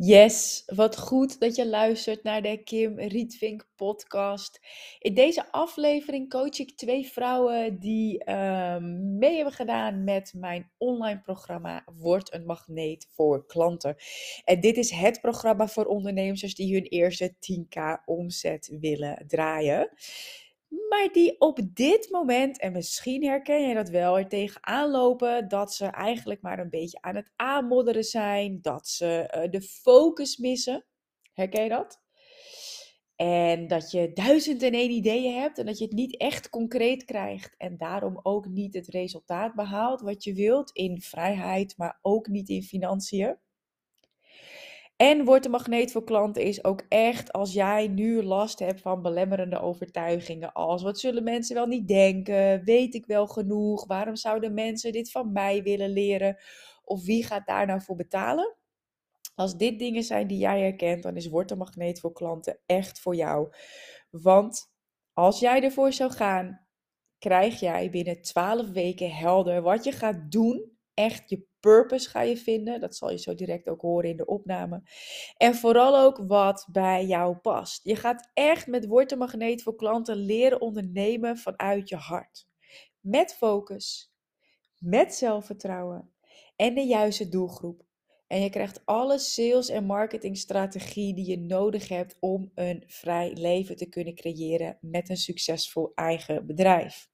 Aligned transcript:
Yes, 0.00 0.62
wat 0.66 0.98
goed 0.98 1.40
dat 1.40 1.56
je 1.56 1.68
luistert 1.68 2.22
naar 2.22 2.42
de 2.42 2.62
Kim 2.62 2.98
Rietvink 2.98 3.68
podcast. 3.76 4.60
In 4.98 5.14
deze 5.14 5.52
aflevering 5.52 6.30
coach 6.30 6.58
ik 6.58 6.76
twee 6.76 7.06
vrouwen 7.06 7.78
die 7.78 8.24
ehm, 8.24 9.18
mee 9.18 9.34
hebben 9.34 9.52
gedaan 9.52 10.04
met 10.04 10.32
mijn 10.36 10.70
online 10.76 11.20
programma 11.20 11.84
Word 11.98 12.34
een 12.34 12.44
magneet 12.46 13.08
voor 13.14 13.46
klanten. 13.46 13.96
En 14.44 14.60
dit 14.60 14.76
is 14.76 14.90
het 14.90 15.20
programma 15.20 15.68
voor 15.68 15.84
ondernemers 15.84 16.54
die 16.54 16.74
hun 16.74 16.84
eerste 16.84 17.34
10k 17.34 18.04
omzet 18.04 18.76
willen 18.80 19.24
draaien 19.26 19.90
maar 20.68 21.08
die 21.12 21.40
op 21.40 21.60
dit 21.74 22.08
moment, 22.10 22.58
en 22.58 22.72
misschien 22.72 23.24
herken 23.24 23.68
je 23.68 23.74
dat 23.74 23.88
wel, 23.88 24.18
er 24.18 24.28
tegenaan 24.28 24.90
lopen 24.90 25.48
dat 25.48 25.74
ze 25.74 25.86
eigenlijk 25.86 26.42
maar 26.42 26.58
een 26.58 26.70
beetje 26.70 27.00
aan 27.00 27.16
het 27.16 27.32
aanmodderen 27.36 28.04
zijn, 28.04 28.58
dat 28.62 28.88
ze 28.88 29.34
uh, 29.36 29.50
de 29.50 29.62
focus 29.62 30.36
missen. 30.36 30.84
Herken 31.32 31.62
je 31.62 31.68
dat? 31.68 32.00
En 33.16 33.66
dat 33.66 33.90
je 33.90 34.12
duizend 34.12 34.62
en 34.62 34.72
één 34.72 34.90
ideeën 34.90 35.40
hebt 35.40 35.58
en 35.58 35.66
dat 35.66 35.78
je 35.78 35.84
het 35.84 35.94
niet 35.94 36.16
echt 36.16 36.48
concreet 36.48 37.04
krijgt. 37.04 37.54
En 37.56 37.76
daarom 37.76 38.20
ook 38.22 38.48
niet 38.48 38.74
het 38.74 38.88
resultaat 38.88 39.54
behaalt 39.54 40.00
wat 40.00 40.24
je 40.24 40.34
wilt 40.34 40.70
in 40.70 41.00
vrijheid, 41.00 41.74
maar 41.76 41.98
ook 42.02 42.28
niet 42.28 42.48
in 42.48 42.62
financiën. 42.62 43.38
En 44.98 45.24
wordt 45.24 45.42
de 45.42 45.48
magneet 45.48 45.92
voor 45.92 46.04
klanten 46.04 46.42
is 46.42 46.64
ook 46.64 46.82
echt 46.88 47.32
als 47.32 47.52
jij 47.52 47.88
nu 47.88 48.22
last 48.22 48.58
hebt 48.58 48.80
van 48.80 49.02
belemmerende 49.02 49.60
overtuigingen 49.60 50.52
als 50.52 50.82
wat 50.82 50.98
zullen 50.98 51.24
mensen 51.24 51.54
wel 51.54 51.66
niet 51.66 51.88
denken? 51.88 52.64
Weet 52.64 52.94
ik 52.94 53.06
wel 53.06 53.26
genoeg? 53.26 53.86
Waarom 53.86 54.16
zouden 54.16 54.54
mensen 54.54 54.92
dit 54.92 55.10
van 55.10 55.32
mij 55.32 55.62
willen 55.62 55.90
leren? 55.90 56.36
Of 56.84 57.04
wie 57.04 57.24
gaat 57.24 57.46
daar 57.46 57.66
nou 57.66 57.80
voor 57.80 57.96
betalen? 57.96 58.56
Als 59.34 59.56
dit 59.56 59.78
dingen 59.78 60.02
zijn 60.02 60.26
die 60.26 60.38
jij 60.38 60.60
herkent, 60.60 61.02
dan 61.02 61.16
is 61.16 61.28
Wordt 61.28 61.48
de 61.48 61.56
magneet 61.56 62.00
voor 62.00 62.12
klanten 62.12 62.58
echt 62.66 63.00
voor 63.00 63.14
jou. 63.14 63.52
Want 64.10 64.72
als 65.12 65.40
jij 65.40 65.62
ervoor 65.62 65.92
zou 65.92 66.10
gaan, 66.10 66.66
krijg 67.18 67.60
jij 67.60 67.90
binnen 67.90 68.22
12 68.22 68.70
weken 68.70 69.10
helder 69.10 69.62
wat 69.62 69.84
je 69.84 69.92
gaat 69.92 70.32
doen. 70.32 70.77
Echt 70.98 71.30
je 71.30 71.46
purpose 71.60 72.08
ga 72.08 72.20
je 72.22 72.36
vinden. 72.36 72.80
Dat 72.80 72.96
zal 72.96 73.10
je 73.10 73.18
zo 73.18 73.34
direct 73.34 73.68
ook 73.68 73.80
horen 73.80 74.10
in 74.10 74.16
de 74.16 74.26
opname. 74.26 74.82
En 75.36 75.54
vooral 75.54 75.98
ook 75.98 76.24
wat 76.26 76.68
bij 76.70 77.06
jou 77.06 77.36
past. 77.36 77.84
Je 77.84 77.96
gaat 77.96 78.30
echt 78.34 78.66
met 78.66 78.86
Word 78.86 79.16
Magneet 79.16 79.62
voor 79.62 79.74
klanten 79.76 80.16
leren 80.16 80.60
ondernemen 80.60 81.36
vanuit 81.36 81.88
je 81.88 81.96
hart. 81.96 82.46
Met 83.00 83.34
focus, 83.34 84.12
met 84.78 85.14
zelfvertrouwen 85.14 86.12
en 86.56 86.74
de 86.74 86.86
juiste 86.86 87.28
doelgroep. 87.28 87.86
En 88.26 88.40
je 88.40 88.50
krijgt 88.50 88.82
alle 88.84 89.18
sales- 89.18 89.68
en 89.68 89.84
marketingstrategie 89.84 91.14
die 91.14 91.30
je 91.30 91.38
nodig 91.38 91.88
hebt 91.88 92.16
om 92.20 92.50
een 92.54 92.84
vrij 92.86 93.32
leven 93.32 93.76
te 93.76 93.88
kunnen 93.88 94.14
creëren 94.14 94.78
met 94.80 95.08
een 95.08 95.16
succesvol 95.16 95.92
eigen 95.94 96.46
bedrijf. 96.46 97.10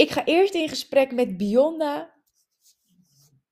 Ik 0.00 0.10
ga 0.10 0.24
eerst 0.24 0.54
in 0.54 0.68
gesprek 0.68 1.12
met 1.12 1.36
Bionda. 1.36 2.18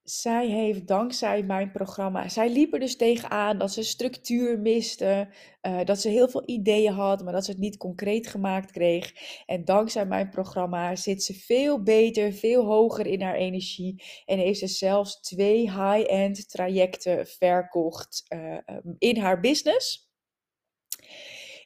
Zij 0.03 0.47
heeft 0.47 0.87
dankzij 0.87 1.43
mijn 1.43 1.73
programma, 1.73 2.29
zij 2.29 2.51
liep 2.51 2.73
er 2.73 2.81
dus 2.81 2.97
tegenaan 2.97 3.59
dat 3.59 3.73
ze 3.73 3.83
structuur 3.83 4.59
miste, 4.59 5.29
uh, 5.63 5.85
dat 5.85 6.01
ze 6.01 6.09
heel 6.09 6.29
veel 6.29 6.43
ideeën 6.47 6.93
had, 6.93 7.25
maar 7.25 7.33
dat 7.33 7.45
ze 7.45 7.51
het 7.51 7.61
niet 7.61 7.77
concreet 7.77 8.27
gemaakt 8.27 8.71
kreeg. 8.71 9.13
En 9.47 9.65
dankzij 9.65 10.07
mijn 10.07 10.31
programma 10.31 10.97
zit 10.97 11.23
ze 11.23 11.35
veel 11.35 11.83
beter, 11.83 12.33
veel 12.33 12.65
hoger 12.65 13.07
in 13.07 13.23
haar 13.23 13.37
energie 13.37 14.03
en 14.25 14.39
heeft 14.39 14.59
ze 14.59 14.67
zelfs 14.67 15.21
twee 15.21 15.61
high-end 15.61 16.49
trajecten 16.49 17.27
verkocht 17.27 18.25
uh, 18.29 18.59
in 18.99 19.17
haar 19.17 19.41
business. 19.41 20.11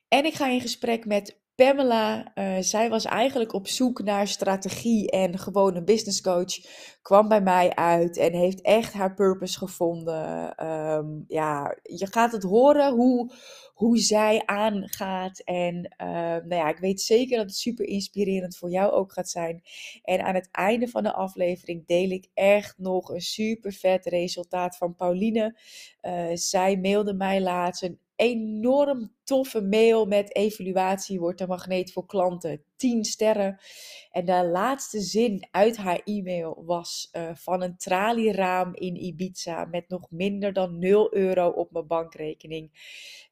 En 0.08 0.24
ik 0.24 0.34
ga 0.34 0.48
in 0.48 0.60
gesprek 0.60 1.06
met 1.06 1.41
Pamela, 1.62 2.32
uh, 2.34 2.56
zij 2.60 2.90
was 2.90 3.04
eigenlijk 3.04 3.52
op 3.52 3.68
zoek 3.68 4.02
naar 4.02 4.28
strategie 4.28 5.10
en 5.10 5.38
gewoon 5.38 5.76
een 5.76 5.84
business 5.84 6.20
coach. 6.20 6.58
Kwam 7.02 7.28
bij 7.28 7.40
mij 7.42 7.74
uit 7.74 8.16
en 8.16 8.32
heeft 8.32 8.60
echt 8.60 8.92
haar 8.92 9.14
purpose 9.14 9.58
gevonden. 9.58 10.54
Um, 10.66 11.24
ja, 11.28 11.76
je 11.82 12.06
gaat 12.06 12.32
het 12.32 12.42
horen 12.42 12.92
hoe, 12.92 13.32
hoe 13.74 13.98
zij 13.98 14.42
aangaat. 14.46 15.38
En 15.38 15.94
uh, 16.02 16.06
nou 16.16 16.54
ja, 16.54 16.68
ik 16.68 16.78
weet 16.78 17.00
zeker 17.00 17.36
dat 17.36 17.46
het 17.46 17.56
super 17.56 17.86
inspirerend 17.86 18.56
voor 18.56 18.70
jou 18.70 18.92
ook 18.92 19.12
gaat 19.12 19.28
zijn. 19.28 19.62
En 20.02 20.24
aan 20.24 20.34
het 20.34 20.48
einde 20.50 20.88
van 20.88 21.02
de 21.02 21.12
aflevering 21.12 21.86
deel 21.86 22.10
ik 22.10 22.28
echt 22.34 22.78
nog 22.78 23.08
een 23.08 23.20
super 23.20 23.72
vet 23.72 24.06
resultaat 24.06 24.76
van 24.76 24.94
Pauline. 24.94 25.58
Uh, 26.02 26.24
zij 26.34 26.76
mailde 26.76 27.14
mij 27.14 27.40
laatst 27.40 27.82
een 27.82 27.98
enorm 28.22 29.14
toffe 29.24 29.62
mail 29.62 30.06
met 30.06 30.34
evaluatie 30.34 31.20
wordt 31.20 31.40
een 31.40 31.48
magneet 31.48 31.92
voor 31.92 32.06
klanten. 32.06 32.64
10 32.76 33.04
sterren. 33.04 33.60
En 34.10 34.24
de 34.24 34.46
laatste 34.46 35.00
zin 35.00 35.48
uit 35.50 35.76
haar 35.76 36.00
e-mail 36.04 36.62
was 36.64 37.08
uh, 37.12 37.30
van 37.34 37.62
een 37.62 37.76
tralieraam 37.76 38.74
in 38.74 39.04
Ibiza 39.04 39.64
met 39.64 39.88
nog 39.88 40.10
minder 40.10 40.52
dan 40.52 40.78
0 40.78 41.14
euro 41.14 41.48
op 41.48 41.70
mijn 41.70 41.86
bankrekening. 41.86 42.70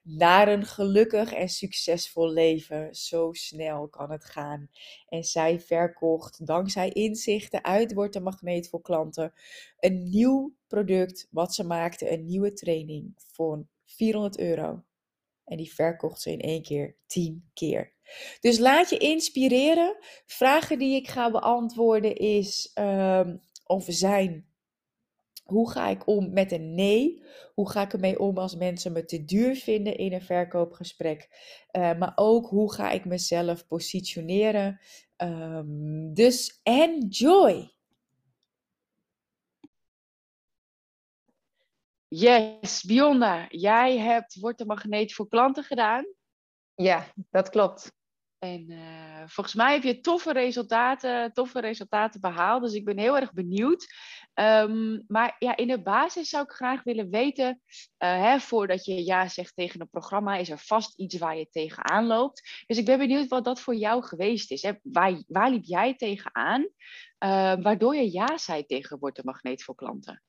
Naar 0.02 0.48
een 0.48 0.64
gelukkig 0.64 1.32
en 1.32 1.48
succesvol 1.48 2.30
leven. 2.30 2.94
Zo 2.94 3.32
snel 3.32 3.88
kan 3.88 4.10
het 4.10 4.24
gaan. 4.24 4.70
En 5.08 5.24
zij 5.24 5.60
verkocht 5.60 6.46
dankzij 6.46 6.88
inzichten 6.88 7.64
uit 7.64 7.92
Wordt 7.92 8.14
een 8.14 8.22
Magneet 8.22 8.68
voor 8.68 8.82
klanten 8.82 9.32
een 9.78 10.08
nieuw 10.08 10.54
product 10.66 11.28
wat 11.30 11.54
ze 11.54 11.64
maakte. 11.64 12.12
Een 12.12 12.24
nieuwe 12.24 12.52
training 12.52 13.12
voor 13.16 13.66
400 14.00 14.38
euro. 14.38 14.84
En 15.44 15.56
die 15.56 15.74
verkocht 15.74 16.20
ze 16.20 16.32
in 16.32 16.40
één 16.40 16.62
keer 16.62 16.96
10 17.06 17.50
keer. 17.54 17.92
Dus 18.40 18.58
laat 18.58 18.90
je 18.90 18.96
inspireren. 18.96 19.96
Vragen 20.26 20.78
die 20.78 20.94
ik 20.94 21.08
ga 21.08 21.30
beantwoorden 21.30 22.16
is 22.16 22.70
um, 22.74 23.40
of 23.64 23.84
zijn. 23.88 24.48
Hoe 25.44 25.70
ga 25.70 25.88
ik 25.88 26.06
om 26.06 26.32
met 26.32 26.52
een 26.52 26.74
nee? 26.74 27.22
Hoe 27.54 27.70
ga 27.70 27.82
ik 27.82 27.92
ermee 27.92 28.18
om 28.18 28.38
als 28.38 28.56
mensen 28.56 28.92
me 28.92 29.04
te 29.04 29.24
duur 29.24 29.56
vinden 29.56 29.96
in 29.96 30.12
een 30.12 30.22
verkoopgesprek? 30.22 31.28
Uh, 31.72 31.98
maar 31.98 32.12
ook 32.14 32.46
hoe 32.46 32.72
ga 32.72 32.90
ik 32.90 33.04
mezelf 33.04 33.66
positioneren? 33.66 34.80
Um, 35.16 36.14
dus 36.14 36.60
enjoy! 36.62 37.78
Yes, 42.12 42.82
Bionda, 42.82 43.46
jij 43.48 43.98
hebt 43.98 44.40
Wordt 44.40 44.58
de 44.58 44.66
Magneet 44.66 45.12
voor 45.12 45.28
klanten 45.28 45.64
gedaan. 45.64 46.06
Ja, 46.74 47.06
dat 47.30 47.48
klopt. 47.48 47.92
En 48.38 48.70
uh, 48.70 49.22
volgens 49.26 49.54
mij 49.54 49.72
heb 49.72 49.82
je 49.82 50.00
toffe 50.00 50.32
resultaten, 50.32 51.32
toffe 51.32 51.60
resultaten 51.60 52.20
behaald. 52.20 52.62
Dus 52.62 52.72
ik 52.72 52.84
ben 52.84 52.98
heel 52.98 53.16
erg 53.16 53.32
benieuwd. 53.32 53.94
Um, 54.34 55.04
maar 55.06 55.36
ja, 55.38 55.56
in 55.56 55.68
de 55.68 55.82
basis 55.82 56.28
zou 56.28 56.44
ik 56.44 56.50
graag 56.50 56.82
willen 56.82 57.10
weten, 57.10 57.48
uh, 57.48 57.88
hè, 57.98 58.40
voordat 58.40 58.84
je 58.84 59.04
ja 59.04 59.28
zegt 59.28 59.54
tegen 59.54 59.80
een 59.80 59.90
programma, 59.90 60.36
is 60.36 60.50
er 60.50 60.58
vast 60.58 60.98
iets 60.98 61.18
waar 61.18 61.36
je 61.36 61.48
tegenaan 61.50 62.06
loopt. 62.06 62.64
Dus 62.66 62.78
ik 62.78 62.84
ben 62.84 62.98
benieuwd 62.98 63.28
wat 63.28 63.44
dat 63.44 63.60
voor 63.60 63.74
jou 63.74 64.02
geweest 64.02 64.50
is. 64.50 64.62
Hè? 64.62 64.72
Waar, 64.82 65.22
waar 65.26 65.50
liep 65.50 65.64
jij 65.64 65.94
tegenaan, 65.96 66.60
uh, 66.60 66.68
waardoor 67.62 67.94
je 67.94 68.12
ja 68.12 68.38
zei 68.38 68.66
tegen 68.66 68.98
Wordt 68.98 69.16
de 69.16 69.24
Magneet 69.24 69.62
voor 69.62 69.74
klanten? 69.74 70.22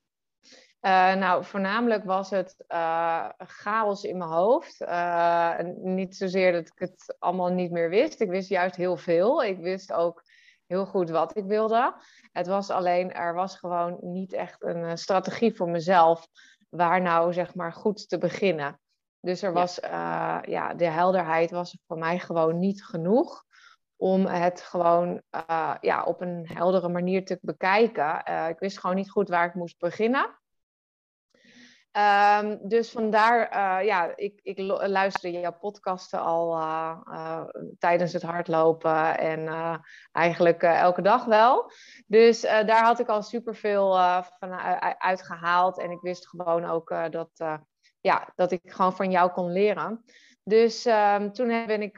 Uh, 0.82 1.14
nou, 1.14 1.44
voornamelijk 1.46 2.04
was 2.04 2.30
het 2.30 2.56
uh, 2.68 3.30
chaos 3.38 4.04
in 4.04 4.18
mijn 4.18 4.30
hoofd. 4.30 4.82
Uh, 4.82 5.60
niet 5.78 6.16
zozeer 6.16 6.52
dat 6.52 6.68
ik 6.68 6.80
het 6.80 7.16
allemaal 7.20 7.50
niet 7.50 7.72
meer 7.72 7.90
wist. 7.90 8.22
Ik 8.22 8.30
wist 8.30 8.50
juist 8.50 8.76
heel 8.76 8.98
veel. 8.98 9.44
Ik 9.44 9.60
wist 9.60 9.94
ook 9.94 10.24
heel 10.68 10.86
goed 10.86 11.10
wat 11.10 11.38
ik 11.38 11.46
wilde. 11.46 11.96
Het 12.32 12.48
was 12.48 12.70
alleen, 12.70 13.14
er 13.14 13.34
was 13.34 13.58
gewoon 13.58 13.98
niet 14.02 14.34
echt 14.34 14.64
een 14.64 14.98
strategie 14.98 15.56
voor 15.56 15.70
mezelf 15.70 16.28
waar 16.70 17.02
nou 17.02 17.34
zeg 17.34 17.56
maar 17.56 17.74
goed 17.74 18.10
te 18.10 18.18
beginnen. 18.18 18.80
Dus 19.20 19.42
er 19.42 19.54
was, 19.54 19.76
ja, 19.76 20.44
ja 20.48 20.74
de 20.74 20.90
helderheid 20.90 21.52
was 21.52 21.78
voor 21.88 21.98
mij 21.98 22.20
gewoon 22.20 22.60
niet 22.60 22.86
genoeg 22.86 23.44
om 23.96 24.26
het 24.26 24.62
gewoon 24.62 25.22
ja, 25.82 26.04
op 26.06 26.22
een 26.22 26.48
heldere 26.54 26.90
manier 26.90 27.26
te 27.26 27.40
bekijken. 27.42 28.26
ik 28.50 28.60
wist 28.60 28.80
gewoon 28.80 28.96
niet 28.96 29.12
goed 29.12 29.30
waar 29.30 29.46
ik 29.46 29.54
moest 29.54 29.80
beginnen. 29.80 30.40
Um, 31.98 32.60
dus 32.68 32.92
vandaar, 32.92 33.56
uh, 33.56 33.86
ja, 33.86 34.14
ik, 34.16 34.40
ik 34.44 34.58
luisterde 34.88 35.40
jouw 35.40 35.58
podcasten 35.60 36.20
al 36.20 36.58
uh, 36.58 36.98
uh, 37.08 37.44
tijdens 37.80 38.14
het 38.14 38.22
hardlopen 38.22 39.18
en 39.18 39.50
eigenlijk 40.12 40.64
elke 40.64 41.02
dag 41.02 41.26
wel. 41.26 41.72
Dus 42.08 42.42
daar 42.42 42.84
had 42.84 43.00
ik 43.00 43.08
al 43.08 43.22
superveel 43.22 43.92
van 44.40 44.54
uitgehaald 44.98 45.80
en 45.80 45.92
ik 45.92 46.02
wist 46.02 46.28
gewoon 46.28 46.66
ook 46.66 46.96
dat, 47.10 47.60
ja, 48.00 48.32
dat 48.36 48.52
ik 48.52 48.62
gewoon 48.64 48.96
van 48.96 49.12
jou 49.12 49.32
kon 49.32 49.52
leren. 49.52 50.04
Dus 50.44 50.86
um, 50.86 51.34
toen 51.34 51.48
ben 51.48 51.82
ik 51.82 51.96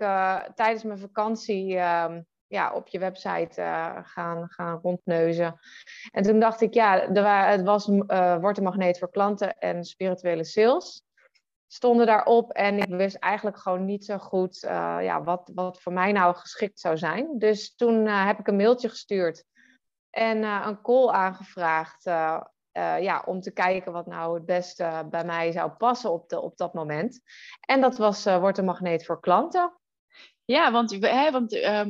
tijdens 0.56 0.84
mijn 0.84 1.00
vakantie 1.00 1.78
um, 1.78 2.26
ja, 2.54 2.74
op 2.74 2.88
je 2.88 3.00
website 3.00 3.62
gaan, 4.04 4.50
gaan 4.50 4.80
rondneuzen. 4.82 5.60
En 6.12 6.24
toen 6.24 6.40
dacht 6.40 6.62
ik, 6.62 6.74
ja, 6.74 7.10
er, 7.10 7.50
het 7.50 7.64
was 7.64 7.88
uh, 7.88 8.38
een 8.40 8.64
magneet 8.64 9.00
voor 9.00 9.12
klanten 9.12 9.58
en 9.58 9.84
spirituele 9.84 10.44
sales 10.44 11.04
stonden 11.68 12.06
daarop. 12.06 12.52
En 12.52 12.78
ik 12.78 12.96
wist 12.96 13.16
eigenlijk 13.16 13.58
gewoon 13.58 13.86
niet 13.86 14.06
zo 14.06 14.18
goed 14.18 14.60
ja, 15.00 15.24
wat, 15.24 15.52
wat 15.54 15.82
voor 15.82 15.94
mij 15.94 16.12
nou 16.12 16.36
geschikt 16.36 16.80
zou 16.80 16.98
zijn. 16.98 17.38
Dus 17.38 17.76
toen 17.76 18.08
heb 18.08 18.40
ik 18.40 18.48
een 18.48 18.56
mailtje 18.56 18.90
gestuurd 18.90 19.44
en 20.10 20.44
een 20.44 20.82
call 20.82 21.10
aangevraagd 21.10 22.04
ja, 23.00 23.24
om 23.26 23.42
te 23.42 23.52
kijken 23.52 23.92
wat 23.92 24.06
nou 24.06 24.36
het 24.36 24.46
beste 24.46 25.08
bij 25.10 25.26
mij 25.26 25.52
zou 25.52 25.72
passen 25.72 26.12
op, 26.12 26.30
de, 26.30 26.42
op 26.42 26.58
dat 26.58 26.74
moment. 26.74 27.22
En 27.60 27.82
dat 27.82 27.98
was 27.98 28.28
uh, 28.28 28.38
Wordt 28.38 28.58
een 28.58 28.66
magneet 28.66 29.06
voor 29.06 29.20
klanten. 29.20 29.78
Ja, 30.46 30.72
want, 30.72 30.92
hè, 31.00 31.32
want 31.32 31.54
uh, 31.54 31.86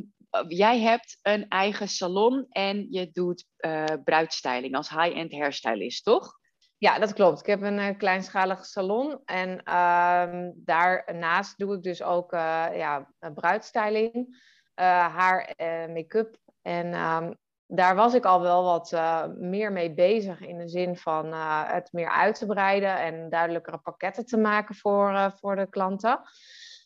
jij 0.48 0.80
hebt 0.80 1.20
een 1.22 1.48
eigen 1.48 1.88
salon 1.88 2.46
en 2.50 2.88
je 2.90 3.10
doet 3.12 3.46
uh, 3.58 3.86
bruidstyling 4.04 4.76
als 4.76 4.90
high-end 4.90 5.32
hairstylist, 5.32 6.04
toch? 6.04 6.42
Ja, 6.78 7.00
dat 7.00 7.14
klopt. 7.14 7.40
Ik 7.40 7.46
heb 7.46 7.62
een 7.62 7.98
kleinschalige 7.98 8.64
salon 8.64 9.22
en 9.26 9.64
ehm, 9.64 10.52
daarnaast 10.56 11.58
doe 11.58 11.76
ik 11.76 11.84
dus 11.84 12.04
ook 12.04 12.32
ja, 12.32 13.10
bruidstyling, 13.34 14.42
haar, 14.76 15.54
make-up 15.94 16.38
en 16.62 16.94
um, 16.94 17.38
daar 17.68 17.96
was 17.96 18.14
ik 18.14 18.26
al 18.26 18.42
wel 18.42 18.64
wat 18.64 18.92
meer 19.38 19.72
mee 19.72 19.94
bezig 19.94 20.40
in 20.42 20.58
de 20.58 20.68
zin 20.68 20.98
van 20.98 21.34
het 21.68 21.92
meer 21.92 22.10
uit 22.10 22.36
te 22.36 22.46
breiden 22.46 23.00
en 23.00 23.30
duidelijkere 23.30 23.78
pakketten 23.78 24.26
te 24.26 24.38
maken 24.38 24.76
voor, 24.76 25.34
voor 25.40 25.56
de 25.56 25.70
klanten. 25.70 26.22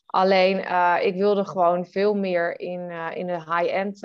Alleen 0.08 0.58
ik 1.04 1.16
wilde 1.16 1.46
gewoon 1.46 1.86
veel 1.86 2.16
meer 2.16 2.60
in, 2.60 2.92
in 2.92 3.28
de 3.28 3.54
high-end 3.54 4.00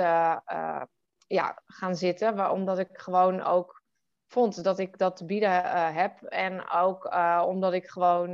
ja, 1.27 1.63
gaan 1.67 1.95
zitten, 1.95 2.51
omdat 2.51 2.79
ik 2.79 2.89
gewoon 2.93 3.43
ook 3.43 3.83
vond 4.27 4.65
dat 4.65 4.79
ik 4.79 4.99
dat 4.99 5.17
te 5.17 5.25
bieden 5.25 5.63
heb. 5.95 6.23
En 6.23 6.71
ook 6.71 7.15
omdat 7.47 7.73
ik 7.73 7.89
gewoon 7.89 8.33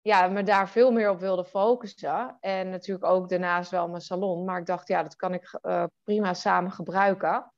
ja, 0.00 0.28
me 0.28 0.42
daar 0.42 0.68
veel 0.68 0.92
meer 0.92 1.10
op 1.10 1.20
wilde 1.20 1.44
focussen. 1.44 2.36
En 2.40 2.70
natuurlijk 2.70 3.06
ook 3.06 3.28
daarnaast 3.28 3.70
wel 3.70 3.88
mijn 3.88 4.00
salon. 4.00 4.44
Maar 4.44 4.58
ik 4.58 4.66
dacht, 4.66 4.88
ja, 4.88 5.02
dat 5.02 5.16
kan 5.16 5.34
ik 5.34 5.58
prima 6.04 6.34
samen 6.34 6.70
gebruiken. 6.70 7.52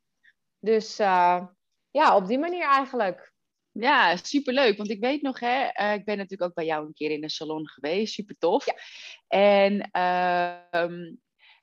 Dus 0.59 0.97
ja, 0.97 2.17
op 2.17 2.27
die 2.27 2.39
manier 2.39 2.69
eigenlijk. 2.69 3.32
Ja, 3.75 4.17
superleuk. 4.17 4.77
Want 4.77 4.91
ik 4.91 5.01
weet 5.01 5.23
nog, 5.23 5.41
hè, 5.41 5.69
uh, 5.81 5.93
ik 5.93 6.05
ben 6.05 6.17
natuurlijk 6.17 6.51
ook 6.51 6.55
bij 6.55 6.65
jou 6.65 6.87
een 6.87 6.95
keer 6.95 7.11
in 7.11 7.23
een 7.23 7.31
salon 7.31 7.69
geweest. 7.69 8.15
Super 8.15 8.37
tof. 8.39 8.67
Ja. 8.67 8.75
En 9.29 9.73
uh, 9.73 10.89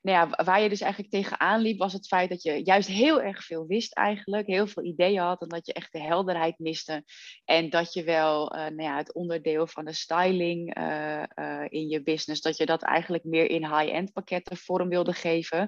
nou 0.01 0.17
ja, 0.17 0.43
waar 0.43 0.61
je 0.61 0.69
dus 0.69 0.81
eigenlijk 0.81 1.11
tegenaan 1.11 1.61
liep, 1.61 1.77
was 1.77 1.93
het 1.93 2.07
feit 2.07 2.29
dat 2.29 2.43
je 2.43 2.63
juist 2.63 2.89
heel 2.89 3.21
erg 3.21 3.43
veel 3.43 3.67
wist 3.67 3.93
eigenlijk. 3.93 4.47
Heel 4.47 4.67
veel 4.67 4.83
ideeën 4.83 5.21
had 5.21 5.41
en 5.41 5.47
dat 5.47 5.65
je 5.65 5.73
echt 5.73 5.91
de 5.91 6.01
helderheid 6.01 6.59
miste. 6.59 7.03
En 7.45 7.69
dat 7.69 7.93
je 7.93 8.03
wel 8.03 8.55
uh, 8.55 8.61
nou 8.61 8.81
ja, 8.81 8.97
het 8.97 9.13
onderdeel 9.13 9.67
van 9.67 9.85
de 9.85 9.93
styling 9.93 10.77
uh, 10.77 11.23
in 11.67 11.87
je 11.87 12.03
business, 12.03 12.41
dat 12.41 12.57
je 12.57 12.65
dat 12.65 12.83
eigenlijk 12.83 13.23
meer 13.23 13.49
in 13.49 13.65
high-end 13.77 14.13
pakketten 14.13 14.57
vorm 14.57 14.89
wilde 14.89 15.13
geven. 15.13 15.59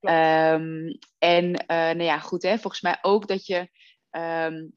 Um, 0.00 0.98
en 1.18 1.50
nou 1.68 2.02
ja, 2.02 2.18
goed 2.18 2.42
hè, 2.42 2.58
volgens 2.58 2.82
mij 2.82 2.98
ook 3.00 3.28
dat 3.28 3.46
je... 3.46 3.68
Um, 4.10 4.76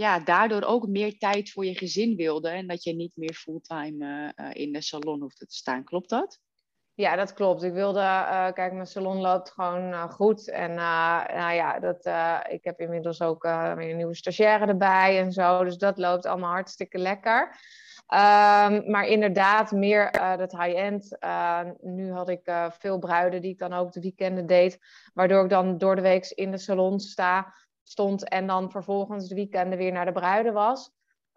ja, 0.00 0.18
daardoor 0.18 0.62
ook 0.62 0.86
meer 0.86 1.18
tijd 1.18 1.50
voor 1.50 1.64
je 1.64 1.74
gezin 1.74 2.16
wilde 2.16 2.48
en 2.48 2.66
dat 2.66 2.84
je 2.84 2.94
niet 2.94 3.16
meer 3.16 3.34
fulltime 3.34 4.32
in 4.52 4.72
de 4.72 4.80
salon 4.80 5.20
hoefde 5.20 5.46
te 5.46 5.54
staan. 5.54 5.84
Klopt 5.84 6.08
dat? 6.08 6.38
Ja, 6.94 7.16
dat 7.16 7.32
klopt. 7.32 7.62
Ik 7.62 7.72
wilde, 7.72 8.00
uh, 8.00 8.52
kijk, 8.52 8.72
mijn 8.72 8.86
salon 8.86 9.20
loopt 9.20 9.50
gewoon 9.50 10.10
goed. 10.10 10.50
En 10.50 10.74
nou 10.74 11.52
ja, 11.52 11.78
dat, 11.78 12.06
ik 12.52 12.64
heb 12.64 12.80
inmiddels 12.80 13.22
ook 13.22 13.42
weer 13.42 13.90
een 13.90 13.96
nieuwe 13.96 14.14
stagiaire 14.14 14.66
erbij 14.66 15.18
en 15.18 15.32
zo. 15.32 15.64
Dus 15.64 15.76
dat 15.76 15.98
loopt 15.98 16.26
allemaal 16.26 16.52
hartstikke 16.52 16.98
lekker. 16.98 17.40
Um, 18.08 18.90
maar 18.90 19.06
inderdaad, 19.06 19.72
meer 19.72 20.10
dat 20.36 20.52
high-end. 20.52 21.16
nu 21.80 22.12
had 22.12 22.28
ik 22.28 22.52
veel 22.78 22.98
bruiden 22.98 23.40
die 23.40 23.50
ik 23.50 23.58
dan 23.58 23.72
ook 23.72 23.92
de 23.92 24.00
weekenden 24.00 24.46
deed. 24.46 24.78
Waardoor 25.14 25.44
ik 25.44 25.50
dan 25.50 25.78
door 25.78 25.96
de 25.96 26.02
week 26.02 26.26
in 26.26 26.50
de 26.50 26.58
salon 26.58 27.00
sta, 27.00 27.54
stond 27.90 28.28
en 28.28 28.46
dan 28.46 28.70
vervolgens 28.70 29.28
de 29.28 29.34
weekenden 29.34 29.78
weer 29.78 29.92
naar 29.92 30.04
de 30.04 30.12
bruiden 30.12 30.52
was. 30.52 30.90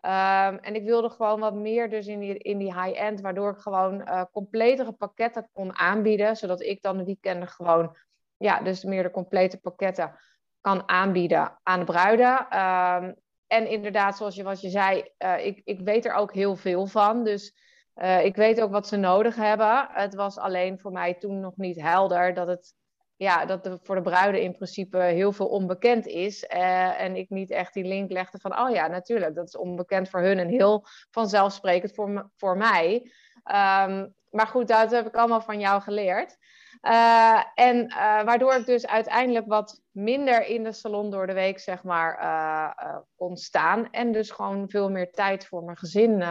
Um, 0.05 0.57
en 0.57 0.75
ik 0.75 0.83
wilde 0.83 1.09
gewoon 1.09 1.39
wat 1.39 1.53
meer 1.53 1.89
dus 1.89 2.07
in 2.07 2.19
die, 2.19 2.37
in 2.37 2.57
die 2.57 2.81
high-end, 2.81 3.21
waardoor 3.21 3.51
ik 3.51 3.57
gewoon 3.57 4.01
uh, 4.01 4.23
completere 4.31 4.91
pakketten 4.91 5.49
kon 5.53 5.77
aanbieden, 5.77 6.35
zodat 6.35 6.61
ik 6.61 6.81
dan 6.81 6.97
de 6.97 7.03
weekenden 7.03 7.47
gewoon, 7.47 7.97
ja, 8.37 8.61
dus 8.61 8.83
meer 8.83 9.03
de 9.03 9.11
complete 9.11 9.59
pakketten 9.59 10.19
kan 10.61 10.89
aanbieden 10.89 11.59
aan 11.63 11.79
de 11.79 11.85
bruiden. 11.85 12.59
Um, 12.59 13.15
en 13.47 13.67
inderdaad, 13.67 14.17
zoals 14.17 14.35
je, 14.35 14.43
wat 14.43 14.61
je 14.61 14.69
zei, 14.69 15.03
uh, 15.19 15.45
ik, 15.45 15.61
ik 15.63 15.79
weet 15.79 16.05
er 16.05 16.13
ook 16.13 16.33
heel 16.33 16.55
veel 16.55 16.85
van. 16.85 17.23
Dus 17.23 17.53
uh, 17.95 18.25
ik 18.25 18.35
weet 18.35 18.61
ook 18.61 18.71
wat 18.71 18.87
ze 18.87 18.97
nodig 18.97 19.35
hebben. 19.35 19.87
Het 19.89 20.15
was 20.15 20.37
alleen 20.37 20.79
voor 20.79 20.91
mij 20.91 21.13
toen 21.13 21.39
nog 21.39 21.57
niet 21.57 21.81
helder 21.81 22.33
dat 22.33 22.47
het 22.47 22.73
ja, 23.15 23.45
dat 23.45 23.79
voor 23.81 23.95
de 23.95 24.01
bruiden 24.01 24.41
in 24.41 24.55
principe 24.55 24.97
heel 24.97 25.31
veel 25.31 25.47
onbekend 25.47 26.07
is. 26.07 26.43
Uh, 26.43 27.01
en 27.01 27.15
ik 27.15 27.29
niet 27.29 27.51
echt 27.51 27.73
die 27.73 27.83
link 27.83 28.11
legde 28.11 28.39
van, 28.39 28.59
oh 28.59 28.69
ja, 28.69 28.87
natuurlijk, 28.87 29.35
dat 29.35 29.47
is 29.47 29.57
onbekend 29.57 30.09
voor 30.09 30.19
hun 30.19 30.39
en 30.39 30.47
heel 30.47 30.85
vanzelfsprekend 31.11 31.93
voor, 31.93 32.29
voor 32.35 32.57
mij. 32.57 33.11
Um, 33.33 34.13
maar 34.29 34.47
goed, 34.47 34.67
dat 34.67 34.91
heb 34.91 35.07
ik 35.07 35.15
allemaal 35.15 35.41
van 35.41 35.59
jou 35.59 35.81
geleerd. 35.81 36.37
Uh, 36.81 37.43
en 37.53 37.85
uh, 37.85 37.95
waardoor 38.23 38.53
ik 38.53 38.65
dus 38.65 38.87
uiteindelijk 38.87 39.47
wat 39.47 39.81
minder 39.91 40.45
in 40.45 40.63
de 40.63 40.71
salon 40.71 41.11
door 41.11 41.27
de 41.27 41.33
week, 41.33 41.59
zeg 41.59 41.83
maar, 41.83 43.05
kon 43.15 43.37
staan. 43.37 43.89
En 43.91 44.11
dus 44.11 44.31
gewoon 44.31 44.69
veel 44.69 44.89
meer 44.89 45.11
tijd 45.11 45.45
voor 45.45 45.63
mijn 45.63 45.77
gezin 45.77 46.23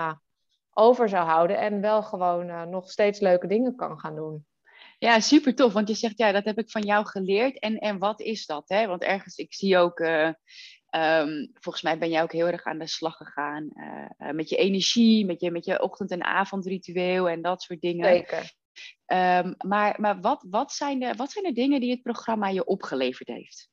over 0.73 1.09
zou 1.09 1.27
houden. 1.27 1.59
En 1.59 1.81
wel 1.81 2.03
gewoon 2.03 2.71
nog 2.71 2.91
steeds 2.91 3.21
leuke 3.21 3.47
dingen 3.47 3.77
kan 3.77 4.01
gaan 4.01 4.15
doen. 4.15 4.47
Ja, 5.03 5.21
super 5.21 5.55
tof. 5.55 5.73
Want 5.73 5.89
je 5.89 5.95
zegt, 5.95 6.19
ja, 6.19 6.33
dat 6.33 6.45
heb 6.45 6.59
ik 6.59 6.71
van 6.71 6.83
jou 6.83 7.07
geleerd. 7.07 7.59
En, 7.59 7.79
en 7.79 7.99
wat 7.99 8.21
is 8.21 8.47
dat? 8.47 8.69
Hè? 8.69 8.87
Want 8.87 9.03
ergens, 9.03 9.37
ik 9.37 9.55
zie 9.55 9.79
ook, 9.79 10.01
uh, 10.01 10.31
um, 10.91 11.51
volgens 11.53 11.83
mij 11.83 11.99
ben 11.99 12.11
jij 12.11 12.23
ook 12.23 12.33
heel 12.33 12.47
erg 12.47 12.65
aan 12.65 12.79
de 12.79 12.87
slag 12.87 13.17
gegaan 13.17 13.69
uh, 13.73 14.31
met 14.31 14.49
je 14.49 14.57
energie, 14.57 15.27
met 15.27 15.41
je, 15.41 15.51
met 15.51 15.65
je 15.65 15.83
ochtend- 15.83 16.11
en 16.11 16.25
avondritueel 16.25 17.29
en 17.29 17.43
dat 17.43 17.63
soort 17.63 17.81
dingen. 17.81 18.05
Zeker. 18.05 18.53
Um, 19.07 19.55
maar 19.67 20.01
maar 20.01 20.21
wat, 20.21 20.45
wat, 20.51 20.73
zijn 20.73 20.99
de, 20.99 21.15
wat 21.15 21.31
zijn 21.31 21.45
de 21.45 21.53
dingen 21.53 21.81
die 21.81 21.91
het 21.91 22.03
programma 22.03 22.49
je 22.49 22.65
opgeleverd 22.65 23.29
heeft? 23.29 23.71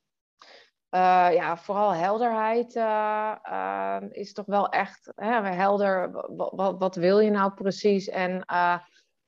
Uh, 0.96 1.30
ja, 1.34 1.58
vooral 1.58 1.94
helderheid 1.94 2.76
uh, 2.76 4.00
is 4.10 4.34
toch 4.34 4.46
wel 4.46 4.70
echt 4.70 5.12
hè, 5.16 5.42
helder. 5.42 6.12
Wat, 6.36 6.78
wat, 6.80 6.96
wil 6.96 7.20
je 7.20 7.30
nou 7.30 7.54
precies? 7.54 8.08
En 8.08 8.44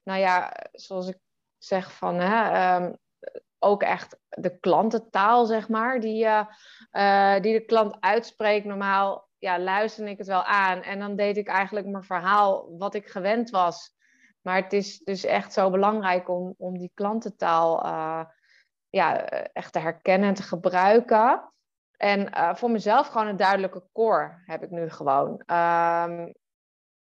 nou 0.04 0.20
ja, 0.20 0.54
zoals 0.72 1.08
ik 1.08 1.18
zeg 1.64 1.94
van 1.94 2.16
hè, 2.16 2.76
um, 2.76 2.98
ook 3.60 3.84
echt 3.84 4.20
de 4.30 4.60
klantentaal, 4.60 5.46
zeg 5.46 5.70
maar, 5.70 6.00
die, 6.00 6.26
uh, 6.26 7.40
die 7.40 7.54
de 7.54 7.66
klant 7.66 7.98
uitspreekt. 8.00 8.66
Normaal 8.66 9.30
ja, 9.38 9.60
luisterde 9.60 10.12
ik 10.12 10.18
het 10.18 10.28
wel 10.28 10.44
aan 10.44 10.82
en 10.82 11.00
dan 11.00 11.16
deed 11.16 11.38
ik 11.38 11.48
eigenlijk 11.48 11.88
mijn 11.88 12.04
verhaal 12.04 12.78
wat 12.78 12.94
ik 12.94 13.08
gewend 13.08 13.50
was. 13.50 13.96
Maar 14.42 14.56
het 14.56 14.74
is 14.74 15.00
dus 15.00 15.26
echt 15.26 15.54
zo 15.54 15.70
belangrijk 15.70 16.30
om, 16.30 16.54
om 16.58 16.78
die 16.78 16.92
klantentaal 16.94 17.86
uh, 17.86 18.24
ja, 18.90 19.26
echt 19.54 19.74
te 19.74 19.80
herkennen 19.80 20.30
en 20.30 20.36
te 20.36 20.44
gebruiken. 20.44 21.52
En 21.98 22.30
voor 22.58 22.72
mezelf 22.72 23.08
gewoon 23.08 23.28
een 23.28 23.38
duidelijke 23.38 23.84
core 23.94 24.42
heb 24.46 24.64
ik 24.64 24.70
nu 24.70 24.90
gewoon. 24.90 25.32
Um, 25.32 26.34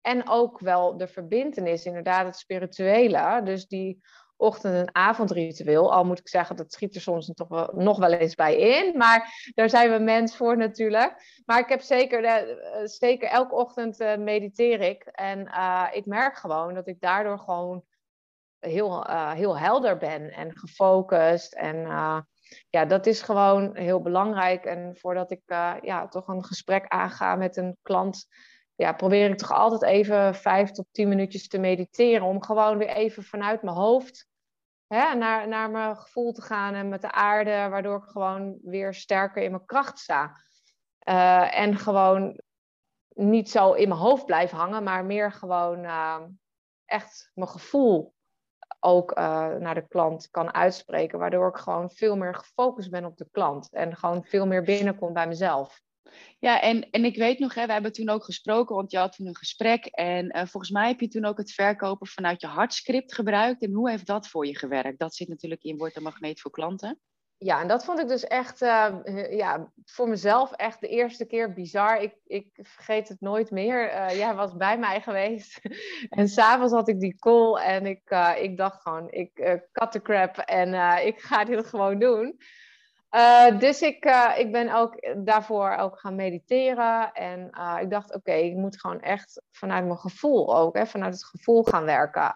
en 0.02 0.30
ook 0.30 0.60
wel 0.60 0.98
de 0.98 1.08
verbindenis, 1.08 1.86
inderdaad, 1.86 2.25
het 2.25 2.38
spirituele. 2.38 3.42
Dus 3.44 3.68
die 3.68 4.04
ochtend- 4.38 4.75
en 4.75 4.96
avondritueel. 4.96 5.94
Al 5.94 6.06
moet 6.06 6.20
ik 6.20 6.27
zeggen, 6.27 6.56
dat 6.56 6.74
schiet 6.74 6.96
er 6.96 7.01
soms 7.01 7.32
toch 7.34 7.48
wel, 7.48 7.72
nog 7.74 7.98
wel 7.98 8.12
eens 8.12 8.36
bij 8.36 8.58
in. 8.58 8.98
Maar 8.98 9.51
daar 9.54 9.70
zijn 9.70 9.92
we 9.92 10.00
mens 10.00 10.36
voor 10.36 10.58
natuurlijk. 10.58 11.42
Maar 11.46 11.60
ik 11.60 11.70
heb 11.70 11.82
zeker, 11.82 12.24
uh, 12.24 12.56
zeker 12.84 13.27
elke 13.27 13.56
ochtend 13.56 14.00
uh, 14.00 14.18
mediteer 14.18 14.80
ik. 14.82 15.04
En 15.04 15.39
ik 15.92 16.06
merk 16.06 16.38
gewoon 16.38 16.74
dat 16.74 16.88
ik 16.88 17.00
daardoor 17.00 17.39
gewoon 17.39 17.84
heel, 18.60 19.06
heel 19.34 19.58
helder 19.58 19.98
ben 19.98 20.32
en 20.32 20.58
gefocust. 20.58 21.54
En 21.54 21.77
ja, 22.70 22.86
dat 22.86 23.06
is 23.06 23.22
gewoon 23.22 23.75
heel 23.75 24.01
belangrijk. 24.01 24.65
En 24.65 24.98
voordat 24.98 25.32
ik 25.32 25.42
ja, 25.82 26.08
toch 26.08 26.27
een 26.27 26.46
gesprek 26.46 26.88
aanga 26.88 27.36
met 27.36 27.58
een 27.58 27.77
klant 27.82 28.27
ja, 28.75 28.94
probeer 28.94 29.29
ik 29.29 29.38
toch 29.38 29.51
altijd 29.51 29.84
even 29.84 30.36
vijf 30.36 30.72
tot 30.72 30.86
tien 30.91 31.08
minuutjes 31.08 31.48
te 31.48 31.58
mediteren. 31.58 32.27
Om 32.27 32.44
gewoon 32.44 32.77
weer 32.77 32.89
even 32.89 33.24
vanuit 33.24 33.62
mijn 33.62 33.75
hoofd 33.75 34.27
hè, 34.88 35.15
naar, 35.15 35.48
naar 35.48 35.70
mijn 35.70 35.98
gevoel 35.98 36.32
te 36.32 36.41
gaan 36.41 36.74
en 36.74 36.89
met 36.89 37.01
de 37.01 37.12
aarde. 37.12 37.67
Waardoor 37.70 37.98
ik 37.98 38.10
gewoon 38.10 38.58
weer 38.62 38.94
sterker 38.94 39.44
in 39.44 39.51
mijn 39.51 39.65
kracht 39.65 40.00
sta. 40.00 40.38
Uh, 41.10 41.60
en 41.60 41.77
gewoon 41.77 42.41
niet 43.10 43.50
zo 43.50 43.74
in 43.74 43.88
mijn 43.88 44.00
hoofd 44.00 44.25
blijf 44.25 44.51
hangen, 44.51 44.84
maar 44.84 45.05
meer 45.05 45.32
gewoon 45.32 45.84
uh, 45.84 46.22
echt 46.86 47.32
mijn 47.34 47.50
gevoel 47.50 48.13
ook 48.79 49.15
naar 49.60 49.74
de 49.74 49.88
klant 49.88 50.29
kan 50.29 50.53
uitspreken. 50.53 51.20
Waardoor 51.20 51.48
ik 51.48 51.55
gewoon 51.55 51.89
veel 51.89 52.17
meer 52.17 52.36
gefocust 52.36 52.89
ben 52.89 53.05
op 53.05 53.17
de 53.17 53.27
klant. 53.32 53.70
En 53.72 53.96
gewoon 53.96 54.24
veel 54.24 54.48
meer 54.48 54.63
binnenkom 54.63 55.13
bij 55.13 55.27
mezelf. 55.27 55.84
Ja, 56.39 56.62
en, 56.62 56.89
en 56.89 57.05
ik 57.05 57.15
weet 57.15 57.39
nog, 57.39 57.53
hè, 57.53 57.65
we 57.65 57.74
hebben 57.74 57.91
toen 57.91 58.09
ook 58.09 58.24
gesproken, 58.24 58.75
want 58.75 58.91
je 58.91 58.97
had 58.97 59.15
toen 59.15 59.27
een 59.27 59.35
gesprek. 59.35 59.85
En 59.85 60.25
uh, 60.25 60.45
volgens 60.45 60.71
mij 60.71 60.88
heb 60.88 61.00
je 61.00 61.07
toen 61.07 61.25
ook 61.25 61.38
het 61.38 61.51
verkopen 61.51 62.07
vanuit 62.07 62.41
je 62.41 62.47
hartscript 62.47 63.13
gebruikt. 63.13 63.62
En 63.62 63.71
hoe 63.71 63.89
heeft 63.89 64.07
dat 64.07 64.27
voor 64.27 64.45
je 64.45 64.57
gewerkt? 64.57 65.00
Dat 65.00 65.15
zit 65.15 65.27
natuurlijk 65.27 65.63
in 65.63 65.77
Word 65.77 65.95
een 65.95 66.03
Magneet 66.03 66.41
voor 66.41 66.51
klanten. 66.51 67.00
Ja, 67.38 67.62
en 67.62 67.67
dat 67.67 67.85
vond 67.85 68.00
ik 68.00 68.07
dus 68.07 68.24
echt, 68.24 68.62
uh, 68.62 68.95
ja, 69.29 69.71
voor 69.85 70.09
mezelf 70.09 70.51
echt 70.51 70.79
de 70.79 70.88
eerste 70.88 71.25
keer 71.25 71.53
bizar. 71.53 72.01
Ik, 72.01 72.15
ik 72.25 72.47
vergeet 72.62 73.07
het 73.07 73.21
nooit 73.21 73.51
meer. 73.51 74.15
Jij 74.15 74.35
was 74.35 74.55
bij 74.55 74.77
mij 74.77 75.01
geweest. 75.01 75.59
en 76.09 76.27
s'avonds 76.27 76.74
had 76.74 76.88
ik 76.88 77.00
die 77.00 77.15
call 77.15 77.55
en 77.55 77.85
ik, 77.85 78.35
ik 78.41 78.57
dacht 78.57 78.81
gewoon, 78.81 79.12
ik 79.12 79.59
cut 79.71 79.91
the 79.91 80.01
crap 80.01 80.38
en 80.38 81.00
ik 81.05 81.19
ga 81.19 81.43
dit 81.43 81.67
gewoon 81.67 82.00
doen. 82.00 82.39
Uh, 83.15 83.59
dus 83.59 83.81
ik, 83.81 84.05
uh, 84.05 84.33
ik 84.38 84.51
ben 84.51 84.74
ook 84.74 85.15
daarvoor 85.17 85.75
ook 85.75 86.00
gaan 86.00 86.15
mediteren. 86.15 87.12
En 87.12 87.50
uh, 87.51 87.77
ik 87.81 87.89
dacht, 87.89 88.13
oké, 88.13 88.31
ik 88.31 88.55
moet 88.55 88.79
gewoon 88.79 89.01
echt 89.01 89.41
vanuit 89.51 89.85
mijn 89.85 89.97
gevoel 89.97 90.57
ook, 90.57 90.75
hè, 90.77 90.85
vanuit 90.85 91.13
het 91.13 91.25
gevoel 91.25 91.63
gaan 91.63 91.85
werken. 91.85 92.35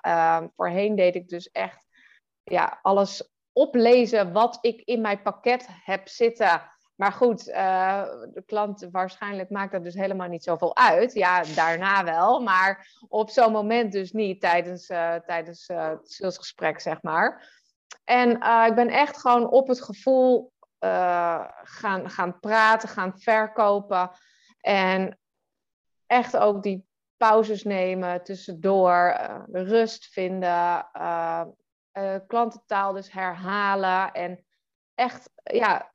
voorheen 0.55 0.95
deed 0.95 1.15
ik 1.15 1.29
dus 1.29 1.51
echt 1.51 1.85
ja, 2.43 2.79
alles 2.81 3.29
oplezen 3.53 4.33
wat 4.33 4.57
ik 4.61 4.81
in 4.81 5.01
mijn 5.01 5.21
pakket 5.21 5.67
heb 5.83 6.07
zitten. 6.07 6.61
Maar 6.95 7.11
goed, 7.11 7.45
de 7.45 8.43
klant 8.45 8.88
waarschijnlijk 8.91 9.49
maakt 9.49 9.71
dat 9.71 9.83
dus 9.83 9.93
helemaal 9.93 10.27
niet 10.27 10.43
zoveel 10.43 10.75
uit. 10.75 11.13
Ja, 11.13 11.43
daarna 11.55 12.03
wel, 12.03 12.39
maar 12.39 12.97
op 13.07 13.29
zo'n 13.29 13.51
moment 13.51 13.91
dus 13.91 14.11
niet 14.11 14.41
tijdens, 14.41 14.85
tijdens 15.25 15.67
het 15.67 16.11
salesgesprek, 16.11 16.79
zeg 16.79 17.01
maar. 17.01 17.57
En 18.03 18.29
ik 18.67 18.75
ben 18.75 18.89
echt 18.89 19.17
gewoon 19.17 19.49
op 19.49 19.67
het 19.67 19.81
gevoel 19.81 20.51
gaan, 21.63 22.09
gaan 22.09 22.39
praten, 22.39 22.89
gaan 22.89 23.19
verkopen. 23.19 24.12
En 24.59 25.19
echt 26.05 26.38
ook 26.38 26.63
die 26.63 26.88
pauzes 27.17 27.63
nemen 27.63 28.24
tussendoor, 28.24 29.17
uh, 29.19 29.41
rust 29.51 30.05
vinden, 30.05 30.89
uh, 30.98 31.45
klantentaal 32.27 32.93
dus 32.93 33.12
herhalen 33.12 34.12
en 34.12 34.45
echt 34.95 35.31
ja, 35.43 35.91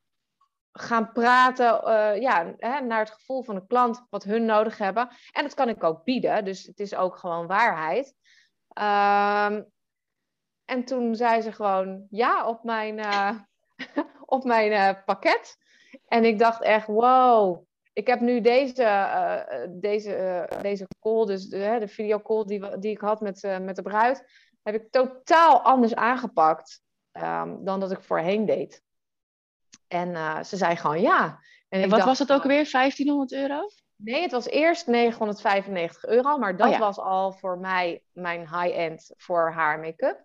gaan 0.72 1.12
praten 1.12 1.64
ja, 2.20 2.54
hè, 2.56 2.80
naar 2.80 2.98
het 2.98 3.10
gevoel 3.10 3.42
van 3.42 3.54
de 3.54 3.66
klant, 3.66 4.06
wat 4.10 4.24
hun 4.24 4.44
nodig 4.44 4.78
hebben. 4.78 5.08
En 5.32 5.42
dat 5.42 5.54
kan 5.54 5.68
ik 5.68 5.84
ook 5.84 6.04
bieden, 6.04 6.44
dus 6.44 6.62
het 6.62 6.80
is 6.80 6.94
ook 6.94 7.16
gewoon 7.16 7.46
waarheid. 7.46 8.14
Ehm, 8.68 9.62
en 10.64 10.84
toen 10.84 11.14
zei 11.14 11.40
ze 11.40 11.52
gewoon 11.52 12.06
ja 12.10 12.46
op 12.46 12.64
mijn 12.64 12.98
op 14.26 14.44
mijn 14.44 14.72
uh, 14.72 15.04
pakket. 15.04 15.56
En 16.08 16.24
ik 16.24 16.38
dacht 16.38 16.62
echt, 16.62 16.86
wow, 16.86 17.64
ik 17.92 18.06
heb 18.06 18.20
nu 18.20 18.40
deze, 18.40 18.82
uh, 18.82 19.66
deze, 19.68 20.46
uh, 20.52 20.60
deze 20.62 20.86
call, 21.00 21.26
dus 21.26 21.48
de, 21.48 21.76
de 21.80 21.88
videocall 21.88 22.44
die, 22.44 22.78
die 22.78 22.90
ik 22.90 23.00
had 23.00 23.20
met, 23.20 23.58
met 23.60 23.76
de 23.76 23.82
bruid, 23.82 24.24
heb 24.62 24.74
ik 24.74 24.90
totaal 24.90 25.62
anders 25.62 25.94
aangepakt 25.94 26.82
um, 27.12 27.64
dan 27.64 27.80
dat 27.80 27.90
ik 27.90 28.02
voorheen 28.02 28.46
deed. 28.46 28.82
En 29.88 30.44
ze 30.44 30.56
zei 30.56 30.76
gewoon 30.76 31.00
ja. 31.00 31.40
En, 31.68 31.82
en 31.82 31.88
wat 31.88 32.04
was 32.04 32.18
het 32.18 32.32
ook 32.32 32.42
weer, 32.42 32.70
1500 32.70 33.32
euro? 33.32 33.68
Nee, 33.96 34.22
het 34.22 34.32
was 34.32 34.46
eerst 34.46 34.86
995 34.86 36.04
euro, 36.06 36.38
maar 36.38 36.56
dat 36.56 36.72
oh 36.72 36.78
was 36.78 36.98
al 36.98 37.32
voor 37.32 37.58
mij 37.58 38.02
mijn 38.12 38.40
high-end 38.40 39.12
voor 39.16 39.52
haar 39.52 39.78
make-up. 39.78 40.24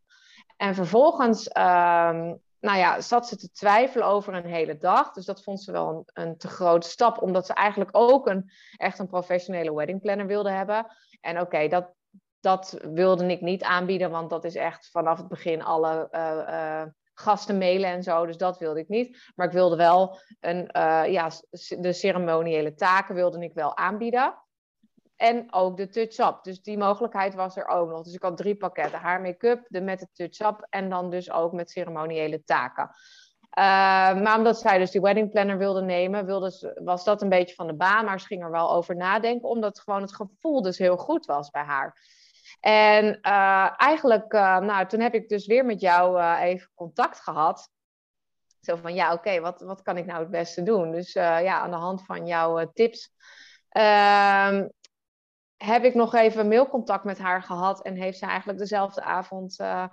En 0.57 0.75
vervolgens 0.75 1.49
um, 1.57 2.41
nou 2.59 2.77
ja, 2.77 3.01
zat 3.01 3.27
ze 3.27 3.37
te 3.37 3.51
twijfelen 3.51 4.07
over 4.07 4.33
een 4.33 4.45
hele 4.45 4.77
dag. 4.77 5.11
Dus 5.11 5.25
dat 5.25 5.43
vond 5.43 5.61
ze 5.61 5.71
wel 5.71 5.89
een, 5.89 6.23
een, 6.23 6.37
te 6.37 6.47
grote 6.47 6.89
stap, 6.89 7.21
omdat 7.21 7.45
ze 7.45 7.53
eigenlijk 7.53 7.89
ook 7.93 8.27
een, 8.27 8.51
echt 8.77 8.99
een 8.99 9.07
professionele 9.07 9.73
wedding 9.73 10.01
planner 10.01 10.27
wilde 10.27 10.49
hebben. 10.49 10.85
En 11.21 11.39
oké, 11.39 11.67
dat, 11.67 11.93
dat 12.39 12.79
wilde 12.81 13.25
ik 13.25 13.41
niet 13.41 13.63
aanbieden, 13.63 14.11
want 14.11 14.29
dat 14.29 14.43
is 14.43 14.55
echt 14.55 14.89
vanaf 14.91 15.17
het 15.17 15.27
begin 15.27 15.63
alle 15.63 16.07
uh, 16.11 16.45
uh, 16.47 16.83
gasten 17.13 17.57
mailen 17.57 17.89
en 17.89 18.03
zo. 18.03 18.25
Dus 18.25 18.37
dat 18.37 18.57
wilde 18.57 18.79
ik 18.79 18.87
niet. 18.87 19.31
Maar 19.35 19.47
ik 19.47 19.53
wilde 19.53 19.75
wel 19.75 20.19
een, 20.39 20.69
uh, 20.77 21.03
ja, 21.07 21.31
de 21.79 21.93
ceremoniële 21.93 22.73
taken 22.73 23.15
wilde 23.15 23.39
ik 23.39 23.53
wel 23.53 23.77
aanbieden. 23.77 24.33
En 25.19 25.53
ook 25.53 25.77
de 25.77 25.89
touch-up. 25.89 26.43
Dus 26.43 26.61
die 26.61 26.77
mogelijkheid 26.77 27.33
was 27.33 27.57
er 27.57 27.67
ook 27.67 27.89
nog. 27.89 28.03
Dus 28.03 28.13
ik 28.13 28.21
had 28.21 28.37
drie 28.37 28.55
pakketten. 28.55 28.99
Haar 28.99 29.21
make-up, 29.21 29.65
de 29.67 29.81
met 29.81 29.99
de 29.99 30.07
touch-up 30.13 30.67
en 30.69 30.89
dan 30.89 31.09
dus 31.09 31.31
ook 31.31 31.51
met 31.51 31.71
ceremoniële 31.71 32.43
taken. 32.43 32.83
Uh, 32.83 34.21
maar 34.21 34.37
omdat 34.37 34.59
zij 34.59 34.77
dus 34.77 34.91
die 34.91 35.01
wedding 35.01 35.31
planner 35.31 35.57
wilde 35.57 35.81
nemen, 35.81 36.25
wilde 36.25 36.51
ze, 36.51 36.81
was 36.83 37.03
dat 37.03 37.21
een 37.21 37.29
beetje 37.29 37.55
van 37.55 37.67
de 37.67 37.75
baan. 37.75 38.05
Maar 38.05 38.19
ze 38.19 38.25
ging 38.25 38.43
er 38.43 38.51
wel 38.51 38.71
over 38.71 38.95
nadenken, 38.95 39.49
omdat 39.49 39.79
gewoon 39.79 40.01
het 40.01 40.15
gevoel 40.15 40.61
dus 40.61 40.77
heel 40.77 40.97
goed 40.97 41.25
was 41.25 41.49
bij 41.49 41.63
haar. 41.63 41.97
En 42.59 43.05
uh, 43.05 43.81
eigenlijk, 43.81 44.33
uh, 44.33 44.57
nou, 44.59 44.87
toen 44.87 44.99
heb 44.99 45.13
ik 45.13 45.29
dus 45.29 45.45
weer 45.45 45.65
met 45.65 45.81
jou 45.81 46.21
even 46.35 46.69
contact 46.75 47.19
gehad. 47.19 47.69
Zo 48.61 48.75
van, 48.75 48.93
ja, 48.93 49.13
oké, 49.13 49.39
wat, 49.39 49.61
wat 49.61 49.81
kan 49.81 49.97
ik 49.97 50.05
nou 50.05 50.19
het 50.19 50.29
beste 50.29 50.63
doen? 50.63 50.91
Dus 50.91 51.13
ja, 51.13 51.59
aan 51.59 51.71
de 51.71 51.77
hand 51.77 52.05
van 52.05 52.27
jouw 52.27 52.71
tips 52.73 53.11
ehm, 53.69 54.67
heb 55.63 55.83
ik 55.83 55.93
nog 55.93 56.15
even 56.15 56.47
mailcontact 56.47 57.03
met 57.03 57.17
haar 57.17 57.43
gehad 57.43 57.81
en 57.81 57.95
heeft 57.95 58.17
ze 58.17 58.25
eigenlijk 58.25 58.59
dezelfde 58.59 59.01
avond 59.01 59.59
uh, 59.59 59.85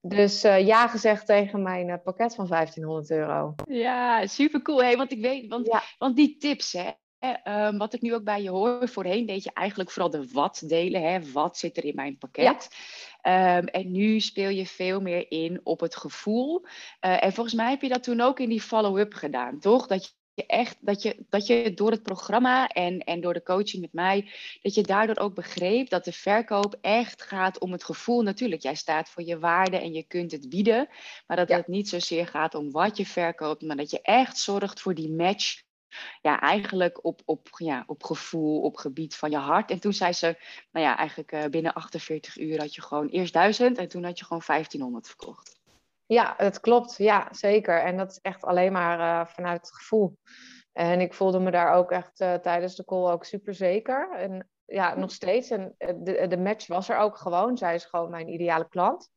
dus 0.00 0.44
uh, 0.44 0.66
ja 0.66 0.88
gezegd 0.88 1.26
tegen 1.26 1.62
mijn 1.62 1.88
uh, 1.88 1.94
pakket 2.04 2.34
van 2.34 2.46
1500 2.46 3.10
euro. 3.10 3.54
Ja, 3.68 4.26
super 4.26 4.62
cool. 4.62 4.82
Hey, 4.82 4.96
want 4.96 5.12
ik 5.12 5.20
weet, 5.20 5.48
want, 5.48 5.66
ja. 5.66 5.82
want 5.98 6.16
die 6.16 6.36
tips, 6.36 6.72
hè, 7.18 7.66
um, 7.66 7.78
wat 7.78 7.94
ik 7.94 8.00
nu 8.00 8.14
ook 8.14 8.24
bij 8.24 8.42
je 8.42 8.50
hoor, 8.50 8.88
voorheen 8.88 9.26
deed 9.26 9.44
je 9.44 9.50
eigenlijk 9.52 9.90
vooral 9.90 10.10
de 10.10 10.28
wat 10.32 10.62
delen. 10.66 11.02
Hè? 11.02 11.32
Wat 11.32 11.58
zit 11.58 11.76
er 11.76 11.84
in 11.84 11.94
mijn 11.94 12.18
pakket? 12.18 12.68
Ja. 13.22 13.56
Um, 13.56 13.66
en 13.66 13.90
nu 13.90 14.20
speel 14.20 14.48
je 14.48 14.66
veel 14.66 15.00
meer 15.00 15.30
in 15.30 15.60
op 15.62 15.80
het 15.80 15.96
gevoel. 15.96 16.64
en 17.00 17.32
volgens 17.32 17.54
mij 17.54 17.70
heb 17.70 17.82
je 17.82 17.88
dat 17.88 18.02
toen 18.02 18.20
ook 18.20 18.40
in 18.40 18.48
die 18.48 18.60
follow-up 18.60 19.14
gedaan, 19.14 19.58
toch? 19.58 19.86
Dat 19.86 20.16
je 20.34 20.46
echt, 20.46 20.76
dat 20.80 21.02
je, 21.02 21.24
dat 21.28 21.46
je 21.46 21.74
door 21.74 21.90
het 21.90 22.02
programma 22.02 22.68
en, 22.68 22.98
en 22.98 23.20
door 23.20 23.32
de 23.32 23.42
coaching 23.42 23.82
met 23.82 23.92
mij, 23.92 24.30
dat 24.62 24.74
je 24.74 24.82
daardoor 24.82 25.16
ook 25.16 25.34
begreep 25.34 25.88
dat 25.88 26.04
de 26.04 26.12
verkoop 26.12 26.78
echt 26.80 27.22
gaat 27.22 27.58
om 27.58 27.72
het 27.72 27.84
gevoel. 27.84 28.22
Natuurlijk, 28.22 28.62
jij 28.62 28.74
staat 28.74 29.08
voor 29.08 29.22
je 29.22 29.38
waarde 29.38 29.78
en 29.78 29.92
je 29.92 30.02
kunt 30.02 30.32
het 30.32 30.48
bieden, 30.48 30.88
maar 31.26 31.36
dat 31.36 31.48
het 31.48 31.66
niet 31.66 31.88
zozeer 31.88 32.26
gaat 32.26 32.54
om 32.54 32.70
wat 32.70 32.96
je 32.96 33.06
verkoopt, 33.06 33.62
maar 33.62 33.76
dat 33.76 33.90
je 33.90 34.02
echt 34.02 34.38
zorgt 34.38 34.80
voor 34.80 34.94
die 34.94 35.10
match. 35.10 35.62
Ja, 36.22 36.40
eigenlijk 36.40 37.04
op, 37.04 37.22
op, 37.24 37.48
ja, 37.56 37.84
op 37.86 38.04
gevoel, 38.04 38.60
op 38.60 38.76
gebied 38.76 39.16
van 39.16 39.30
je 39.30 39.36
hart. 39.36 39.70
En 39.70 39.80
toen 39.80 39.92
zei 39.92 40.12
ze, 40.12 40.38
nou 40.72 40.86
ja, 40.86 40.96
eigenlijk 40.96 41.32
uh, 41.32 41.44
binnen 41.44 41.72
48 41.72 42.38
uur 42.38 42.60
had 42.60 42.74
je 42.74 42.82
gewoon 42.82 43.08
eerst 43.08 43.32
1000 43.32 43.78
en 43.78 43.88
toen 43.88 44.04
had 44.04 44.18
je 44.18 44.24
gewoon 44.24 44.42
1500 44.46 45.06
verkocht. 45.06 45.53
Ja, 46.06 46.34
het 46.36 46.60
klopt. 46.60 46.96
Ja, 46.96 47.28
zeker. 47.30 47.82
En 47.82 47.96
dat 47.96 48.10
is 48.10 48.18
echt 48.20 48.44
alleen 48.44 48.72
maar 48.72 48.98
uh, 48.98 49.26
vanuit 49.26 49.60
het 49.60 49.74
gevoel. 49.74 50.18
En 50.72 51.00
ik 51.00 51.14
voelde 51.14 51.38
me 51.38 51.50
daar 51.50 51.72
ook 51.72 51.90
echt 51.90 52.20
uh, 52.20 52.34
tijdens 52.34 52.76
de 52.76 52.84
call 52.84 53.10
ook 53.10 53.24
super 53.24 53.54
zeker. 53.54 54.10
En 54.12 54.48
ja, 54.64 54.94
nog 54.94 55.10
steeds. 55.10 55.50
En 55.50 55.74
eh, 55.78 55.94
de, 55.96 56.26
de 56.26 56.38
match 56.38 56.66
was 56.66 56.88
er 56.88 56.96
ook 56.96 57.16
gewoon. 57.16 57.56
Zij 57.56 57.74
is 57.74 57.84
gewoon 57.84 58.10
mijn 58.10 58.28
ideale 58.28 58.68
klant. 58.68 59.10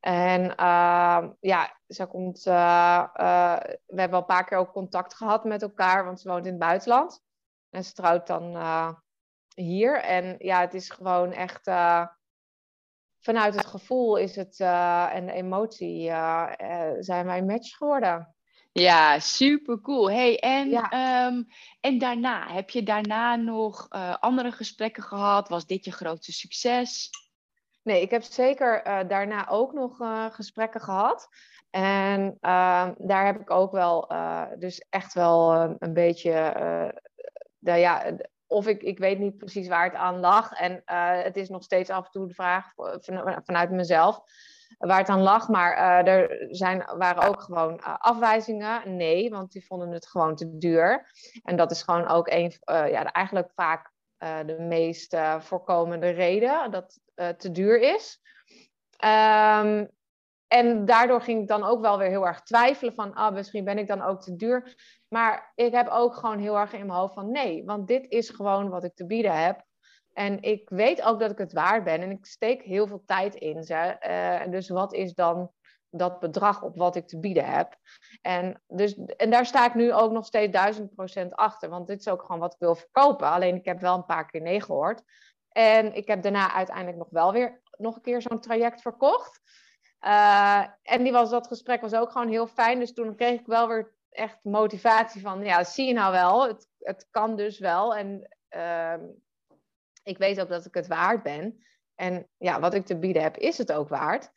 En 0.00 0.42
uh, 0.42 1.28
ja, 1.40 1.76
ze 1.86 2.06
komt. 2.06 2.42
we 2.42 2.50
hebben 3.86 4.12
al 4.12 4.18
een 4.18 4.24
paar 4.24 4.44
keer 4.44 4.58
ook 4.58 4.72
contact 4.72 5.14
gehad 5.14 5.44
met 5.44 5.62
elkaar, 5.62 6.04
want 6.04 6.20
ze 6.20 6.28
woont 6.28 6.44
in 6.44 6.50
het 6.50 6.60
buitenland. 6.60 7.22
En 7.70 7.84
ze 7.84 7.92
trouwt 7.92 8.26
dan 8.26 8.56
hier. 9.54 10.00
En 10.02 10.34
ja, 10.38 10.60
het 10.60 10.74
is 10.74 10.90
gewoon 10.90 11.32
echt 11.32 11.66
vanuit 13.20 13.54
het 13.54 13.66
gevoel 13.66 14.16
is 14.16 14.36
het, 14.36 14.58
uh, 14.58 15.14
en 15.14 15.26
de 15.26 15.32
emotie 15.32 16.08
uh, 16.08 16.52
uh, 16.62 16.90
zijn 16.98 17.26
wij 17.26 17.38
een 17.38 17.46
match 17.46 17.76
geworden. 17.76 18.34
Ja, 18.72 19.18
super 19.18 19.80
cool. 19.80 20.10
Hey, 20.10 20.38
en, 20.38 20.68
ja. 20.68 21.26
um, 21.26 21.46
en 21.80 21.98
daarna, 21.98 22.52
heb 22.52 22.70
je 22.70 22.82
daarna 22.82 23.36
nog 23.36 23.88
andere 24.20 24.52
gesprekken 24.52 25.02
gehad? 25.02 25.48
Was 25.48 25.66
dit 25.66 25.84
je 25.84 25.92
grootste 25.92 26.32
succes? 26.32 27.10
Nee, 27.82 28.02
ik 28.02 28.10
heb 28.10 28.22
zeker 28.22 28.82
daarna 29.08 29.48
ook 29.48 29.72
nog 29.72 29.96
gesprekken 30.34 30.80
gehad. 30.80 31.28
En 31.70 32.36
ehm, 32.40 32.94
daar 32.98 33.26
heb 33.26 33.40
ik 33.40 33.50
ook 33.50 33.72
wel, 33.72 34.12
dus 34.58 34.86
echt 34.88 35.14
wel 35.14 35.54
een 35.78 35.92
beetje, 35.92 36.32
nou 37.58 37.78
ja, 37.78 38.16
of 38.50 38.66
ik, 38.66 38.82
ik 38.82 38.98
weet 38.98 39.18
niet 39.18 39.36
precies 39.36 39.68
waar 39.68 39.84
het 39.84 39.94
aan 39.94 40.20
lag. 40.20 40.52
En 40.52 40.72
uh, 40.72 41.22
het 41.22 41.36
is 41.36 41.48
nog 41.48 41.62
steeds 41.62 41.90
af 41.90 42.04
en 42.04 42.10
toe 42.10 42.26
de 42.26 42.34
vraag 42.34 42.72
van, 42.74 43.00
vanuit 43.44 43.70
mezelf 43.70 44.22
waar 44.78 44.98
het 44.98 45.08
aan 45.08 45.22
lag. 45.22 45.48
Maar 45.48 46.04
er 46.06 46.46
zijn, 46.50 46.84
waren 46.96 47.28
ook 47.28 47.40
gewoon 47.40 47.82
afwijzingen. 47.82 48.96
Nee, 48.96 49.30
want 49.30 49.52
die 49.52 49.66
vonden 49.66 49.90
het 49.90 50.06
gewoon 50.06 50.36
te 50.36 50.58
duur. 50.58 51.10
En 51.42 51.56
dat 51.56 51.70
is 51.70 51.82
gewoon 51.82 52.08
ook 52.08 52.28
een, 52.28 52.52
ja, 52.64 53.12
eigenlijk 53.12 53.50
vaak 53.54 53.92
de 54.46 54.56
meest 54.58 55.16
voorkomende 55.38 56.08
reden 56.08 56.70
dat 56.70 56.98
het 57.14 57.40
te 57.40 57.50
duur 57.50 57.80
is. 57.80 58.20
Ehm, 58.96 59.84
en 60.46 60.84
daardoor 60.84 61.22
ging 61.22 61.40
ik 61.42 61.48
dan 61.48 61.64
ook 61.64 61.80
wel 61.80 61.98
weer 61.98 62.08
heel 62.08 62.26
erg 62.26 62.42
twijfelen 62.42 62.94
van, 62.94 63.14
ah, 63.14 63.34
misschien 63.34 63.64
ben 63.64 63.78
ik 63.78 63.86
dan 63.86 64.02
ook 64.02 64.22
te 64.22 64.36
duur. 64.36 64.74
Maar 65.10 65.52
ik 65.54 65.72
heb 65.72 65.88
ook 65.88 66.14
gewoon 66.14 66.38
heel 66.38 66.58
erg 66.58 66.72
in 66.72 66.86
mijn 66.86 66.98
hoofd 66.98 67.14
van, 67.14 67.30
nee, 67.30 67.64
want 67.64 67.88
dit 67.88 68.06
is 68.08 68.28
gewoon 68.28 68.68
wat 68.68 68.84
ik 68.84 68.94
te 68.94 69.06
bieden 69.06 69.44
heb. 69.44 69.64
En 70.12 70.42
ik 70.42 70.68
weet 70.68 71.02
ook 71.02 71.20
dat 71.20 71.30
ik 71.30 71.38
het 71.38 71.52
waard 71.52 71.84
ben 71.84 72.00
en 72.00 72.10
ik 72.10 72.26
steek 72.26 72.62
heel 72.62 72.86
veel 72.86 73.02
tijd 73.06 73.34
in. 73.34 73.64
Uh, 73.68 74.40
dus 74.50 74.68
wat 74.68 74.92
is 74.92 75.14
dan 75.14 75.50
dat 75.90 76.20
bedrag 76.20 76.62
op 76.62 76.76
wat 76.76 76.96
ik 76.96 77.06
te 77.06 77.18
bieden 77.18 77.44
heb? 77.44 77.76
En, 78.22 78.62
dus, 78.66 78.94
en 78.94 79.30
daar 79.30 79.46
sta 79.46 79.66
ik 79.66 79.74
nu 79.74 79.92
ook 79.92 80.12
nog 80.12 80.26
steeds 80.26 80.52
duizend 80.52 80.94
procent 80.94 81.34
achter, 81.34 81.68
want 81.68 81.86
dit 81.86 82.00
is 82.00 82.08
ook 82.08 82.22
gewoon 82.22 82.40
wat 82.40 82.52
ik 82.52 82.58
wil 82.58 82.74
verkopen. 82.74 83.28
Alleen 83.28 83.54
ik 83.54 83.64
heb 83.64 83.80
wel 83.80 83.94
een 83.94 84.06
paar 84.06 84.26
keer 84.26 84.40
nee 84.40 84.60
gehoord. 84.60 85.02
En 85.48 85.94
ik 85.94 86.06
heb 86.06 86.22
daarna 86.22 86.52
uiteindelijk 86.52 86.98
nog 86.98 87.10
wel 87.10 87.32
weer 87.32 87.60
nog 87.78 87.96
een 87.96 88.02
keer 88.02 88.22
zo'n 88.22 88.40
traject 88.40 88.82
verkocht. 88.82 89.40
Uh, 90.06 90.64
en 90.82 91.02
die 91.02 91.12
was, 91.12 91.30
dat 91.30 91.46
gesprek 91.46 91.80
was 91.80 91.94
ook 91.94 92.10
gewoon 92.10 92.28
heel 92.28 92.46
fijn. 92.46 92.78
Dus 92.78 92.92
toen 92.92 93.16
kreeg 93.16 93.40
ik 93.40 93.46
wel 93.46 93.68
weer 93.68 93.94
echt 94.10 94.38
motivatie 94.42 95.20
van, 95.20 95.44
ja, 95.44 95.64
zie 95.64 95.86
je 95.86 95.92
nou 95.92 96.12
wel, 96.12 96.48
het, 96.48 96.68
het 96.78 97.06
kan 97.10 97.36
dus 97.36 97.58
wel. 97.58 97.94
En 97.94 98.36
uh, 98.56 98.94
ik 100.02 100.18
weet 100.18 100.40
ook 100.40 100.48
dat 100.48 100.66
ik 100.66 100.74
het 100.74 100.86
waard 100.86 101.22
ben. 101.22 101.64
En 101.94 102.28
ja, 102.36 102.60
wat 102.60 102.74
ik 102.74 102.86
te 102.86 102.98
bieden 102.98 103.22
heb, 103.22 103.36
is 103.36 103.58
het 103.58 103.72
ook 103.72 103.88
waard. 103.88 104.30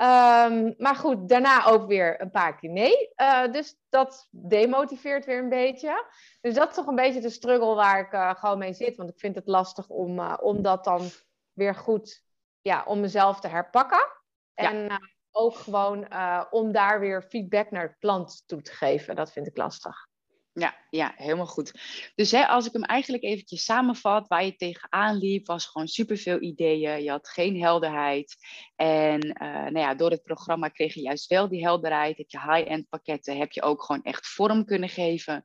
Um, 0.00 0.74
maar 0.78 0.96
goed, 0.96 1.28
daarna 1.28 1.66
ook 1.66 1.86
weer 1.86 2.20
een 2.20 2.30
paar 2.30 2.56
keer 2.56 2.70
nee. 2.70 3.12
Uh, 3.16 3.52
dus 3.52 3.76
dat 3.88 4.28
demotiveert 4.30 5.24
weer 5.24 5.38
een 5.38 5.48
beetje. 5.48 6.10
Dus 6.40 6.54
dat 6.54 6.68
is 6.68 6.74
toch 6.74 6.86
een 6.86 6.94
beetje 6.94 7.20
de 7.20 7.30
struggle 7.30 7.74
waar 7.74 8.00
ik 8.00 8.12
uh, 8.12 8.34
gewoon 8.34 8.58
mee 8.58 8.72
zit. 8.72 8.96
Want 8.96 9.10
ik 9.10 9.18
vind 9.18 9.34
het 9.34 9.46
lastig 9.46 9.88
om, 9.88 10.18
uh, 10.18 10.36
om 10.40 10.62
dat 10.62 10.84
dan 10.84 11.10
weer 11.52 11.74
goed, 11.74 12.24
ja, 12.60 12.84
om 12.86 13.00
mezelf 13.00 13.40
te 13.40 13.48
herpakken. 13.48 14.08
En 14.54 14.76
ja. 14.76 15.00
Ook 15.32 15.54
gewoon 15.54 16.08
om 16.50 16.72
daar 16.72 17.00
weer 17.00 17.22
feedback 17.22 17.70
naar 17.70 17.88
de 17.88 17.96
klant 17.98 18.42
toe 18.46 18.62
te 18.62 18.72
geven. 18.72 19.16
Dat 19.16 19.32
vind 19.32 19.46
ik 19.46 19.56
lastig. 19.56 20.09
Ja, 20.52 20.74
ja, 20.90 21.12
helemaal 21.16 21.46
goed. 21.46 21.72
Dus 22.14 22.30
hè, 22.30 22.46
als 22.46 22.66
ik 22.66 22.72
hem 22.72 22.82
eigenlijk 22.82 23.22
eventjes 23.22 23.64
samenvat, 23.64 24.28
waar 24.28 24.44
je 24.44 24.56
tegenaan 24.56 25.16
liep, 25.16 25.46
was 25.46 25.66
gewoon 25.66 25.88
superveel 25.88 26.40
ideeën. 26.42 27.02
Je 27.02 27.10
had 27.10 27.28
geen 27.28 27.62
helderheid. 27.62 28.36
En 28.76 29.26
uh, 29.26 29.48
nou 29.48 29.78
ja, 29.78 29.94
door 29.94 30.10
het 30.10 30.22
programma 30.22 30.68
kreeg 30.68 30.94
je 30.94 31.00
juist 31.00 31.28
wel 31.28 31.48
die 31.48 31.62
helderheid. 31.62 32.16
Heb 32.16 32.30
je 32.30 32.40
high-end 32.40 32.88
pakketten, 32.88 33.38
heb 33.38 33.52
je 33.52 33.62
ook 33.62 33.82
gewoon 33.82 34.02
echt 34.02 34.26
vorm 34.26 34.64
kunnen 34.64 34.88
geven. 34.88 35.44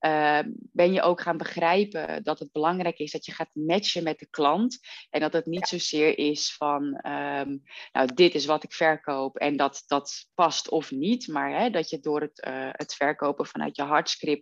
Uh, 0.00 0.38
ben 0.72 0.92
je 0.92 1.02
ook 1.02 1.20
gaan 1.20 1.36
begrijpen 1.36 2.22
dat 2.22 2.38
het 2.38 2.52
belangrijk 2.52 2.98
is 2.98 3.12
dat 3.12 3.26
je 3.26 3.32
gaat 3.32 3.50
matchen 3.52 4.02
met 4.02 4.18
de 4.18 4.26
klant. 4.30 4.78
En 5.10 5.20
dat 5.20 5.32
het 5.32 5.46
niet 5.46 5.68
zozeer 5.68 6.18
is 6.18 6.54
van, 6.56 6.84
um, 6.84 7.62
nou, 7.92 8.14
dit 8.14 8.34
is 8.34 8.46
wat 8.46 8.64
ik 8.64 8.72
verkoop 8.72 9.36
en 9.36 9.56
dat, 9.56 9.82
dat 9.86 10.26
past 10.34 10.68
of 10.68 10.90
niet. 10.90 11.28
Maar 11.28 11.60
hè, 11.60 11.70
dat 11.70 11.90
je 11.90 12.00
door 12.00 12.20
het, 12.20 12.46
uh, 12.46 12.68
het 12.72 12.94
verkopen 12.94 13.46
vanuit 13.46 13.76
je 13.76 13.82
hartscript 13.82 14.41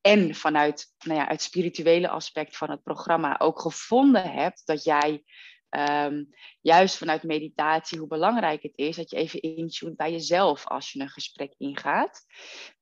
en 0.00 0.34
vanuit 0.34 0.86
nou 1.04 1.18
ja, 1.18 1.26
het 1.26 1.42
spirituele 1.42 2.08
aspect 2.08 2.56
van 2.56 2.70
het 2.70 2.82
programma 2.82 3.38
ook 3.38 3.60
gevonden 3.60 4.32
hebt 4.32 4.62
dat 4.64 4.84
jij 4.84 5.24
um, 5.70 6.28
juist 6.60 6.96
vanuit 6.96 7.22
meditatie, 7.22 7.98
hoe 7.98 8.08
belangrijk 8.08 8.62
het 8.62 8.72
is 8.74 8.96
dat 8.96 9.10
je 9.10 9.16
even 9.16 9.40
intunt 9.40 9.96
bij 9.96 10.10
jezelf 10.10 10.66
als 10.66 10.92
je 10.92 11.00
een 11.00 11.08
gesprek 11.08 11.54
ingaat. 11.58 12.24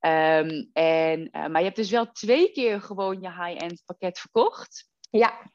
Um, 0.00 0.70
en, 0.72 1.20
uh, 1.20 1.46
maar 1.46 1.58
je 1.58 1.64
hebt 1.64 1.76
dus 1.76 1.90
wel 1.90 2.12
twee 2.12 2.52
keer 2.52 2.80
gewoon 2.80 3.20
je 3.20 3.32
high-end 3.32 3.82
pakket 3.86 4.18
verkocht. 4.18 4.88
Ja. 5.10 5.50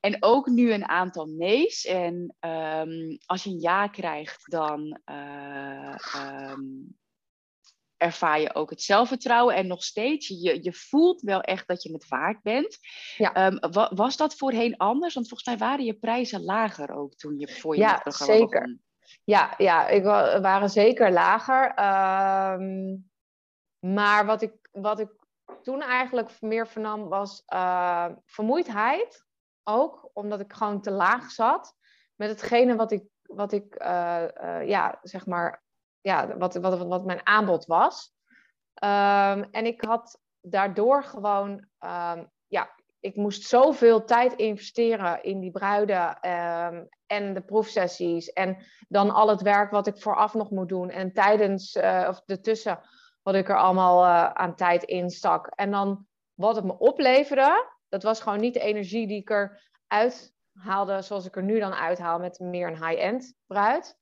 En 0.00 0.16
ook 0.20 0.46
nu 0.46 0.72
een 0.72 0.88
aantal 0.88 1.26
nee's. 1.26 1.84
En 1.84 2.36
um, 2.40 3.18
als 3.26 3.44
je 3.44 3.50
een 3.50 3.60
ja 3.60 3.88
krijgt, 3.88 4.50
dan 4.50 5.00
uh, 5.10 5.96
ervaar 8.04 8.40
je 8.40 8.54
ook 8.54 8.70
het 8.70 8.82
zelfvertrouwen 8.82 9.54
en 9.54 9.66
nog 9.66 9.82
steeds, 9.82 10.28
je, 10.28 10.62
je 10.62 10.72
voelt 10.72 11.20
wel 11.20 11.40
echt 11.40 11.68
dat 11.68 11.82
je 11.82 11.92
het 11.92 12.08
waard 12.08 12.42
bent. 12.42 12.78
Ja. 13.16 13.46
Um, 13.46 13.58
was 13.96 14.16
dat 14.16 14.34
voorheen 14.34 14.76
anders? 14.76 15.14
Want 15.14 15.28
volgens 15.28 15.48
mij 15.48 15.68
waren 15.68 15.84
je 15.84 15.94
prijzen 15.94 16.44
lager 16.44 16.94
ook 16.96 17.14
toen 17.14 17.38
je 17.38 17.48
voor 17.48 17.74
je 17.74 17.80
ja, 17.80 18.02
zeker. 18.04 18.60
Begon. 18.60 18.82
Ja, 19.24 19.54
ja, 19.56 19.88
ik 19.88 20.04
waren 20.42 20.70
zeker 20.70 21.12
lager. 21.12 21.64
Um, 22.60 23.10
maar 23.78 24.26
wat 24.26 24.42
ik, 24.42 24.52
wat 24.72 25.00
ik 25.00 25.10
toen 25.62 25.82
eigenlijk 25.82 26.40
meer 26.40 26.68
vernam 26.68 27.08
was 27.08 27.42
uh, 27.54 28.08
vermoeidheid. 28.24 29.24
Ook 29.62 30.10
omdat 30.12 30.40
ik 30.40 30.52
gewoon 30.52 30.80
te 30.80 30.90
laag 30.90 31.30
zat 31.30 31.74
met 32.14 32.28
hetgene 32.28 32.76
wat 32.76 32.92
ik, 32.92 33.04
wat 33.22 33.52
ik 33.52 33.82
uh, 33.82 34.24
uh, 34.42 34.68
ja, 34.68 34.98
zeg 35.02 35.26
maar 35.26 35.63
ja, 36.04 36.36
wat, 36.36 36.54
wat, 36.54 36.86
wat 36.86 37.04
mijn 37.04 37.26
aanbod 37.26 37.66
was. 37.66 38.12
Um, 38.84 39.42
en 39.50 39.66
ik 39.66 39.82
had 39.82 40.20
daardoor 40.40 41.04
gewoon, 41.04 41.50
um, 41.78 42.30
ja, 42.46 42.70
ik 43.00 43.16
moest 43.16 43.42
zoveel 43.42 44.04
tijd 44.04 44.32
investeren 44.32 45.22
in 45.22 45.40
die 45.40 45.50
bruiden 45.50 46.30
um, 46.30 46.88
en 47.06 47.34
de 47.34 47.40
proefsessies. 47.40 48.32
En 48.32 48.56
dan 48.88 49.10
al 49.10 49.28
het 49.28 49.42
werk 49.42 49.70
wat 49.70 49.86
ik 49.86 49.98
vooraf 49.98 50.34
nog 50.34 50.50
moet 50.50 50.68
doen. 50.68 50.90
En 50.90 51.12
tijdens, 51.12 51.76
uh, 51.76 52.06
of 52.08 52.22
ertussen, 52.26 52.80
wat 53.22 53.34
ik 53.34 53.48
er 53.48 53.58
allemaal 53.58 54.04
uh, 54.04 54.30
aan 54.30 54.56
tijd 54.56 54.82
instak. 54.82 55.46
En 55.46 55.70
dan 55.70 56.06
wat 56.34 56.56
het 56.56 56.64
me 56.64 56.78
opleverde, 56.78 57.70
dat 57.88 58.02
was 58.02 58.20
gewoon 58.20 58.40
niet 58.40 58.54
de 58.54 58.60
energie 58.60 59.06
die 59.06 59.20
ik 59.20 59.30
eruit 59.30 60.32
haalde 60.52 61.02
zoals 61.02 61.26
ik 61.26 61.36
er 61.36 61.42
nu 61.42 61.58
dan 61.58 61.74
uithaal 61.74 62.18
met 62.18 62.38
meer 62.38 62.68
een 62.68 62.86
high-end 62.86 63.34
bruid. 63.46 63.98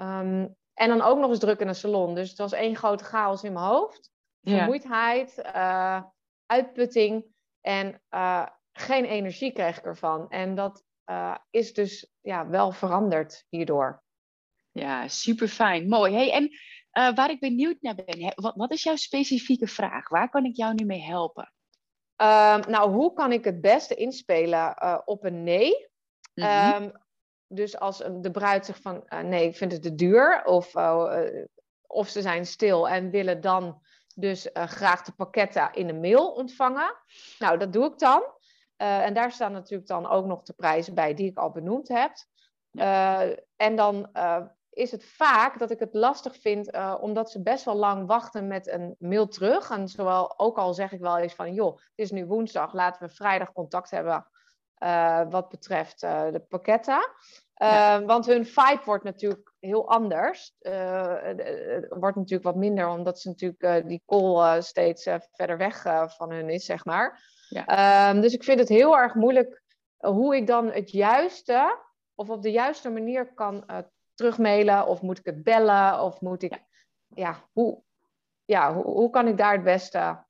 Um, 0.00 0.56
en 0.76 0.88
dan 0.88 1.02
ook 1.02 1.18
nog 1.18 1.30
eens 1.30 1.38
druk 1.38 1.60
in 1.60 1.68
een 1.68 1.74
salon. 1.74 2.14
Dus 2.14 2.28
het 2.28 2.38
was 2.38 2.52
één 2.52 2.76
grote 2.76 3.04
chaos 3.04 3.44
in 3.44 3.52
mijn 3.52 3.64
hoofd. 3.64 4.10
Vermoeidheid, 4.42 5.42
uh, 5.54 6.02
uitputting 6.46 7.24
en 7.60 8.02
uh, 8.10 8.46
geen 8.72 9.04
energie 9.04 9.52
kreeg 9.52 9.78
ik 9.78 9.84
ervan. 9.84 10.30
En 10.30 10.54
dat 10.54 10.84
uh, 11.06 11.36
is 11.50 11.72
dus 11.72 12.12
ja, 12.20 12.48
wel 12.48 12.72
veranderd 12.72 13.44
hierdoor. 13.48 14.02
Ja, 14.70 15.08
super 15.08 15.48
fijn. 15.48 15.88
Mooi. 15.88 16.14
Hey, 16.14 16.32
en 16.32 16.50
waar 17.14 17.30
ik 17.30 17.40
benieuwd 17.40 17.76
naar 17.80 17.94
ben, 17.94 18.32
wat, 18.34 18.54
wat, 18.56 18.72
is 18.72 18.82
jouw 18.82 18.96
specifieke 18.96 19.66
vraag? 19.66 20.08
Waar 20.08 20.28
kan 20.28 20.44
ik 20.44 20.56
jou 20.56 20.74
nu 20.74 20.84
mee 20.84 21.02
helpen? 21.02 21.52
Ehm, 22.16 22.70
nou, 22.70 22.90
hoe 22.90 23.12
kan 23.12 23.32
ik 23.32 23.44
het 23.44 23.60
beste 23.60 23.94
inspelen 23.94 24.76
op 25.06 25.24
een 25.24 25.42
nee? 25.42 25.88
Mm 26.34 26.44
-hmm. 26.44 26.82
um, 26.82 26.92
dus 27.48 27.78
als 27.78 27.98
de 28.20 28.30
bruid 28.30 28.66
zegt 28.66 28.82
van 28.82 29.04
uh, 29.08 29.20
nee, 29.20 29.48
ik 29.48 29.56
vind 29.56 29.72
het 29.72 29.82
te 29.82 29.94
duur, 29.94 30.44
of, 30.44 30.74
uh, 30.74 31.12
of 31.86 32.08
ze 32.08 32.20
zijn 32.20 32.46
stil 32.46 32.88
en 32.88 33.10
willen 33.10 33.40
dan 33.40 33.82
dus 34.14 34.46
uh, 34.46 34.66
graag 34.66 35.02
de 35.02 35.12
pakketten 35.12 35.72
in 35.72 35.86
de 35.86 35.94
mail 35.94 36.32
ontvangen. 36.32 36.94
Nou, 37.38 37.58
dat 37.58 37.72
doe 37.72 37.84
ik 37.84 37.98
dan. 37.98 38.22
en 38.76 39.14
daar 39.14 39.32
staan 39.32 39.52
natuurlijk 39.52 39.88
dan 39.88 40.06
ook 40.06 40.26
nog 40.26 40.42
de 40.42 40.52
prijzen 40.52 40.94
bij 40.94 41.14
die 41.14 41.30
ik 41.30 41.38
al 41.38 41.50
benoemd 41.50 41.88
heb. 41.88 42.12
en 43.56 43.76
dan 43.76 44.10
is 44.70 44.90
het 44.90 45.04
vaak 45.04 45.58
dat 45.58 45.70
ik 45.70 45.78
het 45.78 45.94
lastig 45.94 46.36
vind, 46.36 46.70
omdat 47.00 47.30
ze 47.30 47.42
best 47.42 47.64
wel 47.64 47.74
lang 47.74 48.06
wachten 48.06 48.46
met 48.46 48.68
een 48.68 48.96
mail 48.98 49.28
terug. 49.28 49.70
En 49.70 49.88
zowel 49.88 50.38
ook 50.38 50.58
al 50.58 50.74
zeg 50.74 50.92
ik 50.92 51.00
wel 51.00 51.18
eens 51.18 51.34
van, 51.34 51.54
joh, 51.54 51.76
het 51.76 51.92
is 51.94 52.10
nu 52.10 52.26
woensdag, 52.26 52.72
laten 52.72 53.06
we 53.06 53.14
vrijdag 53.14 53.52
contact 53.52 53.90
hebben 53.90 54.26
wat 55.28 55.48
betreft 55.48 56.02
uh, 56.02 56.32
de 56.32 56.40
pakketten. 56.40 57.10
Uh, 57.62 57.68
ja. 57.68 58.04
Want 58.04 58.26
hun 58.26 58.46
vibe 58.46 58.82
wordt 58.84 59.04
natuurlijk 59.04 59.52
heel 59.60 59.88
anders. 59.88 60.54
Het 60.60 61.86
wordt 61.88 62.16
natuurlijk 62.16 62.42
wat 62.42 62.56
minder, 62.56 62.88
omdat 62.88 63.20
ze 63.20 63.28
natuurlijk 63.28 63.88
die 63.88 64.02
call 64.06 64.60
steeds 64.60 65.08
verder 65.32 65.56
weg 65.56 65.82
van 66.16 66.32
hun 66.32 66.50
is, 66.50 66.64
zeg 66.64 66.84
maar. 66.84 67.34
Ja. 67.48 67.66
Ehm, 67.66 68.20
dus 68.20 68.32
ik 68.32 68.44
vind 68.44 68.58
het 68.58 68.68
heel 68.68 68.98
erg 68.98 69.14
moeilijk 69.14 69.62
hoe 69.96 70.36
ik 70.36 70.46
dan 70.46 70.70
het 70.70 70.90
juiste, 70.90 71.78
of 72.14 72.30
op 72.30 72.42
de 72.42 72.50
juiste 72.50 72.90
manier 72.90 73.34
kan 73.34 73.64
terugmailen, 74.14 74.86
of 74.86 75.02
moet 75.02 75.18
ik 75.18 75.24
het 75.24 75.42
bellen, 75.42 76.00
of 76.00 76.20
moet 76.20 76.42
ik, 76.42 76.62
ja, 77.06 77.48
hoe, 77.52 77.82
ja, 78.44 78.74
hoe, 78.74 78.84
hoe 78.84 79.10
kan 79.10 79.28
ik 79.28 79.36
daar 79.36 79.52
het 79.52 79.64
beste 79.64 80.24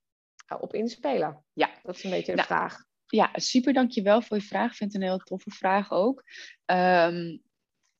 op 0.59 0.73
inspelen? 0.73 1.45
Ja. 1.53 1.69
Dat 1.83 1.95
is 1.95 2.03
een 2.03 2.09
beetje 2.09 2.31
de 2.31 2.37
nou, 2.37 2.47
vraag. 2.47 2.86
Ja, 3.07 3.29
super 3.33 3.73
dankjewel 3.73 4.21
voor 4.21 4.37
je 4.37 4.43
vraag. 4.43 4.71
Ik 4.71 4.77
vind 4.77 4.93
het 4.93 5.01
een 5.01 5.07
heel 5.07 5.17
toffe 5.17 5.51
vraag 5.51 5.91
ook. 5.91 6.23
Um, 6.65 7.41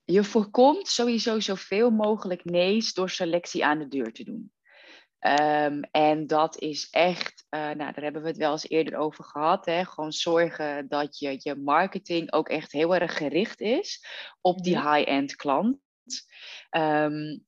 je 0.04 0.24
voorkomt 0.24 0.88
sowieso 0.88 1.40
zoveel 1.40 1.90
mogelijk 1.90 2.46
nee's 2.46 2.94
door 2.94 3.10
selectie 3.10 3.66
aan 3.66 3.80
de 3.80 3.88
deur 3.88 4.14
te 4.14 4.24
doen. 4.24 4.52
Um, 5.20 5.82
en 5.92 6.28
dat 6.28 6.60
is 6.60 6.88
echt, 6.90 7.46
uh, 7.50 7.60
nou, 7.60 7.78
daar 7.78 8.04
hebben 8.04 8.22
we 8.22 8.28
het 8.28 8.38
wel 8.38 8.52
eens 8.52 8.70
eerder 8.70 8.98
over 8.98 9.24
gehad. 9.24 9.66
Hè? 9.66 9.86
Gewoon 9.86 10.12
zorgen 10.12 10.88
dat 10.88 11.20
je, 11.20 11.36
je 11.40 11.56
marketing 11.56 12.34
ook 12.34 12.50
echt 12.50 12.72
heel 12.72 12.96
erg 12.96 13.18
gericht 13.18 13.62
is 13.62 14.06
op 14.42 14.64
die 14.64 14.92
high-end 14.92 15.36
klant. 15.36 15.78
Um, 16.78 17.47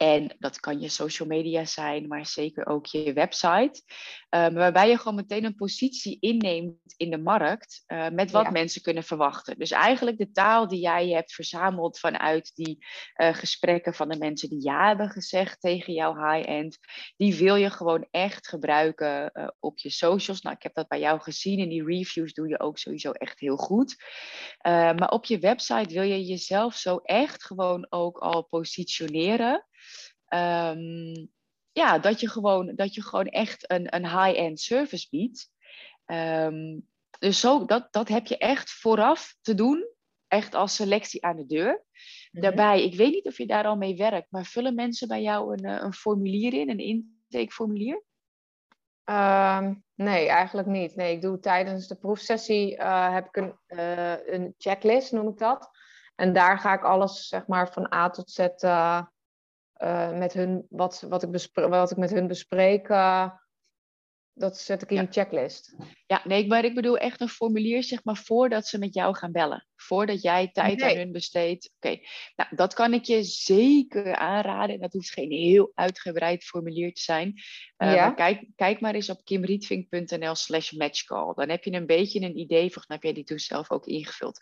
En 0.00 0.34
dat 0.38 0.60
kan 0.60 0.80
je 0.80 0.88
social 0.88 1.28
media 1.28 1.64
zijn, 1.64 2.08
maar 2.08 2.26
zeker 2.26 2.66
ook 2.66 2.86
je 2.86 3.12
website. 3.12 3.82
Um, 4.30 4.54
waarbij 4.54 4.88
je 4.88 4.98
gewoon 4.98 5.14
meteen 5.14 5.44
een 5.44 5.54
positie 5.54 6.16
inneemt 6.20 6.94
in 6.96 7.10
de 7.10 7.18
markt 7.18 7.84
uh, 7.86 8.08
met 8.08 8.30
wat 8.30 8.50
mensen 8.50 8.82
kunnen 8.82 9.02
verwachten. 9.02 9.58
Dus 9.58 9.70
eigenlijk 9.70 10.18
de 10.18 10.30
taal 10.30 10.68
die 10.68 10.80
jij 10.80 11.08
hebt 11.08 11.34
verzameld 11.34 11.98
vanuit 11.98 12.50
die 12.54 12.86
uh, 13.16 13.34
gesprekken 13.34 13.94
van 13.94 14.08
de 14.08 14.18
mensen 14.18 14.48
die 14.48 14.62
ja 14.62 14.86
hebben 14.86 15.08
gezegd 15.08 15.60
tegen 15.60 15.92
jouw 15.92 16.14
high-end, 16.14 16.78
die 17.16 17.34
wil 17.34 17.56
je 17.56 17.70
gewoon 17.70 18.06
echt 18.10 18.48
gebruiken 18.48 19.30
uh, 19.34 19.48
op 19.58 19.78
je 19.78 19.90
socials. 19.90 20.40
Nou, 20.42 20.56
ik 20.56 20.62
heb 20.62 20.74
dat 20.74 20.88
bij 20.88 21.00
jou 21.00 21.20
gezien 21.20 21.58
in 21.58 21.68
die 21.68 21.84
reviews 21.84 22.32
doe 22.32 22.48
je 22.48 22.60
ook 22.60 22.78
sowieso 22.78 23.10
echt 23.10 23.40
heel 23.40 23.56
goed. 23.56 23.96
maar 24.62 25.10
op 25.10 25.24
je 25.24 25.38
website 25.38 25.94
wil 25.94 26.02
je 26.02 26.24
jezelf 26.24 26.74
zo 26.74 26.96
echt 26.96 27.44
gewoon 27.44 27.86
ook 27.88 28.18
al 28.18 28.42
positioneren. 28.42 29.64
Um, 30.34 31.28
ja, 31.72 31.98
dat 31.98 32.20
je 32.20 32.28
gewoon, 32.28 32.74
dat 32.74 32.94
je 32.94 33.02
gewoon 33.02 33.26
echt 33.26 33.70
een, 33.70 33.94
een 33.94 34.06
high-end 34.06 34.60
service 34.60 35.06
biedt. 35.10 35.50
Um, 36.06 36.88
dus 37.18 37.40
zo, 37.40 37.64
dat, 37.64 37.92
dat 37.92 38.08
heb 38.08 38.26
je 38.26 38.38
echt 38.38 38.70
vooraf 38.70 39.36
te 39.40 39.54
doen. 39.54 39.88
Echt 40.28 40.54
als 40.54 40.74
selectie 40.74 41.24
aan 41.24 41.36
de 41.36 41.46
deur. 41.46 41.84
Mhm. 42.30 42.42
Daarbij, 42.42 42.84
ik 42.84 42.94
weet 42.94 43.12
niet 43.12 43.26
of 43.26 43.38
je 43.38 43.46
daar 43.46 43.64
al 43.64 43.76
mee 43.76 43.96
werkt, 43.96 44.30
maar 44.30 44.44
vullen 44.44 44.74
mensen 44.74 45.08
bij 45.08 45.22
jou 45.22 45.52
een, 45.52 45.64
eh, 45.64 45.82
een 45.82 45.94
formulier 45.94 46.54
in, 46.54 46.70
een 46.70 46.78
intakeformulier? 47.28 48.02
Um, 49.04 49.84
nee, 49.94 50.28
eigenlijk 50.28 50.68
niet. 50.68 50.96
Nee, 50.96 51.14
ik 51.14 51.22
doe 51.22 51.38
tijdens 51.38 51.88
de 51.88 51.96
proefsessie 51.96 52.76
uh, 52.76 53.12
heb 53.12 53.26
ik 53.26 53.36
een, 53.36 53.58
uh, 53.68 54.26
een 54.26 54.54
checklist, 54.58 55.12
noem 55.12 55.28
ik 55.28 55.38
dat. 55.38 55.70
En 56.14 56.32
daar 56.32 56.58
ga 56.58 56.72
ik 56.72 56.84
alles 56.84 57.28
zeg 57.28 57.46
maar 57.46 57.72
van 57.72 57.92
A 57.94 58.10
tot 58.10 58.30
Z 58.30 58.38
uh, 58.58 59.02
uh, 59.80 60.18
met 60.18 60.32
hun, 60.32 60.66
wat, 60.70 61.06
wat, 61.08 61.22
ik 61.22 61.50
wat 61.54 61.90
ik 61.90 61.96
met 61.96 62.10
hun 62.10 62.26
bespreek, 62.26 62.88
uh, 62.88 63.30
dat 64.34 64.58
zet 64.58 64.82
ik 64.82 64.90
in 64.90 64.96
ja. 64.96 65.02
een 65.02 65.12
checklist. 65.12 65.74
Ja, 66.06 66.20
nee, 66.24 66.46
maar 66.46 66.64
ik 66.64 66.74
bedoel 66.74 66.98
echt 66.98 67.20
een 67.20 67.28
formulier, 67.28 67.82
zeg 67.82 68.04
maar, 68.04 68.16
voordat 68.16 68.66
ze 68.66 68.78
met 68.78 68.94
jou 68.94 69.16
gaan 69.16 69.32
bellen. 69.32 69.66
Voordat 69.76 70.22
jij 70.22 70.50
tijd 70.52 70.78
nee. 70.78 70.90
aan 70.90 70.96
hun 70.96 71.12
besteedt. 71.12 71.70
Oké, 71.76 71.88
okay. 71.88 72.06
nou, 72.36 72.56
dat 72.56 72.74
kan 72.74 72.94
ik 72.94 73.04
je 73.04 73.22
zeker 73.22 74.14
aanraden. 74.14 74.80
Dat 74.80 74.92
hoeft 74.92 75.10
geen 75.10 75.30
heel 75.30 75.72
uitgebreid 75.74 76.44
formulier 76.44 76.92
te 76.92 77.00
zijn. 77.00 77.28
Uh, 77.78 77.94
ja. 77.94 78.06
maar 78.06 78.14
kijk, 78.14 78.46
kijk 78.56 78.80
maar 78.80 78.94
eens 78.94 79.10
op 79.10 79.24
kimrietvink.nl 79.24 80.34
slash 80.34 80.70
matchcall. 80.70 81.34
Dan 81.34 81.48
heb 81.48 81.64
je 81.64 81.72
een 81.72 81.86
beetje 81.86 82.20
een 82.20 82.38
idee, 82.38 82.60
volgens 82.60 82.86
mij 82.86 82.96
heb 82.96 83.04
jij 83.04 83.14
die 83.14 83.24
toen 83.24 83.38
zelf 83.38 83.70
ook 83.70 83.86
ingevuld. 83.86 84.40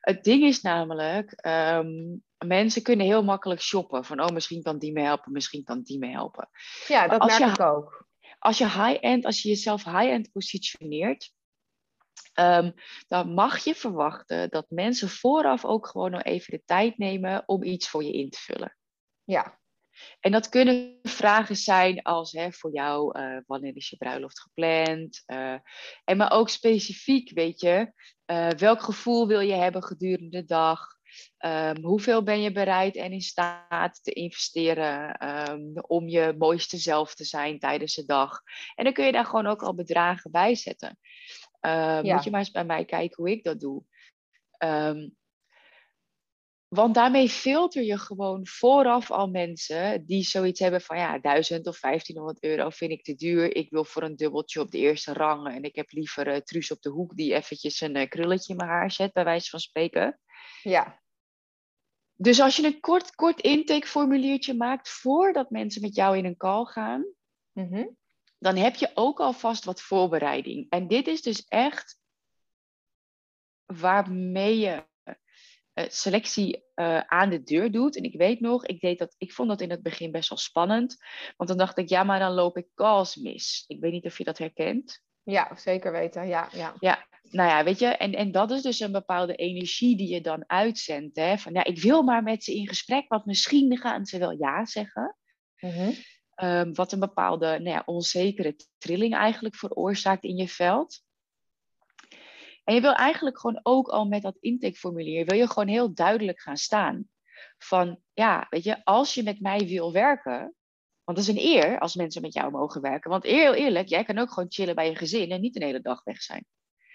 Het 0.00 0.24
ding 0.24 0.42
is 0.42 0.60
namelijk, 0.60 1.46
um, 1.46 2.22
mensen 2.46 2.82
kunnen 2.82 3.06
heel 3.06 3.24
makkelijk 3.24 3.60
shoppen. 3.60 4.04
Van, 4.04 4.20
oh, 4.20 4.28
misschien 4.28 4.62
kan 4.62 4.78
die 4.78 4.92
me 4.92 5.00
helpen, 5.00 5.32
misschien 5.32 5.64
kan 5.64 5.82
die 5.82 5.98
me 5.98 6.08
helpen. 6.08 6.48
Ja, 6.88 7.08
dat 7.08 7.24
merk 7.24 7.38
je, 7.38 7.44
ik 7.44 7.60
ook. 7.60 8.10
Als 8.42 8.58
je 8.58 8.64
high-end, 8.64 9.24
als 9.24 9.42
je 9.42 9.48
jezelf 9.48 9.84
high-end 9.84 10.32
positioneert, 10.32 11.32
um, 12.40 12.74
dan 13.08 13.34
mag 13.34 13.64
je 13.64 13.74
verwachten 13.74 14.50
dat 14.50 14.66
mensen 14.68 15.08
vooraf 15.08 15.64
ook 15.64 15.86
gewoon 15.86 16.10
nog 16.10 16.22
even 16.22 16.52
de 16.52 16.62
tijd 16.64 16.98
nemen 16.98 17.42
om 17.46 17.62
iets 17.62 17.88
voor 17.88 18.04
je 18.04 18.12
in 18.12 18.30
te 18.30 18.38
vullen. 18.38 18.76
Ja. 19.24 19.60
En 20.20 20.32
dat 20.32 20.48
kunnen 20.48 20.98
vragen 21.02 21.56
zijn 21.56 22.02
als 22.02 22.32
hè, 22.32 22.52
voor 22.52 22.72
jou, 22.72 23.18
uh, 23.18 23.38
wanneer 23.46 23.76
is 23.76 23.88
je 23.88 23.96
bruiloft 23.96 24.40
gepland? 24.40 25.22
Uh, 25.26 25.56
en 26.04 26.16
maar 26.16 26.30
ook 26.30 26.48
specifiek, 26.48 27.30
weet 27.30 27.60
je, 27.60 27.92
uh, 28.26 28.48
welk 28.48 28.82
gevoel 28.82 29.26
wil 29.26 29.40
je 29.40 29.54
hebben 29.54 29.82
gedurende 29.82 30.40
de 30.40 30.44
dag? 30.44 30.86
Um, 31.38 31.84
hoeveel 31.84 32.22
ben 32.22 32.40
je 32.40 32.52
bereid 32.52 32.96
en 32.96 33.12
in 33.12 33.20
staat 33.20 34.00
te 34.02 34.12
investeren 34.12 35.26
um, 35.50 35.72
om 35.80 36.08
je 36.08 36.34
mooiste 36.38 36.76
zelf 36.76 37.14
te 37.14 37.24
zijn 37.24 37.58
tijdens 37.58 37.94
de 37.94 38.04
dag? 38.04 38.42
En 38.74 38.84
dan 38.84 38.92
kun 38.92 39.04
je 39.04 39.12
daar 39.12 39.26
gewoon 39.26 39.46
ook 39.46 39.62
al 39.62 39.74
bedragen 39.74 40.30
bij 40.30 40.54
zetten. 40.54 40.98
Ja. 41.60 42.02
Moet 42.02 42.24
je 42.24 42.30
maar 42.30 42.40
eens 42.40 42.50
bij 42.50 42.64
mij 42.64 42.84
kijken 42.84 43.16
hoe 43.16 43.30
ik 43.30 43.44
dat 43.44 43.60
doe. 43.60 43.84
Want 46.72 46.94
daarmee 46.94 47.28
filter 47.28 47.82
je 47.82 47.98
gewoon 47.98 48.46
vooraf 48.46 49.10
al 49.10 49.28
mensen 49.28 50.06
die 50.06 50.22
zoiets 50.22 50.60
hebben 50.60 50.80
van 50.80 50.96
ja, 50.96 51.18
1000 51.18 51.66
of 51.66 51.80
1500 51.80 52.42
euro 52.42 52.70
vind 52.70 52.90
ik 52.90 53.04
te 53.04 53.14
duur. 53.14 53.56
Ik 53.56 53.70
wil 53.70 53.84
voor 53.84 54.02
een 54.02 54.16
dubbeltje 54.16 54.60
op 54.60 54.70
de 54.70 54.78
eerste 54.78 55.12
rang 55.12 55.48
en 55.48 55.62
ik 55.62 55.76
heb 55.76 55.90
liever 55.90 56.28
uh, 56.28 56.36
Truus 56.36 56.70
op 56.70 56.82
de 56.82 56.88
hoek 56.88 57.16
die 57.16 57.34
eventjes 57.34 57.80
een 57.80 57.96
uh, 57.96 58.08
krulletje 58.08 58.52
in 58.52 58.56
mijn 58.56 58.68
haar 58.68 58.90
zet, 58.90 59.12
bij 59.12 59.24
wijze 59.24 59.50
van 59.50 59.60
spreken. 59.60 60.20
Ja. 60.62 61.01
Dus 62.22 62.40
als 62.40 62.56
je 62.56 62.66
een 62.66 62.80
kort, 62.80 63.14
kort 63.14 63.40
intakeformuliertje 63.40 64.54
maakt 64.54 64.88
voordat 64.88 65.50
mensen 65.50 65.82
met 65.82 65.94
jou 65.94 66.16
in 66.16 66.24
een 66.24 66.36
call 66.36 66.64
gaan, 66.64 67.06
mm-hmm. 67.52 67.96
dan 68.38 68.56
heb 68.56 68.74
je 68.74 68.90
ook 68.94 69.20
alvast 69.20 69.64
wat 69.64 69.82
voorbereiding. 69.82 70.66
En 70.70 70.88
dit 70.88 71.06
is 71.06 71.22
dus 71.22 71.44
echt 71.44 71.98
waarmee 73.66 74.58
je 74.58 74.86
uh, 75.04 75.84
selectie 75.88 76.64
uh, 76.74 77.00
aan 77.00 77.30
de 77.30 77.42
deur 77.42 77.70
doet. 77.70 77.96
En 77.96 78.02
ik 78.02 78.16
weet 78.16 78.40
nog, 78.40 78.66
ik, 78.66 78.80
deed 78.80 78.98
dat, 78.98 79.14
ik 79.18 79.32
vond 79.32 79.48
dat 79.48 79.60
in 79.60 79.70
het 79.70 79.82
begin 79.82 80.10
best 80.10 80.28
wel 80.28 80.38
spannend. 80.38 80.96
Want 81.36 81.48
dan 81.48 81.58
dacht 81.58 81.78
ik, 81.78 81.88
ja, 81.88 82.02
maar 82.02 82.18
dan 82.18 82.32
loop 82.32 82.56
ik 82.56 82.68
calls 82.74 83.16
mis. 83.16 83.64
Ik 83.66 83.80
weet 83.80 83.92
niet 83.92 84.06
of 84.06 84.18
je 84.18 84.24
dat 84.24 84.38
herkent. 84.38 85.02
Ja, 85.24 85.56
zeker 85.56 85.92
weten. 85.92 86.26
Ja, 86.26 86.48
ja. 86.52 86.74
ja 86.80 87.06
nou 87.32 87.48
ja, 87.48 87.64
weet 87.64 87.78
je, 87.78 87.86
en, 87.86 88.12
en 88.12 88.30
dat 88.32 88.50
is 88.50 88.62
dus 88.62 88.80
een 88.80 88.92
bepaalde 88.92 89.34
energie 89.34 89.96
die 89.96 90.08
je 90.08 90.20
dan 90.20 90.44
uitzendt. 90.46 91.16
Hè? 91.16 91.38
Van 91.38 91.52
ja, 91.52 91.64
ik 91.64 91.82
wil 91.82 92.02
maar 92.02 92.22
met 92.22 92.44
ze 92.44 92.54
in 92.54 92.68
gesprek, 92.68 93.08
want 93.08 93.24
misschien 93.24 93.78
gaan 93.78 94.06
ze 94.06 94.18
wel 94.18 94.30
ja 94.38 94.64
zeggen. 94.64 95.16
Mm-hmm. 95.60 95.94
Um, 96.36 96.74
wat 96.74 96.92
een 96.92 97.00
bepaalde 97.00 97.46
nou 97.46 97.68
ja, 97.68 97.82
onzekere 97.84 98.56
trilling 98.78 99.14
eigenlijk 99.14 99.56
veroorzaakt 99.56 100.24
in 100.24 100.36
je 100.36 100.48
veld. 100.48 101.02
En 102.64 102.74
je 102.74 102.80
wil 102.80 102.94
eigenlijk 102.94 103.40
gewoon 103.40 103.60
ook 103.62 103.88
al 103.88 104.04
met 104.04 104.22
dat 104.22 104.36
intakeformulier, 104.40 105.24
wil 105.24 105.38
je 105.38 105.48
gewoon 105.48 105.68
heel 105.68 105.94
duidelijk 105.94 106.40
gaan 106.40 106.56
staan. 106.56 107.08
Van 107.58 108.00
ja, 108.12 108.46
weet 108.50 108.64
je, 108.64 108.84
als 108.84 109.14
je 109.14 109.22
met 109.22 109.40
mij 109.40 109.58
wil 109.58 109.92
werken, 109.92 110.54
want 111.12 111.26
het 111.26 111.36
is 111.36 111.42
een 111.42 111.56
eer 111.56 111.78
als 111.78 111.94
mensen 111.94 112.22
met 112.22 112.32
jou 112.32 112.50
mogen 112.50 112.80
werken. 112.80 113.10
Want 113.10 113.24
heel 113.24 113.54
eerlijk, 113.54 113.88
jij 113.88 114.04
kan 114.04 114.18
ook 114.18 114.32
gewoon 114.32 114.52
chillen 114.52 114.74
bij 114.74 114.88
je 114.88 114.96
gezin 114.96 115.30
en 115.30 115.40
niet 115.40 115.54
de 115.54 115.64
hele 115.64 115.80
dag 115.80 116.04
weg 116.04 116.22
zijn. 116.22 116.44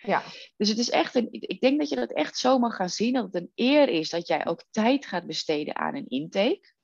Ja. 0.02 0.24
Dus 0.58 0.70
het 0.70 0.78
is 0.78 0.90
echt 0.90 1.16
een, 1.16 1.28
ik 1.32 1.60
denk 1.60 1.80
dat 1.80 1.90
je 1.90 1.96
dat 1.96 2.14
echt 2.14 2.38
zo 2.38 2.60
mag 2.60 2.76
gaan 2.76 2.90
zien, 2.90 3.14
dat 3.14 3.24
het 3.24 3.36
een 3.36 3.52
eer 3.56 3.90
is 3.90 4.10
dat 4.10 4.28
jij 4.28 4.46
ook 4.46 4.64
tijd 4.72 5.06
gaat 5.06 5.26
besteden 5.26 5.76
aan 5.76 5.96
een 5.96 6.08
intake. 6.08 6.76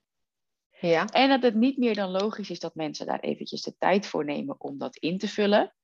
Ja. 0.80 1.06
En 1.06 1.30
dat 1.30 1.44
het 1.44 1.56
niet 1.56 1.78
meer 1.78 1.96
dan 1.96 2.10
logisch 2.10 2.50
is 2.50 2.60
dat 2.60 2.76
mensen 2.76 3.06
daar 3.06 3.20
eventjes 3.20 3.62
de 3.62 3.76
tijd 3.78 4.08
voor 4.08 4.26
nemen 4.26 4.62
om 4.62 4.78
dat 4.78 4.98
in 4.98 5.18
te 5.18 5.28
vullen. 5.28 5.76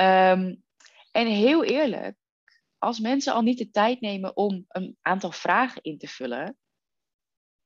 Um, 0.00 0.62
en 1.10 1.26
heel 1.26 1.64
eerlijk, 1.64 2.16
als 2.78 3.00
mensen 3.00 3.32
al 3.32 3.42
niet 3.42 3.58
de 3.58 3.70
tijd 3.70 4.00
nemen 4.00 4.36
om 4.36 4.64
een 4.68 4.96
aantal 5.00 5.32
vragen 5.32 5.82
in 5.82 5.98
te 5.98 6.08
vullen, 6.08 6.56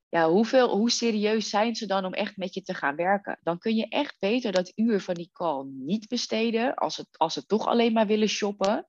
ja, 0.09 0.29
hoeveel, 0.29 0.77
hoe 0.77 0.90
serieus 0.90 1.49
zijn 1.49 1.75
ze 1.75 1.87
dan 1.87 2.05
om 2.05 2.12
echt 2.12 2.37
met 2.37 2.55
je 2.55 2.62
te 2.62 2.75
gaan 2.75 2.97
werken? 2.97 3.38
Dan 3.42 3.59
kun 3.59 3.75
je 3.75 3.88
echt 3.88 4.16
beter 4.19 4.53
dat 4.53 4.73
uur 4.75 5.01
van 5.01 5.14
die 5.14 5.31
call 5.33 5.64
niet 5.64 6.09
besteden 6.09 6.75
als, 6.75 6.97
het, 6.97 7.09
als 7.12 7.35
ze 7.35 7.47
toch 7.47 7.66
alleen 7.66 7.92
maar 7.92 8.07
willen 8.07 8.29
shoppen. 8.29 8.88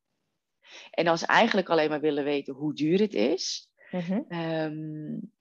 En 0.89 1.07
als 1.07 1.19
ze 1.19 1.25
eigenlijk 1.25 1.69
alleen 1.69 1.89
maar 1.89 2.01
willen 2.01 2.23
weten 2.23 2.53
hoe 2.53 2.73
duur 2.73 2.99
het 2.99 3.13
is. 3.13 3.69
Mm-hmm. 3.91 4.25
Um, 4.29 5.31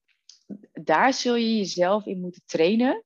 daar 0.73 1.13
zul 1.13 1.35
je 1.35 1.57
jezelf 1.57 2.07
in 2.07 2.21
moeten 2.21 2.43
trainen. 2.45 3.05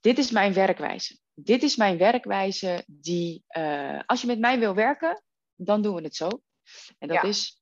Dit 0.00 0.18
is 0.18 0.30
mijn 0.30 0.52
werkwijze. 0.52 1.18
Dit 1.34 1.62
is 1.62 1.76
mijn 1.76 1.98
werkwijze 1.98 2.84
die, 2.86 3.44
uh, 3.56 4.00
als 4.06 4.20
je 4.20 4.26
met 4.26 4.38
mij 4.38 4.58
wil 4.58 4.74
werken, 4.74 5.22
dan 5.54 5.82
doen 5.82 5.94
we 5.94 6.02
het 6.02 6.16
zo. 6.16 6.28
En 6.98 7.08
dat 7.08 7.22
ja. 7.22 7.22
is 7.22 7.57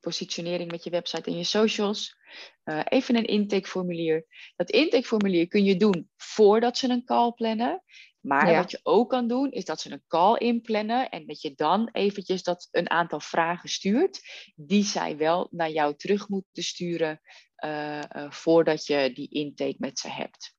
positionering 0.00 0.70
met 0.70 0.84
je 0.84 0.90
website 0.90 1.30
en 1.30 1.36
je 1.36 1.44
socials. 1.44 2.18
Uh, 2.64 2.80
even 2.84 3.16
een 3.16 3.26
intakeformulier. 3.26 4.26
Dat 4.56 4.70
intakeformulier 4.70 5.48
kun 5.48 5.64
je 5.64 5.76
doen 5.76 6.10
voordat 6.16 6.78
ze 6.78 6.88
een 6.88 7.04
call 7.04 7.32
plannen. 7.32 7.82
Maar 8.20 8.50
ja. 8.50 8.56
wat 8.56 8.70
je 8.70 8.80
ook 8.82 9.10
kan 9.10 9.28
doen, 9.28 9.50
is 9.50 9.64
dat 9.64 9.80
ze 9.80 9.92
een 9.92 10.04
call 10.06 10.36
inplannen 10.36 11.08
en 11.08 11.26
dat 11.26 11.40
je 11.40 11.54
dan 11.54 11.88
eventjes 11.92 12.42
dat 12.42 12.68
een 12.70 12.90
aantal 12.90 13.20
vragen 13.20 13.68
stuurt, 13.68 14.20
die 14.54 14.84
zij 14.84 15.16
wel 15.16 15.48
naar 15.50 15.70
jou 15.70 15.96
terug 15.96 16.28
moeten 16.28 16.62
sturen 16.62 17.20
uh, 17.64 18.02
uh, 18.16 18.30
voordat 18.30 18.86
je 18.86 19.12
die 19.14 19.28
intake 19.28 19.76
met 19.78 19.98
ze 19.98 20.08
hebt. 20.08 20.54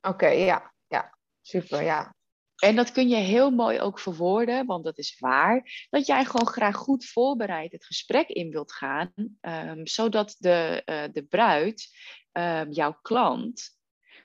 Oké, 0.00 0.14
okay, 0.14 0.44
ja. 0.44 0.74
ja, 0.86 1.18
super, 1.40 1.82
ja. 1.82 2.14
En 2.60 2.76
dat 2.76 2.92
kun 2.92 3.08
je 3.08 3.16
heel 3.16 3.50
mooi 3.50 3.80
ook 3.80 3.98
verwoorden, 3.98 4.66
want 4.66 4.84
dat 4.84 4.98
is 4.98 5.16
waar, 5.18 5.86
dat 5.90 6.06
jij 6.06 6.24
gewoon 6.24 6.46
graag 6.46 6.76
goed 6.76 7.06
voorbereid 7.06 7.72
het 7.72 7.84
gesprek 7.84 8.28
in 8.28 8.50
wilt 8.50 8.72
gaan, 8.72 9.12
um, 9.40 9.86
zodat 9.86 10.36
de, 10.38 10.82
uh, 10.86 11.04
de 11.12 11.22
bruid, 11.22 11.88
um, 12.32 12.70
jouw 12.70 12.98
klant, 13.02 13.78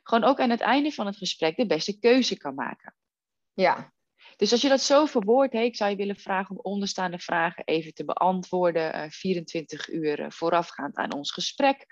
gewoon 0.03 0.29
ook 0.29 0.39
aan 0.39 0.49
het 0.49 0.61
einde 0.61 0.91
van 0.91 1.05
het 1.05 1.17
gesprek 1.17 1.55
de 1.55 1.65
beste 1.65 1.99
keuze 1.99 2.37
kan 2.37 2.55
maken. 2.55 2.95
Ja. 3.53 3.93
Dus 4.35 4.51
als 4.51 4.61
je 4.61 4.69
dat 4.69 4.81
zo 4.81 5.05
verwoordt, 5.05 5.53
ik 5.53 5.75
zou 5.75 5.89
je 5.89 5.95
willen 5.95 6.15
vragen 6.15 6.55
om 6.55 6.61
onderstaande 6.61 7.19
vragen 7.19 7.63
even 7.65 7.93
te 7.93 8.05
beantwoorden, 8.05 8.95
uh, 8.95 9.09
24 9.09 9.89
uur 9.89 10.31
voorafgaand 10.31 10.95
aan 10.95 11.13
ons 11.13 11.31
gesprek. 11.31 11.85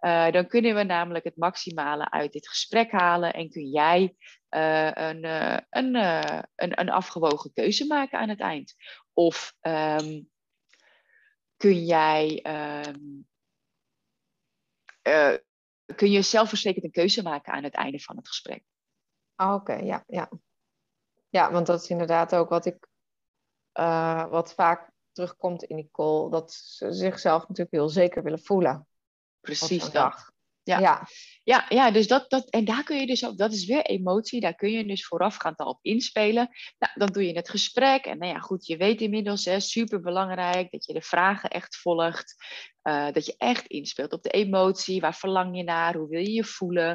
Uh, 0.00 0.30
dan 0.30 0.46
kunnen 0.46 0.74
we 0.74 0.82
namelijk 0.82 1.24
het 1.24 1.36
maximale 1.36 2.10
uit 2.10 2.32
dit 2.32 2.48
gesprek 2.48 2.90
halen 2.90 3.32
en 3.32 3.50
kun 3.50 3.68
jij 3.70 4.14
een, 4.48 5.24
een, 5.24 5.94
een, 6.54 6.80
een, 6.80 6.90
afgewogen 6.90 7.52
keuze 7.52 7.86
maken 7.86 8.18
aan 8.18 8.28
het 8.28 8.40
eind. 8.40 8.74
Of 9.12 9.54
um, 9.60 10.30
kun 11.56 11.84
jij 11.84 12.44
um, 12.86 13.26
kun 15.94 16.10
je 16.10 16.22
zelfverzekerd 16.22 16.84
een 16.84 16.90
keuze 16.90 17.22
maken 17.22 17.52
aan 17.52 17.64
het 17.64 17.74
einde 17.74 17.98
van 18.00 18.16
het 18.16 18.28
gesprek. 18.28 18.64
Ah, 19.34 19.54
oké, 19.54 19.74
ja, 19.74 20.04
ja. 20.06 20.30
Ja, 21.28 21.52
want 21.52 21.66
dat 21.66 21.82
is 21.82 21.90
inderdaad 21.90 22.34
ook 22.34 22.48
wat 22.48 22.66
ik, 22.66 22.88
uh, 23.74 24.28
wat 24.30 24.54
vaak 24.54 24.90
terugkomt 25.12 25.62
in 25.62 25.76
die 25.76 25.88
call, 25.92 26.30
dat 26.30 26.52
ze 26.52 26.92
zichzelf 26.92 27.40
natuurlijk 27.40 27.70
heel 27.70 27.88
zeker 27.88 28.22
willen 28.22 28.42
voelen. 28.42 28.86
Precies 29.40 29.90
dat. 29.90 30.34
Ja. 30.66 30.78
ja. 30.78 31.06
Ja, 31.42 31.66
ja, 31.68 31.90
dus 31.90 32.06
dat, 32.06 32.30
dat, 32.30 32.50
en 32.50 32.64
daar 32.64 32.84
kun 32.84 33.00
je 33.00 33.06
dus 33.06 33.22
op, 33.22 33.38
dat 33.38 33.52
is 33.52 33.66
weer 33.66 33.82
emotie, 33.82 34.40
daar 34.40 34.54
kun 34.54 34.70
je 34.70 34.86
dus 34.86 35.06
voorafgaand 35.06 35.58
al 35.58 35.68
op 35.68 35.78
inspelen. 35.82 36.48
Nou, 36.78 36.92
dan 36.94 37.08
doe 37.08 37.26
je 37.26 37.36
het 37.36 37.48
gesprek 37.48 38.04
en 38.04 38.18
nou 38.18 38.32
ja, 38.32 38.38
goed, 38.38 38.66
je 38.66 38.76
weet 38.76 39.00
inmiddels, 39.00 39.44
hè, 39.44 39.60
super 39.60 40.00
belangrijk 40.00 40.70
dat 40.70 40.84
je 40.86 40.92
de 40.92 41.02
vragen 41.02 41.50
echt 41.50 41.76
volgt, 41.76 42.34
uh, 42.82 43.12
dat 43.12 43.26
je 43.26 43.34
echt 43.38 43.66
inspeelt 43.66 44.12
op 44.12 44.22
de 44.22 44.30
emotie, 44.30 45.00
waar 45.00 45.14
verlang 45.14 45.56
je 45.56 45.62
naar, 45.62 45.94
hoe 45.94 46.08
wil 46.08 46.20
je 46.20 46.32
je 46.32 46.44
voelen. 46.44 46.90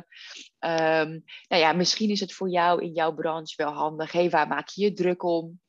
Um, 0.59 1.23
nou 1.47 1.61
ja, 1.61 1.73
misschien 1.73 2.09
is 2.09 2.19
het 2.19 2.33
voor 2.33 2.49
jou 2.49 2.83
in 2.83 2.91
jouw 2.91 3.13
branche 3.13 3.53
wel 3.55 3.73
handig, 3.73 4.11
hé, 4.11 4.19
hey, 4.19 4.29
waar 4.29 4.47
maak 4.47 4.69
je 4.69 4.83
je 4.83 4.93
druk 4.93 5.23
om? 5.23 5.59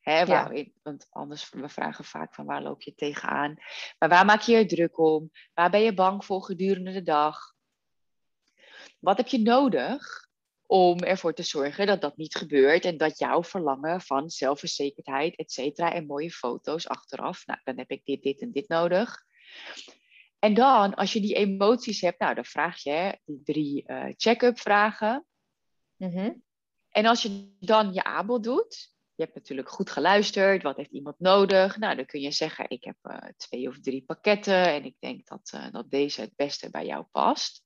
Hè, 0.00 0.26
waar, 0.26 0.56
ja. 0.56 0.64
Want 0.82 1.06
anders 1.10 1.50
we 1.50 1.68
vragen 1.68 2.04
vaak 2.04 2.34
van 2.34 2.46
waar 2.46 2.62
loop 2.62 2.82
je 2.82 2.94
tegenaan. 2.94 3.54
Maar 3.98 4.08
waar 4.08 4.24
maak 4.24 4.40
je 4.40 4.56
je 4.56 4.66
druk 4.66 4.98
om? 4.98 5.30
Waar 5.54 5.70
ben 5.70 5.80
je 5.80 5.94
bang 5.94 6.24
voor 6.24 6.42
gedurende 6.42 6.92
de 6.92 7.02
dag? 7.02 7.54
Wat 8.98 9.16
heb 9.16 9.26
je 9.26 9.40
nodig 9.40 10.28
om 10.66 10.98
ervoor 10.98 11.34
te 11.34 11.42
zorgen 11.42 11.86
dat 11.86 12.00
dat 12.00 12.16
niet 12.16 12.36
gebeurt 12.36 12.84
en 12.84 12.96
dat 12.96 13.18
jouw 13.18 13.44
verlangen 13.44 14.00
van 14.00 14.30
zelfverzekerdheid, 14.30 15.36
et 15.36 15.52
cetera, 15.52 15.92
en 15.92 16.06
mooie 16.06 16.30
foto's 16.30 16.88
achteraf, 16.88 17.46
nou, 17.46 17.60
dan 17.64 17.78
heb 17.78 17.90
ik 17.90 18.04
dit, 18.04 18.22
dit 18.22 18.40
en 18.40 18.52
dit 18.52 18.68
nodig. 18.68 19.24
En 20.38 20.54
dan, 20.54 20.94
als 20.94 21.12
je 21.12 21.20
die 21.20 21.34
emoties 21.34 22.00
hebt, 22.00 22.18
nou, 22.20 22.34
dan 22.34 22.44
vraag 22.44 22.82
je 22.82 23.18
die 23.24 23.42
drie 23.44 23.84
uh, 23.86 24.04
check-up 24.16 24.58
vragen. 24.58 25.26
Mm 25.96 26.10
-hmm. 26.10 26.42
En 26.90 27.06
als 27.06 27.22
je 27.22 27.56
dan 27.60 27.92
je 27.92 28.04
aanbod 28.04 28.44
doet, 28.44 28.94
je 29.20 29.26
hebt 29.26 29.38
natuurlijk 29.38 29.68
goed 29.68 29.90
geluisterd, 29.90 30.62
wat 30.62 30.76
heeft 30.76 30.90
iemand 30.90 31.18
nodig? 31.18 31.78
Nou, 31.78 31.96
dan 31.96 32.06
kun 32.06 32.20
je 32.20 32.30
zeggen, 32.30 32.70
ik 32.70 32.84
heb 32.84 32.96
uh, 33.02 33.16
twee 33.36 33.68
of 33.68 33.80
drie 33.80 34.04
pakketten 34.04 34.66
en 34.66 34.84
ik 34.84 34.96
denk 34.98 35.26
dat, 35.26 35.52
uh, 35.54 35.70
dat 35.70 35.90
deze 35.90 36.20
het 36.20 36.36
beste 36.36 36.70
bij 36.70 36.86
jou 36.86 37.04
past. 37.10 37.64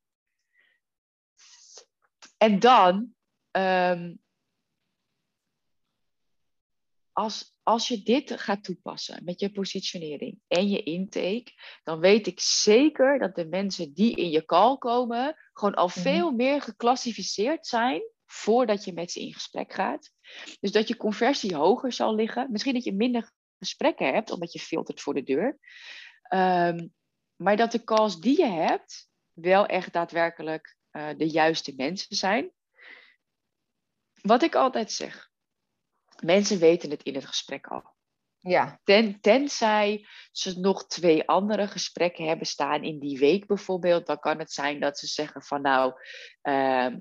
En 2.36 2.58
dan, 2.58 3.14
um, 3.50 4.18
als, 7.12 7.56
als 7.62 7.88
je 7.88 8.02
dit 8.02 8.40
gaat 8.40 8.64
toepassen 8.64 9.24
met 9.24 9.40
je 9.40 9.52
positionering 9.52 10.40
en 10.46 10.68
je 10.68 10.82
intake, 10.82 11.52
dan 11.82 12.00
weet 12.00 12.26
ik 12.26 12.40
zeker 12.40 13.18
dat 13.18 13.34
de 13.34 13.46
mensen 13.46 13.92
die 13.92 14.16
in 14.16 14.30
je 14.30 14.44
call 14.44 14.76
komen, 14.76 15.36
gewoon 15.52 15.74
al 15.74 15.88
mhm. 15.88 15.98
veel 15.98 16.30
meer 16.30 16.62
geclassificeerd 16.62 17.66
zijn 17.66 18.02
voordat 18.26 18.84
je 18.84 18.92
met 18.92 19.10
ze 19.10 19.20
in 19.20 19.32
gesprek 19.32 19.72
gaat. 19.72 20.10
Dus 20.60 20.72
dat 20.72 20.88
je 20.88 20.96
conversie 20.96 21.56
hoger 21.56 21.92
zal 21.92 22.14
liggen. 22.14 22.50
Misschien 22.50 22.74
dat 22.74 22.84
je 22.84 22.94
minder 22.94 23.32
gesprekken 23.58 24.14
hebt, 24.14 24.30
omdat 24.30 24.52
je 24.52 24.58
filtert 24.58 25.00
voor 25.00 25.14
de 25.14 25.22
deur. 25.22 25.58
Um, 26.28 26.94
maar 27.36 27.56
dat 27.56 27.72
de 27.72 27.84
calls 27.84 28.20
die 28.20 28.38
je 28.38 28.46
hebt 28.46 29.08
wel 29.32 29.66
echt 29.66 29.92
daadwerkelijk 29.92 30.76
uh, 30.92 31.08
de 31.16 31.28
juiste 31.28 31.74
mensen 31.76 32.16
zijn. 32.16 32.52
Wat 34.20 34.42
ik 34.42 34.54
altijd 34.54 34.92
zeg. 34.92 35.30
Mensen 36.22 36.58
weten 36.58 36.90
het 36.90 37.02
in 37.02 37.14
het 37.14 37.26
gesprek 37.26 37.66
al. 37.66 37.94
Ja. 38.38 38.80
Ten, 38.84 39.20
tenzij 39.20 40.06
ze 40.32 40.60
nog 40.60 40.86
twee 40.86 41.28
andere 41.28 41.68
gesprekken 41.68 42.26
hebben 42.26 42.46
staan 42.46 42.82
in 42.82 42.98
die 42.98 43.18
week 43.18 43.46
bijvoorbeeld, 43.46 44.06
dan 44.06 44.18
kan 44.18 44.38
het 44.38 44.52
zijn 44.52 44.80
dat 44.80 44.98
ze 44.98 45.06
zeggen 45.06 45.42
van 45.42 45.62
nou, 45.62 45.92
uh, 46.42 46.96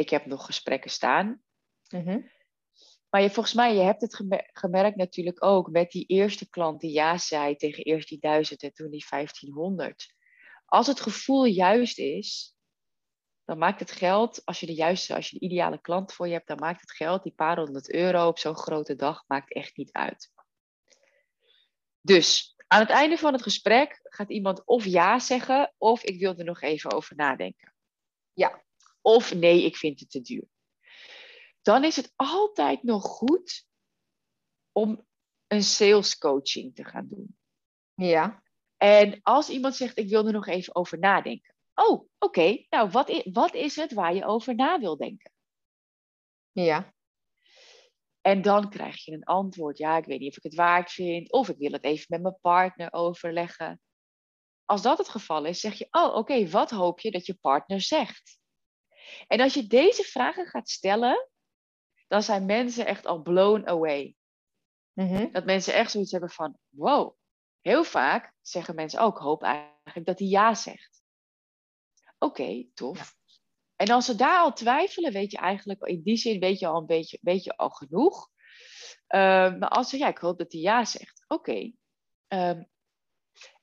ik 0.00 0.10
heb 0.10 0.26
nog 0.26 0.44
gesprekken 0.44 0.90
staan. 0.90 1.42
Mm-hmm. 1.88 2.30
Maar 3.10 3.22
je, 3.22 3.30
volgens 3.30 3.54
mij, 3.54 3.74
je 3.74 3.80
hebt 3.80 4.00
het 4.00 4.24
gemerkt 4.52 4.96
natuurlijk 4.96 5.44
ook 5.44 5.70
met 5.70 5.90
die 5.90 6.06
eerste 6.06 6.48
klant 6.48 6.80
die 6.80 6.92
ja 6.92 7.18
zei 7.18 7.56
tegen 7.56 7.84
eerst 7.84 8.08
die 8.08 8.18
duizend 8.18 8.62
en 8.62 8.72
toen 8.72 8.90
die 8.90 9.06
1500. 9.10 10.14
Als 10.64 10.86
het 10.86 11.00
gevoel 11.00 11.44
juist 11.44 11.98
is, 11.98 12.54
dan 13.44 13.58
maakt 13.58 13.80
het 13.80 13.90
geld, 13.90 14.44
als 14.44 14.60
je 14.60 14.66
de 14.66 14.74
juiste, 14.74 15.14
als 15.14 15.30
je 15.30 15.38
de 15.38 15.44
ideale 15.44 15.80
klant 15.80 16.12
voor 16.12 16.26
je 16.26 16.32
hebt, 16.32 16.46
dan 16.46 16.58
maakt 16.58 16.80
het 16.80 16.92
geld, 16.92 17.22
die 17.22 17.32
paar 17.32 17.58
honderd 17.58 17.92
euro 17.92 18.26
op 18.26 18.38
zo'n 18.38 18.56
grote 18.56 18.96
dag, 18.96 19.24
maakt 19.26 19.52
echt 19.52 19.76
niet 19.76 19.92
uit. 19.92 20.32
Dus 22.00 22.54
aan 22.66 22.80
het 22.80 22.90
einde 22.90 23.18
van 23.18 23.32
het 23.32 23.42
gesprek 23.42 24.00
gaat 24.02 24.30
iemand 24.30 24.66
of 24.66 24.84
ja 24.84 25.18
zeggen, 25.18 25.74
of 25.78 26.02
ik 26.02 26.20
wil 26.20 26.38
er 26.38 26.44
nog 26.44 26.60
even 26.60 26.92
over 26.92 27.16
nadenken. 27.16 27.74
Ja. 28.32 28.62
Of 29.00 29.34
nee, 29.34 29.64
ik 29.64 29.76
vind 29.76 30.00
het 30.00 30.10
te 30.10 30.20
duur. 30.20 30.48
Dan 31.62 31.84
is 31.84 31.96
het 31.96 32.12
altijd 32.16 32.82
nog 32.82 33.04
goed 33.04 33.66
om 34.72 35.06
een 35.46 35.62
sales 35.62 36.18
coaching 36.18 36.74
te 36.74 36.84
gaan 36.84 37.08
doen. 37.08 37.36
Ja. 37.94 38.42
En 38.76 39.20
als 39.22 39.48
iemand 39.48 39.76
zegt, 39.76 39.98
ik 39.98 40.08
wil 40.08 40.26
er 40.26 40.32
nog 40.32 40.46
even 40.46 40.74
over 40.74 40.98
nadenken. 40.98 41.54
Oh, 41.74 42.08
oké. 42.18 42.64
Nou, 42.70 42.90
wat 42.90 43.08
is, 43.08 43.28
wat 43.32 43.54
is 43.54 43.76
het 43.76 43.92
waar 43.92 44.14
je 44.14 44.24
over 44.24 44.54
na 44.54 44.78
wil 44.78 44.96
denken? 44.96 45.32
Ja. 46.52 46.94
En 48.20 48.42
dan 48.42 48.70
krijg 48.70 49.04
je 49.04 49.12
een 49.12 49.24
antwoord. 49.24 49.78
Ja, 49.78 49.96
ik 49.96 50.04
weet 50.04 50.20
niet 50.20 50.30
of 50.30 50.36
ik 50.36 50.42
het 50.42 50.54
waard 50.54 50.90
vind. 50.90 51.32
Of 51.32 51.48
ik 51.48 51.58
wil 51.58 51.72
het 51.72 51.84
even 51.84 52.06
met 52.08 52.22
mijn 52.22 52.38
partner 52.40 52.92
overleggen. 52.92 53.80
Als 54.64 54.82
dat 54.82 54.98
het 54.98 55.08
geval 55.08 55.44
is, 55.44 55.60
zeg 55.60 55.74
je: 55.74 55.88
Oh, 55.90 56.14
oké, 56.14 56.48
wat 56.48 56.70
hoop 56.70 57.00
je 57.00 57.10
dat 57.10 57.26
je 57.26 57.34
partner 57.34 57.80
zegt? 57.80 58.39
En 59.26 59.40
als 59.40 59.54
je 59.54 59.66
deze 59.66 60.02
vragen 60.02 60.46
gaat 60.46 60.68
stellen, 60.68 61.28
dan 62.08 62.22
zijn 62.22 62.46
mensen 62.46 62.86
echt 62.86 63.06
al 63.06 63.22
blown 63.22 63.68
away. 63.68 64.16
Mm-hmm. 64.92 65.32
Dat 65.32 65.44
mensen 65.44 65.74
echt 65.74 65.90
zoiets 65.90 66.12
hebben 66.12 66.30
van: 66.30 66.58
Wow. 66.68 67.16
Heel 67.60 67.84
vaak 67.84 68.32
zeggen 68.40 68.74
mensen 68.74 69.00
ook: 69.00 69.18
hoop 69.18 69.42
eigenlijk 69.42 70.06
dat 70.06 70.18
hij 70.18 70.28
ja 70.28 70.54
zegt. 70.54 71.02
Oké, 72.18 72.66
tof. 72.74 73.18
En 73.76 73.90
als 73.90 74.04
ze 74.04 74.14
daar 74.14 74.38
al 74.38 74.52
twijfelen, 74.52 75.12
weet 75.12 75.30
je 75.30 75.38
eigenlijk, 75.38 75.82
in 75.82 76.02
die 76.02 76.16
zin 76.16 76.40
weet 76.40 76.58
je 76.58 76.66
al 76.66 76.80
een 76.80 76.86
beetje, 76.86 77.18
weet 77.20 77.44
je 77.44 77.56
al 77.56 77.70
genoeg. 77.70 78.28
Uh, 79.08 79.20
maar 79.58 79.68
als 79.68 79.88
ze, 79.88 79.98
ja, 79.98 80.08
ik 80.08 80.18
hoop 80.18 80.38
dat 80.38 80.52
hij 80.52 80.60
ja 80.60 80.84
zegt. 80.84 81.24
Oké. 81.28 81.50
Okay. 81.50 81.74
Um, 82.50 82.69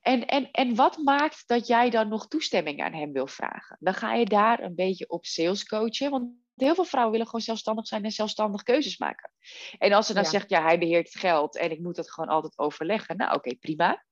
en, 0.00 0.26
en, 0.26 0.50
en 0.50 0.74
wat 0.74 0.96
maakt 0.96 1.42
dat 1.46 1.66
jij 1.66 1.90
dan 1.90 2.08
nog 2.08 2.28
toestemming 2.28 2.82
aan 2.82 2.92
hem 2.92 3.12
wil 3.12 3.26
vragen? 3.26 3.76
Dan 3.80 3.94
ga 3.94 4.14
je 4.14 4.24
daar 4.24 4.62
een 4.62 4.74
beetje 4.74 5.08
op 5.08 5.24
sales 5.24 5.64
coachen. 5.64 6.10
Want 6.10 6.30
heel 6.54 6.74
veel 6.74 6.84
vrouwen 6.84 7.12
willen 7.12 7.26
gewoon 7.26 7.44
zelfstandig 7.44 7.86
zijn 7.86 8.04
en 8.04 8.10
zelfstandig 8.10 8.62
keuzes 8.62 8.98
maken. 8.98 9.32
En 9.78 9.92
als 9.92 10.06
ze 10.06 10.14
dan 10.14 10.24
zegt, 10.24 10.50
ja, 10.50 10.62
hij 10.62 10.78
beheert 10.78 11.14
geld 11.14 11.56
en 11.56 11.70
ik 11.70 11.80
moet 11.80 11.96
het 11.96 12.10
gewoon 12.10 12.28
altijd 12.28 12.58
overleggen. 12.58 13.16
Nou, 13.16 13.28
oké, 13.28 13.38
okay, 13.38 13.58
prima. 13.58 14.04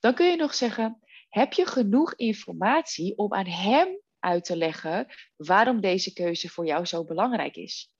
Dan 0.00 0.14
kun 0.14 0.26
je 0.26 0.36
nog 0.36 0.54
zeggen, 0.54 1.00
heb 1.28 1.52
je 1.52 1.66
genoeg 1.66 2.14
informatie 2.14 3.18
om 3.18 3.32
aan 3.32 3.46
hem 3.46 4.00
uit 4.18 4.44
te 4.44 4.56
leggen 4.56 5.06
waarom 5.36 5.80
deze 5.80 6.12
keuze 6.12 6.48
voor 6.48 6.66
jou 6.66 6.84
zo 6.84 7.04
belangrijk 7.04 7.56
is? 7.56 7.90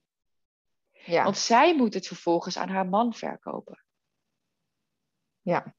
Ja. 0.90 1.24
Want 1.24 1.38
zij 1.38 1.76
moet 1.76 1.94
het 1.94 2.06
vervolgens 2.06 2.58
aan 2.58 2.68
haar 2.68 2.88
man 2.88 3.14
verkopen. 3.14 3.84
Ja. 5.40 5.74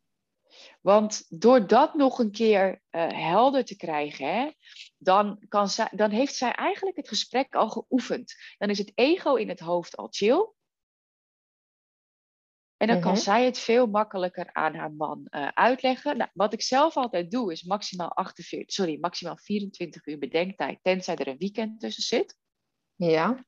Want 0.81 1.25
door 1.29 1.67
dat 1.67 1.93
nog 1.93 2.19
een 2.19 2.31
keer 2.31 2.81
uh, 2.91 3.07
helder 3.07 3.65
te 3.65 3.75
krijgen, 3.75 4.33
hè, 4.33 4.51
dan, 4.97 5.45
kan 5.47 5.69
zij, 5.69 5.87
dan 5.91 6.09
heeft 6.09 6.35
zij 6.35 6.51
eigenlijk 6.51 6.97
het 6.97 7.07
gesprek 7.07 7.55
al 7.55 7.69
geoefend. 7.69 8.35
Dan 8.57 8.69
is 8.69 8.77
het 8.77 8.91
ego 8.95 9.35
in 9.35 9.49
het 9.49 9.59
hoofd 9.59 9.95
al 9.95 10.07
chill. 10.09 10.51
En 12.77 12.87
dan 12.87 12.99
kan 12.99 13.11
mhm. 13.11 13.21
zij 13.21 13.45
het 13.45 13.59
veel 13.59 13.87
makkelijker 13.87 14.53
aan 14.53 14.75
haar 14.75 14.93
man 14.93 15.27
uh, 15.29 15.47
uitleggen. 15.47 16.17
Nou, 16.17 16.29
wat 16.33 16.53
ik 16.53 16.61
zelf 16.61 16.97
altijd 16.97 17.31
doe, 17.31 17.51
is 17.51 17.63
maximaal, 17.63 18.09
48, 18.09 18.73
sorry, 18.73 18.97
maximaal 18.99 19.37
24 19.37 20.05
uur 20.05 20.17
bedenktijd, 20.17 20.79
tenzij 20.81 21.15
er 21.15 21.27
een 21.27 21.37
weekend 21.37 21.79
tussen 21.79 22.03
zit. 22.03 22.35
Ja. 22.95 23.45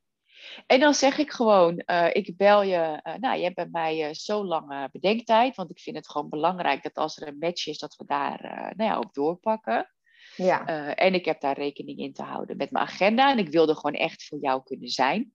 En 0.65 0.79
dan 0.79 0.93
zeg 0.93 1.17
ik 1.17 1.31
gewoon, 1.31 1.83
uh, 1.85 2.09
ik 2.13 2.37
bel 2.37 2.61
je, 2.61 3.01
uh, 3.03 3.15
nou 3.15 3.37
je 3.37 3.43
hebt 3.43 3.55
bij 3.55 3.69
mij 3.71 4.13
zo 4.13 4.45
lang 4.45 4.91
bedenktijd, 4.91 5.55
want 5.55 5.69
ik 5.69 5.79
vind 5.79 5.95
het 5.95 6.09
gewoon 6.09 6.29
belangrijk 6.29 6.83
dat 6.83 6.95
als 6.95 7.17
er 7.17 7.27
een 7.27 7.37
match 7.37 7.67
is, 7.67 7.77
dat 7.77 7.95
we 7.95 8.05
daar 8.05 8.41
nou 8.75 8.89
ja, 8.89 8.99
op 8.99 9.13
doorpakken. 9.13 9.93
Ja. 10.35 10.65
en 10.95 11.13
ik 11.13 11.25
heb 11.25 11.41
daar 11.41 11.57
rekening 11.57 11.99
in 11.99 12.13
te 12.13 12.23
houden 12.23 12.57
met 12.57 12.71
mijn 12.71 12.85
agenda 12.85 13.31
en 13.31 13.37
ik 13.37 13.49
wilde 13.49 13.75
gewoon 13.75 13.93
echt 13.93 14.23
voor 14.23 14.39
jou 14.41 14.63
kunnen 14.63 14.89
zijn. 14.89 15.33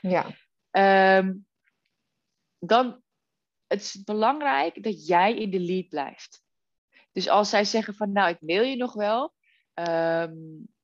Ja. 0.00 0.26
ehm, 0.70 1.34
dan 2.58 3.02
het 3.70 3.80
is 3.80 4.04
belangrijk 4.04 4.82
dat 4.82 5.06
jij 5.06 5.36
in 5.36 5.50
de 5.50 5.60
lead 5.60 5.88
blijft. 5.88 6.42
Dus 7.12 7.28
als 7.28 7.50
zij 7.50 7.64
zeggen 7.64 7.94
van 7.94 8.12
nou, 8.12 8.30
ik 8.30 8.40
mail 8.40 8.62
je 8.62 8.76
nog 8.76 8.92
wel, 8.92 9.34
ehm, 9.74 10.34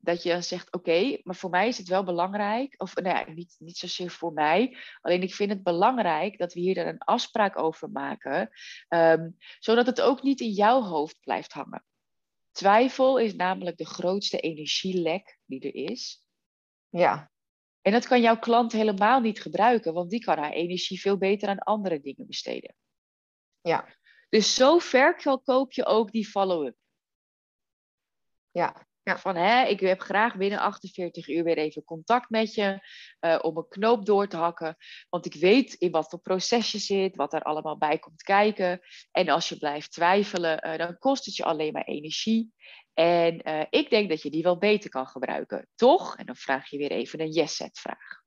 dat 0.06 0.22
je 0.22 0.28
dan 0.28 0.42
zegt 0.42 0.72
oké, 0.72 1.18
maar 1.22 1.34
voor 1.34 1.50
mij 1.50 1.68
is 1.68 1.78
het 1.78 1.88
wel 1.88 2.04
belangrijk, 2.04 2.74
of 2.76 2.94
nou 2.94 3.16
ja, 3.16 3.32
niet, 3.32 3.56
niet 3.58 3.76
zozeer 3.76 4.10
voor 4.10 4.32
mij, 4.32 4.76
alleen 5.00 5.22
ik 5.22 5.34
vind 5.34 5.50
het 5.50 5.62
belangrijk 5.62 6.38
dat 6.38 6.52
we 6.52 6.60
hier 6.60 6.74
dan 6.74 6.86
een 6.86 6.98
afspraak 6.98 7.58
over 7.58 7.90
maken, 7.90 8.50
ehm, 8.88 9.30
zodat 9.58 9.86
het 9.86 10.00
ook 10.00 10.22
niet 10.22 10.40
in 10.40 10.50
jouw 10.50 10.82
hoofd 10.82 11.20
blijft 11.20 11.52
hangen. 11.52 11.84
Twijfel 12.52 13.18
is 13.18 13.34
namelijk 13.34 13.76
de 13.76 13.86
grootste 13.86 14.40
energielek 14.40 15.38
die 15.44 15.60
er 15.60 15.74
is. 15.90 16.24
Ja. 16.88 17.30
En 17.82 17.92
dat 17.92 18.06
kan 18.06 18.20
jouw 18.20 18.38
klant 18.38 18.72
helemaal 18.72 19.20
niet 19.20 19.40
gebruiken, 19.40 19.94
want 19.94 20.10
die 20.10 20.24
kan 20.24 20.38
haar 20.38 20.52
energie 20.52 21.00
veel 21.00 21.18
beter 21.18 21.48
aan 21.48 21.58
andere 21.58 22.00
dingen 22.00 22.26
besteden. 22.26 22.74
Ja. 23.60 23.94
Dus 24.28 24.54
zo 24.54 24.78
verkoop 24.78 25.72
je 25.72 25.84
ook 25.84 26.10
die 26.10 26.26
follow-up. 26.26 26.76
Ja. 28.50 28.85
Ja. 29.06 29.18
Van 29.18 29.36
hè, 29.36 29.64
ik 29.64 29.80
heb 29.80 30.00
graag 30.00 30.36
binnen 30.36 30.58
48 30.58 31.28
uur 31.28 31.44
weer 31.44 31.58
even 31.58 31.84
contact 31.84 32.30
met 32.30 32.54
je 32.54 32.86
uh, 33.20 33.38
om 33.42 33.56
een 33.56 33.68
knoop 33.68 34.06
door 34.06 34.28
te 34.28 34.36
hakken. 34.36 34.76
Want 35.08 35.26
ik 35.26 35.34
weet 35.34 35.72
in 35.72 35.90
wat 35.90 36.08
voor 36.08 36.18
proces 36.18 36.72
je 36.72 36.78
zit, 36.78 37.16
wat 37.16 37.32
er 37.32 37.42
allemaal 37.42 37.78
bij 37.78 37.98
komt 37.98 38.22
kijken. 38.22 38.80
En 39.10 39.28
als 39.28 39.48
je 39.48 39.58
blijft 39.58 39.92
twijfelen, 39.92 40.66
uh, 40.66 40.76
dan 40.76 40.98
kost 40.98 41.24
het 41.24 41.36
je 41.36 41.44
alleen 41.44 41.72
maar 41.72 41.84
energie. 41.84 42.52
En 42.94 43.48
uh, 43.48 43.64
ik 43.70 43.90
denk 43.90 44.08
dat 44.08 44.22
je 44.22 44.30
die 44.30 44.42
wel 44.42 44.58
beter 44.58 44.90
kan 44.90 45.06
gebruiken, 45.06 45.68
toch? 45.74 46.16
En 46.16 46.26
dan 46.26 46.36
vraag 46.36 46.70
je 46.70 46.78
weer 46.78 46.90
even 46.90 47.20
een 47.20 47.32
yes-set-vraag. 47.32 48.22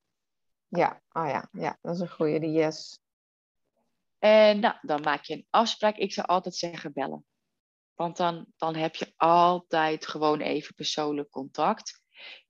Ja, 0.68 1.02
oh 1.12 1.28
ja, 1.28 1.50
ja, 1.52 1.78
dat 1.82 1.96
is 1.96 2.02
een 2.02 2.10
goede, 2.10 2.39
die 2.39 2.52
yes. 2.52 3.00
En 4.20 4.60
nou, 4.60 4.76
dan 4.82 5.02
maak 5.02 5.24
je 5.24 5.34
een 5.34 5.48
afspraak. 5.50 5.96
Ik 5.96 6.13
zou 6.13 6.28
altijd 6.28 6.56
zeggen 6.56 6.94
bellen. 6.94 7.26
Want 8.00 8.18
dan, 8.18 8.46
dan 8.58 8.76
heb 8.76 8.96
je 8.96 9.14
altijd 9.18 10.08
gewoon 10.08 10.40
even 10.42 10.76
persoonlijk 10.76 11.30
contact. 11.30 12.02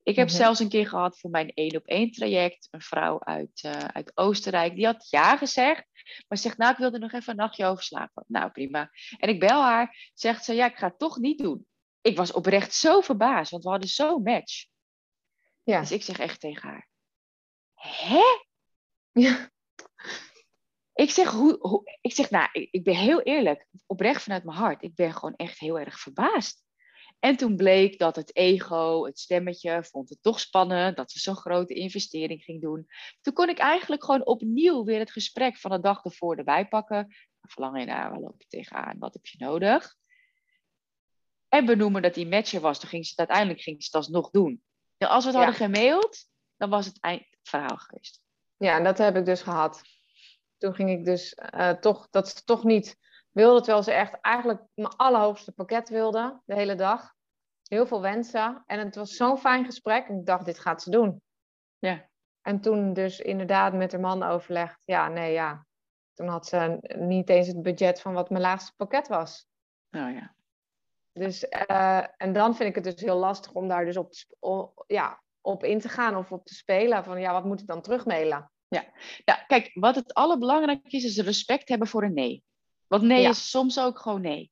Ik 0.02 0.16
heb 0.16 0.26
Mhm. 0.26 0.36
zelfs 0.36 0.60
een 0.60 0.68
keer 0.68 0.88
gehad 0.88 1.18
voor 1.18 1.30
mijn 1.30 1.50
één 1.54 1.76
op 1.76 1.86
één 1.86 2.10
traject. 2.10 2.68
Een 2.70 2.80
vrouw 2.80 3.20
uit, 3.24 3.60
eh, 3.62 3.72
uit 3.84 4.12
Oostenrijk. 4.14 4.74
Die 4.74 4.86
had 4.86 5.06
ja 5.10 5.36
gezegd. 5.36 5.84
Maar 6.28 6.38
zegt, 6.38 6.56
nou 6.58 6.72
ik 6.72 6.78
wil 6.78 6.92
er 6.92 6.98
nog 6.98 7.12
even 7.12 7.30
een 7.30 7.36
nachtje 7.36 7.66
over 7.66 7.84
slapen. 7.84 8.24
Nou 8.26 8.50
prima. 8.50 8.90
En 9.18 9.28
ik 9.28 9.40
bel 9.40 9.62
haar. 9.62 10.10
Zegt 10.14 10.44
ze, 10.44 10.54
ja 10.54 10.66
ik 10.66 10.76
ga 10.76 10.86
het 10.86 10.98
toch 10.98 11.18
niet 11.18 11.38
doen. 11.38 11.66
Ik 12.00 12.16
was 12.16 12.32
oprecht 12.32 12.74
zo 12.74 13.00
verbaasd. 13.00 13.50
Want 13.50 13.64
we 13.64 13.70
hadden 13.70 13.88
zo'n 13.88 14.22
match. 14.22 14.66
Ja. 15.62 15.80
Dus 15.80 15.92
ik 15.92 16.02
zeg 16.02 16.18
echt 16.18 16.40
tegen 16.40 16.68
haar. 16.68 16.88
Hè? 17.74 18.22
Ja. 19.12 19.50
Ik 20.94 21.10
zeg, 21.10 21.30
hoe, 21.30 21.56
hoe, 21.60 21.98
ik 22.00 22.12
zeg, 22.12 22.30
nou, 22.30 22.48
ik, 22.52 22.68
ik 22.70 22.84
ben 22.84 22.96
heel 22.96 23.20
eerlijk, 23.20 23.66
oprecht 23.86 24.22
vanuit 24.22 24.44
mijn 24.44 24.58
hart. 24.58 24.82
Ik 24.82 24.94
ben 24.94 25.12
gewoon 25.12 25.36
echt 25.36 25.58
heel 25.58 25.78
erg 25.78 25.98
verbaasd. 26.00 26.64
En 27.18 27.36
toen 27.36 27.56
bleek 27.56 27.98
dat 27.98 28.16
het 28.16 28.36
ego, 28.36 29.04
het 29.04 29.18
stemmetje, 29.18 29.84
vond 29.84 30.08
het 30.08 30.22
toch 30.22 30.40
spannend 30.40 30.96
dat 30.96 31.10
ze 31.10 31.18
zo'n 31.18 31.36
grote 31.36 31.74
investering 31.74 32.42
ging 32.44 32.60
doen. 32.60 32.86
Toen 33.20 33.32
kon 33.34 33.48
ik 33.48 33.58
eigenlijk 33.58 34.04
gewoon 34.04 34.26
opnieuw 34.26 34.84
weer 34.84 34.98
het 34.98 35.10
gesprek 35.10 35.56
van 35.58 35.70
de 35.70 35.80
dag 35.80 36.04
ervoor 36.04 36.36
erbij 36.36 36.68
pakken. 36.68 37.14
Verlang 37.40 37.78
je 37.78 37.84
naar, 37.86 38.10
waar 38.10 38.20
loop 38.20 38.40
je 38.40 38.46
tegenaan, 38.48 38.98
wat 38.98 39.14
heb 39.14 39.26
je 39.26 39.44
nodig? 39.44 39.96
En 41.48 41.64
benoemen 41.64 42.02
dat 42.02 42.14
die 42.14 42.26
matcher 42.26 42.60
was, 42.60 42.80
toen 42.80 42.88
ging 42.88 43.04
ze 43.04 43.10
het 43.10 43.18
uiteindelijk 43.18 43.60
ging 43.60 43.76
ze 43.82 43.86
het 43.86 43.94
alsnog 43.94 44.30
doen. 44.30 44.62
En 44.96 45.08
als 45.08 45.24
we 45.24 45.30
het 45.30 45.38
Ja. 45.38 45.44
hadden 45.46 45.66
gemaild, 45.66 46.18
dan 46.56 46.70
was 46.70 46.86
het 46.86 47.00
eind 47.00 47.26
verhaal 47.42 47.76
geweest. 47.76 48.22
Ja, 48.56 48.76
en 48.76 48.84
dat 48.84 48.98
heb 48.98 49.16
ik 49.16 49.24
dus 49.24 49.42
gehad. 49.42 49.82
Toen 50.60 50.74
ging 50.74 50.90
ik 50.90 51.04
dus 51.04 51.34
eh, 51.34 51.70
toch, 51.70 52.08
dat 52.10 52.28
ze 52.28 52.44
toch 52.44 52.64
niet 52.64 52.96
wilde, 53.30 53.60
terwijl 53.60 53.82
ze 53.82 53.92
echt 53.92 54.20
eigenlijk 54.20 54.62
mijn 54.74 54.96
allerhoogste 54.96 55.52
pakket 55.52 55.88
wilde, 55.88 56.40
de 56.44 56.54
hele 56.54 56.74
dag. 56.74 57.14
Heel 57.62 57.86
veel 57.86 58.00
wensen. 58.00 58.62
En 58.66 58.78
het 58.78 58.94
was 58.94 59.16
zo'n 59.16 59.38
fijn 59.38 59.64
gesprek. 59.64 60.08
Ik 60.08 60.26
dacht, 60.26 60.44
dit 60.44 60.58
gaat 60.58 60.82
ze 60.82 60.90
doen. 60.90 61.22
Ja. 61.78 62.08
En 62.42 62.60
toen 62.60 62.92
dus 62.92 63.20
inderdaad 63.20 63.72
met 63.72 63.92
haar 63.92 64.00
man 64.00 64.22
overlegd. 64.22 64.80
Ja, 64.84 65.08
nee, 65.08 65.32
ja. 65.32 65.66
Toen 66.14 66.28
had 66.28 66.46
ze 66.46 66.78
niet 66.98 67.28
eens 67.28 67.46
het 67.46 67.62
budget 67.62 68.00
van 68.00 68.12
wat 68.12 68.30
mijn 68.30 68.42
laagste 68.42 68.72
pakket 68.76 69.08
was. 69.08 69.46
Nou 69.90 70.12
ja. 70.12 70.34
Dus, 71.12 71.48
eh, 71.48 72.04
en 72.16 72.32
dan 72.32 72.54
vind 72.54 72.68
ik 72.68 72.74
het 72.74 72.84
dus 72.84 73.00
heel 73.00 73.18
lastig 73.18 73.52
om 73.52 73.68
daar 73.68 73.84
dus 73.84 73.96
op, 73.96 74.12
ja, 74.86 75.22
op 75.40 75.64
in 75.64 75.80
te 75.80 75.88
gaan 75.88 76.16
of 76.16 76.32
op 76.32 76.44
te 76.44 76.54
spelen. 76.54 77.04
Van 77.04 77.20
ja, 77.20 77.32
wat 77.32 77.44
moet 77.44 77.60
ik 77.60 77.66
dan 77.66 77.82
terugmailen? 77.82 78.50
Ja, 79.24 79.34
kijk, 79.46 79.70
wat 79.74 79.94
het 79.94 80.14
allerbelangrijkste 80.14 80.96
is, 80.96 81.04
is 81.04 81.18
respect 81.18 81.68
hebben 81.68 81.88
voor 81.88 82.04
een 82.04 82.14
nee. 82.14 82.44
Want 82.86 83.02
nee 83.02 83.20
Ja. 83.22 83.28
is 83.30 83.50
soms 83.50 83.80
ook 83.80 83.98
gewoon 83.98 84.20
nee. 84.20 84.50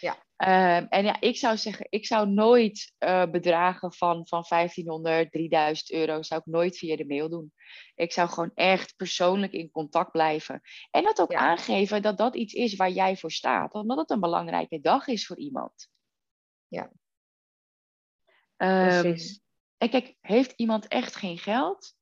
Ja. 0.00 0.24
Ehm, 0.36 0.86
en 0.88 1.04
ja, 1.04 1.20
ik 1.20 1.36
zou 1.36 1.56
zeggen, 1.56 1.86
ik 1.88 2.06
zou 2.06 2.28
nooit 2.28 2.94
eh, 2.98 3.30
bedragen 3.30 3.92
van, 3.92 4.26
van 4.26 4.44
1500, 4.48 5.32
3000 5.32 5.90
euro, 5.92 6.22
zou 6.22 6.40
ik 6.40 6.46
nooit 6.52 6.78
via 6.78 6.96
de 6.96 7.06
mail 7.06 7.28
doen. 7.28 7.52
Ik 7.94 8.12
zou 8.12 8.28
gewoon 8.28 8.50
echt 8.54 8.96
persoonlijk 8.96 9.52
in 9.52 9.70
contact 9.70 10.10
blijven. 10.10 10.60
En 10.90 11.02
dat 11.02 11.20
ook 11.20 11.32
Ja. 11.32 11.38
aangeven 11.38 12.02
dat 12.02 12.18
dat 12.18 12.36
iets 12.36 12.54
is 12.54 12.76
waar 12.76 12.90
jij 12.90 13.16
voor 13.16 13.30
staat. 13.32 13.72
Omdat 13.72 13.98
het 13.98 14.10
een 14.10 14.20
belangrijke 14.20 14.80
dag 14.80 15.06
is 15.06 15.26
voor 15.26 15.38
iemand. 15.38 15.88
Ja. 16.68 16.92
Ehm, 18.56 19.00
Precies. 19.02 19.40
en 19.78 19.90
kijk, 19.90 20.16
heeft 20.20 20.52
iemand 20.56 20.88
echt 20.88 21.16
geen 21.16 21.38
geld? 21.38 21.94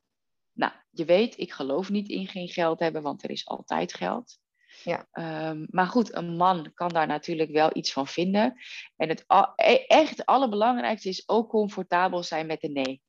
Nou, 0.54 0.72
je 0.90 1.04
weet, 1.04 1.38
ik 1.38 1.52
geloof 1.52 1.90
niet 1.90 2.08
in 2.08 2.26
geen 2.26 2.48
geld 2.48 2.80
hebben, 2.80 3.02
want 3.02 3.22
er 3.22 3.30
is 3.30 3.46
altijd 3.46 3.94
geld. 3.94 4.38
Ja. 4.84 5.08
Ehm, 5.12 5.66
maar 5.70 5.86
goed, 5.86 6.14
een 6.14 6.36
man 6.36 6.70
kan 6.74 6.88
daar 6.88 7.06
natuurlijk 7.06 7.50
wel 7.50 7.70
iets 7.72 7.92
van 7.92 8.06
vinden. 8.06 8.54
En 8.96 9.08
het 9.08 9.24
e- 9.56 9.84
echt 9.86 10.26
allerbelangrijkste 10.26 11.08
is 11.08 11.28
ook 11.28 11.48
comfortabel 11.48 12.22
zijn 12.22 12.46
met 12.46 12.62
een 12.62 12.72
nee. 12.72 13.02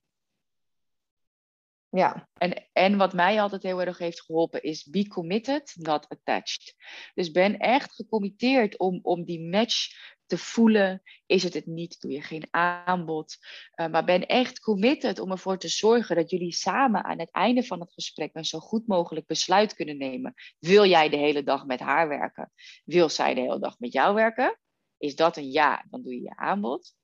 Ja, 1.95 2.29
En, 2.33 2.67
en 2.73 2.97
wat 2.97 3.13
mij 3.13 3.41
altijd 3.41 3.63
heel 3.63 3.81
erg 3.81 3.97
heeft 3.97 4.21
geholpen 4.21 4.61
is 4.61 4.83
be 4.83 5.07
committed, 5.07 5.73
not 5.75 6.09
attached. 6.09 6.75
Dus 7.13 7.31
ben 7.31 7.57
echt 7.57 7.93
gecommitteerd 7.93 8.77
om, 8.77 8.99
om 9.01 9.23
die 9.23 9.49
match 9.49 9.87
te 10.25 10.37
voelen. 10.37 11.01
Is 11.25 11.43
het 11.43 11.53
het 11.53 11.65
niet, 11.65 11.99
doe 11.99 12.11
je 12.11 12.21
geen 12.21 12.47
aanbod. 12.51 13.37
Uh, 13.75 13.87
maar 13.87 14.05
ben 14.05 14.25
echt 14.25 14.59
committed 14.59 15.19
om 15.19 15.31
ervoor 15.31 15.57
te 15.57 15.67
zorgen 15.67 16.15
dat 16.15 16.29
jullie 16.29 16.53
samen 16.53 17.03
aan 17.03 17.19
het 17.19 17.31
einde 17.31 17.63
van 17.63 17.79
het 17.79 17.93
gesprek 17.93 18.29
een 18.33 18.45
zo 18.45 18.59
goed 18.59 18.87
mogelijk 18.87 19.25
besluit 19.25 19.73
kunnen 19.73 19.97
nemen. 19.97 20.33
Wil 20.59 20.85
jij 20.85 21.09
de 21.09 21.17
hele 21.17 21.43
dag 21.43 21.65
met 21.65 21.79
haar 21.79 22.07
werken? 22.07 22.51
Wil 22.85 23.09
zij 23.09 23.33
de 23.33 23.41
hele 23.41 23.59
dag 23.59 23.79
met 23.79 23.93
jou 23.93 24.15
werken? 24.15 24.59
Is 24.97 25.15
dat 25.15 25.37
een 25.37 25.51
ja, 25.51 25.85
dan 25.89 26.01
doe 26.01 26.13
je 26.13 26.21
je 26.21 26.35
aanbod. 26.35 26.95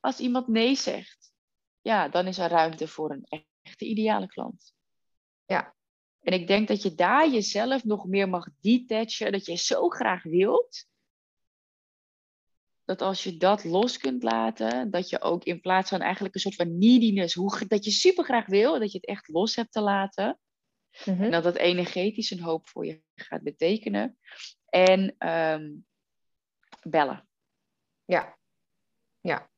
Als 0.00 0.18
iemand 0.18 0.48
nee 0.48 0.74
zegt, 0.74 1.32
ja, 1.80 2.08
dan 2.08 2.26
is 2.26 2.38
er 2.38 2.50
ruimte 2.50 2.88
voor 2.88 3.10
een 3.10 3.44
echte 3.62 3.84
ideale 3.84 4.26
klant. 4.26 4.74
Ja. 5.46 5.76
En 6.20 6.32
ik 6.32 6.46
denk 6.46 6.68
dat 6.68 6.82
je 6.82 6.94
daar 6.94 7.30
jezelf 7.30 7.84
nog 7.84 8.06
meer 8.06 8.28
mag 8.28 8.46
detachen, 8.60 9.32
dat 9.32 9.46
je 9.46 9.56
zo 9.56 9.88
graag 9.88 10.22
wilt. 10.22 10.86
Dat 12.84 13.02
als 13.02 13.24
je 13.24 13.36
dat 13.36 13.64
los 13.64 13.98
kunt 13.98 14.22
laten, 14.22 14.90
dat 14.90 15.08
je 15.08 15.20
ook 15.20 15.44
in 15.44 15.60
plaats 15.60 15.88
van 15.88 16.00
eigenlijk 16.00 16.34
een 16.34 16.40
soort 16.40 16.54
van 16.54 16.78
neediness, 16.78 17.34
hoe, 17.34 17.66
dat 17.66 17.84
je 17.84 17.90
super 17.90 18.24
graag 18.24 18.46
wil, 18.46 18.78
dat 18.78 18.92
je 18.92 18.98
het 18.98 19.06
echt 19.06 19.28
los 19.28 19.56
hebt 19.56 19.72
te 19.72 19.80
laten. 19.80 20.38
Mhm. 21.04 21.22
En 21.22 21.30
dat 21.30 21.44
het 21.44 21.56
energetisch 21.56 22.30
een 22.30 22.42
hoop 22.42 22.68
voor 22.68 22.86
je 22.86 23.02
gaat 23.14 23.42
betekenen. 23.42 24.18
En 24.68 25.14
ehm, 25.18 25.74
bellen. 26.82 27.28
Ja. 28.04 28.38
Ja. 29.20 29.50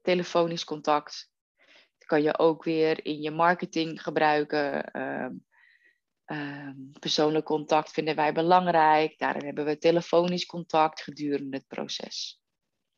Telefonisch 0.00 0.64
contact. 0.64 1.32
Kan 2.06 2.22
je 2.22 2.38
ook 2.38 2.64
weer 2.64 3.04
in 3.04 3.20
je 3.20 3.30
marketing 3.30 4.02
gebruiken. 4.02 4.90
Ehm, 4.90 5.32
ehm, 6.24 6.76
persoonlijk 7.00 7.44
contact 7.44 7.90
vinden 7.90 8.16
wij 8.16 8.32
belangrijk. 8.32 9.18
Daarom 9.18 9.44
hebben 9.44 9.64
we 9.64 9.78
telefonisch 9.78 10.46
contact 10.46 11.02
gedurende 11.02 11.56
het 11.56 11.66
proces. 11.66 12.42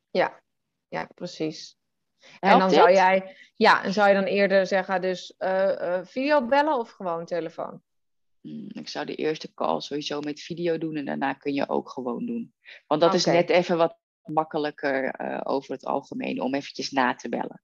Ja, 0.09 0.41
ja 0.87 1.09
precies. 1.15 1.77
Helpt 2.19 2.53
en 2.53 2.59
dan 2.59 2.69
zou 2.69 2.91
jij, 2.91 3.35
ja, 3.55 3.83
en 3.83 3.93
zou 3.93 4.07
je 4.07 4.13
dan 4.13 4.23
eerder 4.23 4.67
zeggen, 4.67 5.01
dus 5.01 5.35
eh 5.37 5.97
eh, 5.97 6.05
video 6.05 6.45
bellen 6.45 6.77
of 6.77 6.89
gewoon 6.89 7.25
telefoon? 7.25 7.81
Mm, 8.41 8.67
Ik 8.73 8.87
zou 8.87 9.05
de 9.05 9.15
eerste 9.15 9.53
call 9.53 9.79
sowieso 9.79 10.19
met 10.19 10.39
video 10.39 10.77
doen 10.77 10.95
en 10.95 11.05
daarna 11.05 11.33
kun 11.33 11.53
je 11.53 11.69
ook 11.69 11.89
gewoon 11.89 12.25
doen. 12.25 12.53
Want 12.87 13.01
dat 13.01 13.13
is 13.13 13.25
net 13.25 13.49
even 13.49 13.77
wat 13.77 13.97
makkelijker 14.23 15.09
eh, 15.09 15.41
over 15.43 15.71
het 15.71 15.85
algemeen 15.85 16.41
om 16.41 16.53
eventjes 16.53 16.91
na 16.91 17.15
te 17.15 17.29
bellen. 17.29 17.61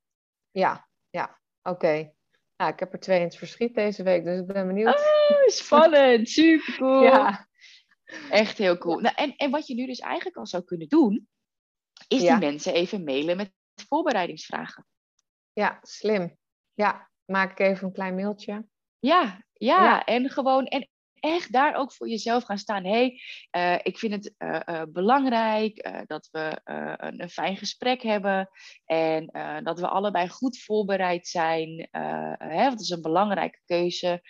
Ja, 0.52 0.88
ja, 1.14 1.40
oké. 1.64 2.14
Nou, 2.58 2.72
ik 2.74 2.80
heb 2.80 2.94
er 2.94 3.00
twee 3.00 3.18
in 3.18 3.24
het 3.24 3.36
verschiet 3.38 3.76
deze 3.76 4.04
week, 4.04 4.24
dus 4.24 4.40
ik 4.40 4.46
ben 4.48 4.68
benieuwd. 4.68 4.96
Oh, 4.96 5.48
spannend, 5.48 6.30
super 6.30 6.76
cool. 6.78 7.04
ja, 7.12 7.48
Echt 8.30 8.58
heel 8.58 8.78
cool. 8.78 9.00
Nou, 9.00 9.16
en, 9.16 9.36
en 9.36 9.52
wat 9.52 9.68
je 9.68 9.74
nu 9.76 9.86
dus 9.86 10.00
eigenlijk 10.00 10.38
al 10.38 10.48
zou 10.48 10.64
kunnen 10.64 10.88
doen, 10.88 11.28
is 12.08 12.22
Ja. 12.22 12.38
die 12.38 12.50
mensen 12.50 12.74
even 12.74 13.04
mailen 13.04 13.38
met 13.38 13.52
voorbereidingsvragen. 13.88 14.86
ja, 15.54 15.80
slim. 15.82 16.38
Ja, 16.74 17.10
maak 17.26 17.52
ik 17.52 17.60
even 17.60 17.88
een 17.88 17.94
klein 17.94 18.16
mailtje. 18.16 18.68
Ja, 19.00 19.44
ja, 19.54 20.04
en 20.06 20.30
gewoon, 20.30 20.66
en 20.66 20.90
echt 21.24 21.52
daar 21.52 21.76
ook 21.76 21.94
voor 21.94 22.10
jezelf 22.10 22.44
gaan 22.44 22.58
staan. 22.58 22.86
hey, 22.86 23.22
uh, 23.56 23.80
ik 23.84 23.98
vind 23.98 24.14
het 24.14 24.34
uh, 24.38 24.60
uh, 24.66 24.82
belangrijk 24.90 26.04
dat 26.08 26.30
we 26.32 26.62
een, 26.64 27.22
een, 27.22 27.30
fijn 27.30 27.58
gesprek 27.58 28.02
hebben 28.02 28.50
en 28.86 29.26
dat 29.64 29.80
we 29.80 29.88
allebei 29.88 30.30
goed 30.30 30.62
voorbereid 30.62 31.28
zijn. 31.28 31.88
hè, 32.38 32.62
want 32.62 32.72
het 32.72 32.82
is 32.82 32.90
een 32.90 33.02
belangrijke 33.02 33.60
keuze 33.66 34.22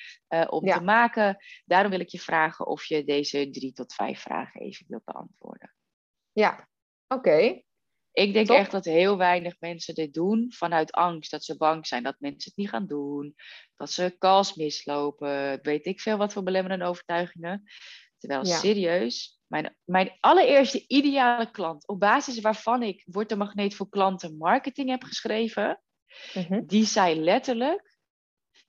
om 0.49 0.65
ja. 0.65 0.77
te 0.77 0.83
maken. 0.83 1.37
Daarom 1.65 1.91
wil 1.91 1.99
ik 1.99 2.09
je 2.09 2.19
vragen 2.19 2.67
of 2.67 2.85
je 2.85 3.03
deze 3.03 3.49
drie 3.49 3.73
tot 3.73 3.93
vijf 3.93 4.19
vragen 4.19 4.61
even 4.61 4.85
wilt 4.87 5.03
beantwoorden. 5.03 5.75
Ja, 6.31 6.69
oké. 7.07 7.63
Ik 8.13 8.33
denk 8.33 8.49
echt 8.49 8.71
dat 8.71 8.85
heel 8.85 9.17
weinig 9.17 9.55
mensen 9.59 9.95
dit 9.95 10.13
doen 10.13 10.51
vanuit 10.55 10.91
angst. 10.91 11.31
Dat 11.31 11.43
ze 11.43 11.57
bang 11.57 11.87
zijn 11.87 12.03
dat 12.03 12.15
mensen 12.19 12.49
het 12.49 12.55
niet 12.55 12.69
gaan 12.69 12.87
doen. 12.87 13.35
Dat 13.75 13.91
ze 13.91 14.15
calls 14.19 14.55
mislopen. 14.55 15.59
Weet 15.61 15.85
ik 15.85 16.01
veel 16.01 16.17
wat 16.17 16.33
voor 16.33 16.43
belemmerende 16.43 16.85
overtuigingen. 16.85 17.63
Terwijl 18.17 18.45
serieus, 18.45 19.39
mijn, 19.47 19.77
mijn 19.83 20.17
allereerste 20.19 20.87
ideale 20.87 21.51
klant, 21.51 21.87
op 21.87 21.99
basis 21.99 22.39
waarvan 22.39 22.83
ik 22.83 23.03
Word 23.05 23.29
de 23.29 23.35
Magneet 23.35 23.75
voor 23.75 23.89
Klanten 23.89 24.37
Marketing 24.37 24.89
heb 24.89 25.03
geschreven, 25.03 25.81
mhm. 26.33 26.65
die 26.65 26.85
zei 26.85 27.19
letterlijk: 27.19 27.97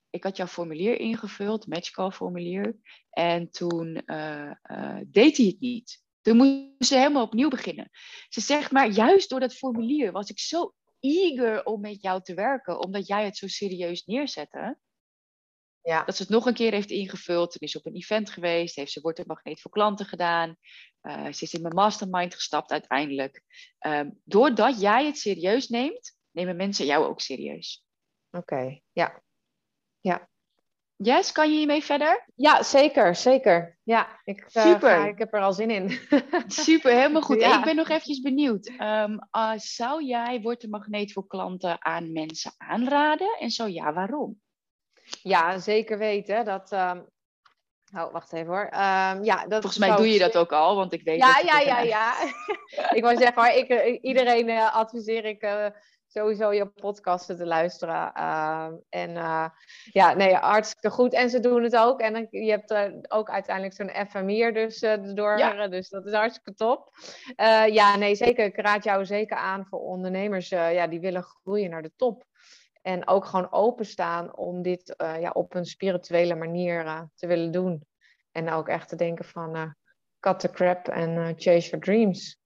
Ik 0.09 0.23
had 0.23 0.37
jouw 0.37 0.47
formulier 0.47 0.99
ingevuld, 0.99 1.67
matchcall 1.67 2.11
formulier, 2.11 2.77
en 3.09 3.49
toen 3.51 4.01
uh, 4.05 4.51
uh, 4.63 4.97
deed 5.07 5.37
hij 5.37 5.45
het 5.45 5.59
niet. 5.59 6.03
Toen 6.25 6.37
moest 6.37 6.89
ze 6.89 6.97
helemaal 6.97 7.23
opnieuw 7.23 7.49
beginnen. 7.49 7.89
Ze 8.29 8.41
zegt, 8.41 8.71
maar 8.71 8.89
juist 8.89 9.29
door 9.29 9.39
dat 9.39 9.55
formulier 9.55 10.11
was 10.11 10.29
ik 10.29 10.39
zo 10.39 10.73
eager 10.99 11.63
om 11.63 11.81
met 11.81 12.01
jou 12.01 12.21
te 12.21 12.33
werken, 12.33 12.83
omdat 12.83 13.07
jij 13.07 13.25
het 13.25 13.37
zo 13.37 13.47
serieus 13.47 14.05
neerzette. 14.05 14.77
Ja. 15.81 16.03
Dat 16.03 16.15
ze 16.15 16.21
het 16.21 16.31
nog 16.31 16.45
een 16.45 16.53
keer 16.53 16.71
heeft 16.71 16.89
ingevuld. 16.89 17.51
Toen 17.51 17.61
is 17.61 17.71
ze 17.71 17.77
op 17.77 17.85
een 17.85 17.95
event 17.95 18.29
geweest. 18.29 18.75
Heeft 18.75 18.91
ze 18.91 19.01
Wordt 19.01 19.19
een 19.19 19.25
Magneet 19.27 19.61
voor 19.61 19.71
Klanten 19.71 20.05
gedaan. 20.05 20.55
Uh, 21.01 21.31
ze 21.31 21.43
is 21.43 21.53
in 21.53 21.61
mijn 21.61 21.75
mastermind 21.75 22.33
gestapt 22.33 22.71
uiteindelijk. 22.71 23.41
Um, 23.79 24.19
doordat 24.23 24.81
jij 24.81 25.05
het 25.05 25.17
serieus 25.17 25.67
neemt, 25.67 26.17
nemen 26.31 26.55
mensen 26.55 26.85
jou 26.85 27.05
ook 27.05 27.21
serieus. 27.21 27.85
Oké, 28.31 28.79
ja. 28.91 29.23
Ja. 29.99 30.29
Yes, 30.97 31.31
kan 31.31 31.51
je 31.51 31.57
hiermee 31.57 31.83
verder? 31.83 32.25
Ja, 32.35 32.63
zeker, 32.63 33.15
zeker. 33.15 33.77
Ja, 33.83 34.19
ik, 34.23 34.45
uh, 34.53 34.63
Super. 34.63 35.07
ik 35.07 35.17
heb 35.17 35.33
er 35.33 35.41
al 35.41 35.53
zin 35.53 35.69
in. 35.69 35.99
Super, 36.47 36.91
helemaal 36.91 37.21
goed. 37.21 37.41
Ik 37.41 37.61
ben 37.63 37.75
nog 37.75 37.89
eventjes 37.89 38.21
benieuwd. 38.21 38.67
Um, 38.67 39.19
uh, 39.31 39.51
zou 39.55 40.03
jij 40.03 40.41
Wordt 40.41 40.61
de 40.61 40.69
Magneet 40.69 41.11
voor 41.11 41.27
klanten 41.27 41.85
aan 41.85 42.11
mensen 42.11 42.53
aanraden? 42.57 43.37
En 43.39 43.49
zo 43.49 43.67
ja, 43.67 43.93
waarom? 43.93 44.41
Ja, 45.21 45.59
zeker 45.59 45.97
weten. 45.97 46.45
Dat, 46.45 46.71
um... 46.71 47.05
Oh, 47.93 48.11
wacht 48.11 48.33
even 48.33 48.47
hoor. 48.47 48.65
Um, 48.65 49.23
ja, 49.23 49.45
dat 49.47 49.61
Volgens 49.61 49.77
mij 49.77 49.95
doe 49.95 50.11
je 50.11 50.19
dat 50.19 50.37
ook 50.37 50.51
al, 50.51 50.75
want 50.75 50.93
ik 50.93 51.03
weet 51.03 51.19
ja, 51.19 51.39
Ja, 51.43 51.59
ja, 51.59 51.79
ja, 51.79 52.13
ik 52.97 53.03
wou 53.03 53.17
zeggen, 53.17 53.43
hoor, 53.43 53.53
ik, 53.53 53.67
eh, 53.67 53.97
iedereen 54.01 54.49
uh, 54.49 54.75
adviseer 54.75 55.25
ik 55.25 55.43
uh, 55.43 55.65
sowieso 56.15 56.51
je 56.51 56.65
podcasten 56.65 57.37
te 57.37 57.45
luisteren. 57.45 58.11
Uh, 58.17 58.67
en 58.89 59.09
uh, 59.09 59.47
ja, 59.91 60.13
nee, 60.13 60.33
hartstikke 60.33 60.89
goed. 60.89 61.13
En 61.13 61.29
ze 61.29 61.39
doen 61.39 61.63
het 61.63 61.75
ook. 61.75 61.99
En 61.99 62.27
je 62.29 62.49
hebt 62.49 62.71
uh, 62.71 62.85
ook 63.07 63.29
uiteindelijk 63.29 63.75
zo'n 63.75 64.07
FMI'er 64.07 64.53
dus 64.53 64.79
door. 65.13 65.37
Ja. 65.37 65.67
Dus 65.67 65.89
dat 65.89 66.05
is 66.05 66.13
hartstikke 66.13 66.53
top. 66.53 66.89
ja, 67.67 67.95
nee, 67.95 68.15
zeker. 68.15 68.45
Ik 68.45 68.57
raad 68.57 68.83
jou 68.83 69.05
zeker 69.05 69.37
aan 69.37 69.65
voor 69.65 69.79
ondernemers 69.79 70.49
ja, 70.49 70.87
die 70.87 70.99
willen 70.99 71.23
groeien 71.23 71.69
naar 71.69 71.81
de 71.81 71.91
top. 71.95 72.25
En 72.81 73.07
ook 73.07 73.25
gewoon 73.25 73.51
openstaan 73.51 74.37
om 74.37 74.61
dit 74.61 74.95
ja, 74.97 75.29
op 75.29 75.55
een 75.55 75.65
spirituele 75.65 76.35
manier 76.35 77.07
te 77.15 77.27
willen 77.27 77.51
doen. 77.51 77.85
En 78.31 78.49
ook 78.49 78.67
echt 78.67 78.89
te 78.89 78.95
denken 78.95 79.25
van 79.25 79.75
cut 80.19 80.39
the 80.39 80.49
crap 80.49 80.87
en 80.87 81.33
chase 81.37 81.69
your 81.69 81.85
dreams. 81.85 82.39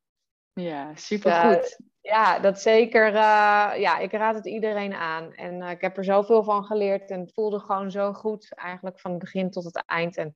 Ja, 0.54 0.96
supergoed. 0.96 1.80
Ja, 2.02 2.40
dat 2.40 2.62
zeker. 2.62 3.08
Uh, 3.08 3.72
ja, 3.78 3.98
ik 3.98 4.12
raad 4.12 4.36
het 4.36 4.46
iedereen 4.46 4.94
aan. 4.94 5.34
En 5.34 5.62
uh, 5.62 5.70
ik 5.70 5.82
heb 5.82 5.98
er 5.98 6.04
zoveel 6.04 6.44
van 6.44 6.64
geleerd 6.64 7.10
en 7.10 7.20
het 7.20 7.34
voelde 7.34 7.60
gewoon 7.60 7.92
zo 7.92 8.14
goed, 8.14 8.56
eigenlijk 8.56 9.00
van 9.00 9.12
het 9.12 9.20
begin 9.20 9.50
tot 9.50 9.64
het 9.64 9.84
eind. 9.86 10.18
En 10.18 10.36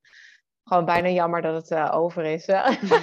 gewoon 0.64 0.86
bijna 0.86 1.07
jammer 1.07 1.41
dat 1.41 1.55
het 1.55 1.72
uh, 1.72 1.95
over 1.95 2.26
is. 2.26 2.45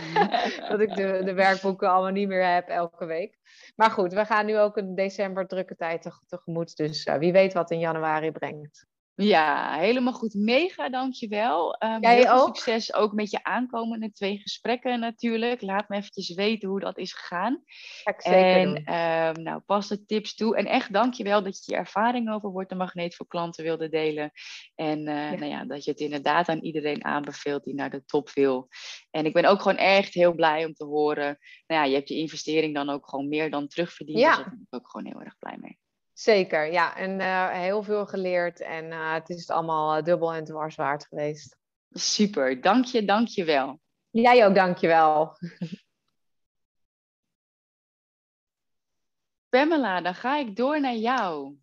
dat 0.71 0.81
ik 0.81 0.95
de, 0.95 1.21
de 1.25 1.33
werkboeken 1.35 1.91
allemaal 1.91 2.13
niet 2.13 2.29
meer 2.29 2.55
heb 2.55 2.69
elke 2.69 3.05
week. 3.05 3.39
Maar 3.77 3.91
goed, 3.91 4.13
we 4.13 4.25
gaan 4.25 4.47
nu 4.47 4.59
ook 4.59 4.77
een 4.77 4.95
december 4.95 5.47
drukke 5.47 5.77
tijd 5.77 6.11
tegemoet. 6.27 6.77
Dus 6.77 7.11
wie 7.19 7.33
weet 7.33 7.53
wat 7.53 7.71
in 7.71 7.79
januari 7.79 8.33
brengt. 8.33 8.87
Ja, 9.23 9.79
helemaal 9.79 10.13
goed. 10.13 10.35
Mega, 10.35 10.89
dankjewel. 10.89 11.77
Um, 11.85 12.01
Jij 12.01 12.33
ook? 12.33 12.57
Succes 12.57 12.95
ook 12.95 13.13
met 13.13 13.31
je 13.31 13.45
aankomende 13.45 14.13
twee 14.13 14.39
gesprekken 14.39 15.01
natuurlijk. 15.01 15.63
Laat 15.63 15.89
me 15.89 15.97
eventjes 15.97 16.35
weten 16.35 16.69
hoe 16.69 16.81
dat 16.81 16.99
is 16.99 17.13
gegaan. 17.13 17.63
Ga 18.03 18.11
ik 18.11 18.21
zeker 18.21 18.85
en 18.87 18.95
um, 19.37 19.43
nou, 19.43 19.61
pas 19.61 19.89
de 19.89 20.05
tips 20.05 20.35
toe. 20.35 20.57
En 20.57 20.67
echt 20.67 20.93
dankjewel 20.93 21.43
dat 21.43 21.65
je 21.65 21.73
je 21.73 21.79
ervaring 21.79 22.31
over 22.31 22.51
Wordt 22.51 22.69
de 22.69 22.75
Magneet 22.75 23.15
voor 23.15 23.27
klanten 23.27 23.65
wilde 23.65 23.89
delen. 23.89 24.31
En 24.75 24.99
uh, 24.99 25.31
Nou 25.31 25.45
ja, 25.45 25.65
dat 25.65 25.85
je 25.85 25.91
het 25.91 26.01
inderdaad 26.01 26.49
aan 26.49 26.61
iedereen 26.61 27.05
aanbeveelt 27.05 27.65
die 27.65 27.75
naar 27.75 27.91
de 27.91 28.05
top 28.05 28.31
wil. 28.31 28.69
En 29.11 29.25
ik 29.25 29.33
ben 29.33 29.45
ook 29.45 29.63
gewoon 29.63 29.79
echt 29.79 30.15
heel 30.15 30.35
blij 30.35 30.65
om 30.65 30.75
te 30.75 30.85
horen. 30.85 31.39
Nou 31.67 31.81
ja, 31.81 31.85
je 31.85 31.95
hebt 31.95 32.09
je 32.09 32.17
investering 32.17 32.75
dan 32.75 32.91
ook 32.91 33.09
gewoon 33.09 33.29
meer 33.29 33.51
dan 33.51 33.69
terugverdiend. 33.69 34.19
Ja. 34.19 34.29
Dus 34.29 34.37
daar 34.37 34.51
ben 34.51 34.67
ik 34.71 34.75
ook 34.75 34.91
gewoon 34.91 35.07
heel 35.07 35.21
erg 35.21 35.39
blij 35.39 35.57
mee. 35.61 35.79
Zeker, 36.21 36.73
ja. 36.73 36.97
En 36.97 37.21
uh, 37.21 37.51
heel 37.51 37.83
veel 37.83 38.07
geleerd. 38.07 38.61
En 38.61 38.85
uh, 38.85 39.13
het 39.13 39.29
is 39.29 39.51
allemaal 39.51 39.97
uh, 39.97 40.05
dubbel 40.05 40.33
en 40.33 40.45
dwars 40.45 40.77
waard 40.77 41.07
geweest. 41.07 41.57
Super, 41.91 42.61
dank 42.61 42.85
je, 42.85 43.05
dank 43.05 43.29
je 43.29 43.45
wel. 43.45 43.81
Jij 44.11 44.47
ook, 44.47 44.55
dank 44.55 44.77
je 44.77 44.87
wel. 44.87 45.37
Pamela, 49.49 50.01
dan 50.01 50.15
ga 50.15 50.37
ik 50.37 50.57
door 50.57 50.81
naar 50.81 50.95
jou. 50.95 51.57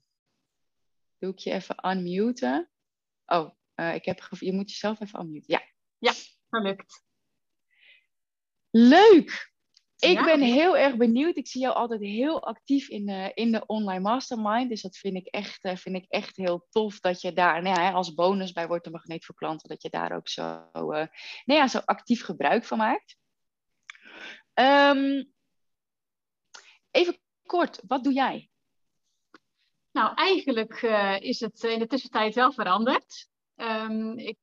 Doe 1.17 1.31
ik 1.31 1.39
je 1.39 1.51
even 1.51 1.89
unmuten. 1.89 2.69
Oh, 3.25 3.51
ik 3.93 4.05
heb 4.05 4.19
je 4.39 4.53
moet 4.53 4.71
jezelf 4.71 4.99
even 4.99 5.19
unmuten. 5.19 5.53
Ja. 5.53 5.61
Ja, 5.97 6.13
gelukt. 6.49 7.03
Leuk! 8.69 9.55
Ik 9.99 10.23
ben 10.23 10.41
heel 10.41 10.77
erg 10.77 10.97
benieuwd. 10.97 11.37
Ik 11.37 11.47
zie 11.47 11.61
jou 11.61 11.75
altijd 11.75 12.01
heel 12.01 12.43
actief 12.43 12.89
in 12.89 13.05
de, 13.05 13.31
in 13.33 13.51
de 13.51 13.65
online 13.65 13.99
mastermind. 13.99 14.69
Dus 14.69 14.81
dat 14.81 14.97
vind 14.97 15.15
ik 15.15 15.27
echt, 15.27 15.63
eh, 15.63 15.75
vind 15.75 15.95
ik 15.95 16.05
echt 16.07 16.35
heel 16.35 16.67
tof 16.69 16.99
dat 16.99 17.21
je 17.21 17.33
daar 17.33 17.61
nou 17.61 17.81
ja, 17.81 17.91
als 17.91 18.13
bonus 18.13 18.51
bij 18.51 18.67
wordt 18.67 18.83
de 18.83 18.91
magneet 18.91 19.25
voor 19.25 19.35
klanten, 19.35 19.69
dat 19.69 19.81
je 19.81 19.89
daar 19.89 20.15
ook 20.15 20.27
zo, 20.27 20.69
uh, 20.73 20.81
nou 20.93 21.07
ja, 21.45 21.67
zo 21.67 21.77
actief 21.77 22.23
gebruik 22.23 22.65
van 22.65 22.77
maakt. 22.77 23.17
Um, 24.53 25.33
even 26.91 27.17
kort, 27.45 27.81
wat 27.87 28.03
doe 28.03 28.13
jij? 28.13 28.49
Nou, 29.91 30.15
eigenlijk 30.15 30.81
uh, 30.81 31.19
is 31.19 31.39
het 31.39 31.63
in 31.63 31.79
de 31.79 31.87
tussentijd 31.87 32.35
wel 32.35 32.51
veranderd. 32.51 33.27
Um, 33.55 34.17
ik 34.17 34.39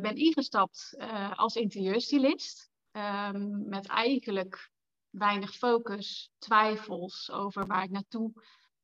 ben 0.00 0.16
ingestapt 0.16 0.96
als 1.34 1.54
interieurstylist. 1.54 2.70
Um, 2.92 3.68
met 3.68 3.86
eigenlijk 3.86 4.70
weinig 5.18 5.54
focus, 5.54 6.30
twijfels 6.38 7.30
over 7.30 7.66
waar 7.66 7.82
ik 7.82 7.90
naartoe 7.90 8.32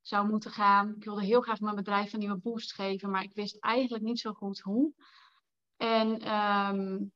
zou 0.01 0.27
moeten 0.27 0.51
gaan. 0.51 0.95
Ik 0.95 1.03
wilde 1.03 1.23
heel 1.23 1.41
graag 1.41 1.59
mijn 1.59 1.75
bedrijf 1.75 2.13
een 2.13 2.19
nieuwe 2.19 2.37
boost 2.37 2.73
geven, 2.73 3.09
maar 3.09 3.23
ik 3.23 3.33
wist 3.33 3.59
eigenlijk 3.59 4.03
niet 4.03 4.19
zo 4.19 4.33
goed 4.33 4.59
hoe. 4.59 4.93
En 5.77 6.33
um, 6.33 7.11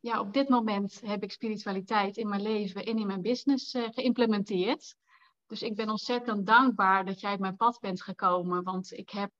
ja, 0.00 0.20
op 0.20 0.32
dit 0.32 0.48
moment 0.48 1.00
heb 1.00 1.22
ik 1.22 1.32
spiritualiteit 1.32 2.16
in 2.16 2.28
mijn 2.28 2.42
leven 2.42 2.84
en 2.84 2.98
in 2.98 3.06
mijn 3.06 3.22
business 3.22 3.74
uh, 3.74 3.88
geïmplementeerd. 3.90 4.96
Dus 5.46 5.62
ik 5.62 5.74
ben 5.74 5.88
ontzettend 5.88 6.46
dankbaar 6.46 7.04
dat 7.04 7.20
jij 7.20 7.32
op 7.32 7.40
mijn 7.40 7.56
pad 7.56 7.80
bent 7.80 8.02
gekomen, 8.02 8.62
want 8.62 8.92
ik 8.92 9.10
heb 9.10 9.30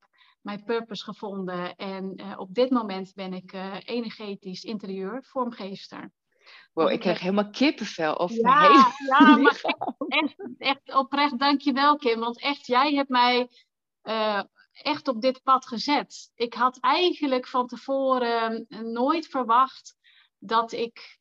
mijn 0.40 0.64
purpose 0.64 1.04
gevonden. 1.04 1.74
En 1.74 2.20
uh, 2.20 2.34
op 2.36 2.54
dit 2.54 2.70
moment 2.70 3.14
ben 3.14 3.32
ik 3.32 3.52
uh, 3.52 3.76
energetisch 3.84 4.64
interieur 4.64 5.24
vormgeester. 5.24 6.12
Wow, 6.72 6.90
ik 6.90 7.00
krijg 7.00 7.20
helemaal 7.20 7.50
kippenvel 7.50 8.18
over 8.18 8.36
ja, 8.36 8.42
mijn 8.42 8.72
hele 8.72 8.92
Ja, 9.08 9.36
maar 9.36 9.60
echt, 10.08 10.34
echt, 10.58 10.94
oprecht 10.94 11.38
dankjewel 11.38 11.96
Kim. 11.96 12.20
Want 12.20 12.40
echt, 12.40 12.66
jij 12.66 12.94
hebt 12.94 13.08
mij 13.08 13.48
uh, 14.02 14.42
echt 14.72 15.08
op 15.08 15.20
dit 15.20 15.42
pad 15.42 15.66
gezet. 15.66 16.30
Ik 16.34 16.54
had 16.54 16.78
eigenlijk 16.80 17.46
van 17.46 17.66
tevoren 17.66 18.66
nooit 18.68 19.26
verwacht 19.26 19.96
dat 20.38 20.72
ik, 20.72 21.18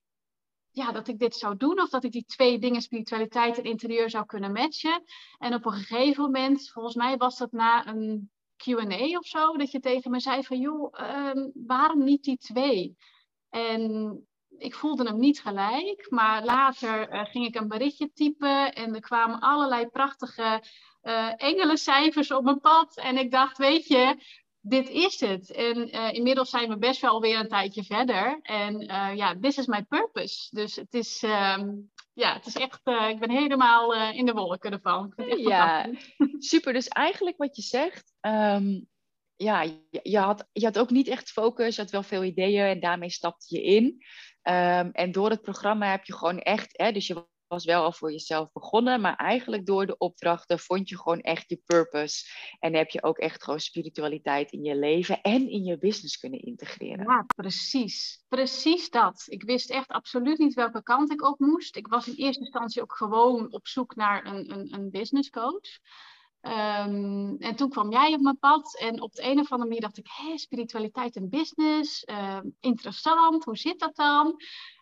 ja, 0.72 0.92
dat 0.92 1.08
ik 1.08 1.20
dit 1.20 1.36
zou 1.36 1.58
doen. 1.58 1.82
Of 1.82 1.90
dat 1.90 2.04
ik 2.04 2.12
die 2.12 2.26
twee 2.26 2.60
dingen, 2.60 2.82
spiritualiteit 2.82 3.58
en 3.58 3.64
interieur, 3.64 4.10
zou 4.10 4.26
kunnen 4.26 4.52
matchen. 4.52 5.04
En 5.38 5.54
op 5.54 5.66
een 5.66 5.72
gegeven 5.72 6.24
moment, 6.24 6.72
volgens 6.72 6.96
mij 6.96 7.18
was 7.18 7.38
dat 7.38 7.52
na 7.52 7.88
een 7.88 8.32
Q&A 8.56 9.18
of 9.18 9.26
zo, 9.26 9.58
dat 9.58 9.72
je 9.72 9.80
tegen 9.80 10.12
me 10.12 10.20
zei 10.20 10.44
van, 10.44 10.60
joh, 10.60 11.00
uh, 11.00 11.46
waarom 11.54 12.04
niet 12.04 12.24
die 12.24 12.38
twee? 12.38 12.98
En 13.50 14.28
ik 14.58 14.76
voelde 14.76 15.04
hem 15.04 15.20
niet 15.20 15.42
gelijk, 15.42 16.06
maar 16.10 16.44
later 16.44 17.14
uh, 17.14 17.26
ging 17.26 17.46
ik 17.46 17.56
een 17.56 17.68
berichtje 17.68 18.12
typen 18.14 18.74
en 18.74 18.96
er 18.96 19.02
kwamen 19.02 19.40
allerlei 19.40 19.88
prachtige 19.88 20.64
uh, 21.04 21.34
engelencijfers 21.38 22.32
op 22.32 22.44
mijn 22.44 22.60
pad. 22.60 22.98
En 22.98 23.18
ik 23.18 23.32
dacht, 23.32 23.58
weet 23.58 23.88
je, 23.88 24.18
dit 24.62 24.90
is 24.90 25.20
het. 25.20 25.52
En 25.52 25.96
uh, 25.96 26.14
inmiddels 26.14 26.50
zijn 26.50 26.70
we 26.70 26.78
best 26.78 27.02
wel 27.02 27.22
weer 27.22 27.40
een 27.40 27.48
tijdje 27.48 27.84
verder. 27.84 28.40
En 28.42 28.80
ja, 29.16 29.36
this 29.42 29.58
is 29.58 29.66
my 29.66 29.84
purpose. 29.84 30.48
Dus 30.56 30.76
het 30.76 30.94
is, 30.94 31.24
um, 31.24 31.92
ja, 32.14 32.34
het 32.34 32.46
is 32.46 32.56
echt, 32.56 32.82
ik 33.10 33.20
ben 33.20 33.30
helemaal 33.30 33.94
in 34.14 34.26
de 34.26 34.34
wolken 34.34 34.72
ervan. 34.72 35.14
Ja, 35.38 35.90
super. 36.38 36.74
Dus 36.74 36.88
eigenlijk 36.88 37.38
wat 37.38 37.56
je 37.56 37.62
zegt, 37.62 38.14
um, 38.22 38.88
ja, 39.44 39.62
je, 39.62 40.00
je, 40.04 40.18
had, 40.18 40.48
je 40.52 40.66
had 40.66 40.80
ook 40.80 40.90
niet 40.90 41.08
echt 41.08 41.32
focus, 41.32 41.76
je 41.76 41.82
had 41.82 41.92
wel 41.92 42.04
veel 42.04 42.24
ideeën 42.24 42.66
en 42.66 42.80
daarmee 42.80 43.10
stapte 43.10 43.56
je 43.56 43.62
in. 43.62 44.04
Um, 44.44 44.92
en 44.92 45.12
door 45.12 45.30
het 45.30 45.42
programma 45.42 45.92
heb 45.92 46.06
je 46.06 46.14
gewoon 46.14 46.40
echt, 46.40 46.78
hè, 46.78 46.92
dus 46.92 47.08
je 47.08 47.26
was 47.48 47.66
wel 47.66 47.84
al 47.84 47.92
voor 47.92 48.12
jezelf 48.12 48.52
begonnen, 48.52 49.02
maar 49.02 49.16
eigenlijk 49.16 49.66
door 49.66 49.86
de 49.86 49.98
opdrachten 49.98 50.60
vond 50.60 50.90
je 50.90 50.98
gewoon 50.98 51.22
echt 51.22 51.50
je 51.50 51.62
purpose. 51.66 52.26
En 52.60 52.74
heb 52.74 52.90
je 52.90 53.04
ook 53.04 53.18
echt 53.18 53.44
gewoon 53.44 53.60
spiritualiteit 53.60 54.52
in 54.52 54.64
je 54.64 54.76
leven 54.76 55.22
en 55.22 55.50
in 55.50 55.64
je 55.64 55.78
business 55.78 56.18
kunnen 56.18 56.40
integreren. 56.40 57.06
Ja, 57.06 57.26
precies. 57.36 58.24
Precies 58.28 58.90
dat. 58.90 59.24
Ik 59.26 59.44
wist 59.44 59.70
echt 59.70 59.88
absoluut 59.88 60.38
niet 60.38 60.54
welke 60.54 60.84
kant 60.84 61.12
ik 61.12 61.24
op 61.24 61.40
moest. 61.40 61.76
Ik 61.76 61.88
was 61.88 62.08
in 62.08 62.16
eerste 62.16 62.44
instantie 62.44 62.82
ook 62.82 62.96
gewoon 62.96 63.54
op 63.54 63.68
zoek 63.68 63.96
naar 63.96 64.26
een, 64.26 64.52
een, 64.52 64.74
een 64.74 64.90
business 64.92 65.30
coach. 65.30 65.80
Um, 66.46 67.36
en 67.40 67.56
toen 67.56 67.70
kwam 67.70 67.92
jij 67.92 68.14
op 68.14 68.22
mijn 68.22 68.40
pad 68.40 68.80
en 68.80 69.02
op 69.02 69.14
de 69.14 69.24
een 69.24 69.40
of 69.40 69.52
andere 69.52 69.70
manier 69.70 69.82
dacht 69.82 69.98
ik, 69.98 70.08
hé, 70.10 70.38
spiritualiteit 70.38 71.16
en 71.16 71.30
business, 71.30 72.04
uh, 72.12 72.40
interessant, 72.60 73.44
hoe 73.44 73.58
zit 73.58 73.80
dat 73.80 73.96
dan? 73.96 74.36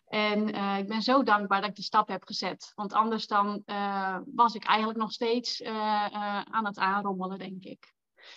En 0.06 0.54
uh, 0.54 0.78
ik 0.78 0.88
ben 0.88 1.02
zo 1.02 1.22
dankbaar 1.22 1.60
dat 1.60 1.70
ik 1.70 1.76
de 1.76 1.82
stap 1.82 2.08
heb 2.08 2.24
gezet. 2.24 2.72
Want 2.74 2.92
anders 2.92 3.26
dan 3.26 3.62
uh, 3.66 4.18
was 4.34 4.54
ik 4.54 4.64
eigenlijk 4.64 4.98
nog 4.98 5.12
steeds 5.12 5.60
uh, 5.60 6.06
aan 6.42 6.66
het 6.66 6.78
aanrommelen, 6.78 7.38
denk 7.38 7.64
ik. 7.64 7.92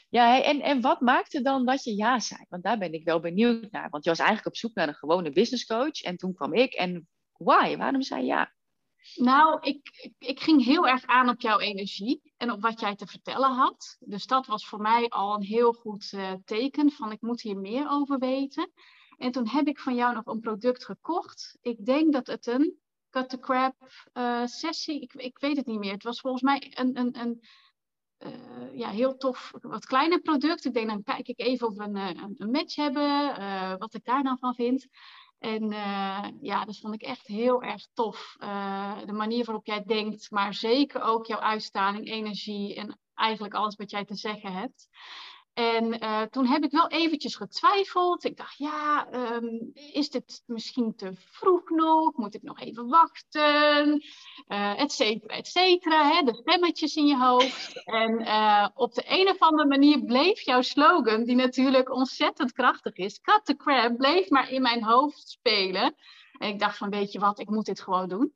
Ja, 0.09 0.43
en, 0.43 0.61
en 0.61 0.82
wat 0.82 1.01
maakte 1.01 1.41
dan 1.41 1.65
dat 1.65 1.84
je 1.84 1.95
ja 1.95 2.19
zei? 2.19 2.45
Want 2.49 2.63
daar 2.63 2.78
ben 2.78 2.93
ik 2.93 3.03
wel 3.03 3.19
benieuwd 3.19 3.71
naar. 3.71 3.89
Want 3.89 4.03
je 4.03 4.09
was 4.09 4.19
eigenlijk 4.19 4.47
op 4.47 4.55
zoek 4.55 4.73
naar 4.73 4.88
een 4.88 4.93
gewone 4.93 5.32
business 5.32 5.65
coach. 5.65 6.01
En 6.01 6.17
toen 6.17 6.34
kwam 6.34 6.53
ik. 6.53 6.73
En 6.73 7.07
why? 7.38 7.78
Waarom 7.78 8.01
zei 8.01 8.21
je 8.21 8.28
ja? 8.28 8.53
Nou, 9.16 9.60
ik, 9.62 10.12
ik 10.20 10.39
ging 10.39 10.64
heel 10.64 10.88
erg 10.88 11.06
aan 11.06 11.30
op 11.30 11.41
jouw 11.41 11.60
energie 11.60 12.34
en 12.38 12.51
op 12.51 12.62
wat 12.62 12.80
jij 12.80 12.95
te 12.95 13.08
vertellen 13.08 13.51
had. 13.51 13.97
Dus 13.99 14.26
dat 14.26 14.45
was 14.45 14.68
voor 14.68 14.82
mij 14.82 15.10
al 15.10 15.36
een 15.36 15.43
heel 15.43 15.74
goed 15.74 16.14
teken 16.45 16.91
van 16.91 17.12
ik 17.12 17.22
moet 17.22 17.41
hier 17.41 17.58
meer 17.58 17.89
over 17.89 18.20
weten. 18.20 18.72
En 19.18 19.32
toen 19.32 19.47
heb 19.47 19.68
ik 19.68 19.80
van 19.80 19.95
jou 19.95 20.14
nog 20.14 20.26
een 20.26 20.39
product 20.39 20.86
gekocht. 20.86 21.58
Ik 21.62 21.86
denk 21.86 22.14
dat 22.14 22.28
het 22.28 22.47
een 22.47 22.80
cut 23.10 23.30
the 23.30 23.39
crap 23.39 23.76
uh, 24.14 24.45
sessie, 24.45 25.01
ik, 25.01 25.14
ik 25.14 25.39
weet 25.39 25.58
het 25.58 25.66
niet 25.66 25.80
meer. 25.80 25.93
Het 25.93 26.03
was 26.03 26.20
volgens 26.20 26.43
mij 26.43 26.72
een, 26.76 26.99
een, 26.99 27.20
een 27.20 27.41
uh, 28.20 28.78
ja, 28.78 28.89
heel 28.89 29.18
tof, 29.18 29.51
wat 29.62 29.86
kleiner 29.86 30.22
product. 30.22 30.66
Ik 30.66 30.74
denk 30.74 30.88
dan 30.88 31.03
kijk 31.03 31.28
ik 31.28 31.39
even 31.39 31.68
of 31.68 31.76
we 31.76 31.84
een, 31.84 32.36
een, 32.38 32.51
match 32.51 32.76
hebben, 32.76 33.80
wat 33.80 33.93
ik 33.93 34.06
daar 34.06 34.24
dan 34.24 34.38
van 34.38 34.56
vind. 34.56 34.88
En 35.39 35.69
ja, 36.41 36.65
dat 36.65 36.79
vond 36.79 36.93
ik 36.93 37.01
echt 37.01 37.27
heel 37.27 37.61
erg 37.63 37.88
tof. 37.93 38.36
de 39.05 39.13
manier 39.13 39.45
waarop 39.45 39.65
jij 39.65 39.83
denkt, 39.83 40.31
maar 40.31 40.53
zeker 40.53 41.01
ook 41.01 41.25
jouw 41.25 41.39
uitstraling, 41.39 42.07
energie 42.07 42.75
en 42.75 42.99
eigenlijk 43.13 43.53
alles 43.53 43.75
wat 43.75 43.91
jij 43.91 44.05
te 44.05 44.15
zeggen 44.15 44.53
hebt. 44.53 44.88
En 45.56 46.03
uh, 46.03 46.22
toen 46.22 46.45
heb 46.45 46.64
ik 46.64 46.72
wel 46.72 46.88
eventjes 46.88 47.36
getwijfeld. 47.36 48.24
Ik 48.24 48.38
dacht, 48.38 48.58
ja, 48.58 49.08
um, 49.14 49.72
is 49.74 50.10
dit 50.10 50.43
misschien 50.45 50.95
te 50.95 51.12
vroeg 51.14 51.70
nog? 51.70 52.16
Moet 52.16 52.36
ik 52.36 52.43
nog 52.43 52.60
even 52.60 52.88
wachten? 52.88 54.03
Uh, 54.47 54.80
et 54.80 54.91
cetera, 54.91 55.36
et 55.36 55.47
cetera. 55.47 56.12
Hè? 56.12 56.24
De 56.24 56.36
stemmetjes 56.36 56.95
in 56.95 57.06
je 57.06 57.18
hoofd. 57.18 57.86
En 57.86 58.22
uh, 58.22 58.68
op 58.74 58.93
de 58.93 59.03
een 59.08 59.30
of 59.30 59.39
andere 59.39 59.68
manier 59.68 60.03
bleef 60.03 60.41
jouw 60.41 60.62
slogan, 60.62 61.24
die 61.24 61.36
natuurlijk 61.36 61.91
ontzettend 61.91 62.51
krachtig 62.51 62.95
is, 62.95 63.22
cut 63.22 63.41
the 63.43 63.56
crap, 63.56 63.97
bleef 63.97 64.30
maar 64.30 64.49
in 64.49 64.62
mijn 64.62 64.84
hoofd 64.84 65.30
spelen. 65.30 65.95
En 66.38 66.49
ik 66.49 66.60
dacht 66.60 66.78
van, 66.78 66.89
weet 66.89 67.12
je 67.12 67.20
wat, 67.20 67.39
ik 67.39 67.49
moet 67.49 67.66
dit 67.66 67.82
gewoon 67.82 68.10
doen. 68.10 68.34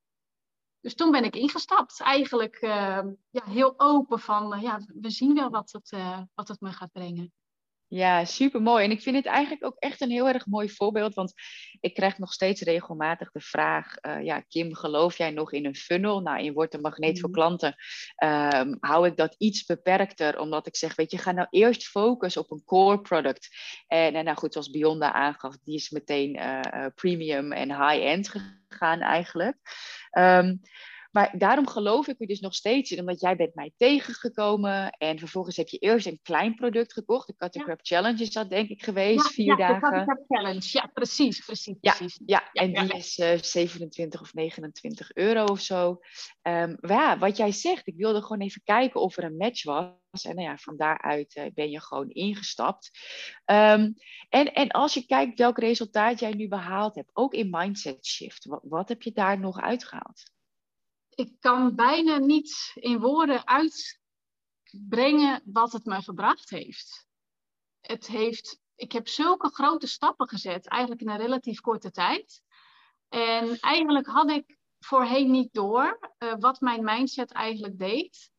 Dus 0.81 0.95
toen 0.95 1.11
ben 1.11 1.23
ik 1.23 1.35
ingestapt. 1.35 2.01
Eigenlijk 2.01 2.61
uh, 2.61 2.99
ja, 3.29 3.43
heel 3.45 3.73
open 3.77 4.19
van, 4.19 4.53
uh, 4.53 4.61
ja, 4.61 4.79
we 5.01 5.09
zien 5.09 5.33
wel 5.35 5.49
wat 5.49 5.71
het, 5.71 5.91
uh, 5.91 6.21
wat 6.33 6.47
het 6.47 6.61
me 6.61 6.71
gaat 6.71 6.91
brengen. 6.91 7.33
Ja, 7.87 8.25
super 8.25 8.61
mooi. 8.61 8.83
En 8.83 8.91
ik 8.91 9.01
vind 9.01 9.15
het 9.15 9.25
eigenlijk 9.25 9.65
ook 9.65 9.75
echt 9.79 10.01
een 10.01 10.09
heel 10.09 10.27
erg 10.27 10.45
mooi 10.45 10.69
voorbeeld. 10.69 11.13
Want 11.13 11.33
ik 11.79 11.93
krijg 11.93 12.17
nog 12.17 12.33
steeds 12.33 12.61
regelmatig 12.61 13.31
de 13.31 13.41
vraag: 13.41 13.95
ja, 14.21 14.39
Kim, 14.39 14.75
geloof 14.75 15.17
jij 15.17 15.31
nog 15.31 15.51
in 15.51 15.65
een 15.65 15.75
funnel? 15.75 16.19
Nou, 16.19 16.43
in 16.43 16.53
Word 16.53 16.73
een 16.73 16.81
Magneet 16.81 17.19
voor 17.19 17.31
Klanten 17.31 17.75
um, 18.23 18.77
hou 18.79 19.07
ik 19.07 19.17
dat 19.17 19.35
iets 19.37 19.65
beperkter. 19.65 20.39
Omdat 20.39 20.67
ik 20.67 20.75
zeg: 20.75 20.95
Weet 20.95 21.11
je, 21.11 21.17
ga 21.17 21.31
nou 21.31 21.47
eerst 21.49 21.87
focussen 21.87 22.41
op 22.41 22.51
een 22.51 22.63
core 22.65 23.01
product. 23.01 23.47
En, 23.87 24.15
en 24.15 24.25
nou 24.25 24.37
goed, 24.37 24.53
zoals 24.53 24.69
Bionda 24.69 25.11
aangaf, 25.13 25.57
die 25.63 25.75
is 25.75 25.89
meteen 25.89 26.39
premium 26.95 27.51
en 27.51 27.69
high-end 27.69 28.29
gegaan 28.29 28.99
eigenlijk. 28.99 29.57
Um, 30.15 30.59
maar 31.11 31.37
daarom 31.37 31.67
geloof 31.67 32.07
ik 32.07 32.19
er 32.19 32.27
dus 32.27 32.39
nog 32.39 32.55
steeds 32.55 32.91
in, 32.91 32.99
omdat 32.99 33.21
jij 33.21 33.35
bent 33.35 33.55
mij 33.55 33.71
tegengekomen. 33.77 34.89
En 34.89 35.19
vervolgens 35.19 35.57
heb 35.57 35.67
je 35.67 35.77
eerst 35.77 36.07
een 36.07 36.19
klein 36.23 36.55
product 36.55 36.93
gekocht. 36.93 37.27
De 37.27 37.35
Cut 37.35 37.55
ja. 37.55 37.77
Challenge 37.81 38.21
is 38.21 38.31
dat 38.31 38.49
denk 38.49 38.69
ik 38.69 38.83
geweest, 38.83 39.23
ja, 39.23 39.29
vier 39.29 39.57
ja, 39.57 39.79
dagen. 39.79 40.05
De 40.05 40.25
Challenge, 40.27 40.69
ja 40.71 40.89
precies, 40.93 41.45
precies, 41.45 41.77
ja, 41.81 41.93
precies. 41.93 42.21
Ja, 42.25 42.51
en 42.53 42.73
die 42.73 42.97
is 42.97 43.17
uh, 43.17 43.37
27 43.41 44.21
of 44.21 44.33
29 44.33 45.13
euro 45.13 45.43
of 45.43 45.59
zo. 45.59 45.89
Um, 46.41 46.77
maar 46.79 46.91
ja, 46.91 47.17
wat 47.17 47.37
jij 47.37 47.51
zegt, 47.51 47.87
ik 47.87 47.95
wilde 47.97 48.21
gewoon 48.21 48.41
even 48.41 48.61
kijken 48.63 49.01
of 49.01 49.17
er 49.17 49.23
een 49.23 49.37
match 49.37 49.63
was. 49.63 50.23
En 50.23 50.35
nou 50.35 50.47
ja, 50.47 50.57
van 50.57 50.77
daaruit 50.77 51.35
uh, 51.35 51.45
ben 51.53 51.69
je 51.69 51.81
gewoon 51.81 52.09
ingestapt. 52.09 52.89
Um, 53.45 53.93
en, 54.29 54.53
en 54.53 54.69
als 54.69 54.93
je 54.93 55.05
kijkt 55.05 55.39
welk 55.39 55.59
resultaat 55.59 56.19
jij 56.19 56.33
nu 56.33 56.47
behaald 56.47 56.95
hebt, 56.95 57.09
ook 57.13 57.33
in 57.33 57.49
Mindset 57.49 58.05
Shift, 58.05 58.45
wat, 58.45 58.61
wat 58.63 58.89
heb 58.89 59.01
je 59.01 59.11
daar 59.11 59.39
nog 59.39 59.61
uitgehaald? 59.61 60.37
Ik 61.19 61.39
kan 61.39 61.75
bijna 61.75 62.17
niet 62.17 62.71
in 62.73 62.99
woorden 62.99 63.47
uitbrengen 63.47 65.41
wat 65.45 65.71
het 65.71 65.85
me 65.85 66.01
gebracht 66.01 66.49
heeft. 66.49 67.07
Het 67.81 68.07
heeft 68.07 68.59
ik 68.79 68.91
heb 68.91 69.07
zulke 69.07 69.49
grote 69.49 69.87
stappen 69.87 70.27
gezet, 70.29 70.67
eigenlijk 70.67 71.01
in 71.01 71.09
een 71.09 71.17
relatief 71.17 71.59
korte 71.59 71.91
tijd. 71.91 72.41
En 73.09 73.59
eigenlijk 73.59 74.07
had 74.07 74.29
ik 74.29 74.57
voorheen 74.79 75.31
niet 75.31 75.53
door 75.53 76.13
uh, 76.19 76.33
wat 76.39 76.61
mijn 76.61 76.83
mindset 76.83 77.31
eigenlijk 77.31 77.79
deed. 77.79 78.31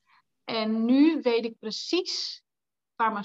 En 0.44 0.84
nu 0.84 1.20
weet 1.20 1.44
ik 1.44 1.58
precies 1.58 2.42
waar 2.96 3.12
mijn 3.12 3.24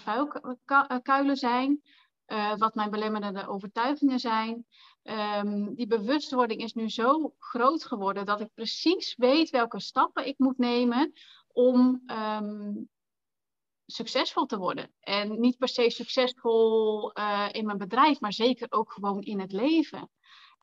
vuilkuilen 0.65 1.35
zijn, 1.35 1.81
uh, 2.27 2.55
wat 2.55 2.75
mijn 2.75 2.89
belemmerende 2.89 3.47
overtuigingen 3.47 4.19
zijn. 4.19 4.65
Um, 5.07 5.75
die 5.75 5.87
bewustwording 5.87 6.61
is 6.61 6.73
nu 6.73 6.89
zo 6.89 7.33
groot 7.39 7.85
geworden 7.85 8.25
dat 8.25 8.41
ik 8.41 8.53
precies 8.53 9.15
weet 9.15 9.49
welke 9.49 9.79
stappen 9.79 10.27
ik 10.27 10.37
moet 10.37 10.57
nemen 10.57 11.13
om 11.47 12.03
um, 12.07 12.89
succesvol 13.85 14.45
te 14.45 14.57
worden. 14.57 14.93
En 14.99 15.39
niet 15.39 15.57
per 15.57 15.67
se 15.67 15.89
succesvol 15.89 17.11
uh, 17.17 17.47
in 17.51 17.65
mijn 17.65 17.77
bedrijf, 17.77 18.19
maar 18.19 18.33
zeker 18.33 18.67
ook 18.69 18.91
gewoon 18.91 19.21
in 19.21 19.39
het 19.39 19.51
leven. 19.51 20.09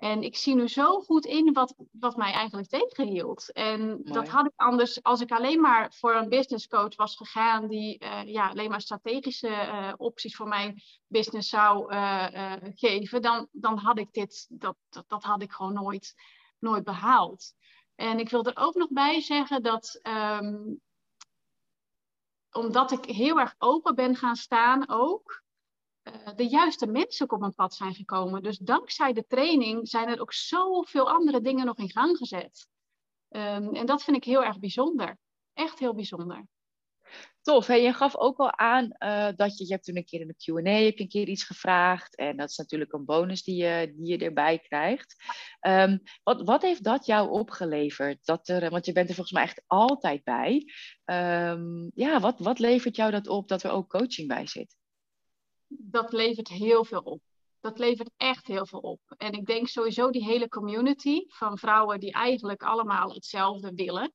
En 0.03 0.23
ik 0.23 0.37
zie 0.37 0.55
nu 0.55 0.69
zo 0.69 1.01
goed 1.01 1.25
in 1.25 1.53
wat, 1.53 1.75
wat 1.93 2.17
mij 2.17 2.33
eigenlijk 2.33 2.69
tegenhield. 2.69 3.53
En 3.53 3.87
Mooi. 3.87 4.03
dat 4.03 4.29
had 4.29 4.47
ik 4.47 4.53
anders, 4.57 5.03
als 5.03 5.21
ik 5.21 5.31
alleen 5.31 5.61
maar 5.61 5.93
voor 5.93 6.15
een 6.15 6.29
business 6.29 6.69
coach 6.69 6.97
was 6.97 7.17
gegaan, 7.17 7.69
die 7.69 8.05
uh, 8.05 8.25
ja, 8.25 8.49
alleen 8.49 8.71
maar 8.71 8.81
strategische 8.81 9.49
uh, 9.49 9.93
opties 9.97 10.37
voor 10.37 10.49
mijn 10.49 10.83
business 11.07 11.49
zou 11.49 11.95
uh, 11.95 12.57
geven, 12.75 13.23
dan, 13.23 13.49
dan 13.53 13.79
had 13.79 13.99
ik 13.99 14.13
dit, 14.13 14.47
dat, 14.49 14.77
dat, 14.89 15.05
dat 15.07 15.23
had 15.23 15.43
ik 15.43 15.53
gewoon 15.53 15.73
nooit, 15.73 16.15
nooit 16.59 16.85
behaald. 16.85 17.53
En 17.95 18.19
ik 18.19 18.31
wil 18.31 18.45
er 18.45 18.57
ook 18.57 18.75
nog 18.75 18.89
bij 18.91 19.21
zeggen 19.21 19.63
dat, 19.63 20.01
um, 20.03 20.81
omdat 22.51 22.91
ik 22.91 23.05
heel 23.05 23.39
erg 23.39 23.55
open 23.59 23.95
ben 23.95 24.17
gaan 24.17 24.37
staan 24.37 24.89
ook, 24.89 25.42
de 26.37 26.49
juiste 26.49 26.87
mensen 26.87 27.31
op 27.31 27.41
mijn 27.41 27.55
pad 27.55 27.75
zijn 27.75 27.95
gekomen. 27.95 28.43
Dus 28.43 28.59
dankzij 28.59 29.13
de 29.13 29.27
training 29.27 29.89
zijn 29.89 30.09
er 30.09 30.21
ook 30.21 30.33
zoveel 30.33 31.11
andere 31.11 31.41
dingen 31.41 31.67
nog 31.67 31.79
in 31.79 31.91
gang 31.91 32.17
gezet. 32.17 32.67
Um, 33.29 33.75
en 33.75 33.87
dat 33.87 34.03
vind 34.03 34.17
ik 34.17 34.25
heel 34.25 34.45
erg 34.45 34.59
bijzonder. 34.59 35.19
Echt 35.53 35.79
heel 35.79 35.95
bijzonder. 35.95 36.47
Tof. 37.43 37.67
Je 37.67 37.93
gaf 37.93 38.17
ook 38.17 38.39
al 38.39 38.59
aan 38.59 38.85
uh, 38.99 39.29
dat 39.37 39.59
je, 39.59 39.65
je 39.65 39.73
hebt 39.73 39.85
toen 39.85 39.97
een 39.97 40.05
keer 40.05 40.21
in 40.21 40.27
de 40.27 40.35
Q&A 40.35 40.71
heb 40.71 40.97
je 40.97 41.03
een 41.03 41.09
keer 41.09 41.29
iets 41.29 41.45
gevraagd. 41.45 42.17
En 42.17 42.37
dat 42.37 42.51
is 42.51 42.57
natuurlijk 42.57 42.93
een 42.93 43.05
bonus 43.05 43.43
die 43.43 43.57
je, 43.57 43.93
die 43.97 44.07
je 44.07 44.25
erbij 44.25 44.59
krijgt. 44.59 45.17
Um, 45.61 46.03
wat, 46.23 46.43
wat 46.43 46.63
heeft 46.63 46.85
dat 46.85 47.07
jou 47.07 47.31
opgeleverd? 47.31 48.25
Dat 48.25 48.49
er, 48.49 48.71
want 48.71 48.87
je 48.87 48.93
bent 48.93 49.09
er 49.09 49.15
volgens 49.15 49.37
mij 49.37 49.45
echt 49.45 49.63
altijd 49.67 50.25
bij. 50.25 50.65
Um, 51.05 51.91
ja, 51.95 52.21
wat, 52.21 52.39
wat 52.39 52.59
levert 52.59 52.97
jou 52.97 53.11
dat 53.11 53.29
op 53.29 53.49
dat 53.49 53.63
er 53.63 53.71
ook 53.71 53.89
coaching 53.89 54.29
bij 54.29 54.47
zit? 54.47 54.77
Dat 55.79 56.13
levert 56.13 56.49
heel 56.49 56.85
veel 56.85 57.01
op. 57.01 57.21
Dat 57.61 57.79
levert 57.79 58.11
echt 58.17 58.47
heel 58.47 58.67
veel 58.67 58.79
op. 58.79 59.01
En 59.17 59.33
ik 59.33 59.47
denk 59.47 59.69
sowieso 59.69 60.11
die 60.11 60.25
hele 60.25 60.49
community 60.49 61.25
van 61.29 61.59
vrouwen 61.59 62.01
die 62.01 62.13
eigenlijk 62.13 62.63
allemaal 62.63 63.13
hetzelfde 63.13 63.73
willen. 63.75 64.13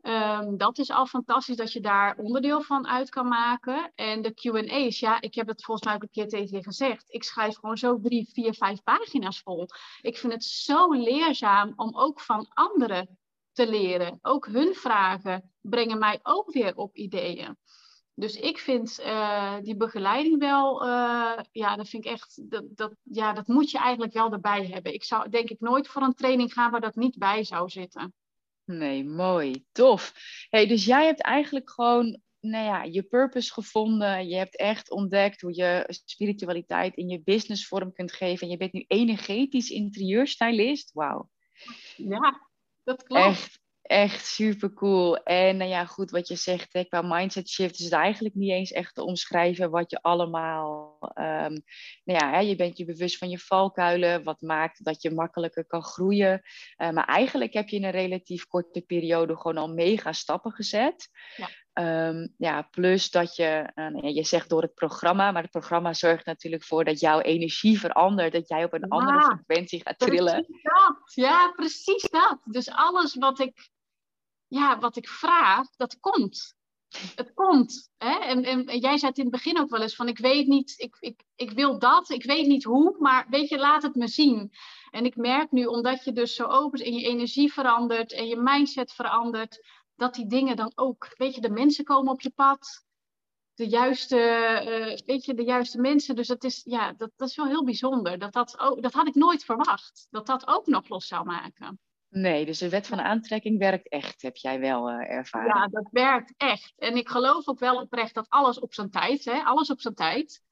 Ehm, 0.00 0.56
dat 0.56 0.78
is 0.78 0.90
al 0.90 1.06
fantastisch 1.06 1.56
dat 1.56 1.72
je 1.72 1.80
daar 1.80 2.16
onderdeel 2.16 2.62
van 2.62 2.86
uit 2.86 3.08
kan 3.08 3.28
maken. 3.28 3.92
En 3.94 4.22
de 4.22 4.34
QA's, 4.34 4.98
ja, 4.98 5.20
ik 5.20 5.34
heb 5.34 5.46
het 5.46 5.64
volgens 5.64 5.86
mij 5.86 5.94
ook 5.94 6.02
een 6.02 6.10
keer 6.10 6.28
tegen 6.28 6.56
je 6.56 6.62
gezegd. 6.62 7.04
Ik 7.08 7.24
schrijf 7.24 7.54
gewoon 7.54 7.78
zo 7.78 8.00
drie, 8.00 8.30
vier, 8.32 8.54
vijf 8.54 8.82
pagina's 8.82 9.40
vol. 9.40 9.66
Ik 10.00 10.16
vind 10.16 10.32
het 10.32 10.44
zo 10.44 10.92
leerzaam 10.92 11.72
om 11.76 11.96
ook 11.96 12.20
van 12.20 12.48
anderen 12.48 13.18
te 13.52 13.68
leren. 13.68 14.18
Ook 14.22 14.46
hun 14.46 14.74
vragen 14.74 15.52
brengen 15.60 15.98
mij 15.98 16.18
ook 16.22 16.52
weer 16.52 16.76
op 16.76 16.96
ideeën. 16.96 17.56
Dus 18.14 18.36
ik 18.36 18.58
vind 18.58 19.00
uh, 19.00 19.56
die 19.62 19.76
begeleiding 19.76 20.38
wel, 20.38 20.86
uh, 20.86 21.38
ja, 21.52 21.76
dat 21.76 21.88
vind 21.88 22.04
ik 22.04 22.10
echt, 22.10 22.50
dat, 22.50 22.64
dat, 22.68 22.94
ja, 23.02 23.32
dat 23.32 23.46
moet 23.46 23.70
je 23.70 23.78
eigenlijk 23.78 24.12
wel 24.12 24.32
erbij 24.32 24.66
hebben. 24.66 24.94
Ik 24.94 25.04
zou 25.04 25.28
denk 25.28 25.48
ik 25.48 25.60
nooit 25.60 25.88
voor 25.88 26.02
een 26.02 26.14
training 26.14 26.52
gaan 26.52 26.70
waar 26.70 26.80
dat 26.80 26.94
niet 26.94 27.18
bij 27.18 27.44
zou 27.44 27.68
zitten. 27.68 28.14
Nee, 28.64 29.04
mooi, 29.04 29.64
tof. 29.72 30.12
Hey, 30.48 30.66
dus 30.66 30.84
jij 30.84 31.04
hebt 31.04 31.22
eigenlijk 31.22 31.70
gewoon, 31.70 32.20
nou 32.40 32.64
ja, 32.64 32.82
je 32.82 33.02
purpose 33.02 33.52
gevonden. 33.52 34.28
Je 34.28 34.36
hebt 34.36 34.56
echt 34.56 34.90
ontdekt 34.90 35.40
hoe 35.40 35.54
je 35.54 35.84
spiritualiteit 35.88 36.96
in 36.96 37.08
je 37.08 37.22
business 37.22 37.66
vorm 37.66 37.92
kunt 37.92 38.12
geven. 38.12 38.42
En 38.46 38.52
je 38.52 38.56
bent 38.56 38.72
nu 38.72 38.84
energetisch 38.86 39.70
interieurstylist. 39.70 40.92
Wauw. 40.92 41.28
Ja, 41.96 42.48
dat 42.82 43.02
klopt. 43.02 43.24
Echt, 43.24 43.59
echt 43.90 44.26
super 44.26 44.72
cool. 44.72 45.16
En 45.16 45.56
nou 45.56 45.70
ja, 45.70 45.84
goed, 45.84 46.10
wat 46.10 46.28
je 46.28 46.36
zegt 46.36 46.72
hè, 46.72 46.84
qua 46.84 47.02
mindset 47.02 47.48
shift 47.48 47.78
is 47.78 47.84
het 47.84 47.92
eigenlijk 47.92 48.34
niet 48.34 48.50
eens 48.50 48.72
echt 48.72 48.94
te 48.94 49.04
omschrijven 49.04 49.70
wat 49.70 49.90
je 49.90 50.02
allemaal. 50.02 50.98
Um, 51.00 51.62
nou 52.04 52.18
ja, 52.18 52.30
hè, 52.30 52.38
je 52.38 52.56
bent 52.56 52.78
je 52.78 52.84
bewust 52.84 53.18
van 53.18 53.28
je 53.28 53.38
valkuilen, 53.38 54.24
wat 54.24 54.40
maakt 54.40 54.84
dat 54.84 55.02
je 55.02 55.10
makkelijker 55.10 55.66
kan 55.66 55.82
groeien. 55.82 56.42
Uh, 56.78 56.90
maar 56.90 57.04
eigenlijk 57.04 57.52
heb 57.52 57.68
je 57.68 57.76
in 57.76 57.84
een 57.84 57.90
relatief 57.90 58.46
korte 58.46 58.80
periode 58.80 59.36
gewoon 59.36 59.56
al 59.56 59.68
mega 59.68 60.12
stappen 60.12 60.52
gezet. 60.52 61.08
Ja. 61.36 61.48
Um, 62.08 62.34
ja, 62.36 62.62
plus 62.62 63.10
dat 63.10 63.36
je, 63.36 63.70
uh, 63.74 64.14
je 64.14 64.24
zegt 64.24 64.48
door 64.48 64.62
het 64.62 64.74
programma, 64.74 65.32
maar 65.32 65.42
het 65.42 65.50
programma 65.50 65.92
zorgt 65.92 66.26
natuurlijk 66.26 66.64
voor 66.64 66.84
dat 66.84 67.00
jouw 67.00 67.20
energie 67.20 67.80
verandert, 67.80 68.32
dat 68.32 68.48
jij 68.48 68.64
op 68.64 68.72
een 68.72 68.86
ja, 68.88 68.96
andere 68.96 69.20
frequentie 69.20 69.82
gaat 69.82 69.98
trillen. 69.98 70.44
Precies 70.44 70.62
dat. 70.62 71.12
Ja, 71.14 71.52
precies 71.56 72.02
dat. 72.10 72.38
Dus 72.44 72.70
alles 72.70 73.14
wat 73.14 73.40
ik 73.40 73.70
ja, 74.50 74.78
wat 74.78 74.96
ik 74.96 75.08
vraag, 75.08 75.66
dat 75.76 76.00
komt. 76.00 76.54
Het 77.14 77.34
komt. 77.34 77.90
Hè? 77.98 78.18
En, 78.18 78.44
en, 78.44 78.78
jij 78.78 78.98
zei 78.98 79.10
het 79.10 79.18
in 79.18 79.24
het 79.24 79.32
begin 79.32 79.58
ook 79.58 79.70
wel 79.70 79.82
eens 79.82 79.94
van 79.94 80.08
ik 80.08 80.18
weet 80.18 80.46
niet, 80.46 80.74
ik, 80.76 80.96
ik, 81.00 81.24
ik 81.34 81.50
wil 81.50 81.78
dat, 81.78 82.10
ik 82.10 82.24
weet 82.24 82.46
niet 82.46 82.64
hoe, 82.64 82.96
maar 82.98 83.26
weet 83.28 83.48
je, 83.48 83.58
laat 83.58 83.82
het 83.82 83.94
me 83.94 84.08
zien. 84.08 84.52
En 84.90 85.04
ik 85.04 85.16
merk 85.16 85.50
nu, 85.50 85.64
omdat 85.64 86.04
je 86.04 86.12
dus 86.12 86.34
zo 86.34 86.44
open 86.44 86.80
en 86.80 86.94
je 86.94 87.06
energie 87.06 87.52
verandert 87.52 88.12
en 88.12 88.26
je 88.26 88.36
mindset 88.36 88.92
verandert, 88.92 89.66
dat 89.96 90.14
die 90.14 90.26
dingen 90.26 90.56
dan 90.56 90.72
ook, 90.74 91.14
weet 91.16 91.34
je, 91.34 91.40
de 91.40 91.50
mensen 91.50 91.84
komen 91.84 92.12
op 92.12 92.20
je 92.20 92.30
pad, 92.30 92.84
de 93.54 93.68
juiste, 93.68 94.16
uh, 94.16 95.06
weet 95.06 95.24
je, 95.24 95.34
de 95.34 95.44
juiste 95.44 95.80
mensen. 95.80 96.16
Dus 96.16 96.26
dat 96.26 96.44
is, 96.44 96.60
ja, 96.64 96.92
dat, 96.92 97.10
dat 97.16 97.28
is 97.28 97.36
wel 97.36 97.46
heel 97.46 97.64
bijzonder. 97.64 98.18
Dat, 98.18 98.32
dat, 98.32 98.58
ook, 98.58 98.82
dat 98.82 98.92
had 98.92 99.06
ik 99.06 99.14
nooit 99.14 99.44
verwacht, 99.44 100.06
dat 100.10 100.26
dat 100.26 100.46
ook 100.46 100.66
nog 100.66 100.88
los 100.88 101.06
zou 101.06 101.24
maken. 101.24 101.80
Nee, 102.10 102.46
dus 102.46 102.58
de 102.58 102.68
wet 102.68 102.86
van 102.86 103.00
aantrekking 103.00 103.58
werkt 103.58 103.88
echt, 103.88 104.22
heb 104.22 104.36
jij 104.36 104.60
wel 104.60 104.90
uh, 104.90 105.10
ervaren. 105.10 105.46
Ja, 105.46 105.66
dat 105.66 105.88
werkt 105.90 106.34
echt. 106.36 106.72
En 106.76 106.96
ik 106.96 107.08
geloof 107.08 107.48
ook 107.48 107.58
wel 107.58 107.80
oprecht 107.80 108.14
dat 108.14 108.28
alles 108.28 108.58
op 108.58 108.74
zijn 108.74 108.90
tijd, 108.90 109.24
hè, 109.24 109.42
alles 109.42 109.70
op 109.70 109.80
zijn 109.80 109.94
tijd, 109.94 110.42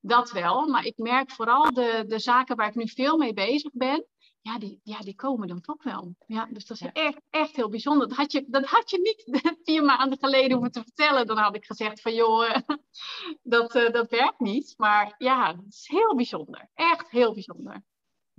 dat 0.00 0.30
wel. 0.30 0.66
Maar 0.66 0.84
ik 0.84 0.96
merk 0.96 1.30
vooral 1.30 1.72
de, 1.72 2.04
de 2.06 2.18
zaken 2.18 2.56
waar 2.56 2.68
ik 2.68 2.74
nu 2.74 2.88
veel 2.88 3.16
mee 3.16 3.32
bezig 3.32 3.72
ben, 3.72 4.06
ja, 4.40 4.58
die, 4.58 4.80
ja, 4.82 4.98
die 4.98 5.14
komen 5.14 5.48
dan 5.48 5.60
toch 5.60 5.82
wel. 5.82 6.14
Ja, 6.26 6.48
dus 6.50 6.66
dat 6.66 6.76
is 6.76 6.82
ja. 6.82 6.92
echt, 6.92 7.20
echt 7.30 7.56
heel 7.56 7.68
bijzonder. 7.68 8.08
Dat 8.08 8.16
had, 8.16 8.32
je, 8.32 8.44
dat 8.46 8.64
had 8.64 8.90
je 8.90 8.98
niet 8.98 9.42
vier 9.64 9.84
maanden 9.84 10.18
geleden 10.18 10.52
hoeven 10.52 10.72
te 10.72 10.82
vertellen. 10.82 11.26
Dan 11.26 11.38
had 11.38 11.56
ik 11.56 11.64
gezegd 11.64 12.00
van 12.00 12.14
joh, 12.14 12.54
dat, 13.42 13.74
uh, 13.74 13.90
dat 13.90 14.10
werkt 14.10 14.40
niet. 14.40 14.74
Maar 14.76 15.14
ja, 15.18 15.56
het 15.56 15.74
is 15.74 15.88
heel 15.88 16.14
bijzonder. 16.14 16.68
Echt 16.74 17.10
heel 17.10 17.32
bijzonder. 17.32 17.82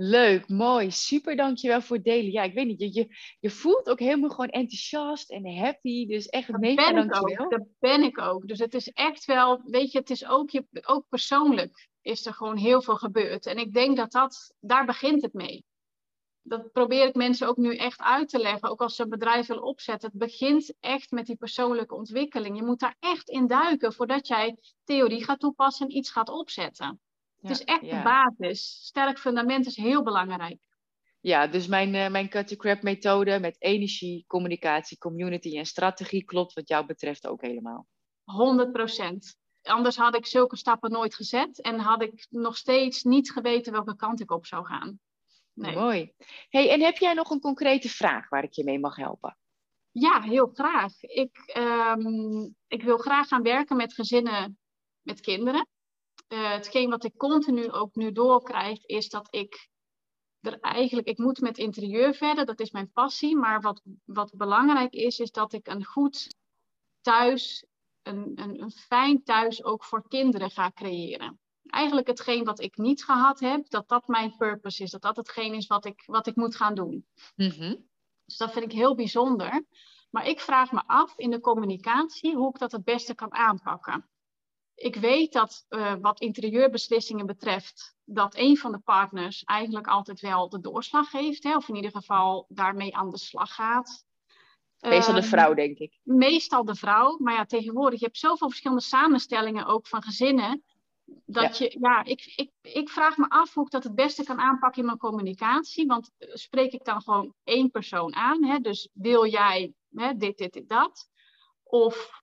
Leuk, 0.01 0.47
mooi, 0.47 0.91
super, 0.91 1.35
dankjewel 1.35 1.81
voor 1.81 1.95
het 1.95 2.05
delen. 2.05 2.31
Ja, 2.31 2.43
ik 2.43 2.53
weet 2.53 2.65
niet, 2.65 2.79
je, 2.79 2.93
je, 2.93 3.07
je 3.39 3.49
voelt 3.49 3.89
ook 3.89 3.99
helemaal 3.99 4.29
gewoon 4.29 4.49
enthousiast 4.49 5.29
en 5.29 5.57
happy, 5.57 6.05
dus 6.05 6.27
echt 6.27 6.51
dat 6.51 6.59
mega 6.59 6.91
ben 6.91 7.07
dankjewel. 7.07 7.45
Ook, 7.45 7.51
dat 7.51 7.67
ben 7.79 8.03
ik 8.03 8.17
ook, 8.17 8.47
dus 8.47 8.59
het 8.59 8.73
is 8.73 8.89
echt 8.89 9.25
wel, 9.25 9.61
weet 9.65 9.91
je, 9.91 9.97
het 9.97 10.09
is 10.09 10.25
ook, 10.25 10.49
je, 10.49 10.65
ook 10.81 11.05
persoonlijk 11.09 11.89
is 12.01 12.25
er 12.25 12.33
gewoon 12.33 12.57
heel 12.57 12.81
veel 12.81 12.95
gebeurd. 12.95 13.45
En 13.45 13.57
ik 13.57 13.73
denk 13.73 13.97
dat 13.97 14.11
dat, 14.11 14.53
daar 14.59 14.85
begint 14.85 15.21
het 15.21 15.33
mee. 15.33 15.65
Dat 16.41 16.71
probeer 16.71 17.07
ik 17.07 17.15
mensen 17.15 17.47
ook 17.47 17.57
nu 17.57 17.75
echt 17.75 18.01
uit 18.01 18.29
te 18.29 18.39
leggen, 18.39 18.69
ook 18.69 18.81
als 18.81 18.95
ze 18.95 19.03
een 19.03 19.09
bedrijf 19.09 19.47
willen 19.47 19.63
opzetten. 19.63 20.09
Het 20.09 20.19
begint 20.19 20.73
echt 20.79 21.11
met 21.11 21.25
die 21.25 21.37
persoonlijke 21.37 21.95
ontwikkeling. 21.95 22.57
Je 22.57 22.63
moet 22.63 22.79
daar 22.79 22.95
echt 22.99 23.29
in 23.29 23.47
duiken 23.47 23.93
voordat 23.93 24.27
jij 24.27 24.57
theorie 24.83 25.23
gaat 25.23 25.39
toepassen 25.39 25.87
en 25.87 25.95
iets 25.95 26.11
gaat 26.11 26.29
opzetten. 26.29 26.99
Het 27.41 27.51
is 27.51 27.63
echt 27.63 27.81
de 27.81 28.01
basis. 28.03 28.79
Sterk 28.81 29.19
fundament 29.19 29.65
is 29.65 29.75
heel 29.75 30.03
belangrijk. 30.03 30.59
Ja, 31.21 31.47
dus 31.47 31.67
mijn, 31.67 31.93
uh, 31.93 32.09
mijn 32.09 32.29
cut 32.29 32.47
to 32.47 32.55
crap 32.55 32.81
methode 32.81 33.39
met 33.39 33.55
energie, 33.61 34.23
communicatie, 34.27 34.97
community 34.97 35.57
en 35.57 35.65
strategie 35.65 36.23
klopt 36.23 36.53
wat 36.53 36.67
jou 36.67 36.85
betreft 36.85 37.27
ook 37.27 37.41
helemaal. 37.41 37.87
100 38.23 38.71
procent. 38.71 39.37
Anders 39.61 39.97
had 39.97 40.15
ik 40.15 40.25
zulke 40.25 40.55
stappen 40.55 40.91
nooit 40.91 41.15
gezet 41.15 41.61
en 41.61 41.79
had 41.79 42.01
ik 42.01 42.27
nog 42.29 42.57
steeds 42.57 43.03
niet 43.03 43.31
geweten 43.31 43.71
welke 43.71 43.95
kant 43.95 44.19
ik 44.19 44.31
op 44.31 44.45
zou 44.45 44.65
gaan. 44.65 44.99
Nee. 45.53 45.75
Mooi. 45.75 46.13
Hey, 46.49 46.69
en 46.69 46.81
heb 46.81 46.97
jij 46.97 47.13
nog 47.13 47.29
een 47.29 47.39
concrete 47.39 47.89
vraag 47.89 48.29
waar 48.29 48.43
ik 48.43 48.53
je 48.53 48.63
mee 48.63 48.79
mag 48.79 48.95
helpen? 48.95 49.37
Ja, 49.91 50.21
heel 50.21 50.51
graag. 50.53 51.03
Ik, 51.03 51.53
um, 51.57 52.55
ik 52.67 52.83
wil 52.83 52.97
graag 52.97 53.27
gaan 53.27 53.41
werken 53.41 53.77
met 53.77 53.93
gezinnen 53.93 54.57
met 55.01 55.21
kinderen 55.21 55.67
uh, 56.29 56.51
hetgeen 56.51 56.89
wat 56.89 57.03
ik 57.03 57.17
continu 57.17 57.71
ook 57.71 57.95
nu 57.95 58.11
doorkrijg, 58.11 58.85
is 58.85 59.09
dat 59.09 59.27
ik 59.29 59.69
er 60.41 60.59
eigenlijk, 60.59 61.07
ik 61.07 61.17
moet 61.17 61.39
met 61.39 61.57
interieur 61.57 62.13
verder, 62.13 62.45
dat 62.45 62.59
is 62.59 62.71
mijn 62.71 62.91
passie. 62.91 63.35
Maar 63.35 63.61
wat, 63.61 63.81
wat 64.05 64.33
belangrijk 64.35 64.93
is, 64.93 65.19
is 65.19 65.31
dat 65.31 65.53
ik 65.53 65.67
een 65.67 65.85
goed 65.85 66.35
thuis, 67.01 67.65
een, 68.01 68.31
een, 68.35 68.61
een 68.61 68.71
fijn 68.71 69.23
thuis 69.23 69.63
ook 69.63 69.83
voor 69.83 70.07
kinderen 70.07 70.51
ga 70.51 70.71
creëren. 70.71 71.39
Eigenlijk 71.65 72.07
hetgeen 72.07 72.43
wat 72.43 72.59
ik 72.59 72.77
niet 72.77 73.03
gehad 73.03 73.39
heb, 73.39 73.69
dat 73.69 73.87
dat 73.87 74.07
mijn 74.07 74.35
purpose 74.37 74.83
is. 74.83 74.91
Dat 74.91 75.01
dat 75.01 75.15
hetgeen 75.15 75.53
is 75.53 75.67
wat 75.67 75.85
ik, 75.85 76.03
wat 76.05 76.27
ik 76.27 76.35
moet 76.35 76.55
gaan 76.55 76.75
doen. 76.75 77.05
Mm 77.35 77.87
Dus 78.25 78.37
dat 78.37 78.51
vind 78.51 78.65
ik 78.65 78.71
heel 78.71 78.95
bijzonder. 78.95 79.65
Maar 80.09 80.27
ik 80.27 80.39
vraag 80.39 80.71
me 80.71 80.83
af 80.85 81.13
in 81.17 81.29
de 81.29 81.39
communicatie 81.39 82.35
hoe 82.35 82.49
ik 82.49 82.59
dat 82.59 82.71
het 82.71 82.83
beste 82.83 83.15
kan 83.15 83.33
aanpakken 83.33 84.09
ik 84.79 84.95
weet 84.95 85.33
dat 85.33 85.65
uh, 85.69 85.93
wat 86.01 86.19
interieurbeslissingen 86.19 87.25
betreft, 87.25 87.95
dat 88.03 88.37
een 88.37 88.57
van 88.57 88.71
de 88.71 88.79
partners 88.79 89.43
eigenlijk 89.43 89.87
altijd 89.87 90.19
wel 90.19 90.49
de 90.49 90.59
doorslag 90.59 91.11
heeft, 91.11 91.43
hè, 91.43 91.55
of 91.55 91.69
in 91.69 91.75
ieder 91.75 91.91
geval 91.91 92.45
daarmee 92.49 92.95
aan 92.95 93.09
de 93.09 93.17
slag 93.17 93.53
gaat. 93.53 94.05
Meestal 94.79 95.13
de 95.13 95.19
ehm, 95.19 95.29
vrouw, 95.29 95.53
denk 95.53 95.77
ik. 95.77 95.99
Meestal 96.03 96.65
de 96.65 96.75
vrouw, 96.75 97.17
maar 97.17 97.33
ja, 97.33 97.45
tegenwoordig, 97.45 97.99
je 97.99 98.05
hebt 98.05 98.17
zoveel 98.17 98.49
verschillende 98.49 98.83
samenstellingen 98.83 99.65
ook 99.65 99.87
van 99.87 100.01
gezinnen, 100.01 100.63
dat 101.25 101.57
ja. 101.57 101.65
je, 101.65 101.77
ja, 101.79 102.03
ik, 102.03 102.33
ik, 102.35 102.51
ik 102.61 102.89
vraag 102.89 103.17
me 103.17 103.29
af 103.29 103.53
hoe 103.53 103.65
ik 103.65 103.71
dat 103.71 103.83
het 103.83 103.95
beste 103.95 104.23
kan 104.23 104.39
aanpakken 104.39 104.79
in 104.79 104.85
mijn 104.85 104.97
communicatie, 104.97 105.87
want 105.87 106.11
spreek 106.17 106.71
ik 106.71 106.83
dan 106.83 107.01
gewoon 107.01 107.33
één 107.43 107.71
persoon 107.71 108.15
aan, 108.15 108.43
hè, 108.43 108.59
dus 108.59 108.89
wil 108.93 109.25
jij 109.25 109.73
hè, 109.91 110.13
dit, 110.13 110.37
dit, 110.37 110.53
dit, 110.53 110.69
dat, 110.69 111.09
of 111.63 112.21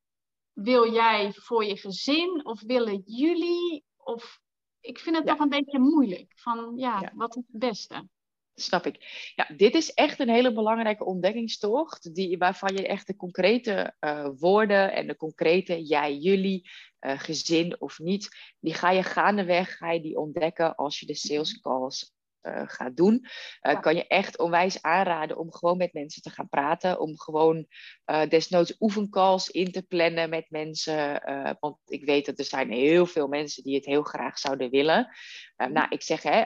wil 0.57 0.93
jij 0.93 1.33
voor 1.33 1.65
je 1.65 1.77
gezin 1.77 2.41
of 2.45 2.63
willen 2.63 3.03
jullie? 3.05 3.85
Of 3.97 4.41
ik 4.81 4.99
vind 4.99 5.17
het 5.17 5.27
toch 5.27 5.39
een 5.39 5.49
beetje 5.49 5.79
moeilijk. 5.79 6.33
Van 6.37 6.73
ja, 6.77 7.13
wat 7.15 7.37
is 7.37 7.43
het 7.47 7.61
beste? 7.61 8.09
Snap 8.55 8.87
ik. 8.87 9.33
Ja, 9.35 9.49
dit 9.57 9.75
is 9.75 9.93
echt 9.93 10.21
een 10.21 10.29
hele 10.29 10.53
belangrijke 10.53 11.05
ontdekkingstocht, 11.05 12.15
die, 12.15 12.39
waarvan 12.39 12.77
je 12.77 12.87
echt 12.87 13.07
de 13.07 13.17
concrete 13.17 13.95
uh, 14.01 14.29
woorden 14.39 14.93
en 14.93 15.07
de 15.07 15.17
concrete 15.17 15.83
jij, 15.83 16.17
jullie, 16.17 16.71
uh, 17.01 17.19
gezin 17.19 17.81
of 17.81 17.99
niet, 17.99 18.29
die 18.61 18.75
ga 18.75 18.91
je 18.91 19.03
gaandeweg 19.03 19.77
ga 19.77 19.91
je 19.91 20.01
die 20.01 20.19
ontdekken 20.19 20.75
als 20.75 21.01
je 21.01 21.07
de 21.07 21.15
sales 21.15 21.53
mhm. 21.53 21.61
calls 21.61 22.16
uh, 22.47 22.63
gaat 22.65 22.97
doen, 22.97 23.27
uh, 23.63 23.81
kan 23.81 23.95
je 23.95 24.07
echt 24.07 24.39
onwijs 24.39 24.83
aanraden 24.83 25.39
om 25.39 25.53
gewoon 25.53 25.77
met 25.77 25.93
mensen 25.93 26.23
te 26.23 26.31
gaan 26.31 26.49
praten. 26.49 27.01
Om 27.01 27.19
gewoon 27.19 27.67
uh, 28.07 28.29
desnoods 28.29 28.77
oefencalls 28.81 29.51
in 29.51 29.73
te 29.73 29.83
plannen 29.83 30.31
met 30.31 30.51
mensen. 30.51 31.23
want 31.61 31.77
ik 31.87 32.05
weet 32.05 32.27
dat 32.27 32.39
er 32.39 32.45
zijn 32.45 32.71
heel 32.71 33.07
veel 33.07 33.29
mensen 33.29 33.63
die 33.63 33.75
het 33.75 33.85
heel 33.85 34.03
graag 34.03 34.39
zouden 34.39 34.71
willen. 34.71 35.09
nou, 35.57 35.87
ik 35.89 36.03
zeg 36.03 36.23
hè, 36.23 36.45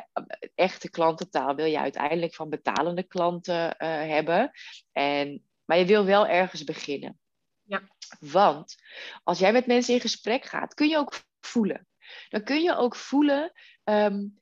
echte 0.55 0.90
klantentaal 0.90 1.55
wil 1.55 1.66
je 1.66 1.78
uiteindelijk 1.78 2.34
van 2.34 2.48
betalende 2.48 3.03
klanten 3.03 3.74
hebben. 4.09 4.51
En, 4.92 5.44
maar 5.64 5.78
je 5.78 5.84
wil 5.84 6.05
wel 6.05 6.26
ergens 6.26 6.64
beginnen. 6.64 7.18
Ja. 7.62 7.82
Want 8.20 8.74
als 9.22 9.38
jij 9.38 9.53
met 9.53 9.66
mensen 9.66 9.94
in 9.94 10.01
gesprek 10.01 10.44
gaat, 10.44 10.74
kun 10.74 10.88
je 10.88 10.96
ook 10.96 11.22
voelen. 11.40 11.86
Dan 12.28 12.42
kun 12.42 12.62
je 12.62 12.76
ook 12.76 12.96
voelen. 12.96 13.53
Um, 13.84 14.38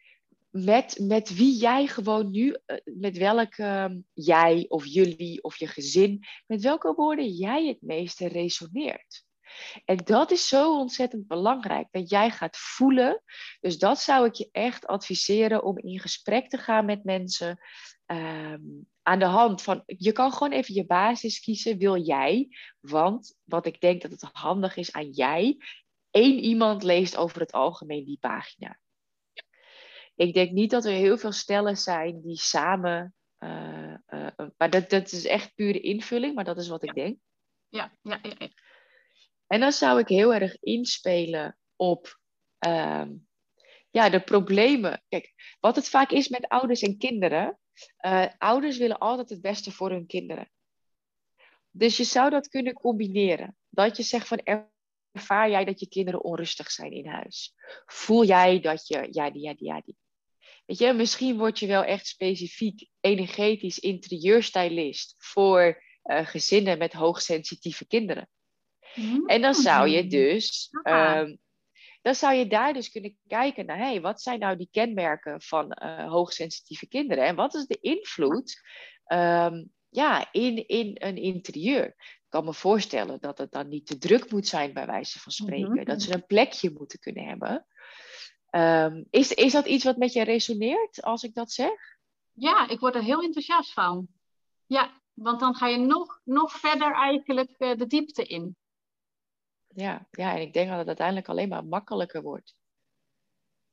met, 0.64 0.98
met 1.00 1.36
wie 1.36 1.56
jij 1.56 1.86
gewoon 1.86 2.30
nu, 2.30 2.56
eh, 2.66 2.76
met 2.84 3.16
welke 3.16 3.62
ehm, 3.62 4.00
jij 4.12 4.64
of 4.68 4.86
jullie 4.86 5.42
of 5.42 5.56
je 5.56 5.66
gezin, 5.66 6.24
met 6.46 6.62
welke 6.62 6.94
woorden 6.94 7.28
jij 7.28 7.66
het 7.66 7.82
meeste 7.82 8.28
resoneert. 8.28 9.26
En 9.84 9.96
dat 9.96 10.30
is 10.30 10.48
zo 10.48 10.78
ontzettend 10.78 11.26
belangrijk, 11.26 11.88
dat 11.90 12.10
jij 12.10 12.30
gaat 12.30 12.56
voelen. 12.56 13.22
Dus 13.60 13.78
dat 13.78 14.00
zou 14.00 14.26
ik 14.26 14.34
je 14.34 14.48
echt 14.52 14.86
adviseren 14.86 15.64
om 15.64 15.78
in 15.78 16.00
gesprek 16.00 16.48
te 16.48 16.58
gaan 16.58 16.84
met 16.84 17.04
mensen. 17.04 17.58
Ehm, 18.06 18.60
aan 19.02 19.18
de 19.18 19.24
hand 19.24 19.62
van, 19.62 19.82
je 19.86 20.12
kan 20.12 20.32
gewoon 20.32 20.52
even 20.52 20.74
je 20.74 20.86
basis 20.86 21.40
kiezen, 21.40 21.78
wil 21.78 21.96
jij? 21.96 22.48
Want 22.80 23.36
wat 23.44 23.66
ik 23.66 23.80
denk 23.80 24.02
dat 24.02 24.10
het 24.10 24.28
handig 24.32 24.76
is 24.76 24.92
aan 24.92 25.10
jij, 25.10 25.56
één 26.10 26.38
iemand 26.38 26.82
leest 26.82 27.16
over 27.16 27.40
het 27.40 27.52
algemeen 27.52 28.04
die 28.04 28.18
pagina. 28.20 28.78
Ik 30.18 30.34
denk 30.34 30.50
niet 30.50 30.70
dat 30.70 30.84
er 30.84 30.92
heel 30.92 31.18
veel 31.18 31.32
stellen 31.32 31.76
zijn 31.76 32.20
die 32.20 32.36
samen. 32.36 33.14
Uh, 33.38 33.94
uh, 34.08 34.26
maar 34.56 34.70
dat, 34.70 34.90
dat 34.90 35.12
is 35.12 35.24
echt 35.24 35.54
pure 35.54 35.80
invulling, 35.80 36.34
maar 36.34 36.44
dat 36.44 36.58
is 36.58 36.68
wat 36.68 36.82
ik 36.82 36.94
denk. 36.94 37.18
Ja, 37.68 37.96
ja, 38.02 38.18
ja, 38.22 38.34
ja. 38.38 38.48
En 39.46 39.60
dan 39.60 39.72
zou 39.72 39.98
ik 39.98 40.08
heel 40.08 40.34
erg 40.34 40.56
inspelen 40.60 41.58
op 41.76 42.18
uh, 42.66 43.06
ja, 43.90 44.10
de 44.10 44.20
problemen. 44.20 45.02
Kijk, 45.08 45.56
wat 45.60 45.76
het 45.76 45.88
vaak 45.88 46.10
is 46.10 46.28
met 46.28 46.48
ouders 46.48 46.82
en 46.82 46.98
kinderen. 46.98 47.58
Ouders 48.38 48.78
willen 48.78 48.98
altijd 48.98 49.28
het 49.28 49.40
beste 49.40 49.72
voor 49.72 49.90
hun 49.90 50.06
kinderen. 50.06 50.50
Dus 51.70 51.96
je 51.96 52.04
zou 52.04 52.30
dat 52.30 52.48
kunnen 52.48 52.72
combineren. 52.72 53.56
Dat 53.68 53.96
je 53.96 54.02
zegt 54.02 54.28
van 54.28 54.68
ervaar 55.12 55.50
jij 55.50 55.64
dat 55.64 55.80
je 55.80 55.88
kinderen 55.88 56.24
onrustig 56.24 56.70
zijn 56.70 56.92
in 56.92 57.06
huis? 57.06 57.54
Voel 57.86 58.24
jij 58.24 58.60
dat 58.60 58.86
je, 58.86 59.08
ja, 59.10 59.30
die, 59.30 59.42
ja, 59.42 59.54
die, 59.54 59.66
ja, 59.66 59.80
die. 59.84 59.96
Weet 60.68 60.78
je, 60.78 60.92
misschien 60.92 61.38
word 61.38 61.58
je 61.58 61.66
wel 61.66 61.84
echt 61.84 62.06
specifiek 62.06 62.88
energetisch 63.00 63.78
interieurstylist 63.78 65.14
voor 65.18 65.82
uh, 66.04 66.26
gezinnen 66.26 66.78
met 66.78 66.92
hoogsensitieve 66.92 67.86
kinderen. 67.86 68.28
Mm. 68.94 69.26
En 69.26 69.40
dan 69.40 69.54
zou 69.54 69.88
je 69.88 70.06
dus, 70.06 70.68
um, 70.82 71.38
dan 72.02 72.14
zou 72.14 72.34
je 72.34 72.46
daar 72.46 72.72
dus 72.72 72.90
kunnen 72.90 73.18
kijken 73.26 73.66
naar, 73.66 73.78
hey, 73.78 74.00
wat 74.00 74.22
zijn 74.22 74.38
nou 74.38 74.56
die 74.56 74.68
kenmerken 74.70 75.42
van 75.42 75.76
uh, 75.82 76.10
hoogsensitieve 76.10 76.88
kinderen? 76.88 77.24
En 77.24 77.34
wat 77.34 77.54
is 77.54 77.66
de 77.66 77.78
invloed 77.80 78.60
um, 79.06 79.72
ja, 79.88 80.32
in, 80.32 80.66
in 80.66 80.90
een 80.94 81.16
interieur? 81.16 81.86
Ik 81.86 82.26
kan 82.28 82.44
me 82.44 82.54
voorstellen 82.54 83.20
dat 83.20 83.38
het 83.38 83.50
dan 83.50 83.68
niet 83.68 83.86
te 83.86 83.98
druk 83.98 84.30
moet 84.30 84.46
zijn, 84.46 84.72
bij 84.72 84.86
wijze 84.86 85.18
van 85.18 85.32
spreken. 85.32 85.70
Mm-hmm. 85.70 85.84
Dat 85.84 86.02
ze 86.02 86.14
een 86.14 86.26
plekje 86.26 86.70
moeten 86.70 86.98
kunnen 86.98 87.24
hebben. 87.24 87.66
Um, 88.50 89.06
is, 89.10 89.32
is 89.32 89.52
dat 89.52 89.66
iets 89.66 89.84
wat 89.84 89.96
met 89.96 90.12
je 90.12 90.24
resoneert 90.24 91.02
als 91.02 91.22
ik 91.22 91.34
dat 91.34 91.52
zeg? 91.52 91.96
Ja, 92.32 92.68
ik 92.68 92.80
word 92.80 92.94
er 92.94 93.02
heel 93.02 93.22
enthousiast 93.22 93.72
van. 93.72 94.08
Ja, 94.66 95.00
want 95.14 95.40
dan 95.40 95.54
ga 95.54 95.66
je 95.66 95.78
nog, 95.78 96.20
nog 96.24 96.52
verder 96.52 96.92
eigenlijk 96.92 97.54
uh, 97.58 97.76
de 97.76 97.86
diepte 97.86 98.22
in. 98.22 98.56
Ja, 99.68 100.06
ja, 100.10 100.34
en 100.34 100.40
ik 100.40 100.52
denk 100.52 100.68
dat 100.68 100.78
het 100.78 100.86
uiteindelijk 100.86 101.28
alleen 101.28 101.48
maar 101.48 101.64
makkelijker 101.64 102.22
wordt. 102.22 102.56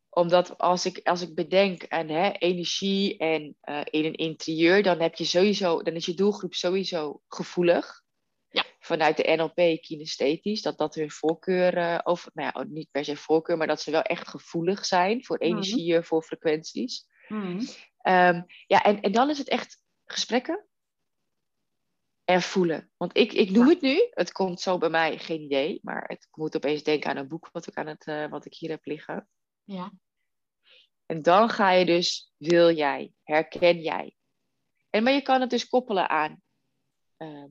Omdat 0.09 0.57
als 0.57 0.85
ik, 0.85 1.07
als 1.07 1.21
ik 1.21 1.35
bedenk 1.35 1.87
aan 1.87 2.07
hè, 2.07 2.31
energie 2.31 3.17
en 3.17 3.57
uh, 3.63 3.81
in 3.83 4.05
een 4.05 4.15
interieur, 4.15 4.83
dan 4.83 4.99
heb 4.99 5.15
je 5.15 5.25
sowieso, 5.25 5.83
dan 5.83 5.93
is 5.93 6.05
je 6.05 6.13
doelgroep 6.13 6.53
sowieso 6.53 7.21
gevoelig. 7.27 8.03
Ja. 8.55 8.65
Vanuit 8.79 9.17
de 9.17 9.35
NLP 9.35 9.81
kinesthetisch, 9.81 10.61
dat 10.61 10.77
dat 10.77 10.95
hun 10.95 11.11
voorkeur, 11.11 11.77
uh, 11.77 11.99
of 12.03 12.29
nou 12.33 12.51
ja, 12.53 12.63
niet 12.63 12.91
per 12.91 13.05
se 13.05 13.15
voorkeur, 13.15 13.57
maar 13.57 13.67
dat 13.67 13.81
ze 13.81 13.91
wel 13.91 14.01
echt 14.01 14.27
gevoelig 14.27 14.85
zijn 14.85 15.25
voor 15.25 15.37
energieën, 15.37 15.97
mm. 15.97 16.03
voor 16.03 16.23
frequenties. 16.23 17.07
Mm. 17.27 17.59
Um, 18.03 18.45
ja, 18.67 18.83
en, 18.83 19.01
en 19.01 19.11
dan 19.11 19.29
is 19.29 19.37
het 19.37 19.49
echt 19.49 19.81
gesprekken 20.05 20.65
en 22.23 22.41
voelen. 22.41 22.91
Want 22.97 23.17
ik, 23.17 23.33
ik 23.33 23.53
doe 23.53 23.69
het 23.69 23.81
nu, 23.81 24.07
het 24.09 24.31
komt 24.31 24.61
zo 24.61 24.77
bij 24.77 24.89
mij, 24.89 25.17
geen 25.17 25.41
idee, 25.41 25.79
maar 25.81 26.03
het, 26.07 26.23
ik 26.23 26.35
moet 26.35 26.55
opeens 26.55 26.83
denken 26.83 27.09
aan 27.09 27.17
een 27.17 27.27
boek 27.27 27.49
wat 27.51 27.67
ik, 27.67 27.75
aan 27.75 27.87
het, 27.87 28.07
uh, 28.07 28.29
wat 28.29 28.45
ik 28.45 28.53
hier 28.53 28.69
heb 28.69 28.85
liggen. 28.85 29.29
Ja. 29.63 29.91
En 31.05 31.21
dan 31.21 31.49
ga 31.49 31.71
je 31.71 31.85
dus, 31.85 32.33
wil 32.37 32.75
jij, 32.75 33.13
herken 33.23 33.81
jij. 33.81 34.15
En, 34.89 35.03
maar 35.03 35.13
je 35.13 35.21
kan 35.21 35.41
het 35.41 35.49
dus 35.49 35.67
koppelen 35.67 36.09
aan 36.09 36.41
uh, 37.17 37.45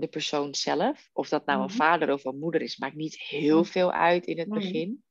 de 0.00 0.08
persoon 0.08 0.54
zelf. 0.54 1.10
Of 1.12 1.28
dat 1.28 1.46
nou 1.46 1.62
een 1.62 1.70
vader 1.70 2.12
of 2.12 2.24
een 2.24 2.38
moeder 2.38 2.62
is, 2.62 2.76
maakt 2.76 2.94
niet 2.94 3.20
heel 3.20 3.64
veel 3.64 3.92
uit 3.92 4.26
in 4.26 4.38
het 4.38 4.48
mm-hmm. 4.48 4.62
begin. 4.62 5.04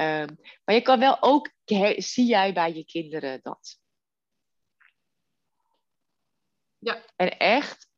Um, 0.00 0.38
maar 0.64 0.74
je 0.74 0.82
kan 0.82 0.98
wel 0.98 1.22
ook, 1.22 1.52
zie 1.96 2.26
jij 2.26 2.52
bij 2.52 2.74
je 2.74 2.84
kinderen 2.84 3.40
dat? 3.42 3.80
Ja. 6.78 7.04
En 7.16 7.38
echt, 7.38 7.88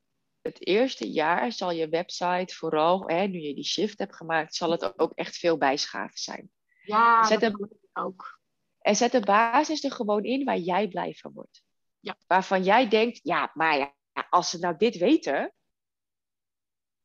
het 0.41 0.67
eerste 0.67 1.11
jaar 1.11 1.53
zal 1.53 1.71
je 1.71 1.89
website 1.89 2.55
vooral, 2.55 3.09
hè, 3.09 3.27
nu 3.27 3.39
je 3.39 3.55
die 3.55 3.65
shift 3.65 3.99
hebt 3.99 4.17
gemaakt, 4.17 4.55
zal 4.55 4.71
het 4.71 4.99
ook 4.99 5.13
echt 5.15 5.37
veel 5.37 5.59
bijschaven 5.59 6.19
zijn. 6.19 6.51
Ja, 6.83 7.25
zet 7.25 7.41
dat 7.41 7.53
de, 7.53 7.77
ook. 7.93 8.41
En 8.81 8.97
zet 8.97 9.13
de 9.13 9.21
basis 9.21 9.85
er 9.85 9.93
gewoon 9.93 10.25
in 10.25 10.45
waar 10.45 10.59
jij 10.59 10.89
blij 10.89 11.15
van 11.15 11.33
wordt. 11.33 11.63
Ja. 11.99 12.17
Waarvan 12.27 12.63
jij 12.63 12.89
denkt, 12.89 13.21
ja, 13.23 13.51
maar 13.55 13.79
ja, 13.79 13.95
als 14.31 14.51
ze 14.51 14.59
nou 14.59 14.77
dit 14.77 14.97
weten, 14.97 15.53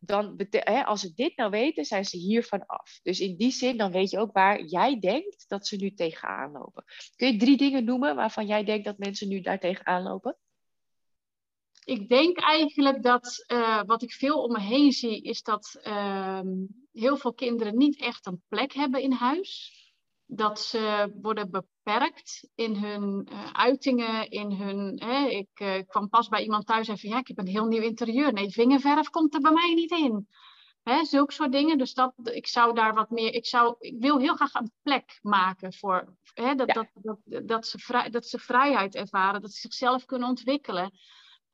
dan 0.05 0.47
hè, 0.49 0.83
als 0.83 1.01
ze 1.01 1.13
dit 1.13 1.37
nou 1.37 1.49
weten, 1.49 1.85
zijn 1.85 2.05
ze 2.05 2.17
hiervan 2.17 2.65
af. 2.65 2.99
Dus 3.03 3.19
in 3.19 3.35
die 3.35 3.51
zin, 3.51 3.77
dan 3.77 3.91
weet 3.91 4.09
je 4.09 4.19
ook 4.19 4.33
waar 4.33 4.63
jij 4.63 4.99
denkt 4.99 5.45
dat 5.47 5.67
ze 5.67 5.75
nu 5.75 5.93
tegenaan 5.93 6.51
lopen. 6.51 6.83
Kun 7.15 7.31
je 7.31 7.37
drie 7.37 7.57
dingen 7.57 7.83
noemen 7.83 8.15
waarvan 8.15 8.45
jij 8.45 8.63
denkt 8.63 8.85
dat 8.85 8.97
mensen 8.97 9.27
nu 9.27 9.41
daar 9.41 9.59
tegenaan 9.59 10.03
lopen? 10.03 10.37
ik 11.85 12.09
denk 12.09 12.39
eigenlijk 12.39 13.03
dat 13.03 13.45
uh, 13.47 13.81
wat 13.85 14.01
ik 14.01 14.11
veel 14.11 14.43
om 14.43 14.51
me 14.51 14.59
heen 14.59 14.91
zie, 14.91 15.21
is 15.21 15.43
dat 15.43 15.79
uh, 15.83 16.41
heel 16.93 17.17
veel 17.17 17.33
kinderen 17.33 17.77
niet 17.77 17.99
echt 17.99 18.25
een 18.25 18.43
plek 18.47 18.73
hebben 18.73 19.01
in 19.01 19.11
huis. 19.11 19.73
Dat 20.25 20.59
ze 20.59 21.13
worden 21.21 21.51
beperkt 21.51 22.49
in 22.55 22.75
hun 22.75 23.27
uh, 23.31 23.49
uitingen, 23.51 24.29
in 24.29 24.51
hun. 24.51 25.01
Hè, 25.03 25.27
ik 25.27 25.59
uh, 25.59 25.81
kwam 25.87 26.09
pas 26.09 26.27
bij 26.27 26.43
iemand 26.43 26.65
thuis 26.65 26.87
en 26.87 26.97
zei: 26.97 27.11
Ja, 27.11 27.19
ik 27.19 27.27
heb 27.27 27.37
een 27.37 27.47
heel 27.47 27.65
nieuw 27.65 27.81
interieur. 27.81 28.33
Nee, 28.33 28.49
vingerverf 28.49 29.09
komt 29.09 29.33
er 29.33 29.41
bij 29.41 29.51
mij 29.51 29.73
niet 29.73 29.91
in. 29.91 30.27
Hè, 30.83 31.05
zulke 31.05 31.33
soort 31.33 31.51
dingen. 31.51 31.77
Dus 31.77 31.93
dat, 31.93 32.13
ik 32.23 32.47
zou 32.47 32.73
daar 32.73 32.93
wat 32.93 33.09
meer. 33.09 33.33
Ik, 33.33 33.45
zou, 33.45 33.75
ik 33.79 33.95
wil 33.99 34.19
heel 34.19 34.35
graag 34.35 34.53
een 34.53 34.71
plek 34.81 35.19
maken 35.21 35.73
voor. 35.73 36.15
Hè, 36.33 36.55
dat, 36.55 36.67
ja. 36.67 36.73
dat, 36.73 37.19
dat, 37.23 37.47
dat, 37.47 37.67
ze 37.67 37.79
vrij, 37.79 38.09
dat 38.09 38.25
ze 38.25 38.39
vrijheid 38.39 38.95
ervaren, 38.95 39.41
dat 39.41 39.51
ze 39.53 39.59
zichzelf 39.59 40.05
kunnen 40.05 40.27
ontwikkelen 40.27 40.91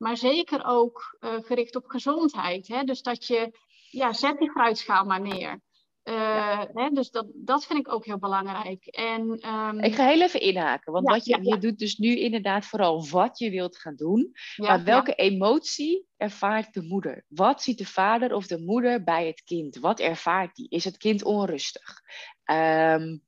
maar 0.02 0.16
zeker 0.16 0.64
ook 0.64 1.18
uh, 1.20 1.34
gericht 1.42 1.76
op 1.76 1.86
gezondheid. 1.86 2.68
Hè? 2.68 2.82
Dus 2.82 3.02
dat 3.02 3.26
je, 3.26 3.58
ja, 3.90 4.12
zet 4.12 4.38
die 4.38 4.50
fruitschaal 4.50 5.04
maar 5.04 5.20
neer. 5.20 5.60
Uh, 6.04 6.14
ja. 6.14 6.70
hè? 6.74 6.88
Dus 6.88 7.10
dat, 7.10 7.26
dat 7.34 7.64
vind 7.66 7.78
ik 7.78 7.92
ook 7.92 8.04
heel 8.04 8.18
belangrijk. 8.18 8.86
En, 8.86 9.48
um... 9.48 9.80
Ik 9.80 9.94
ga 9.94 10.06
heel 10.06 10.22
even 10.22 10.40
inhaken, 10.40 10.92
want 10.92 11.06
ja, 11.06 11.12
wat 11.12 11.24
je, 11.24 11.38
ja, 11.42 11.54
je 11.54 11.58
doet 11.58 11.78
dus 11.78 11.96
nu 11.96 12.18
inderdaad 12.18 12.66
vooral 12.66 13.06
wat 13.08 13.38
je 13.38 13.50
wilt 13.50 13.78
gaan 13.78 13.96
doen. 13.96 14.32
maar 14.56 14.84
welke 14.84 15.14
emotie 15.14 16.06
ervaart 16.16 16.74
de 16.74 16.82
moeder? 16.82 17.24
Wat 17.28 17.62
ziet 17.62 17.78
de 17.78 17.86
vader 17.86 18.34
of 18.34 18.46
de 18.46 18.58
moeder 18.58 19.04
bij 19.04 19.26
het 19.26 19.42
kind? 19.44 19.78
Wat 19.78 20.00
ervaart 20.00 20.54
die? 20.54 20.68
Is 20.68 20.84
het 20.84 20.96
kind 20.96 21.24
onrustig? 21.24 22.00
Um, 22.44 23.22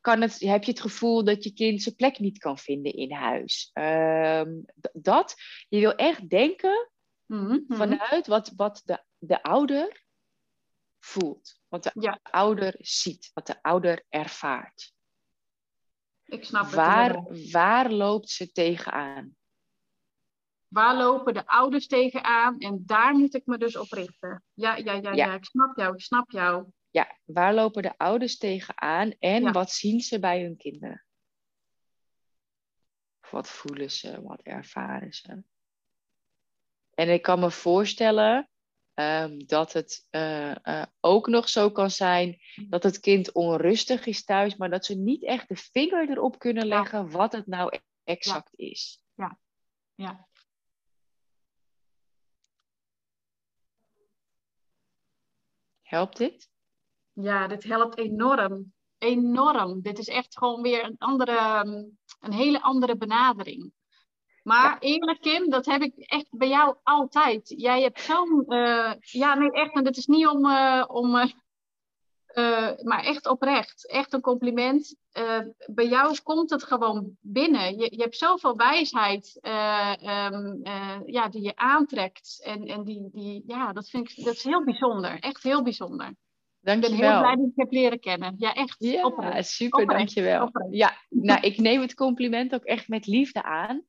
kan 0.00 0.20
het, 0.20 0.40
heb 0.40 0.64
je 0.64 0.70
het 0.70 0.80
gevoel 0.80 1.24
dat 1.24 1.44
je 1.44 1.52
kind 1.52 1.82
zijn 1.82 1.94
plek 1.94 2.18
niet 2.18 2.38
kan 2.38 2.58
vinden 2.58 2.92
in 2.92 3.12
huis. 3.12 3.70
Um, 3.74 4.64
dat, 4.92 5.34
je 5.68 5.80
wil 5.80 5.94
echt 5.94 6.28
denken 6.28 6.90
mm-hmm. 7.26 7.64
vanuit 7.68 8.26
wat, 8.26 8.52
wat 8.56 8.82
de, 8.84 9.02
de 9.18 9.42
ouder 9.42 10.04
voelt. 11.04 11.60
Wat 11.68 11.82
de 11.82 11.90
ja. 11.94 12.18
ouder 12.22 12.74
ziet, 12.78 13.30
wat 13.34 13.46
de 13.46 13.62
ouder 13.62 14.04
ervaart. 14.08 14.92
Ik 16.24 16.44
snap 16.44 16.64
het. 16.64 16.74
Waar, 16.74 17.22
waar 17.50 17.90
loopt 17.90 18.30
ze 18.30 18.52
tegenaan? 18.52 19.36
Waar 20.68 20.96
lopen 20.96 21.34
de 21.34 21.46
ouders 21.46 21.86
tegenaan? 21.86 22.58
En 22.58 22.82
daar 22.86 23.14
moet 23.14 23.34
ik 23.34 23.46
me 23.46 23.58
dus 23.58 23.76
op 23.76 23.90
richten. 23.90 24.44
Ja, 24.54 24.76
ja, 24.76 24.92
ja, 24.92 25.00
ja. 25.00 25.12
ja 25.12 25.34
ik 25.34 25.44
snap 25.44 25.76
jou, 25.76 25.94
ik 25.94 26.00
snap 26.00 26.30
jou 26.30 26.72
ja, 26.92 27.18
waar 27.24 27.54
lopen 27.54 27.82
de 27.82 27.98
ouders 27.98 28.38
tegenaan 28.38 29.10
en 29.18 29.42
ja. 29.42 29.50
wat 29.50 29.70
zien 29.70 30.00
ze 30.00 30.18
bij 30.18 30.42
hun 30.42 30.56
kinderen? 30.56 31.04
Wat 33.30 33.48
voelen 33.48 33.90
ze, 33.90 34.22
wat 34.22 34.40
ervaren 34.40 35.12
ze? 35.12 35.42
En 36.94 37.08
ik 37.08 37.22
kan 37.22 37.40
me 37.40 37.50
voorstellen 37.50 38.50
um, 38.94 39.46
dat 39.46 39.72
het 39.72 40.08
uh, 40.10 40.54
uh, 40.64 40.82
ook 41.00 41.26
nog 41.26 41.48
zo 41.48 41.70
kan 41.70 41.90
zijn 41.90 42.38
dat 42.68 42.82
het 42.82 43.00
kind 43.00 43.32
onrustig 43.32 44.06
is 44.06 44.24
thuis, 44.24 44.56
maar 44.56 44.70
dat 44.70 44.84
ze 44.84 44.94
niet 44.94 45.24
echt 45.24 45.48
de 45.48 45.56
vinger 45.56 46.10
erop 46.10 46.38
kunnen 46.38 46.66
leggen 46.66 46.98
ja. 46.98 47.06
wat 47.06 47.32
het 47.32 47.46
nou 47.46 47.78
exact 48.04 48.54
ja. 48.56 48.66
is. 48.66 49.02
Ja, 49.14 49.38
ja. 49.94 50.28
Helpt 55.82 56.16
dit? 56.16 56.50
Ja, 57.12 57.46
dit 57.46 57.64
helpt 57.64 57.98
enorm. 57.98 58.72
Enorm. 58.98 59.82
Dit 59.82 59.98
is 59.98 60.08
echt 60.08 60.38
gewoon 60.38 60.62
weer 60.62 60.84
een 60.84 60.98
andere. 60.98 61.64
Een 62.20 62.32
hele 62.32 62.62
andere 62.62 62.96
benadering. 62.96 63.72
Maar 64.42 64.78
eerlijk, 64.78 65.20
Kim, 65.20 65.50
dat 65.50 65.66
heb 65.66 65.82
ik 65.82 65.92
echt 65.96 66.26
bij 66.30 66.48
jou 66.48 66.76
altijd. 66.82 67.54
Jij 67.56 67.82
hebt 67.82 68.00
zo'n. 68.00 68.44
Uh, 68.48 68.92
ja, 69.00 69.34
nee, 69.34 69.52
echt. 69.52 69.74
En 69.74 69.84
dat 69.84 69.96
is 69.96 70.06
niet 70.06 70.26
om. 70.26 70.46
Uh, 70.46 70.84
om 70.86 71.16
uh, 71.16 72.70
maar 72.82 73.04
echt 73.04 73.26
oprecht. 73.26 73.90
Echt 73.90 74.12
een 74.12 74.20
compliment. 74.20 74.96
bij 75.66 75.88
jou 75.88 76.16
komt 76.22 76.50
het 76.50 76.62
gewoon 76.62 77.16
binnen. 77.20 77.78
Je, 77.78 77.96
je 77.96 78.02
hebt 78.02 78.16
zoveel 78.16 78.56
wijsheid 78.56 79.38
um, 79.42 80.60
ja, 81.06 81.28
die 81.28 81.42
je 81.42 81.56
aantrekt. 81.56 82.40
En, 82.44 82.66
en 82.66 82.84
die, 82.84 83.08
die, 83.12 83.42
ja, 83.46 83.72
dat 83.72 83.88
vind 83.88 84.10
ik 84.10 84.24
dat 84.24 84.34
is 84.34 84.42
heel 84.42 84.64
bijzonder. 84.64 85.18
Echt 85.18 85.42
heel 85.42 85.62
bijzonder. 85.62 86.14
Dankjewel. 86.62 86.94
Ik 86.94 87.00
ben 87.00 87.10
heel 87.10 87.20
blij 87.20 87.36
dat 87.36 87.46
ik 87.46 87.52
heb 87.56 87.72
leren 87.72 88.00
kennen. 88.00 88.34
Ja, 88.38 88.54
echt. 88.54 88.76
Ja, 88.78 89.04
oprecht. 89.04 89.48
super, 89.48 89.82
oprecht. 89.82 89.98
dankjewel. 89.98 90.46
Oprecht. 90.46 90.74
Ja, 90.74 90.96
nou, 91.08 91.40
ik 91.40 91.58
neem 91.58 91.80
het 91.80 91.94
compliment 91.94 92.54
ook 92.54 92.64
echt 92.64 92.88
met 92.88 93.06
liefde 93.06 93.42
aan. 93.42 93.84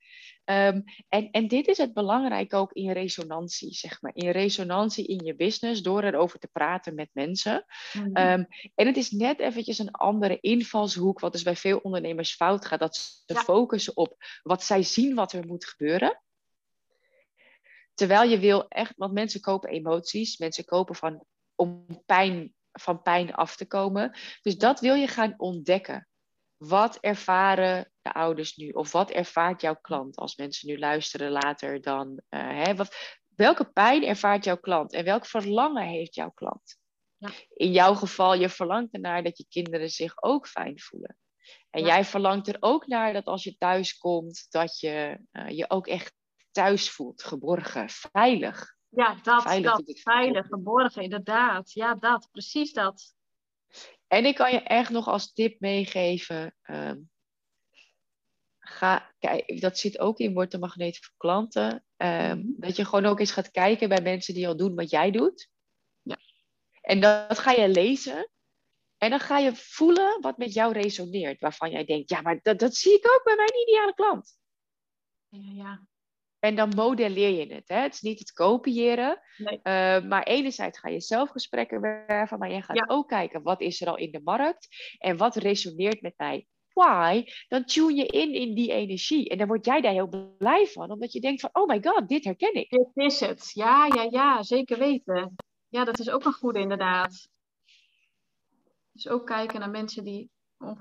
Um, 0.45 0.83
en, 1.09 1.31
en 1.31 1.47
dit 1.47 1.67
is 1.67 1.77
het 1.77 1.93
belangrijk 1.93 2.53
ook 2.53 2.71
in 2.71 2.91
resonantie, 2.91 3.73
zeg 3.73 4.01
maar. 4.01 4.11
In 4.15 4.29
resonantie 4.29 5.07
in 5.07 5.25
je 5.25 5.35
business, 5.35 5.81
door 5.81 6.03
erover 6.03 6.39
te 6.39 6.49
praten 6.51 6.95
met 6.95 7.09
mensen. 7.13 7.65
Mm 7.93 8.03
-hmm. 8.03 8.17
um, 8.17 8.47
en 8.75 8.87
het 8.87 8.97
is 8.97 9.11
net 9.11 9.39
eventjes 9.39 9.79
een 9.79 9.91
andere 9.91 10.37
invalshoek, 10.39 11.19
wat 11.19 11.31
dus 11.31 11.43
bij 11.43 11.55
veel 11.55 11.77
ondernemers 11.77 12.35
fout 12.35 12.65
gaat. 12.65 12.79
Dat 12.79 12.95
ze 12.95 13.33
ja. 13.33 13.41
focussen 13.41 13.97
op 13.97 14.15
wat 14.43 14.63
zij 14.63 14.83
zien 14.83 15.15
wat 15.15 15.33
er 15.33 15.47
moet 15.47 15.65
gebeuren. 15.65 16.21
Terwijl 17.93 18.29
je 18.29 18.39
wil 18.39 18.67
echt, 18.67 18.93
want 18.97 19.13
mensen 19.13 19.41
kopen 19.41 19.69
emoties, 19.69 20.37
mensen 20.37 20.65
kopen 20.65 20.95
van, 20.95 21.25
om 21.55 21.85
pijn, 22.05 22.53
van 22.71 23.01
pijn 23.01 23.33
af 23.33 23.55
te 23.55 23.67
komen. 23.67 24.17
Dus 24.41 24.57
dat 24.57 24.79
wil 24.79 24.95
je 24.95 25.07
gaan 25.07 25.33
ontdekken. 25.37 26.07
Wat 26.67 26.97
ervaren 26.99 27.91
de 28.01 28.13
ouders 28.13 28.55
nu? 28.55 28.69
Of 28.69 28.91
wat 28.91 29.11
ervaart 29.11 29.61
jouw 29.61 29.75
klant 29.81 30.15
als 30.15 30.35
mensen 30.35 30.69
nu 30.69 30.79
luisteren 30.79 31.31
later 31.31 31.81
dan? 31.81 32.21
Uh, 32.29 32.63
hè, 32.63 32.75
wat, 32.75 32.95
welke 33.35 33.71
pijn 33.71 34.03
ervaart 34.03 34.43
jouw 34.43 34.57
klant? 34.57 34.93
En 34.93 35.03
welk 35.03 35.25
verlangen 35.25 35.87
heeft 35.87 36.15
jouw 36.15 36.31
klant? 36.31 36.77
Ja. 37.17 37.29
In 37.53 37.71
jouw 37.71 37.93
geval, 37.93 38.33
je 38.33 38.49
verlangt 38.49 38.93
ernaar 38.93 39.23
dat 39.23 39.37
je 39.37 39.45
kinderen 39.49 39.89
zich 39.89 40.23
ook 40.23 40.47
fijn 40.47 40.79
voelen. 40.79 41.17
En 41.69 41.81
ja. 41.81 41.87
jij 41.87 42.05
verlangt 42.05 42.47
er 42.47 42.57
ook 42.59 42.87
naar 42.87 43.13
dat 43.13 43.25
als 43.25 43.43
je 43.43 43.57
thuis 43.57 43.97
komt, 43.97 44.45
dat 44.49 44.79
je 44.79 45.19
uh, 45.31 45.49
je 45.49 45.69
ook 45.69 45.87
echt 45.87 46.13
thuis 46.51 46.89
voelt, 46.89 47.23
geborgen, 47.23 47.89
veilig. 47.89 48.75
Ja, 48.89 49.15
dat, 49.23 49.41
veilig, 49.41 49.75
dat, 49.75 49.99
veilig, 49.99 50.47
geborgen, 50.47 51.01
inderdaad. 51.01 51.71
Ja, 51.71 51.95
dat, 51.95 52.29
precies 52.31 52.73
dat. 52.73 53.12
En 54.07 54.25
ik 54.25 54.35
kan 54.35 54.51
je 54.51 54.59
echt 54.59 54.89
nog 54.89 55.07
als 55.07 55.33
tip 55.33 55.59
meegeven. 55.59 56.55
Um, 56.63 57.09
ga, 58.59 59.13
kijk, 59.19 59.61
dat 59.61 59.77
zit 59.77 59.99
ook 59.99 60.19
in 60.19 60.33
Word 60.33 60.51
de 60.51 60.57
Magneet 60.57 60.97
voor 60.97 61.13
klanten. 61.17 61.83
Um, 61.97 62.53
dat 62.57 62.75
je 62.75 62.85
gewoon 62.85 63.05
ook 63.05 63.19
eens 63.19 63.31
gaat 63.31 63.51
kijken 63.51 63.89
bij 63.89 64.01
mensen 64.01 64.33
die 64.33 64.47
al 64.47 64.57
doen 64.57 64.75
wat 64.75 64.89
jij 64.89 65.11
doet. 65.11 65.49
Ja. 66.01 66.17
En 66.81 66.99
dat 66.99 67.39
ga 67.39 67.51
je 67.51 67.69
lezen. 67.69 68.29
En 68.97 69.09
dan 69.09 69.19
ga 69.19 69.37
je 69.37 69.55
voelen 69.55 70.21
wat 70.21 70.37
met 70.37 70.53
jou 70.53 70.73
resoneert. 70.73 71.39
Waarvan 71.39 71.71
jij 71.71 71.85
denkt, 71.85 72.09
ja, 72.09 72.21
maar 72.21 72.39
dat, 72.41 72.59
dat 72.59 72.75
zie 72.75 72.97
ik 72.97 73.11
ook 73.11 73.21
bij 73.23 73.35
mijn 73.35 73.61
ideale 73.61 73.93
klant. 73.93 74.37
Ja, 75.29 75.51
ja. 75.63 75.87
En 76.43 76.55
dan 76.55 76.71
modelleer 76.75 77.29
je 77.29 77.53
het. 77.53 77.67
Hè? 77.67 77.75
Het 77.75 77.93
is 77.93 78.01
niet 78.01 78.19
het 78.19 78.33
kopiëren. 78.33 79.19
Nee. 79.37 79.57
Uh, 79.57 80.09
maar 80.09 80.23
enerzijds 80.23 80.79
ga 80.79 80.89
je 80.89 81.01
zelf 81.01 81.29
gesprekken 81.29 81.81
werven. 81.81 82.39
Maar 82.39 82.51
je 82.51 82.61
gaat 82.61 82.77
ja. 82.77 82.85
ook 82.87 83.07
kijken, 83.07 83.43
wat 83.43 83.61
is 83.61 83.81
er 83.81 83.87
al 83.87 83.97
in 83.97 84.11
de 84.11 84.21
markt? 84.23 84.67
En 84.97 85.17
wat 85.17 85.35
resoneert 85.35 86.01
met 86.01 86.13
mij? 86.17 86.47
Why? 86.73 87.23
Dan 87.47 87.65
tune 87.65 87.95
je 87.95 88.05
in 88.05 88.33
in 88.33 88.55
die 88.55 88.71
energie. 88.71 89.29
En 89.29 89.37
dan 89.37 89.47
word 89.47 89.65
jij 89.65 89.81
daar 89.81 89.91
heel 89.91 90.35
blij 90.37 90.65
van. 90.65 90.91
Omdat 90.91 91.11
je 91.11 91.19
denkt 91.19 91.41
van, 91.41 91.49
oh 91.53 91.67
my 91.67 91.81
god, 91.83 92.07
dit 92.07 92.23
herken 92.23 92.53
ik. 92.53 92.69
Dit 92.69 92.89
is 92.93 93.19
het. 93.19 93.51
Ja, 93.53 93.85
ja, 93.95 94.07
ja. 94.09 94.43
Zeker 94.43 94.77
weten. 94.77 95.35
Ja, 95.67 95.83
dat 95.83 95.99
is 95.99 96.09
ook 96.09 96.25
een 96.25 96.33
goede 96.33 96.59
inderdaad. 96.59 97.29
Dus 98.91 99.07
ook 99.07 99.25
kijken 99.25 99.59
naar 99.59 99.69
mensen 99.69 100.03
die 100.03 100.29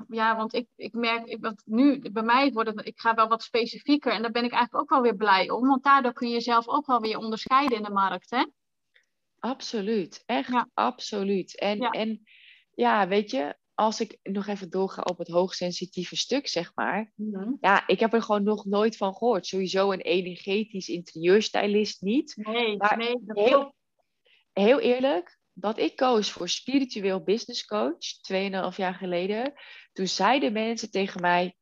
ja, 0.08 0.36
want 0.36 0.54
ik, 0.54 0.66
ik 0.76 0.92
merk, 0.92 1.26
ik, 1.26 1.40
want 1.40 1.62
nu 1.64 2.10
bij 2.10 2.22
mij 2.22 2.52
wordt 2.52 2.70
het, 2.70 2.86
ik 2.86 3.00
ga 3.00 3.14
wel 3.14 3.28
wat 3.28 3.42
specifieker 3.42 4.12
en 4.12 4.22
daar 4.22 4.30
ben 4.30 4.44
ik 4.44 4.52
eigenlijk 4.52 4.82
ook 4.82 4.90
wel 4.90 5.02
weer 5.02 5.16
blij 5.16 5.50
om, 5.50 5.68
want 5.68 5.82
daardoor 5.82 6.12
kun 6.12 6.28
je 6.28 6.34
jezelf 6.34 6.68
ook 6.68 6.86
wel 6.86 7.00
weer 7.00 7.18
onderscheiden 7.18 7.76
in 7.76 7.82
de 7.82 7.90
markt, 7.90 8.30
hè? 8.30 8.44
Absoluut, 9.38 10.22
echt 10.26 10.52
ja. 10.52 10.68
absoluut. 10.74 11.58
En 11.58 11.78
ja. 11.78 11.90
en 11.90 12.22
ja, 12.74 13.08
weet 13.08 13.30
je, 13.30 13.56
als 13.74 14.00
ik 14.00 14.18
nog 14.22 14.46
even 14.46 14.70
doorga 14.70 15.02
op 15.02 15.18
het 15.18 15.28
hoogsensitieve 15.28 16.16
stuk, 16.16 16.48
zeg 16.48 16.72
maar. 16.74 17.12
Mm-hmm. 17.14 17.56
Ja, 17.60 17.86
ik 17.86 18.00
heb 18.00 18.12
er 18.12 18.22
gewoon 18.22 18.42
nog 18.42 18.64
nooit 18.64 18.96
van 18.96 19.12
gehoord. 19.12 19.46
Sowieso 19.46 19.92
een 19.92 20.00
energetisch 20.00 20.88
interieurstylist 20.88 22.02
niet. 22.02 22.36
Nee, 22.36 22.76
maar 22.76 22.96
nee. 22.96 23.16
Dat 23.20 23.38
heel, 23.38 23.74
heel 24.52 24.80
eerlijk, 24.80 25.38
dat 25.52 25.78
ik 25.78 25.96
koos 25.96 26.30
voor 26.30 26.48
spiritueel 26.48 27.22
business 27.22 27.64
coach, 27.64 27.98
2,5 28.32 28.76
jaar 28.76 28.94
geleden, 28.94 29.52
toen 29.92 30.08
zeiden 30.08 30.52
mensen 30.52 30.90
tegen 30.90 31.20
mij, 31.20 31.56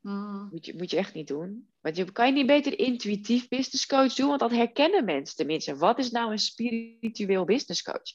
mm. 0.00 0.48
moet, 0.50 0.66
je, 0.66 0.74
moet 0.76 0.90
je 0.90 0.96
echt 0.96 1.14
niet 1.14 1.26
doen. 1.26 1.72
Want 1.80 1.96
je 1.96 2.12
kan 2.12 2.26
je 2.26 2.32
niet 2.32 2.46
beter 2.46 2.78
intuïtief 2.78 3.48
business 3.48 3.86
coach 3.86 4.14
doen, 4.14 4.28
want 4.28 4.40
dat 4.40 4.50
herkennen 4.50 5.04
mensen 5.04 5.36
tenminste. 5.36 5.76
Wat 5.76 5.98
is 5.98 6.10
nou 6.10 6.30
een 6.30 6.38
spiritueel 6.38 7.44
business 7.44 7.82
coach? 7.82 8.12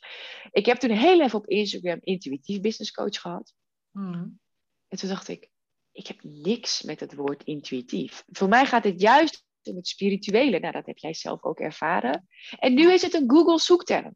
Ik 0.52 0.66
heb 0.66 0.78
toen 0.78 0.90
heel 0.90 1.22
even 1.22 1.40
op 1.40 1.48
Instagram 1.48 2.00
intuïtief 2.02 2.62
business 2.62 2.92
coach 2.92 3.22
gehad. 3.22 3.54
Mm. 3.92 4.40
En 4.88 4.98
toen 4.98 5.10
dacht 5.10 5.28
ik, 5.28 5.50
ik 5.92 6.08
heb 6.08 6.24
niks 6.24 6.82
met 6.82 7.00
het 7.00 7.16
woord 7.16 7.44
intuïtief. 7.44 8.24
Voor 8.28 8.50
mij 8.50 8.66
gaat 8.66 8.84
het 8.84 9.02
juist 9.02 9.48
om 9.64 9.76
het 9.76 9.88
spirituele. 9.88 10.60
Nou, 10.60 10.74
dat 10.74 10.86
heb 10.86 10.98
jij 10.98 11.14
zelf 11.14 11.44
ook 11.44 11.60
ervaren. 11.60 12.28
En 12.60 12.74
nu 12.74 12.94
is 12.94 13.02
het 13.02 13.14
een 13.14 13.30
Google 13.30 13.60
zoekterm 13.60 14.16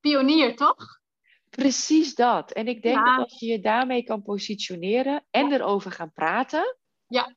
pionier, 0.00 0.56
toch? 0.56 0.98
Precies 1.50 2.14
dat. 2.14 2.52
En 2.52 2.68
ik 2.68 2.82
denk 2.82 2.96
ja. 2.96 3.16
dat 3.16 3.24
als 3.24 3.40
je 3.40 3.46
je 3.46 3.60
daarmee 3.60 4.02
kan 4.02 4.22
positioneren 4.22 5.26
en 5.30 5.48
ja. 5.48 5.54
erover 5.54 5.92
gaan 5.92 6.12
praten. 6.12 6.76
Ja. 7.06 7.36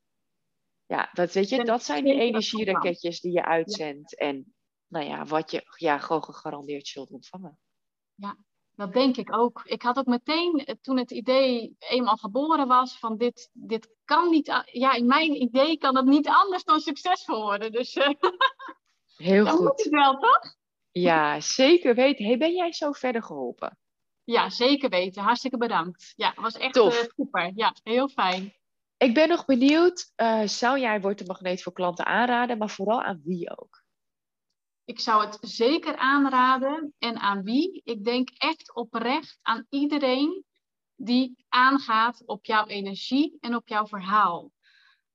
Ja, 0.86 1.10
dat 1.14 1.32
weet 1.32 1.50
je, 1.50 1.64
dat 1.64 1.84
zijn 1.84 2.04
die 2.04 2.20
energieraketjes 2.20 3.20
die 3.20 3.32
je 3.32 3.46
uitzendt. 3.46 4.12
Ja. 4.12 4.28
En 4.28 4.54
nou 4.88 5.06
ja, 5.06 5.26
wat 5.26 5.52
je 5.52 5.64
ja, 5.76 5.98
gewoon 5.98 6.24
gegarandeerd 6.24 6.88
zult 6.88 7.12
ontvangen. 7.12 7.60
Ja, 8.16 8.38
dat 8.76 8.94
denk 8.94 9.18
ik 9.18 9.36
ook. 9.36 9.62
Ik 9.64 9.82
had 9.82 9.98
ook 9.98 10.06
meteen, 10.06 10.78
toen 10.82 10.98
het 10.98 11.12
idee 11.12 11.76
eenmaal 11.80 12.18
geboren 12.18 12.68
was, 12.68 13.00
van 13.00 13.18
dit, 13.18 13.50
dit 13.54 13.96
kan 14.06 14.30
niet, 14.30 14.64
ja, 14.66 14.94
in 14.94 15.06
mijn 15.06 15.42
idee 15.42 15.78
kan 15.78 15.96
het 15.96 16.06
niet 16.06 16.28
anders 16.28 16.64
dan 16.64 16.80
succesvol 16.80 17.42
worden. 17.42 17.72
Dus 17.72 17.96
uh, 17.96 18.10
heel 19.16 19.46
dat 19.46 19.54
goed. 19.54 19.62
moet 19.62 19.86
ik 19.86 19.92
wel, 19.92 20.18
toch? 20.18 20.56
Ja, 20.92 21.40
zeker 21.40 21.96
weten. 21.96 22.26
Hey, 22.26 22.38
ben 22.38 22.54
jij 22.54 22.74
zo 22.74 22.92
verder 22.92 23.24
geholpen? 23.24 23.78
Ja, 24.24 24.50
zeker 24.50 24.90
weten. 24.90 25.24
Hartstikke 25.24 25.58
bedankt. 25.58 26.14
Ja, 26.16 26.34
was 26.36 26.58
echt 26.58 26.74
Tof. 26.74 27.04
Uh, 27.04 27.10
super. 27.16 27.52
Ja, 27.56 27.76
heel 27.84 28.10
fijn. 28.10 28.54
Ik 28.98 29.14
ben 29.14 29.30
nog 29.30 29.46
benieuwd, 29.46 30.12
uh, 30.16 30.42
zou 30.48 30.80
jij 30.80 31.02
Word 31.02 31.18
de 31.18 31.26
Magneet 31.26 31.64
voor 31.64 31.74
klanten 31.74 32.06
aanraden, 32.06 32.58
maar 32.58 32.70
vooral 32.70 33.02
aan 33.02 33.22
wie 33.24 33.58
ook? 33.58 33.84
Ik 34.86 35.00
zou 35.00 35.26
het 35.26 35.38
zeker 35.42 35.96
aanraden. 35.96 36.94
En 36.98 37.18
aan 37.18 37.44
wie? 37.44 37.82
Ik 37.84 38.04
denk 38.04 38.30
echt 38.30 38.76
oprecht 38.76 39.40
aan 39.42 39.66
iedereen 39.70 40.46
die 40.96 41.46
aangaat 41.50 42.26
op 42.26 42.46
jouw 42.46 42.66
energie 42.66 43.38
en 43.40 43.56
op 43.56 43.68
jouw 43.68 43.88
verhaal. 43.88 44.52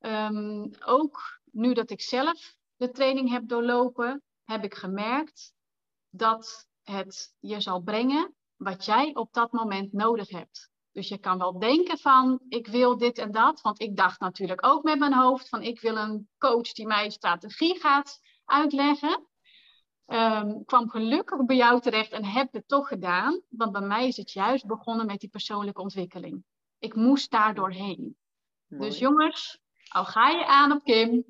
Um, 0.00 0.70
ook 0.84 1.40
nu 1.52 1.74
dat 1.74 1.90
ik 1.90 2.00
zelf 2.00 2.54
de 2.76 2.90
training 2.90 3.30
heb 3.30 3.48
doorlopen, 3.48 4.22
heb 4.44 4.64
ik 4.64 4.74
gemerkt 4.74 5.54
dat 6.18 6.68
het 6.82 7.34
je 7.40 7.60
zal 7.60 7.80
brengen 7.80 8.34
wat 8.56 8.84
jij 8.84 9.14
op 9.14 9.32
dat 9.32 9.52
moment 9.52 9.92
nodig 9.92 10.28
hebt. 10.30 10.70
Dus 10.92 11.08
je 11.08 11.18
kan 11.18 11.38
wel 11.38 11.58
denken 11.58 11.98
van, 11.98 12.40
ik 12.48 12.66
wil 12.66 12.96
dit 12.98 13.18
en 13.18 13.30
dat. 13.32 13.60
Want 13.60 13.80
ik 13.80 13.96
dacht 13.96 14.20
natuurlijk 14.20 14.66
ook 14.66 14.82
met 14.82 14.98
mijn 14.98 15.14
hoofd 15.14 15.48
van, 15.48 15.62
ik 15.62 15.80
wil 15.80 15.96
een 15.96 16.28
coach 16.38 16.72
die 16.72 16.86
mij 16.86 17.10
strategie 17.10 17.80
gaat 17.80 18.20
uitleggen. 18.44 19.26
Um, 20.06 20.64
kwam 20.64 20.88
gelukkig 20.90 21.44
bij 21.44 21.56
jou 21.56 21.80
terecht 21.80 22.12
en 22.12 22.24
heb 22.24 22.52
het 22.52 22.68
toch 22.68 22.88
gedaan. 22.88 23.42
Want 23.48 23.72
bij 23.72 23.80
mij 23.80 24.06
is 24.06 24.16
het 24.16 24.32
juist 24.32 24.66
begonnen 24.66 25.06
met 25.06 25.20
die 25.20 25.28
persoonlijke 25.28 25.80
ontwikkeling. 25.80 26.44
Ik 26.78 26.94
moest 26.94 27.30
daar 27.30 27.54
doorheen. 27.54 28.16
Mooi. 28.66 28.88
Dus 28.88 28.98
jongens, 28.98 29.58
al 29.88 30.04
ga 30.04 30.28
je 30.28 30.46
aan 30.46 30.72
op 30.72 30.84
Kim, 30.84 31.24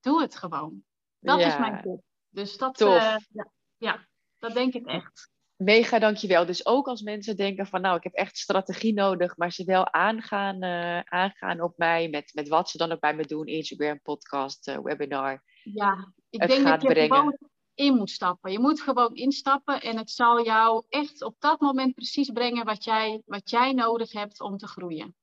doe 0.00 0.20
het 0.20 0.36
gewoon. 0.36 0.84
Dat 1.18 1.40
Ja. 1.40 1.46
is 1.46 1.58
mijn 1.58 1.82
tip. 1.82 2.00
Dus 2.28 2.56
dat, 2.56 2.76
Tof. 2.76 2.96
eh, 2.96 3.16
ja, 3.28 3.50
ja, 3.76 4.06
dat 4.38 4.54
denk 4.54 4.74
ik 4.74 4.86
echt. 4.86 5.30
Mega 5.56 5.98
dankjewel. 5.98 6.46
Dus 6.46 6.66
ook 6.66 6.86
als 6.86 7.02
mensen 7.02 7.36
denken 7.36 7.66
van 7.66 7.80
nou, 7.80 7.96
ik 7.96 8.02
heb 8.02 8.12
echt 8.12 8.38
strategie 8.38 8.92
nodig, 8.92 9.36
maar 9.36 9.52
ze 9.52 9.64
wel 9.64 9.92
aangaan, 9.92 10.62
eh, 10.62 11.00
aangaan 11.00 11.60
op 11.60 11.76
mij 11.76 12.08
met, 12.08 12.30
met 12.34 12.48
wat 12.48 12.70
ze 12.70 12.78
dan 12.78 12.92
ook 12.92 13.00
bij 13.00 13.14
me 13.14 13.24
doen, 13.24 13.46
Instagram, 13.46 14.00
podcast, 14.02 14.68
eh, 14.68 14.78
webinar. 14.78 15.42
Ja, 15.62 16.12
ik 16.30 16.40
Het 16.40 16.50
denk 16.50 16.62
gaat 16.62 16.80
dat 16.80 16.82
je 16.82 16.88
brengen. 16.88 17.16
gewoon 17.16 17.38
in 17.74 17.94
moet 17.94 18.10
stappen. 18.10 18.52
Je 18.52 18.58
moet 18.58 18.80
gewoon 18.80 19.14
instappen 19.14 19.80
en 19.80 19.96
het 19.96 20.10
zal 20.10 20.44
jou 20.44 20.84
echt 20.88 21.22
op 21.22 21.36
dat 21.38 21.60
moment 21.60 21.94
precies 21.94 22.30
brengen 22.30 22.64
wat 22.64 22.84
jij, 22.84 23.22
wat 23.24 23.50
jij 23.50 23.72
nodig 23.72 24.12
hebt 24.12 24.40
om 24.40 24.56
te 24.56 24.66
groeien. 24.66 25.16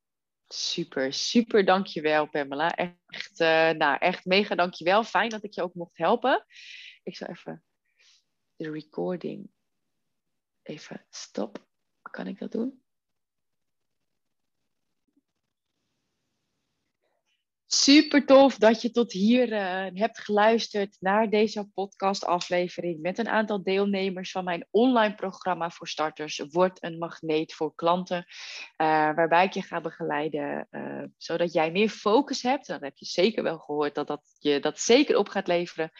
Super, 0.48 1.14
super 1.14 1.66
dankjewel 1.66 2.30
Pamela. 2.30 2.76
Echt, 3.06 3.40
uh, 3.40 3.70
nou, 3.70 3.98
echt 4.00 4.26
mega 4.26 4.56
dankjewel. 4.56 5.04
Fijn 5.04 5.30
dat 5.30 5.44
ik 5.44 5.54
je 5.54 5.62
ook 5.62 5.74
mocht 5.74 5.98
helpen. 5.98 6.46
Ik 7.04 7.16
zal 7.16 7.28
even 7.28 7.64
de 8.56 8.72
recording 8.72 9.50
even 10.64 11.06
stop. 11.10 11.68
Kan 12.02 12.28
ik 12.28 12.40
dat 12.40 12.52
doen? 12.52 12.84
Super 17.68 18.26
tof 18.26 18.58
dat 18.58 18.82
je 18.82 18.92
tot 18.92 19.12
hier 19.12 19.52
uh, 19.52 20.00
hebt 20.00 20.20
geluisterd 20.20 20.98
naar 21.00 21.30
deze 21.30 21.70
podcastaflevering 21.74 23.02
met 23.02 23.18
een 23.18 23.28
aantal 23.28 23.64
deelnemers 23.64 24.32
van 24.32 24.44
mijn 24.44 24.68
online 24.72 25.16
programma 25.16 25.70
voor 25.70 25.88
starters. 25.88 26.44
Word 26.50 26.84
een 26.84 26.98
magneet 26.98 27.54
voor 27.54 27.76
klanten, 27.76 28.18
uh, 28.18 28.28
waarbij 29.16 29.46
ik 29.46 29.54
je 29.54 29.62
ga 29.62 29.82
begeleiden 29.82 30.68
uh, 30.72 31.04
zodat 31.18 31.54
jij 31.54 31.72
meer 31.72 31.90
focus 31.90 32.42
hebt. 32.42 32.68
Dan 32.68 32.84
heb 32.84 32.98
je 32.98 33.06
zeker 33.06 33.44
wel 33.44 33.58
gehoord 33.58 33.96
dat 33.96 34.08
dat 34.08 34.22
je 34.40 34.60
dat 34.60 34.80
zeker 34.80 35.18
op 35.18 35.30
gaat 35.30 35.48
leveren 35.48 35.92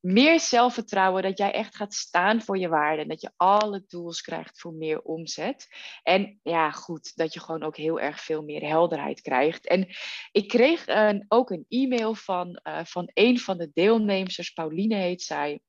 meer 0.00 0.40
zelfvertrouwen, 0.40 1.22
dat 1.22 1.38
jij 1.38 1.52
echt 1.52 1.76
gaat 1.76 1.94
staan 1.94 2.42
voor 2.42 2.58
je 2.58 2.68
waarde. 2.68 3.02
En 3.02 3.08
dat 3.08 3.20
je 3.20 3.30
alle 3.36 3.86
tools 3.86 4.20
krijgt 4.20 4.60
voor 4.60 4.72
meer 4.72 5.02
omzet. 5.02 5.68
En 6.02 6.40
ja, 6.42 6.70
goed, 6.70 7.16
dat 7.16 7.34
je 7.34 7.40
gewoon 7.40 7.62
ook 7.62 7.76
heel 7.76 8.00
erg 8.00 8.20
veel 8.20 8.42
meer 8.42 8.62
helderheid 8.62 9.20
krijgt. 9.20 9.66
En 9.66 9.88
ik 10.32 10.48
kreeg 10.48 10.86
een, 10.86 11.24
ook 11.28 11.50
een 11.50 11.64
e-mail 11.68 12.14
van, 12.14 12.60
uh, 12.62 12.84
van 12.84 13.10
een 13.14 13.38
van 13.38 13.58
de 13.58 13.70
deelnemers, 13.72 14.50
Pauline 14.50 14.94
heet 14.94 15.22
zij. 15.22 15.60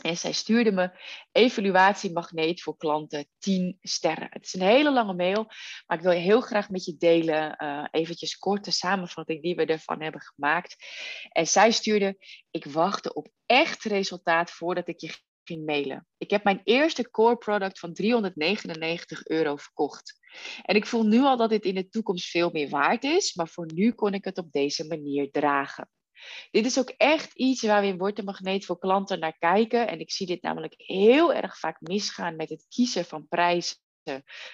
En 0.00 0.16
zij 0.16 0.32
stuurde 0.32 0.72
me 0.72 0.90
evaluatiemagneet 1.32 2.62
voor 2.62 2.76
klanten 2.76 3.28
10 3.38 3.78
sterren. 3.82 4.28
Het 4.30 4.44
is 4.44 4.54
een 4.54 4.66
hele 4.66 4.92
lange 4.92 5.14
mail, 5.14 5.44
maar 5.86 5.96
ik 5.96 6.02
wil 6.02 6.12
heel 6.12 6.40
graag 6.40 6.70
met 6.70 6.84
je 6.84 6.96
delen. 6.96 7.56
Uh, 7.58 7.86
eventjes 7.90 8.38
korte 8.38 8.70
samenvatting 8.70 9.42
die 9.42 9.54
we 9.54 9.64
ervan 9.64 10.02
hebben 10.02 10.20
gemaakt. 10.20 10.76
En 11.28 11.46
zij 11.46 11.70
stuurde, 11.70 12.16
ik 12.50 12.64
wachtte 12.64 13.12
op 13.12 13.28
echt 13.46 13.84
resultaat 13.84 14.50
voordat 14.50 14.88
ik 14.88 15.00
je 15.00 15.14
ging 15.44 15.66
mailen. 15.66 16.06
Ik 16.18 16.30
heb 16.30 16.44
mijn 16.44 16.60
eerste 16.64 17.10
core 17.10 17.36
product 17.36 17.78
van 17.78 17.92
399 17.92 19.26
euro 19.26 19.56
verkocht. 19.56 20.18
En 20.62 20.76
ik 20.76 20.86
voel 20.86 21.02
nu 21.02 21.20
al 21.20 21.36
dat 21.36 21.50
dit 21.50 21.64
in 21.64 21.74
de 21.74 21.88
toekomst 21.88 22.30
veel 22.30 22.50
meer 22.52 22.68
waard 22.68 23.04
is, 23.04 23.34
maar 23.34 23.48
voor 23.48 23.72
nu 23.74 23.92
kon 23.92 24.14
ik 24.14 24.24
het 24.24 24.38
op 24.38 24.52
deze 24.52 24.86
manier 24.86 25.30
dragen. 25.30 25.88
Dit 26.50 26.64
is 26.64 26.78
ook 26.78 26.90
echt 26.96 27.34
iets 27.34 27.62
waar 27.62 27.80
we 27.80 27.86
in 28.14 28.24
Magneet 28.24 28.64
voor 28.64 28.78
klanten 28.78 29.18
naar 29.18 29.38
kijken. 29.38 29.88
En 29.88 30.00
ik 30.00 30.10
zie 30.10 30.26
dit 30.26 30.42
namelijk 30.42 30.74
heel 30.76 31.34
erg 31.34 31.58
vaak 31.58 31.80
misgaan 31.80 32.36
met 32.36 32.48
het 32.48 32.66
kiezen 32.68 33.04
van 33.04 33.28
prijzen. 33.28 33.76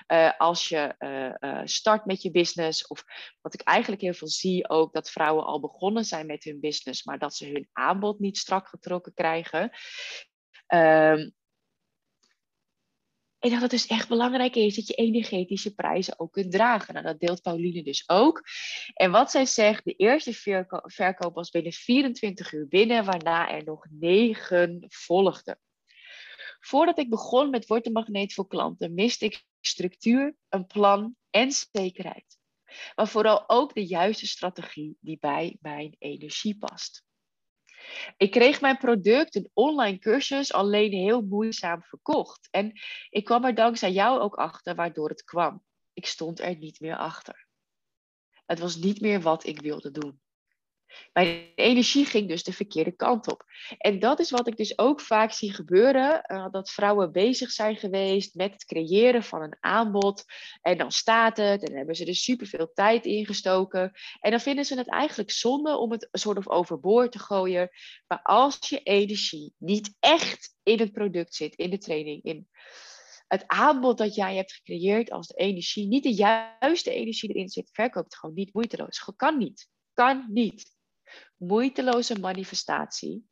Uh, 0.06 0.30
als 0.38 0.68
je 0.68 0.94
uh, 0.98 1.50
uh, 1.50 1.60
start 1.64 2.04
met 2.04 2.22
je 2.22 2.30
business, 2.30 2.86
of 2.86 3.04
wat 3.40 3.54
ik 3.54 3.60
eigenlijk 3.60 4.02
heel 4.02 4.14
veel 4.14 4.28
zie 4.28 4.68
ook, 4.68 4.92
dat 4.92 5.10
vrouwen 5.10 5.44
al 5.44 5.60
begonnen 5.60 6.04
zijn 6.04 6.26
met 6.26 6.44
hun 6.44 6.60
business, 6.60 7.04
maar 7.04 7.18
dat 7.18 7.34
ze 7.34 7.46
hun 7.46 7.68
aanbod 7.72 8.18
niet 8.18 8.38
strak 8.38 8.68
getrokken 8.68 9.14
krijgen. 9.14 9.70
Ehm, 10.66 11.30
en 13.42 13.50
dat 13.50 13.60
het 13.60 13.70
dus 13.70 13.86
echt 13.86 14.08
belangrijk 14.08 14.56
is 14.56 14.74
dat 14.74 14.86
je 14.86 14.94
energetische 14.94 15.74
prijzen 15.74 16.18
ook 16.18 16.32
kunt 16.32 16.52
dragen. 16.52 16.94
Nou, 16.94 17.06
dat 17.06 17.20
deelt 17.20 17.42
Pauline 17.42 17.82
dus 17.82 18.04
ook. 18.06 18.42
En 18.94 19.10
wat 19.10 19.30
zij 19.30 19.46
zegt, 19.46 19.84
de 19.84 19.92
eerste 19.92 20.32
verkoop 20.82 21.34
was 21.34 21.50
binnen 21.50 21.72
24 21.72 22.52
uur 22.52 22.68
binnen, 22.68 23.04
waarna 23.04 23.50
er 23.50 23.64
nog 23.64 23.86
negen 23.90 24.84
volgden. 24.88 25.58
Voordat 26.60 26.98
ik 26.98 27.10
begon 27.10 27.50
met 27.50 27.66
Word 27.66 27.84
de 27.84 27.90
Magneet 27.90 28.34
voor 28.34 28.46
klanten, 28.46 28.94
miste 28.94 29.24
ik 29.24 29.44
structuur, 29.60 30.34
een 30.48 30.66
plan 30.66 31.16
en 31.30 31.52
zekerheid. 31.52 32.38
Maar 32.94 33.08
vooral 33.08 33.48
ook 33.48 33.74
de 33.74 33.86
juiste 33.86 34.26
strategie 34.26 34.96
die 35.00 35.18
bij 35.20 35.56
mijn 35.60 35.96
energie 35.98 36.58
past. 36.58 37.04
Ik 38.16 38.30
kreeg 38.30 38.60
mijn 38.60 38.76
product, 38.76 39.34
een 39.34 39.50
online 39.52 39.98
cursus, 39.98 40.52
alleen 40.52 40.92
heel 40.92 41.22
moeizaam 41.22 41.82
verkocht. 41.82 42.48
En 42.50 42.80
ik 43.10 43.24
kwam 43.24 43.44
er 43.44 43.54
dankzij 43.54 43.92
jou 43.92 44.20
ook 44.20 44.34
achter 44.34 44.74
waardoor 44.74 45.08
het 45.08 45.24
kwam. 45.24 45.62
Ik 45.92 46.06
stond 46.06 46.40
er 46.40 46.56
niet 46.56 46.80
meer 46.80 46.96
achter. 46.96 47.46
Het 48.46 48.58
was 48.58 48.76
niet 48.76 49.00
meer 49.00 49.20
wat 49.20 49.46
ik 49.46 49.60
wilde 49.60 49.90
doen. 49.90 50.21
Mijn 51.12 51.52
energie 51.54 52.04
ging 52.04 52.28
dus 52.28 52.42
de 52.42 52.52
verkeerde 52.52 52.92
kant 52.92 53.30
op. 53.30 53.44
En 53.78 53.98
dat 53.98 54.20
is 54.20 54.30
wat 54.30 54.46
ik 54.46 54.56
dus 54.56 54.78
ook 54.78 55.00
vaak 55.00 55.32
zie 55.32 55.52
gebeuren: 55.52 56.24
uh, 56.26 56.46
dat 56.50 56.70
vrouwen 56.70 57.12
bezig 57.12 57.50
zijn 57.50 57.76
geweest 57.76 58.34
met 58.34 58.52
het 58.52 58.64
creëren 58.64 59.22
van 59.22 59.42
een 59.42 59.56
aanbod. 59.60 60.24
En 60.60 60.78
dan 60.78 60.92
staat 60.92 61.36
het, 61.36 61.60
en 61.60 61.66
dan 61.66 61.76
hebben 61.76 61.94
ze 61.94 62.04
er 62.04 62.14
superveel 62.14 62.70
tijd 62.74 63.06
in 63.06 63.26
gestoken. 63.26 63.92
En 64.20 64.30
dan 64.30 64.40
vinden 64.40 64.64
ze 64.64 64.76
het 64.76 64.88
eigenlijk 64.88 65.30
zonde 65.30 65.76
om 65.76 65.90
het 65.90 66.08
soort 66.12 66.38
of 66.38 66.48
overboord 66.48 67.12
te 67.12 67.18
gooien. 67.18 67.70
Maar 68.06 68.22
als 68.22 68.58
je 68.68 68.82
energie 68.82 69.54
niet 69.58 69.96
echt 70.00 70.54
in 70.62 70.78
het 70.78 70.92
product 70.92 71.34
zit, 71.34 71.54
in 71.54 71.70
de 71.70 71.78
training, 71.78 72.22
in 72.22 72.48
het 73.26 73.44
aanbod 73.46 73.98
dat 73.98 74.14
jij 74.14 74.36
hebt 74.36 74.52
gecreëerd, 74.52 75.10
als 75.10 75.26
de 75.26 75.34
energie 75.34 75.86
niet 75.86 76.02
de 76.02 76.14
juiste 76.14 76.90
energie 76.90 77.28
erin 77.28 77.48
zit, 77.48 77.70
verkoopt 77.72 78.04
het 78.04 78.16
gewoon 78.16 78.34
niet 78.34 78.54
moeiteloos. 78.54 79.10
Kan 79.16 79.38
niet. 79.38 79.68
Kan 79.94 80.26
niet 80.28 80.80
moeiteloze 81.36 82.20
manifestatie 82.20 83.26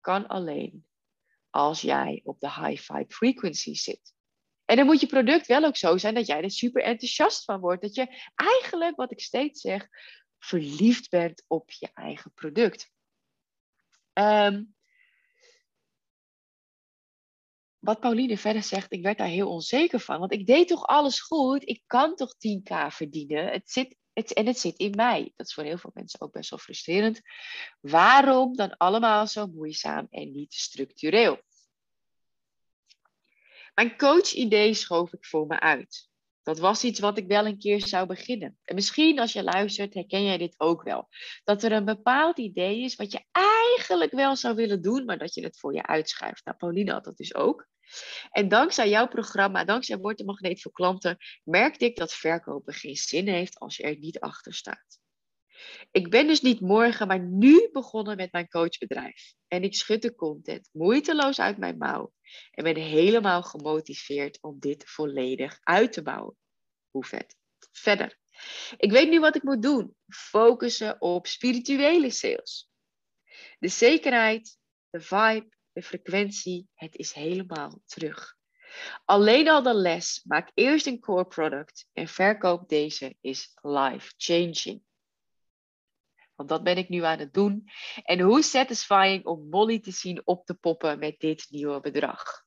kan 0.00 0.26
alleen 0.26 0.86
als 1.50 1.80
jij 1.80 2.20
op 2.24 2.40
de 2.40 2.50
high 2.50 2.92
vibe 2.92 3.14
frequency 3.14 3.74
zit. 3.74 4.14
En 4.64 4.76
dan 4.76 4.86
moet 4.86 5.00
je 5.00 5.06
product 5.06 5.46
wel 5.46 5.64
ook 5.64 5.76
zo 5.76 5.98
zijn 5.98 6.14
dat 6.14 6.26
jij 6.26 6.42
er 6.42 6.50
super 6.50 6.82
enthousiast 6.82 7.44
van 7.44 7.60
wordt. 7.60 7.82
Dat 7.82 7.94
je 7.94 8.30
eigenlijk, 8.34 8.96
wat 8.96 9.10
ik 9.10 9.20
steeds 9.20 9.60
zeg, 9.60 9.88
verliefd 10.38 11.10
bent 11.10 11.44
op 11.46 11.70
je 11.70 11.90
eigen 11.94 12.32
product. 12.32 12.92
Um, 14.12 14.74
wat 17.78 18.00
Pauline 18.00 18.38
verder 18.38 18.62
zegt, 18.62 18.92
ik 18.92 19.02
werd 19.02 19.18
daar 19.18 19.26
heel 19.26 19.50
onzeker 19.50 20.00
van. 20.00 20.18
Want 20.18 20.32
ik 20.32 20.46
deed 20.46 20.68
toch 20.68 20.86
alles 20.86 21.20
goed? 21.20 21.68
Ik 21.68 21.82
kan 21.86 22.14
toch 22.14 22.34
10k 22.34 22.86
verdienen? 22.88 23.46
Het 23.46 23.70
zit 23.70 23.96
het, 24.14 24.32
en 24.32 24.46
het 24.46 24.58
zit 24.58 24.78
in 24.78 24.94
mij. 24.94 25.32
Dat 25.36 25.46
is 25.46 25.54
voor 25.54 25.64
heel 25.64 25.78
veel 25.78 25.90
mensen 25.94 26.20
ook 26.20 26.32
best 26.32 26.50
wel 26.50 26.58
frustrerend. 26.58 27.20
Waarom 27.80 28.56
dan 28.56 28.76
allemaal 28.76 29.26
zo 29.26 29.46
moeizaam 29.46 30.06
en 30.10 30.32
niet 30.32 30.54
structureel? 30.54 31.42
Mijn 33.74 33.96
coach-idee 33.96 34.74
schoof 34.74 35.12
ik 35.12 35.24
voor 35.24 35.46
me 35.46 35.60
uit. 35.60 36.08
Dat 36.44 36.58
was 36.58 36.84
iets 36.84 37.00
wat 37.00 37.18
ik 37.18 37.26
wel 37.26 37.46
een 37.46 37.58
keer 37.58 37.86
zou 37.86 38.06
beginnen. 38.06 38.58
En 38.64 38.74
misschien 38.74 39.18
als 39.18 39.32
je 39.32 39.42
luistert, 39.42 39.94
herken 39.94 40.24
jij 40.24 40.38
dit 40.38 40.54
ook 40.56 40.82
wel. 40.82 41.08
Dat 41.44 41.62
er 41.62 41.72
een 41.72 41.84
bepaald 41.84 42.38
idee 42.38 42.80
is 42.80 42.96
wat 42.96 43.12
je 43.12 43.24
eigenlijk 43.32 44.10
wel 44.10 44.36
zou 44.36 44.54
willen 44.54 44.82
doen, 44.82 45.04
maar 45.04 45.18
dat 45.18 45.34
je 45.34 45.42
het 45.42 45.58
voor 45.58 45.74
je 45.74 45.86
uitschuift. 45.86 46.44
Nou, 46.44 46.56
Pauline 46.56 46.92
had 46.92 47.04
dat 47.04 47.16
dus 47.16 47.34
ook. 47.34 47.68
En 48.30 48.48
dankzij 48.48 48.88
jouw 48.88 49.08
programma, 49.08 49.64
dankzij 49.64 49.98
Word 49.98 50.18
de 50.18 50.24
Magneet 50.24 50.62
voor 50.62 50.72
klanten, 50.72 51.16
merkte 51.44 51.84
ik 51.84 51.96
dat 51.96 52.14
verkopen 52.14 52.74
geen 52.74 52.96
zin 52.96 53.28
heeft 53.28 53.58
als 53.58 53.76
je 53.76 53.82
er 53.82 53.98
niet 53.98 54.20
achter 54.20 54.54
staat. 54.54 55.02
Ik 55.90 56.10
ben 56.10 56.26
dus 56.26 56.40
niet 56.40 56.60
morgen, 56.60 57.06
maar 57.06 57.20
nu 57.20 57.68
begonnen 57.72 58.16
met 58.16 58.32
mijn 58.32 58.48
coachbedrijf. 58.48 59.34
En 59.48 59.62
ik 59.62 59.74
schud 59.74 60.02
de 60.02 60.14
content 60.14 60.68
moeiteloos 60.72 61.40
uit 61.40 61.58
mijn 61.58 61.78
mouw. 61.78 62.12
En 62.50 62.64
ben 62.64 62.76
helemaal 62.76 63.42
gemotiveerd 63.42 64.38
om 64.42 64.58
dit 64.58 64.84
volledig 64.86 65.58
uit 65.60 65.92
te 65.92 66.02
bouwen. 66.02 66.36
Hoe 66.90 67.04
vet. 67.04 67.36
Verder. 67.72 68.18
Ik 68.76 68.90
weet 68.90 69.08
nu 69.08 69.20
wat 69.20 69.36
ik 69.36 69.42
moet 69.42 69.62
doen. 69.62 69.96
Focussen 70.08 71.00
op 71.00 71.26
spirituele 71.26 72.10
sales. 72.10 72.70
De 73.58 73.68
zekerheid, 73.68 74.58
de 74.90 75.00
vibe, 75.00 75.48
de 75.72 75.82
frequentie, 75.82 76.68
het 76.74 76.96
is 76.96 77.12
helemaal 77.12 77.82
terug. 77.86 78.36
Alleen 79.04 79.48
al 79.48 79.62
de 79.62 79.74
les, 79.74 80.20
maak 80.24 80.50
eerst 80.54 80.86
een 80.86 81.00
core 81.00 81.26
product 81.26 81.86
en 81.92 82.08
verkoop 82.08 82.68
deze 82.68 83.16
is 83.20 83.52
life 83.62 84.12
changing. 84.16 84.82
Want 86.36 86.48
dat 86.48 86.62
ben 86.62 86.76
ik 86.76 86.88
nu 86.88 87.04
aan 87.04 87.18
het 87.18 87.34
doen. 87.34 87.68
En 88.02 88.20
hoe 88.20 88.42
satisfying 88.42 89.24
om 89.24 89.48
Molly 89.48 89.80
te 89.80 89.90
zien 89.90 90.22
op 90.24 90.46
te 90.46 90.54
poppen 90.54 90.98
met 90.98 91.18
dit 91.18 91.46
nieuwe 91.50 91.80
bedrag. 91.80 92.44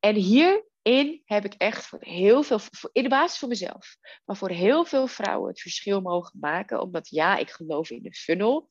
En 0.00 0.14
hier 0.14 0.64
in 0.84 1.22
heb 1.24 1.44
ik 1.44 1.54
echt 1.54 1.86
voor 1.86 1.98
heel 2.02 2.42
veel, 2.42 2.58
in 2.92 3.02
de 3.02 3.08
basis 3.08 3.38
voor 3.38 3.48
mezelf, 3.48 3.96
maar 4.24 4.36
voor 4.36 4.50
heel 4.50 4.84
veel 4.84 5.06
vrouwen 5.06 5.48
het 5.48 5.60
verschil 5.60 6.00
mogen 6.00 6.38
maken. 6.40 6.80
Omdat 6.80 7.08
ja, 7.08 7.36
ik 7.36 7.50
geloof 7.50 7.90
in 7.90 8.02
de 8.02 8.12
funnel. 8.12 8.68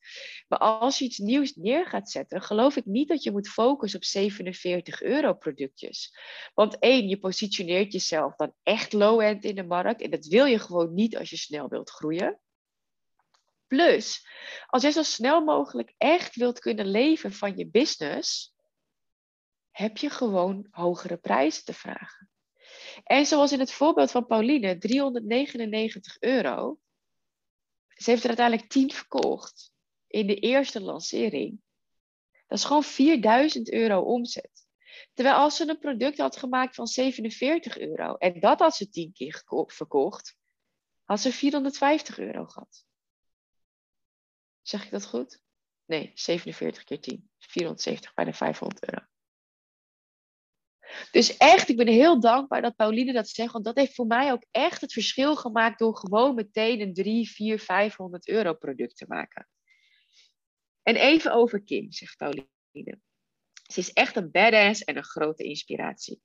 Maar 0.47 0.59
als 0.59 0.99
je 0.99 1.05
iets 1.05 1.17
nieuws 1.17 1.55
neer 1.55 1.85
gaat 1.85 2.09
zetten, 2.09 2.41
geloof 2.41 2.75
ik 2.75 2.85
niet 2.85 3.07
dat 3.07 3.23
je 3.23 3.31
moet 3.31 3.49
focussen 3.49 3.99
op 3.99 4.05
47 4.05 5.01
euro 5.01 5.33
productjes. 5.33 6.17
Want 6.53 6.79
één, 6.79 7.07
je 7.07 7.19
positioneert 7.19 7.93
jezelf 7.93 8.35
dan 8.35 8.53
echt 8.63 8.93
low-end 8.93 9.43
in 9.43 9.55
de 9.55 9.65
markt. 9.65 10.01
En 10.01 10.09
dat 10.09 10.25
wil 10.25 10.45
je 10.45 10.59
gewoon 10.59 10.93
niet 10.93 11.17
als 11.17 11.29
je 11.29 11.37
snel 11.37 11.69
wilt 11.69 11.89
groeien. 11.89 12.39
Plus, 13.73 14.27
als 14.67 14.83
je 14.83 14.91
zo 14.91 15.03
snel 15.03 15.43
mogelijk 15.43 15.93
echt 15.97 16.35
wilt 16.35 16.59
kunnen 16.59 16.85
leven 16.85 17.31
van 17.31 17.57
je 17.57 17.67
business, 17.67 18.55
heb 19.71 19.97
je 19.97 20.09
gewoon 20.09 20.67
hogere 20.69 21.17
prijzen 21.17 21.63
te 21.63 21.73
vragen. 21.73 22.29
En 23.03 23.25
zoals 23.25 23.51
in 23.51 23.59
het 23.59 23.71
voorbeeld 23.71 24.11
van 24.11 24.25
Pauline, 24.25 24.77
399 24.77 26.17
euro. 26.19 26.79
Ze 27.87 28.09
heeft 28.09 28.21
er 28.21 28.27
uiteindelijk 28.27 28.69
10 28.69 28.91
verkocht 28.91 29.71
in 30.07 30.27
de 30.27 30.35
eerste 30.35 30.81
lancering. 30.81 31.61
Dat 32.47 32.57
is 32.57 32.65
gewoon 32.65 32.83
4000 32.83 33.71
euro 33.71 34.01
omzet. 34.01 34.67
Terwijl 35.13 35.35
als 35.35 35.55
ze 35.55 35.69
een 35.69 35.79
product 35.79 36.17
had 36.17 36.37
gemaakt 36.37 36.75
van 36.75 36.87
47 36.87 37.77
euro 37.77 38.15
en 38.15 38.39
dat 38.39 38.59
had 38.59 38.75
ze 38.75 38.89
10 38.89 39.13
keer 39.13 39.43
verkocht, 39.67 40.37
had 41.03 41.19
ze 41.19 41.31
450 41.31 42.19
euro 42.19 42.45
gehad. 42.45 42.85
Zeg 44.63 44.83
ik 44.85 44.91
dat 44.91 45.05
goed? 45.05 45.41
Nee, 45.85 46.11
47 46.13 46.83
keer 46.83 47.01
10. 47.01 47.29
470, 47.37 48.13
bijna 48.13 48.33
500 48.33 48.89
euro. 48.89 49.05
Dus 51.11 51.37
echt, 51.37 51.69
ik 51.69 51.77
ben 51.77 51.87
heel 51.87 52.19
dankbaar 52.19 52.61
dat 52.61 52.75
Pauline 52.75 53.13
dat 53.13 53.29
zegt. 53.29 53.51
Want 53.51 53.65
dat 53.65 53.77
heeft 53.77 53.95
voor 53.95 54.07
mij 54.07 54.31
ook 54.31 54.45
echt 54.51 54.81
het 54.81 54.93
verschil 54.93 55.35
gemaakt 55.35 55.79
door 55.79 55.97
gewoon 55.97 56.35
meteen 56.35 56.81
een 56.81 56.93
3, 56.93 57.29
4, 57.29 57.59
500 57.59 58.27
euro 58.27 58.53
product 58.53 58.97
te 58.97 59.05
maken. 59.07 59.47
En 60.83 60.95
even 60.95 61.33
over 61.33 61.63
Kim, 61.63 61.91
zegt 61.91 62.17
Pauline. 62.17 62.99
Ze 63.71 63.79
is 63.79 63.93
echt 63.93 64.15
een 64.15 64.31
badass 64.31 64.83
en 64.83 64.97
een 64.97 65.03
grote 65.03 65.43
inspiratie. 65.43 66.21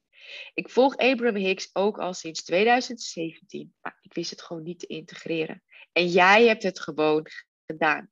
Ik 0.55 0.71
volg 0.71 0.97
Abraham 0.97 1.37
Hicks 1.37 1.71
ook 1.73 1.99
al 1.99 2.15
sinds 2.15 2.45
2017, 2.45 3.75
maar 3.81 3.99
ik 4.01 4.15
wist 4.15 4.31
het 4.31 4.43
gewoon 4.43 4.63
niet 4.63 4.79
te 4.79 4.87
integreren. 4.87 5.63
En 5.93 6.07
jij 6.07 6.47
hebt 6.47 6.63
het 6.63 6.81
gewoon 6.81 7.27
gedaan. 7.67 8.11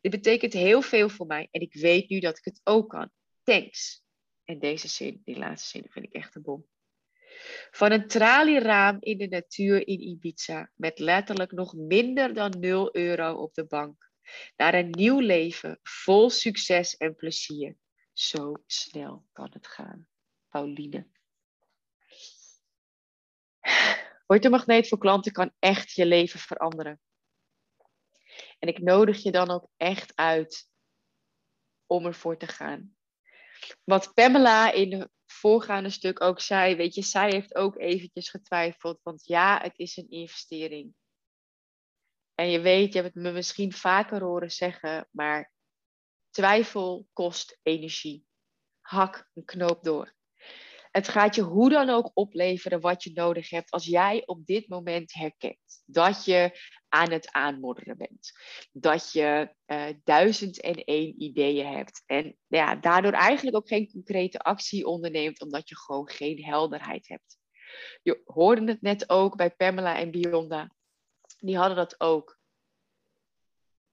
Dit 0.00 0.10
betekent 0.10 0.52
heel 0.52 0.82
veel 0.82 1.08
voor 1.08 1.26
mij 1.26 1.48
en 1.50 1.60
ik 1.60 1.74
weet 1.74 2.08
nu 2.08 2.20
dat 2.20 2.38
ik 2.38 2.44
het 2.44 2.60
ook 2.64 2.90
kan. 2.90 3.10
Thanks. 3.42 4.04
En 4.44 4.58
deze 4.58 4.88
zin, 4.88 5.22
die 5.24 5.38
laatste 5.38 5.68
zin, 5.68 5.86
vind 5.90 6.04
ik 6.04 6.12
echt 6.12 6.34
een 6.34 6.42
bom. 6.42 6.66
Van 7.70 7.92
een 7.92 8.06
tralieraam 8.06 8.96
in 9.00 9.18
de 9.18 9.28
natuur 9.28 9.86
in 9.88 10.00
Ibiza 10.00 10.70
met 10.74 10.98
letterlijk 10.98 11.52
nog 11.52 11.74
minder 11.74 12.34
dan 12.34 12.54
0 12.60 12.96
euro 12.96 13.34
op 13.34 13.54
de 13.54 13.66
bank. 13.66 14.10
Naar 14.56 14.74
een 14.74 14.90
nieuw 14.90 15.18
leven 15.18 15.78
vol 15.82 16.30
succes 16.30 16.96
en 16.96 17.14
plezier. 17.14 17.76
Zo 18.12 18.52
snel 18.66 19.26
kan 19.32 19.50
het 19.52 19.66
gaan. 19.66 20.08
Pauline. 20.48 21.06
Word 24.26 24.42
de 24.42 24.50
magneet 24.50 24.88
voor 24.88 24.98
klanten 24.98 25.32
kan 25.32 25.52
echt 25.58 25.92
je 25.92 26.06
leven 26.06 26.40
veranderen. 26.40 27.00
En 28.58 28.68
ik 28.68 28.78
nodig 28.78 29.22
je 29.22 29.30
dan 29.30 29.50
ook 29.50 29.68
echt 29.76 30.16
uit 30.16 30.68
om 31.86 32.06
ervoor 32.06 32.38
te 32.38 32.46
gaan. 32.46 32.96
Wat 33.84 34.14
Pamela 34.14 34.72
in 34.72 34.92
het 34.92 35.10
voorgaande 35.26 35.90
stuk 35.90 36.20
ook 36.20 36.40
zei, 36.40 36.76
weet 36.76 36.94
je, 36.94 37.02
zij 37.02 37.30
heeft 37.30 37.54
ook 37.54 37.78
eventjes 37.78 38.28
getwijfeld. 38.28 39.00
Want 39.02 39.26
ja, 39.26 39.60
het 39.62 39.78
is 39.78 39.96
een 39.96 40.10
investering. 40.10 40.94
En 42.34 42.50
je 42.50 42.60
weet, 42.60 42.92
je 42.92 43.00
hebt 43.00 43.14
het 43.14 43.22
me 43.22 43.32
misschien 43.32 43.72
vaker 43.72 44.22
horen 44.22 44.50
zeggen, 44.50 45.08
maar 45.10 45.52
twijfel 46.30 47.08
kost 47.12 47.58
energie. 47.62 48.26
Hak 48.80 49.30
een 49.34 49.44
knoop 49.44 49.84
door. 49.84 50.14
Het 50.96 51.08
gaat 51.08 51.34
je 51.34 51.42
hoe 51.42 51.70
dan 51.70 51.90
ook 51.90 52.10
opleveren 52.14 52.80
wat 52.80 53.02
je 53.02 53.10
nodig 53.14 53.50
hebt 53.50 53.70
als 53.70 53.86
jij 53.86 54.22
op 54.26 54.46
dit 54.46 54.68
moment 54.68 55.14
herkent 55.14 55.82
dat 55.86 56.24
je 56.24 56.60
aan 56.88 57.10
het 57.10 57.32
aanmodderen 57.32 57.96
bent. 57.96 58.32
Dat 58.72 59.12
je 59.12 59.54
uh, 59.66 59.86
duizend 60.04 60.60
en 60.60 60.84
één 60.84 61.22
ideeën 61.22 61.66
hebt. 61.66 62.02
En 62.06 62.36
ja, 62.46 62.76
daardoor 62.76 63.12
eigenlijk 63.12 63.56
ook 63.56 63.68
geen 63.68 63.90
concrete 63.90 64.38
actie 64.38 64.86
onderneemt, 64.86 65.42
omdat 65.42 65.68
je 65.68 65.76
gewoon 65.76 66.08
geen 66.08 66.44
helderheid 66.44 67.08
hebt. 67.08 67.38
Je 68.02 68.22
hoorde 68.24 68.66
het 68.66 68.82
net 68.82 69.10
ook 69.10 69.36
bij 69.36 69.50
Pamela 69.50 69.98
en 69.98 70.10
Bionda. 70.10 70.74
Die 71.38 71.56
hadden 71.56 71.76
dat 71.76 72.00
ook. 72.00 72.38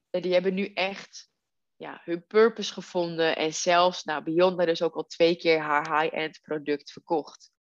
Die 0.10 0.34
hebben 0.34 0.54
nu 0.54 0.66
echt 0.74 1.32
ja, 1.84 2.02
hun 2.04 2.26
purpose 2.28 2.74
gevonden. 2.74 3.36
En 3.36 3.54
zelfs, 3.54 4.04
nou, 4.04 4.24
Beyonda 4.24 4.66
dus 4.66 4.82
ook 4.82 4.96
al 4.96 5.06
twee 5.06 5.36
keer 5.36 5.60
haar 5.60 6.02
high-end 6.02 6.40
product 6.42 6.92
verkocht. 6.92 7.52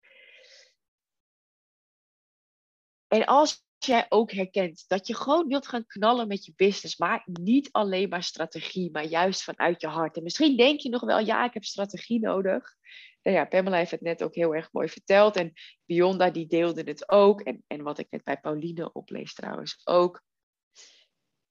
En 3.08 3.24
als 3.24 3.64
jij 3.78 4.06
ook 4.08 4.32
herkent 4.32 4.84
dat 4.88 5.06
je 5.06 5.14
gewoon 5.14 5.48
wilt 5.48 5.66
gaan 5.68 5.86
knallen 5.86 6.28
met 6.28 6.44
je 6.44 6.52
business, 6.56 6.96
maar 6.96 7.22
niet 7.26 7.72
alleen 7.72 8.08
maar 8.08 8.22
strategie, 8.22 8.90
maar 8.90 9.04
juist 9.04 9.42
vanuit 9.42 9.80
je 9.80 9.86
hart. 9.86 10.16
En 10.16 10.22
misschien 10.22 10.56
denk 10.56 10.80
je 10.80 10.88
nog 10.88 11.02
wel, 11.02 11.18
ja, 11.18 11.44
ik 11.44 11.54
heb 11.54 11.64
strategie 11.64 12.20
nodig. 12.20 12.74
Nou 13.22 13.36
ja, 13.36 13.44
Pamela 13.44 13.76
heeft 13.76 13.90
het 13.90 14.00
net 14.00 14.22
ook 14.22 14.34
heel 14.34 14.54
erg 14.54 14.72
mooi 14.72 14.88
verteld. 14.88 15.36
En 15.36 15.52
Bionda 15.84 16.30
die 16.30 16.46
deelde 16.46 16.82
het 16.82 17.08
ook. 17.08 17.40
En, 17.40 17.64
en 17.66 17.82
wat 17.82 17.98
ik 17.98 18.06
net 18.10 18.24
bij 18.24 18.40
Pauline 18.40 18.92
oplees 18.92 19.34
trouwens 19.34 19.80
ook. 19.84 20.22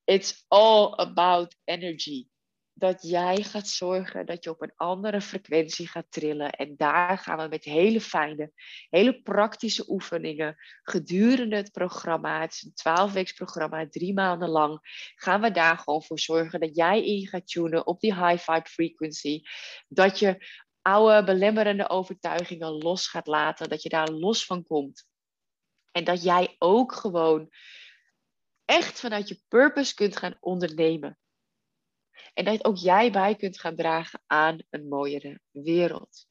It's 0.04 0.46
all 0.48 0.94
about 0.96 1.56
energy 1.64 2.30
dat 2.74 3.02
jij 3.02 3.44
gaat 3.44 3.68
zorgen 3.68 4.26
dat 4.26 4.44
je 4.44 4.50
op 4.50 4.62
een 4.62 4.74
andere 4.76 5.22
frequentie 5.22 5.88
gaat 5.88 6.06
trillen. 6.10 6.52
En 6.52 6.76
daar 6.78 7.18
gaan 7.18 7.38
we 7.38 7.48
met 7.48 7.64
hele 7.64 8.02
fijne, 8.02 8.52
hele 8.90 9.22
praktische 9.22 9.84
oefeningen 9.88 10.56
gedurende 10.84 11.56
het 11.56 11.72
programma, 11.72 12.42
het 12.42 12.54
is 12.54 12.64
een 12.64 12.74
12 12.74 13.34
programma, 13.36 13.88
drie 13.90 14.14
maanden 14.14 14.50
lang, 14.50 14.80
gaan 15.16 15.42
we 15.42 15.52
daar 15.52 15.78
gewoon 15.78 16.04
voor 16.04 16.20
zorgen 16.20 16.60
dat 16.60 16.76
jij 16.76 17.06
in 17.06 17.28
gaat 17.28 17.48
tunen 17.48 17.88
op 17.88 18.00
die 18.00 18.16
high 18.16 18.52
vibe 18.52 18.70
frequency. 18.70 19.42
Dat 19.88 20.20
je 20.20 20.46
oude 20.82 21.24
belemmerende 21.24 21.90
overtuigingen 21.90 22.72
los 22.72 23.08
gaat 23.08 23.28
laten, 23.28 23.70
dat 23.70 23.84
je 23.84 23.90
daar 23.90 24.10
los 24.10 24.46
van 24.46 24.64
komt. 24.64 25.10
En 25.92 26.04
dat 26.04 26.24
jij 26.24 26.56
ook 26.58 26.94
gewoon 26.94 27.50
echt 28.66 29.00
vanuit 29.00 29.28
je 29.28 29.42
purpose 29.48 29.94
kunt 29.94 30.18
gaan 30.18 30.38
ondernemen. 30.40 31.18
En 32.34 32.46
dat 32.46 32.66
ook 32.66 32.78
jij 32.78 33.12
bij 33.12 33.36
kunt 33.36 33.60
gaan 33.60 33.76
dragen 33.76 34.22
aan 34.28 34.58
een 34.70 34.88
mooiere 34.88 35.40
wereld. 35.52 36.28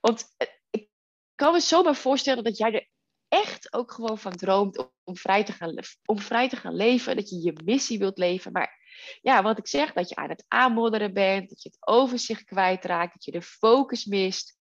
Want 0.00 0.34
eh, 0.36 0.48
ik 0.70 0.88
kan 1.34 1.52
me 1.52 1.60
zomaar 1.60 1.96
voorstellen 1.96 2.44
dat 2.44 2.56
jij 2.56 2.72
er 2.72 2.88
echt 3.28 3.72
ook 3.72 3.92
gewoon 3.92 4.18
van 4.18 4.32
droomt 4.32 4.92
om 5.04 5.16
vrij 5.16 5.44
te 5.44 5.52
gaan, 5.52 5.74
om 6.04 6.18
vrij 6.18 6.48
te 6.48 6.56
gaan 6.56 6.74
leven. 6.74 7.16
Dat 7.16 7.30
je 7.30 7.42
je 7.42 7.60
missie 7.64 7.98
wilt 7.98 8.18
leven. 8.18 8.52
Maar 8.52 8.82
ja, 9.20 9.42
wat 9.42 9.58
ik 9.58 9.66
zeg, 9.66 9.92
dat 9.92 10.08
je 10.08 10.14
aan 10.14 10.28
het 10.28 10.44
aanmodderen 10.48 11.12
bent. 11.12 11.48
Dat 11.48 11.62
je 11.62 11.68
het 11.68 11.86
overzicht 11.86 12.44
kwijtraakt. 12.44 13.12
Dat 13.12 13.24
je 13.24 13.30
de 13.30 13.42
focus 13.42 14.04
mist. 14.04 14.58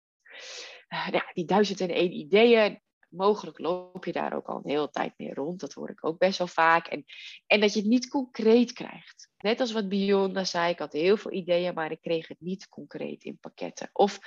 Uh, 0.88 1.09
ja, 1.11 1.30
die 1.32 1.44
duizend 1.44 1.80
en 1.80 1.90
één 1.90 2.12
ideeën 2.12 2.82
mogelijk 3.09 3.59
loop 3.59 4.05
je 4.05 4.12
daar 4.12 4.36
ook 4.36 4.46
al 4.46 4.57
een 4.57 4.70
hele 4.70 4.90
tijd 4.90 5.12
mee 5.16 5.34
rond. 5.34 5.61
Dat 5.61 5.72
hoor 5.72 5.90
ik 5.90 6.07
ook 6.07 6.18
best 6.18 6.38
wel 6.38 6.46
vaak. 6.46 6.86
En, 6.86 7.05
en 7.46 7.61
dat 7.61 7.72
je 7.72 7.80
het 7.80 7.88
niet 7.88 8.09
concreet 8.09 8.72
krijgt. 8.72 9.30
Net 9.43 9.61
als 9.61 9.72
wat 9.72 9.88
Bionda 9.88 10.45
zei, 10.45 10.72
ik 10.72 10.78
had 10.78 10.93
heel 10.93 11.16
veel 11.16 11.32
ideeën, 11.32 11.74
maar 11.74 11.90
ik 11.90 12.01
kreeg 12.01 12.28
het 12.28 12.40
niet 12.40 12.68
concreet 12.68 13.24
in 13.24 13.38
pakketten. 13.38 13.90
Of 13.93 14.18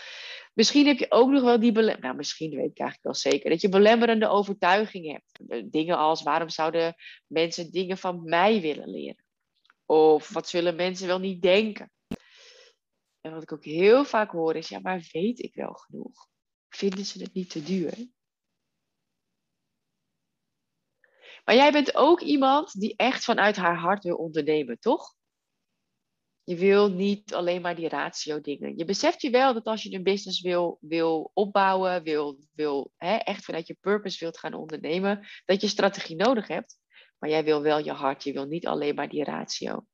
misschien 0.53 0.87
heb 0.87 0.97
je 0.97 1.11
ook 1.11 1.29
nog 1.29 1.43
wel 1.43 1.59
die 1.59 1.71
belemmerende, 1.71 2.07
nou 2.07 2.17
misschien 2.17 2.49
weet 2.49 2.71
ik 2.71 2.79
eigenlijk 2.79 3.03
wel 3.03 3.31
zeker, 3.31 3.49
dat 3.49 3.61
je 3.61 3.69
belemmerende 3.69 4.27
overtuigingen 4.27 5.11
hebt. 5.11 5.71
Dingen 5.71 5.97
als, 5.97 6.23
waarom 6.23 6.49
zouden 6.49 6.95
mensen 7.27 7.71
dingen 7.71 7.97
van 7.97 8.23
mij 8.23 8.61
willen 8.61 8.89
leren? 8.89 9.23
Of 9.85 10.29
wat 10.29 10.49
zullen 10.49 10.75
mensen 10.75 11.07
wel 11.07 11.19
niet 11.19 11.41
denken? 11.41 11.91
En 13.21 13.31
wat 13.31 13.41
ik 13.41 13.51
ook 13.51 13.65
heel 13.65 14.05
vaak 14.05 14.31
hoor 14.31 14.55
is, 14.55 14.69
ja, 14.69 14.79
maar 14.79 15.09
weet 15.11 15.39
ik 15.39 15.55
wel 15.55 15.73
genoeg? 15.73 16.27
Vinden 16.69 17.05
ze 17.05 17.21
het 17.21 17.33
niet 17.33 17.49
te 17.49 17.63
duur? 17.63 17.93
Maar 21.45 21.55
jij 21.55 21.71
bent 21.71 21.95
ook 21.95 22.21
iemand 22.21 22.79
die 22.79 22.93
echt 22.95 23.23
vanuit 23.23 23.55
haar 23.55 23.77
hart 23.77 24.03
wil 24.03 24.15
ondernemen, 24.15 24.79
toch? 24.79 25.15
Je 26.43 26.55
wil 26.55 26.91
niet 26.91 27.33
alleen 27.33 27.61
maar 27.61 27.75
die 27.75 27.89
ratio 27.89 28.41
dingen. 28.41 28.77
Je 28.77 28.85
beseft 28.85 29.21
je 29.21 29.29
wel 29.29 29.53
dat 29.53 29.65
als 29.65 29.83
je 29.83 29.93
een 29.93 30.03
business 30.03 30.41
wil, 30.41 30.77
wil 30.81 31.31
opbouwen, 31.33 32.03
wil, 32.03 32.39
wil 32.51 32.91
hè, 32.97 33.15
echt 33.15 33.43
vanuit 33.43 33.67
je 33.67 33.77
purpose 33.81 34.19
wilt 34.19 34.37
gaan 34.37 34.53
ondernemen, 34.53 35.27
dat 35.45 35.61
je 35.61 35.67
strategie 35.67 36.15
nodig 36.15 36.47
hebt. 36.47 36.77
Maar 37.17 37.29
jij 37.29 37.43
wil 37.43 37.61
wel 37.61 37.79
je 37.79 37.91
hart, 37.91 38.23
je 38.23 38.33
wil 38.33 38.45
niet 38.45 38.67
alleen 38.67 38.95
maar 38.95 39.09
die 39.09 39.23
ratio. 39.23 39.85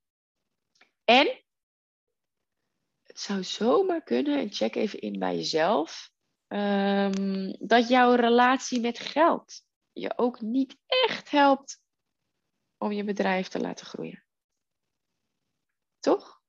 En 1.03 1.43
het 3.03 3.19
zou 3.19 3.43
zomaar 3.43 4.03
kunnen, 4.03 4.39
en 4.39 4.51
check 4.51 4.75
even 4.75 4.99
in 4.99 5.19
bij 5.19 5.35
jezelf, 5.35 6.11
um, 6.47 7.55
dat 7.59 7.87
jouw 7.87 8.13
relatie 8.13 8.79
met 8.79 8.99
geld 8.99 9.63
je 9.93 10.17
ook 10.17 10.41
niet 10.41 10.77
echt 10.85 11.29
helpt 11.29 11.81
om 12.77 12.91
je 12.91 13.03
bedrijf 13.03 13.47
te 13.47 13.59
laten 13.59 13.85
groeien. 13.85 14.25
Toch? 15.99 16.41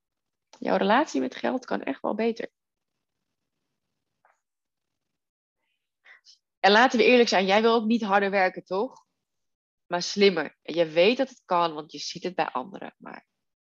Jouw 0.58 0.76
relatie 0.76 1.20
met 1.20 1.34
geld 1.34 1.64
kan 1.64 1.82
echt 1.82 2.00
wel 2.00 2.14
beter. 2.14 2.50
En 6.60 6.70
laten 6.70 6.98
we 6.98 7.04
eerlijk 7.04 7.28
zijn, 7.28 7.46
jij 7.46 7.62
wil 7.62 7.74
ook 7.74 7.86
niet 7.86 8.02
harder 8.02 8.30
werken, 8.30 8.64
toch? 8.64 9.04
Maar 9.86 10.02
slimmer. 10.02 10.58
En 10.62 10.74
je 10.74 10.86
weet 10.86 11.16
dat 11.16 11.28
het 11.28 11.42
kan, 11.44 11.74
want 11.74 11.92
je 11.92 11.98
ziet 11.98 12.22
het 12.22 12.34
bij 12.34 12.48
anderen. 12.48 12.94
Maar 12.98 13.26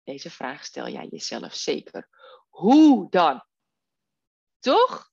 deze 0.02 0.30
vraag 0.30 0.64
stel 0.64 0.88
jij 0.88 1.06
jezelf 1.06 1.54
zeker. 1.54 2.08
Hoe 2.48 3.10
dan? 3.10 3.44
Toch? 4.58 5.12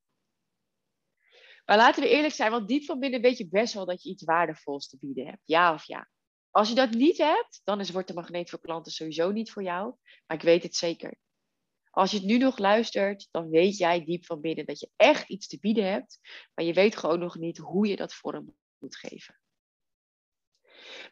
Maar 1.72 1.80
laten 1.80 2.04
we 2.04 2.10
eerlijk 2.10 2.34
zijn, 2.34 2.52
want 2.52 2.68
diep 2.68 2.84
van 2.84 3.00
binnen 3.00 3.22
weet 3.22 3.38
je 3.38 3.48
best 3.48 3.74
wel 3.74 3.86
dat 3.86 4.04
je 4.04 4.10
iets 4.10 4.24
waardevols 4.24 4.88
te 4.88 4.98
bieden 5.00 5.26
hebt. 5.26 5.42
Ja 5.46 5.74
of 5.74 5.84
ja. 5.84 6.10
Als 6.50 6.70
je 6.70 6.76
dat 6.76 6.90
niet 6.90 7.18
hebt, 7.18 7.62
dan 7.64 7.80
is 7.80 7.92
Wordt 7.92 8.08
de 8.08 8.14
Magneet 8.14 8.50
voor 8.50 8.60
klanten 8.60 8.92
sowieso 8.92 9.32
niet 9.32 9.52
voor 9.52 9.64
jou. 9.64 9.96
Maar 10.28 10.38
ik 10.38 10.44
weet 10.44 10.64
het 10.64 10.76
zeker. 10.76 11.16
Als 11.90 12.12
je 12.12 12.18
het 12.18 12.26
nu 12.26 12.38
nog 12.38 12.58
luistert, 12.58 13.28
dan 13.32 13.50
weet 13.50 13.78
jij 13.78 14.06
diep 14.06 14.26
van 14.26 14.42
binnen 14.42 14.66
dat 14.66 14.80
je 14.80 14.90
echt 14.96 15.30
iets 15.30 15.48
te 15.48 15.60
bieden 15.60 15.92
hebt. 15.92 16.20
Maar 16.54 16.66
je 16.66 16.74
weet 16.74 16.98
gewoon 16.98 17.20
nog 17.20 17.36
niet 17.36 17.58
hoe 17.58 17.88
je 17.88 17.96
dat 17.96 18.14
vorm 18.14 18.56
moet 18.78 18.96
geven. 18.96 19.40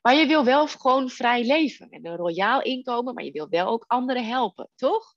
Maar 0.01 0.15
je 0.15 0.25
wil 0.25 0.45
wel 0.45 0.67
gewoon 0.67 1.09
vrij 1.09 1.45
leven 1.45 1.89
en 1.89 2.05
een 2.05 2.15
royaal 2.15 2.61
inkomen, 2.61 3.13
maar 3.13 3.23
je 3.23 3.31
wil 3.31 3.49
wel 3.49 3.67
ook 3.67 3.83
anderen 3.87 4.25
helpen, 4.25 4.69
toch? 4.75 5.15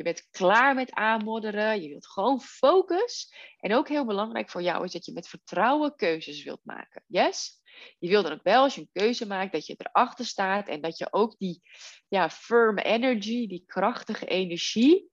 Je 0.00 0.06
bent 0.06 0.28
klaar 0.30 0.74
met 0.74 0.92
aanmodderen, 0.92 1.82
je 1.82 1.88
wilt 1.88 2.06
gewoon 2.06 2.40
focus. 2.40 3.34
En 3.58 3.74
ook 3.74 3.88
heel 3.88 4.06
belangrijk 4.06 4.50
voor 4.50 4.62
jou 4.62 4.84
is 4.84 4.92
dat 4.92 5.04
je 5.04 5.12
met 5.12 5.28
vertrouwen 5.28 5.96
keuzes 5.96 6.42
wilt 6.42 6.64
maken. 6.64 7.04
Yes? 7.06 7.60
Je 7.98 8.08
wil 8.08 8.22
dan 8.22 8.32
ook 8.32 8.42
wel, 8.42 8.62
als 8.62 8.74
je 8.74 8.80
een 8.80 8.90
keuze 8.92 9.26
maakt, 9.26 9.52
dat 9.52 9.66
je 9.66 9.74
erachter 9.78 10.24
staat 10.24 10.68
en 10.68 10.80
dat 10.80 10.98
je 10.98 11.12
ook 11.12 11.38
die 11.38 11.62
ja, 12.08 12.30
firm 12.30 12.78
energy, 12.78 13.46
die 13.46 13.62
krachtige 13.66 14.26
energie, 14.26 15.10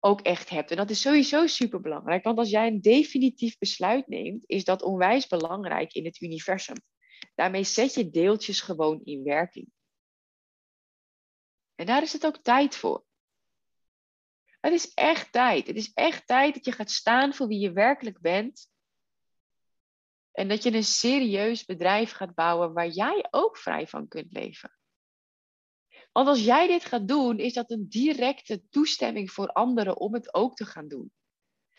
ook 0.00 0.20
echt 0.20 0.48
hebt. 0.48 0.70
En 0.70 0.76
dat 0.76 0.90
is 0.90 1.00
sowieso 1.00 1.46
super 1.46 1.80
belangrijk, 1.80 2.24
want 2.24 2.38
als 2.38 2.50
jij 2.50 2.66
een 2.66 2.80
definitief 2.80 3.58
besluit 3.58 4.06
neemt, 4.08 4.44
is 4.46 4.64
dat 4.64 4.82
onwijs 4.82 5.26
belangrijk 5.26 5.92
in 5.92 6.04
het 6.04 6.20
universum. 6.20 6.76
Daarmee 7.34 7.64
zet 7.64 7.94
je 7.94 8.10
deeltjes 8.10 8.60
gewoon 8.60 9.00
in 9.04 9.22
werking. 9.22 9.66
En 11.74 11.86
daar 11.86 12.02
is 12.02 12.12
het 12.12 12.26
ook 12.26 12.42
tijd 12.42 12.76
voor. 12.76 13.04
Het 14.62 14.72
is 14.72 14.94
echt 14.94 15.32
tijd. 15.32 15.66
Het 15.66 15.76
is 15.76 15.92
echt 15.92 16.26
tijd 16.26 16.54
dat 16.54 16.64
je 16.64 16.72
gaat 16.72 16.90
staan 16.90 17.34
voor 17.34 17.46
wie 17.46 17.58
je 17.58 17.72
werkelijk 17.72 18.20
bent. 18.20 18.70
En 20.32 20.48
dat 20.48 20.62
je 20.62 20.72
een 20.72 20.84
serieus 20.84 21.64
bedrijf 21.64 22.10
gaat 22.10 22.34
bouwen 22.34 22.72
waar 22.72 22.88
jij 22.88 23.26
ook 23.30 23.56
vrij 23.56 23.86
van 23.86 24.08
kunt 24.08 24.32
leven. 24.32 24.76
Want 26.12 26.28
als 26.28 26.44
jij 26.44 26.66
dit 26.66 26.84
gaat 26.84 27.08
doen, 27.08 27.38
is 27.38 27.52
dat 27.52 27.70
een 27.70 27.88
directe 27.88 28.68
toestemming 28.68 29.30
voor 29.30 29.48
anderen 29.48 29.96
om 29.96 30.14
het 30.14 30.34
ook 30.34 30.54
te 30.54 30.64
gaan 30.64 30.88
doen. 30.88 31.12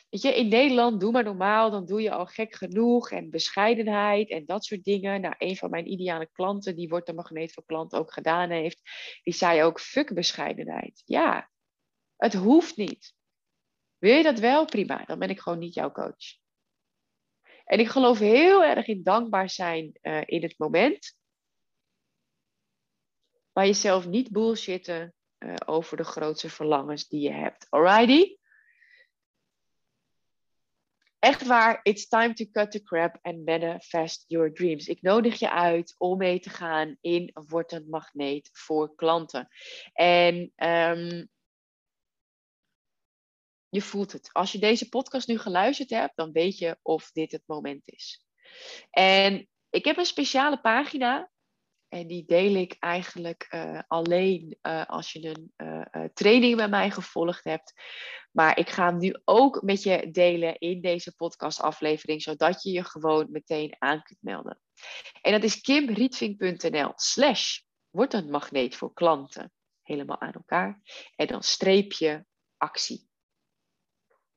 Weet 0.09 0.21
je, 0.21 0.35
in 0.35 0.47
Nederland, 0.47 0.99
doe 0.99 1.11
maar 1.11 1.23
normaal, 1.23 1.71
dan 1.71 1.85
doe 1.85 2.01
je 2.01 2.11
al 2.11 2.25
gek 2.25 2.55
genoeg 2.55 3.11
en 3.11 3.29
bescheidenheid 3.29 4.29
en 4.29 4.45
dat 4.45 4.65
soort 4.65 4.83
dingen. 4.83 5.21
Nou, 5.21 5.35
een 5.37 5.57
van 5.57 5.69
mijn 5.69 5.91
ideale 5.91 6.29
klanten, 6.31 6.75
die 6.75 6.89
wordt 6.89 7.07
de 7.07 7.13
magneet 7.13 7.53
voor 7.53 7.65
klanten 7.65 7.99
ook 7.99 8.13
gedaan 8.13 8.49
heeft, 8.49 8.81
die 9.23 9.33
zei 9.33 9.63
ook, 9.63 9.79
fuck 9.79 10.13
bescheidenheid. 10.13 11.01
Ja, 11.05 11.51
het 12.17 12.33
hoeft 12.33 12.77
niet. 12.77 13.13
Wil 13.97 14.15
je 14.15 14.23
dat 14.23 14.39
wel? 14.39 14.65
Prima, 14.65 15.05
dan 15.05 15.19
ben 15.19 15.29
ik 15.29 15.39
gewoon 15.39 15.59
niet 15.59 15.73
jouw 15.73 15.91
coach. 15.91 16.41
En 17.65 17.79
ik 17.79 17.87
geloof 17.87 18.19
heel 18.19 18.63
erg 18.63 18.87
in 18.87 19.03
dankbaar 19.03 19.49
zijn 19.49 19.97
uh, 20.01 20.21
in 20.25 20.41
het 20.41 20.57
moment. 20.57 21.17
Maar 23.53 23.65
jezelf 23.65 24.07
niet 24.07 24.31
bullshitten 24.31 25.13
uh, 25.39 25.55
over 25.65 25.97
de 25.97 26.03
grootste 26.03 26.49
verlangens 26.49 27.07
die 27.07 27.21
je 27.21 27.31
hebt. 27.31 27.67
Alrighty? 27.69 28.37
Echt 31.19 31.47
waar, 31.47 31.79
it's 31.83 32.07
time 32.07 32.33
to 32.33 32.45
cut 32.51 32.71
the 32.71 32.83
crap 32.83 33.19
and 33.21 33.45
manifest 33.45 34.25
your 34.27 34.53
dreams. 34.53 34.87
Ik 34.87 35.01
nodig 35.01 35.39
je 35.39 35.51
uit 35.51 35.95
om 35.97 36.17
mee 36.17 36.39
te 36.39 36.49
gaan 36.49 36.97
in 37.01 37.31
Word 37.33 37.71
een 37.71 37.89
Magneet 37.89 38.49
voor 38.53 38.95
klanten. 38.95 39.47
En 39.93 40.53
um, 40.55 41.29
je 43.73 43.81
voelt 43.81 44.11
het. 44.11 44.29
Als 44.31 44.51
je 44.51 44.59
deze 44.59 44.89
podcast 44.89 45.27
nu 45.27 45.37
geluisterd 45.37 45.89
hebt, 45.89 46.15
dan 46.15 46.31
weet 46.31 46.57
je 46.57 46.77
of 46.81 47.11
dit 47.11 47.31
het 47.31 47.43
moment 47.45 47.81
is. 47.87 48.25
En 48.89 49.47
ik 49.69 49.85
heb 49.85 49.97
een 49.97 50.05
speciale 50.05 50.61
pagina. 50.61 51.31
En 51.87 52.07
die 52.07 52.25
deel 52.25 52.55
ik 52.55 52.75
eigenlijk 52.79 53.47
uh, 53.49 53.79
alleen 53.87 54.57
uh, 54.61 54.85
als 54.85 55.11
je 55.11 55.27
een 55.27 55.53
uh, 55.57 56.05
training 56.13 56.55
bij 56.55 56.69
mij 56.69 56.91
gevolgd 56.91 57.43
hebt. 57.43 57.73
Maar 58.31 58.57
ik 58.57 58.69
ga 58.69 58.85
hem 58.85 58.97
nu 58.97 59.21
ook 59.23 59.61
met 59.61 59.83
je 59.83 60.11
delen 60.11 60.57
in 60.57 60.81
deze 60.81 61.15
podcastaflevering, 61.15 62.21
zodat 62.21 62.63
je 62.63 62.71
je 62.71 62.83
gewoon 62.83 63.27
meteen 63.31 63.75
aan 63.79 64.03
kunt 64.03 64.21
melden. 64.21 64.59
En 65.21 65.31
dat 65.31 65.43
is 65.43 65.61
kimrietving.nl 65.61 66.91
slash 66.95 67.59
wordt 67.89 68.13
een 68.13 68.29
magneet 68.29 68.75
voor 68.75 68.93
klanten. 68.93 69.51
Helemaal 69.81 70.21
aan 70.21 70.33
elkaar. 70.33 70.81
En 71.15 71.27
dan 71.27 71.43
streepje 71.43 72.25
actie. 72.57 73.11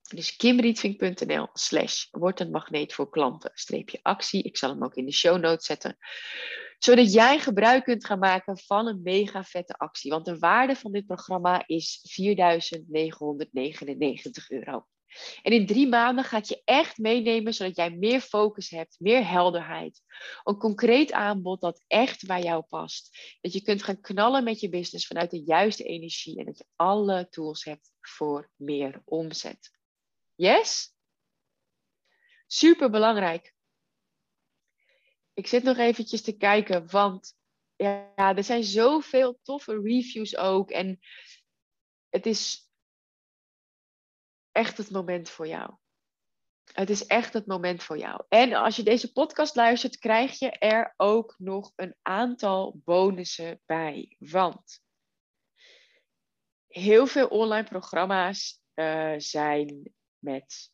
Dus 0.07 0.37
kimrietving.nl 0.37 1.49
slash 1.53 2.07
wordt 2.11 2.41
een 2.41 2.51
magneet 2.51 2.95
voor 2.95 3.11
klanten, 3.11 3.51
streepje 3.55 3.99
actie. 4.03 4.43
Ik 4.43 4.57
zal 4.57 4.71
hem 4.71 4.85
ook 4.85 4.95
in 4.95 5.05
de 5.05 5.13
show 5.13 5.41
notes 5.41 5.67
zetten. 5.67 5.97
Zodat 6.79 7.13
jij 7.13 7.39
gebruik 7.39 7.85
kunt 7.85 8.07
gaan 8.07 8.19
maken 8.19 8.59
van 8.59 8.87
een 8.87 9.03
mega 9.03 9.45
vette 9.45 9.75
actie. 9.75 10.11
Want 10.11 10.25
de 10.25 10.39
waarde 10.39 10.77
van 10.77 10.93
dit 10.93 11.07
programma 11.07 11.63
is 11.67 12.19
4.999 12.21 12.27
euro. 14.49 14.87
En 15.43 15.53
in 15.53 15.67
drie 15.67 15.89
maanden 15.89 16.25
gaat 16.25 16.49
je 16.49 16.63
echt 16.65 16.99
meenemen 16.99 17.55
zodat 17.55 17.77
jij 17.77 17.91
meer 17.91 18.21
focus 18.21 18.71
hebt, 18.71 18.97
meer 18.99 19.29
helderheid. 19.29 20.03
Een 20.45 20.59
concreet 20.59 21.13
aanbod 21.13 21.61
dat 21.61 21.83
echt 21.87 22.27
bij 22.27 22.43
jou 22.43 22.63
past. 22.63 23.37
Dat 23.41 23.53
je 23.53 23.63
kunt 23.63 23.83
gaan 23.83 24.01
knallen 24.01 24.45
met 24.45 24.61
je 24.61 24.69
business 24.69 25.07
vanuit 25.07 25.31
de 25.31 25.43
juiste 25.43 25.85
energie 25.85 26.39
en 26.39 26.45
dat 26.45 26.59
je 26.59 26.67
alle 26.77 27.29
tools 27.29 27.65
hebt 27.65 27.93
voor 28.01 28.51
meer 28.57 29.03
omzet. 29.05 29.76
Yes? 30.37 30.95
Super 32.47 32.91
belangrijk. 32.91 33.55
Ik 35.35 35.47
zit 35.47 35.63
nog 35.63 35.77
eventjes 35.77 36.23
te 36.23 36.37
kijken, 36.37 36.91
want 36.91 37.35
ja, 37.77 38.13
er 38.17 38.45
zijn 38.45 38.65
zoveel 38.65 39.39
toffe 39.43 39.81
reviews 39.81 40.37
ook. 40.37 40.71
En 40.71 40.99
het 42.09 42.27
is 42.27 42.71
echt 44.53 44.77
het 44.77 44.91
moment 44.91 45.29
voor 45.29 45.47
jou. 45.47 45.77
Het 46.73 46.91
is 46.91 47.07
echt 47.07 47.33
het 47.33 47.47
moment 47.47 47.83
voor 47.83 47.99
jou. 47.99 48.25
En 48.29 48.53
als 48.53 48.77
je 48.77 48.83
deze 48.83 49.13
podcast 49.13 49.57
luistert, 49.57 49.99
krijg 49.99 50.39
je 50.39 50.51
er 50.51 50.95
ook 50.97 51.35
nog 51.39 51.73
een 51.77 51.97
aantal 52.03 52.81
bonussen 52.85 53.61
bij. 53.67 54.17
Want 54.19 54.81
heel 56.67 57.07
veel 57.07 57.29
online 57.29 57.69
programma's 57.69 58.63
uh, 58.75 59.15
zijn 59.17 59.95
met 60.19 60.71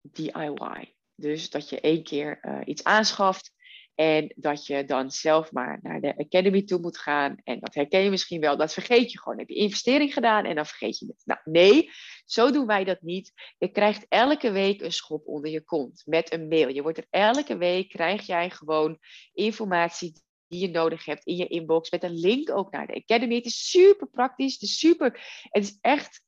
DIY. 0.00 0.94
Dus 1.14 1.50
dat 1.50 1.68
je 1.68 1.80
één 1.80 2.02
keer 2.02 2.38
uh, 2.42 2.60
iets 2.64 2.84
aanschaft 2.84 3.54
en 3.96 4.32
dat 4.36 4.66
je 4.66 4.84
dan 4.84 5.10
zelf 5.10 5.52
maar 5.52 5.78
naar 5.82 6.00
de 6.00 6.16
academy 6.16 6.62
toe 6.62 6.80
moet 6.80 6.98
gaan. 6.98 7.36
En 7.44 7.60
dat 7.60 7.74
herken 7.74 8.00
je 8.00 8.10
misschien 8.10 8.40
wel. 8.40 8.56
Dat 8.56 8.72
vergeet 8.72 9.12
je 9.12 9.18
gewoon. 9.18 9.38
Heb 9.38 9.48
je 9.48 9.54
investering 9.54 10.12
gedaan 10.12 10.44
en 10.44 10.54
dan 10.54 10.66
vergeet 10.66 10.98
je 10.98 11.06
het. 11.06 11.22
Nou, 11.24 11.40
nee, 11.44 11.90
zo 12.24 12.50
doen 12.50 12.66
wij 12.66 12.84
dat 12.84 13.02
niet. 13.02 13.32
Je 13.58 13.68
krijgt 13.68 14.06
elke 14.08 14.50
week 14.50 14.80
een 14.80 14.92
schop 14.92 15.26
onder 15.26 15.50
je 15.50 15.64
kont 15.64 16.02
met 16.06 16.32
een 16.32 16.48
mail. 16.48 16.68
Je 16.68 16.82
wordt 16.82 16.98
er 16.98 17.06
elke 17.10 17.56
week, 17.56 17.88
krijg 17.88 18.26
jij 18.26 18.50
gewoon 18.50 18.98
informatie 19.32 20.12
die 20.48 20.60
je 20.60 20.68
nodig 20.68 21.04
hebt 21.04 21.24
in 21.24 21.36
je 21.36 21.46
inbox. 21.46 21.90
Met 21.90 22.02
een 22.02 22.18
link 22.18 22.50
ook 22.50 22.70
naar 22.70 22.86
de 22.86 22.94
academy. 22.94 23.34
Het 23.34 23.46
is 23.46 23.70
super 23.70 24.08
praktisch. 24.08 24.52
Het 24.52 24.62
is 24.62 24.78
super. 24.78 25.20
Het 25.50 25.64
is 25.64 25.78
echt 25.80 26.22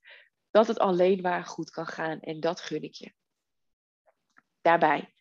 dat 0.51 0.67
het 0.67 0.79
alleen 0.79 1.21
maar 1.21 1.45
goed 1.45 1.71
kan 1.71 1.87
gaan. 1.87 2.21
En 2.21 2.41
dat 2.41 2.61
gun 2.61 2.83
ik 2.83 2.95
je. 2.95 3.13
Daarbij 4.61 5.13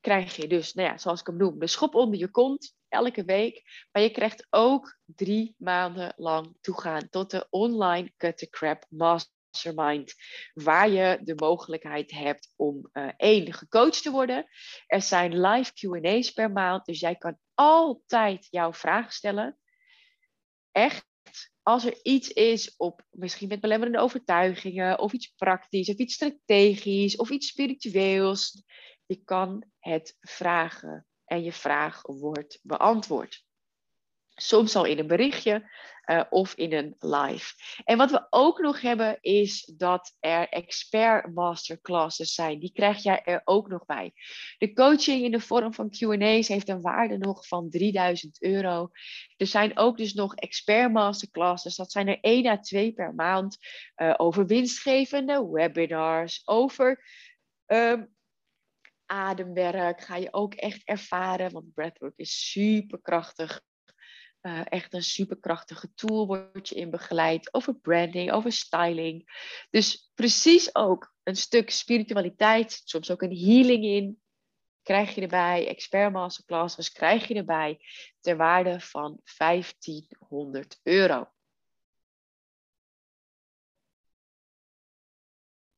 krijg 0.00 0.36
je 0.36 0.46
dus, 0.46 0.74
nou 0.74 0.88
ja, 0.88 0.98
zoals 0.98 1.20
ik 1.20 1.26
hem 1.26 1.36
noem, 1.36 1.58
de 1.58 1.66
schop 1.66 1.94
onder 1.94 2.18
je 2.18 2.30
kont 2.30 2.76
elke 2.88 3.24
week. 3.24 3.86
Maar 3.92 4.02
je 4.02 4.10
krijgt 4.10 4.46
ook 4.50 4.98
drie 5.04 5.54
maanden 5.58 6.12
lang 6.16 6.56
toegaan 6.60 7.08
tot 7.08 7.30
de 7.30 7.46
online 7.50 8.12
Cut 8.16 8.38
the 8.38 8.48
Crap 8.48 8.84
Mastermind. 8.88 10.14
Waar 10.52 10.88
je 10.88 11.18
de 11.22 11.34
mogelijkheid 11.34 12.10
hebt 12.10 12.52
om 12.56 12.90
uh, 12.92 13.08
één, 13.16 13.52
gecoacht 13.52 14.02
te 14.02 14.10
worden. 14.10 14.46
Er 14.86 15.02
zijn 15.02 15.40
live 15.40 15.72
QA's 15.72 16.30
per 16.30 16.50
maand, 16.50 16.84
dus 16.84 17.00
jij 17.00 17.16
kan 17.16 17.38
altijd 17.54 18.46
jouw 18.50 18.72
vragen 18.72 19.12
stellen. 19.12 19.58
Echt 20.72 21.06
als 21.62 21.84
er 21.84 21.98
iets 22.02 22.28
is 22.28 22.76
op 22.76 23.04
misschien 23.10 23.48
met 23.48 23.60
belemmerende 23.60 23.98
overtuigingen, 24.00 24.98
of 24.98 25.12
iets 25.12 25.32
praktisch, 25.36 25.88
of 25.88 25.96
iets 25.96 26.14
strategisch, 26.14 27.16
of 27.16 27.30
iets 27.30 27.46
spiritueels, 27.46 28.62
je 29.06 29.24
kan 29.24 29.64
het 29.78 30.16
vragen 30.20 31.06
en 31.24 31.42
je 31.42 31.52
vraag 31.52 32.02
wordt 32.02 32.58
beantwoord. 32.62 33.44
Soms 34.34 34.76
al 34.76 34.84
in 34.84 34.98
een 34.98 35.06
berichtje 35.06 35.70
uh, 36.06 36.22
of 36.30 36.54
in 36.54 36.72
een 36.72 36.94
live. 36.98 37.52
En 37.84 37.96
wat 37.96 38.10
we 38.10 38.26
ook 38.30 38.58
nog 38.58 38.80
hebben 38.80 39.18
is 39.20 39.72
dat 39.76 40.16
er 40.20 40.48
expert 40.48 41.34
masterclasses 41.34 42.34
zijn. 42.34 42.58
Die 42.58 42.72
krijg 42.72 43.02
jij 43.02 43.22
er 43.24 43.40
ook 43.44 43.68
nog 43.68 43.84
bij. 43.84 44.12
De 44.58 44.72
coaching 44.72 45.24
in 45.24 45.30
de 45.30 45.40
vorm 45.40 45.74
van 45.74 45.90
Q&A's 45.90 46.48
heeft 46.48 46.68
een 46.68 46.80
waarde 46.80 47.18
nog 47.18 47.46
van 47.46 47.70
3000 47.70 48.42
euro. 48.42 48.90
Er 49.36 49.46
zijn 49.46 49.78
ook 49.78 49.96
dus 49.96 50.14
nog 50.14 50.34
expert 50.34 50.92
masterclasses. 50.92 51.76
Dat 51.76 51.92
zijn 51.92 52.08
er 52.08 52.18
1 52.20 52.46
à 52.46 52.58
2 52.58 52.92
per 52.92 53.14
maand 53.14 53.56
uh, 53.96 54.14
over 54.16 54.46
winstgevende 54.46 55.48
webinars, 55.50 56.42
over 56.44 57.02
Ehm, 57.66 58.04
ademwerk 59.06 60.00
ga 60.00 60.16
je 60.16 60.32
ook 60.32 60.54
echt 60.54 60.84
ervaren, 60.84 61.52
want 61.52 61.74
breathwork 61.74 62.16
is 62.16 62.50
superkrachtig. 62.50 63.62
Uh, 64.46 64.60
echt 64.64 64.94
een 64.94 65.02
superkrachtige 65.02 65.94
tool 65.94 66.26
word 66.26 66.68
je 66.68 66.74
in 66.74 66.90
begeleid 66.90 67.54
over 67.54 67.74
branding, 67.74 68.32
over 68.32 68.52
styling. 68.52 69.24
Dus 69.70 70.10
precies 70.14 70.74
ook 70.74 71.14
een 71.22 71.36
stuk 71.36 71.70
spiritualiteit, 71.70 72.82
soms 72.84 73.10
ook 73.10 73.22
een 73.22 73.36
healing 73.36 73.84
in, 73.84 74.20
krijg 74.82 75.14
je 75.14 75.20
erbij. 75.20 75.68
Expert 75.68 76.12
masterclasses 76.12 76.92
krijg 76.92 77.28
je 77.28 77.34
erbij 77.34 77.78
ter 78.20 78.36
waarde 78.36 78.80
van 78.80 79.20
1500 79.36 80.80
euro. 80.82 81.33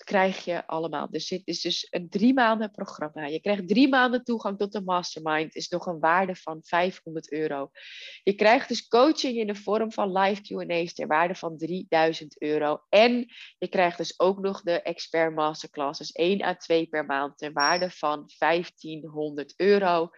Krijg 0.07 0.45
je 0.45 0.67
allemaal. 0.67 1.11
Dus 1.11 1.29
dit 1.29 1.43
is 1.45 1.61
dus 1.61 1.87
een 1.91 2.09
drie 2.09 2.35
maanden 2.35 2.71
programma. 2.71 3.27
Je 3.27 3.41
krijgt 3.41 3.69
drie 3.69 3.89
maanden 3.89 4.25
toegang 4.25 4.59
tot 4.59 4.73
de 4.73 4.81
mastermind. 4.81 5.55
Is 5.55 5.69
nog 5.69 5.87
een 5.87 5.99
waarde 5.99 6.35
van 6.35 6.61
500 6.63 7.33
euro. 7.33 7.71
Je 8.23 8.35
krijgt 8.35 8.69
dus 8.69 8.89
coaching 8.89 9.37
in 9.37 9.47
de 9.47 9.55
vorm 9.55 9.93
van 9.93 10.19
live 10.19 10.43
Q&A's 10.43 10.95
ter 10.95 11.07
waarde 11.07 11.35
van 11.35 11.57
3000 11.57 12.41
euro. 12.43 12.81
En 12.89 13.27
je 13.59 13.69
krijgt 13.69 13.99
dus 13.99 14.21
ook 14.21 14.39
nog 14.39 14.63
de 14.63 14.83
expert 14.83 15.35
masterclasses 15.35 16.13
1 16.13 16.43
à 16.43 16.55
2 16.57 16.87
per 16.87 17.05
maand 17.05 17.39
ter 17.39 17.53
waarde 17.53 17.91
van 17.91 18.31
1500 18.39 19.55
euro. 19.57 20.11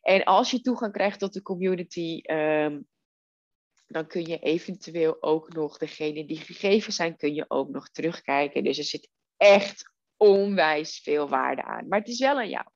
En 0.00 0.24
als 0.24 0.50
je 0.50 0.60
toegang 0.60 0.92
krijgt 0.92 1.18
tot 1.18 1.32
de 1.32 1.42
community, 1.42 2.20
um, 2.24 2.86
dan 3.86 4.06
kun 4.06 4.26
je 4.26 4.38
eventueel 4.38 5.22
ook 5.22 5.52
nog 5.52 5.78
degene 5.78 6.26
die 6.26 6.36
gegeven 6.36 6.92
zijn, 6.92 7.16
kun 7.16 7.34
je 7.34 7.44
ook 7.48 7.68
nog 7.68 7.88
terugkijken. 7.88 8.64
Dus 8.64 8.78
er 8.78 8.84
zit 8.84 9.08
echt 9.40 9.92
onwijs 10.16 10.98
veel 10.98 11.28
waarde 11.28 11.62
aan. 11.62 11.88
Maar 11.88 11.98
het 11.98 12.08
is 12.08 12.18
wel 12.18 12.36
aan 12.38 12.48
jou. 12.48 12.70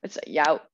Het 0.00 0.10
is 0.10 0.20
aan 0.20 0.32
jou. 0.32 0.68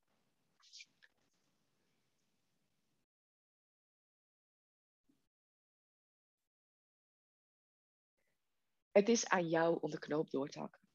Het 8.91 9.09
is 9.09 9.29
aan 9.29 9.49
jou 9.49 9.79
om 9.81 9.91
de 9.91 9.99
knoop 9.99 10.31
door 10.31 10.49
te 10.49 10.59
hakken. 10.59 10.89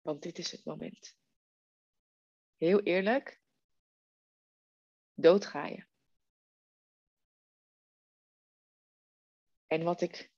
Want 0.00 0.22
dit 0.22 0.38
is 0.38 0.50
het 0.50 0.64
moment. 0.64 1.16
Heel 2.56 2.80
eerlijk, 2.80 3.40
dood 5.14 5.46
ga 5.46 5.66
je. 5.66 5.86
En 9.66 9.82
wat 9.84 10.00
ik 10.00 10.30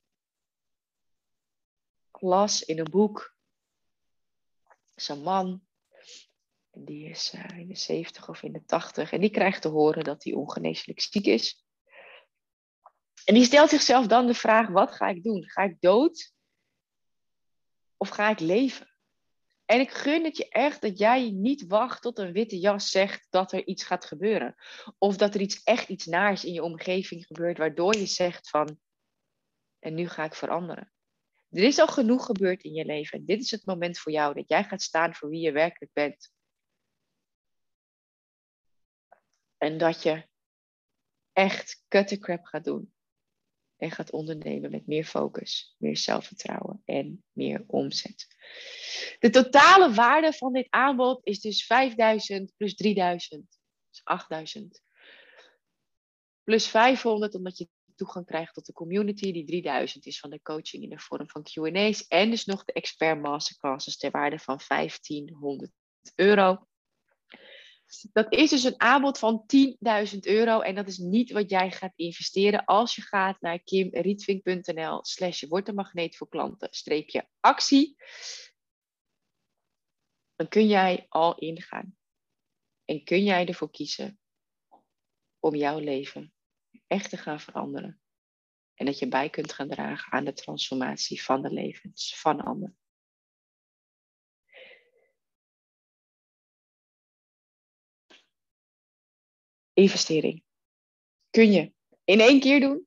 las 2.22 2.62
in 2.62 2.78
een 2.78 2.90
boek. 2.90 3.34
een 5.06 5.22
man. 5.22 5.62
Die 6.70 7.08
is 7.08 7.34
uh, 7.34 7.58
in 7.58 7.68
de 7.68 7.76
70 7.76 8.28
of 8.28 8.42
in 8.42 8.52
de 8.52 8.64
80. 8.64 9.12
En 9.12 9.20
die 9.20 9.30
krijgt 9.30 9.62
te 9.62 9.68
horen 9.68 10.04
dat 10.04 10.24
hij 10.24 10.32
ongeneeslijk 10.32 11.00
ziek 11.00 11.26
is. 11.26 11.64
En 13.24 13.34
die 13.34 13.44
stelt 13.44 13.70
zichzelf 13.70 14.06
dan 14.06 14.26
de 14.26 14.34
vraag: 14.34 14.68
wat 14.68 14.92
ga 14.92 15.08
ik 15.08 15.22
doen? 15.22 15.50
Ga 15.50 15.62
ik 15.62 15.80
dood? 15.80 16.32
Of 17.96 18.08
ga 18.08 18.30
ik 18.30 18.40
leven? 18.40 18.90
En 19.64 19.80
ik 19.80 19.90
gun 19.90 20.24
het 20.24 20.36
je 20.36 20.48
echt 20.48 20.80
dat 20.80 20.98
jij 20.98 21.30
niet 21.30 21.66
wacht 21.66 22.02
tot 22.02 22.18
een 22.18 22.32
witte 22.32 22.58
jas 22.58 22.90
zegt 22.90 23.26
dat 23.30 23.52
er 23.52 23.66
iets 23.66 23.84
gaat 23.84 24.04
gebeuren. 24.04 24.54
Of 24.98 25.16
dat 25.16 25.34
er 25.34 25.40
iets, 25.40 25.62
echt 25.62 25.88
iets 25.88 26.06
naars 26.06 26.44
in 26.44 26.52
je 26.52 26.62
omgeving 26.62 27.26
gebeurt, 27.26 27.58
waardoor 27.58 27.96
je 27.96 28.06
zegt 28.06 28.48
van, 28.48 28.78
en 29.78 29.94
nu 29.94 30.08
ga 30.08 30.24
ik 30.24 30.34
veranderen. 30.34 30.91
Er 31.52 31.62
is 31.62 31.78
al 31.78 31.86
genoeg 31.86 32.26
gebeurd 32.26 32.62
in 32.62 32.72
je 32.72 32.84
leven. 32.84 33.24
Dit 33.24 33.40
is 33.40 33.50
het 33.50 33.66
moment 33.66 33.98
voor 33.98 34.12
jou 34.12 34.34
dat 34.34 34.48
jij 34.48 34.64
gaat 34.64 34.82
staan 34.82 35.14
voor 35.14 35.28
wie 35.28 35.40
je 35.40 35.52
werkelijk 35.52 35.92
bent. 35.92 36.30
En 39.58 39.78
dat 39.78 40.02
je 40.02 40.28
echt 41.32 41.84
cut 41.88 42.18
crap 42.18 42.44
gaat 42.44 42.64
doen. 42.64 42.94
En 43.76 43.90
gaat 43.90 44.10
ondernemen 44.10 44.70
met 44.70 44.86
meer 44.86 45.04
focus, 45.04 45.74
meer 45.78 45.96
zelfvertrouwen 45.96 46.82
en 46.84 47.24
meer 47.32 47.64
omzet. 47.66 48.26
De 49.18 49.30
totale 49.30 49.94
waarde 49.94 50.32
van 50.32 50.52
dit 50.52 50.66
aanbod 50.70 51.20
is 51.26 51.40
dus 51.40 51.66
5000 51.66 52.52
plus 52.56 52.74
3000. 52.74 53.58
Dus 53.90 54.00
8000. 54.04 54.82
Plus 56.42 56.68
500 56.68 57.34
omdat 57.34 57.58
je 57.58 57.68
toegang 57.94 58.26
krijgt 58.26 58.54
tot 58.54 58.66
de 58.66 58.72
community. 58.72 59.32
Die 59.32 59.44
3000 59.44 60.06
is 60.06 60.18
van 60.18 60.30
de 60.30 60.42
coaching 60.42 60.82
in 60.82 60.88
de 60.88 60.98
vorm 60.98 61.28
van 61.30 61.42
QA's. 61.42 62.06
En 62.06 62.30
dus 62.30 62.44
nog 62.44 62.64
de 62.64 62.72
expert 62.72 63.20
masterclasses 63.20 63.96
ter 63.96 64.10
waarde 64.10 64.38
van 64.38 64.60
1500 64.68 65.72
euro. 66.14 66.66
Dat 68.12 68.32
is 68.32 68.50
dus 68.50 68.64
een 68.64 68.80
aanbod 68.80 69.18
van 69.18 69.44
10.000 69.56 70.18
euro. 70.20 70.60
En 70.60 70.74
dat 70.74 70.88
is 70.88 70.98
niet 70.98 71.30
wat 71.30 71.50
jij 71.50 71.70
gaat 71.70 71.92
investeren 71.96 72.64
als 72.64 72.94
je 72.94 73.02
gaat 73.02 73.40
naar 73.40 73.58
kimrietvink.nl 73.58 75.04
slash 75.04 75.42
wordt 75.42 75.72
magneet 75.72 76.16
voor 76.16 76.28
klanten 76.28 76.68
streepje 76.70 77.28
actie. 77.40 77.96
Dan 80.36 80.48
kun 80.48 80.66
jij 80.66 81.06
al 81.08 81.38
ingaan. 81.38 81.96
En 82.84 83.04
kun 83.04 83.24
jij 83.24 83.46
ervoor 83.46 83.70
kiezen 83.70 84.18
om 85.38 85.54
jouw 85.54 85.78
leven 85.78 86.32
echt 86.92 87.10
te 87.10 87.16
gaan 87.16 87.40
veranderen. 87.40 88.00
En 88.74 88.86
dat 88.86 88.98
je 88.98 89.08
bij 89.08 89.30
kunt 89.30 89.52
gaan 89.52 89.68
dragen 89.68 90.12
aan 90.12 90.24
de 90.24 90.32
transformatie 90.32 91.22
van 91.22 91.42
de 91.42 91.52
levens 91.52 92.20
van 92.20 92.40
anderen. 92.40 92.76
Investering. 99.72 100.44
Kun 101.30 101.52
je 101.52 101.72
in 102.04 102.20
één 102.20 102.40
keer 102.40 102.60
doen. 102.60 102.86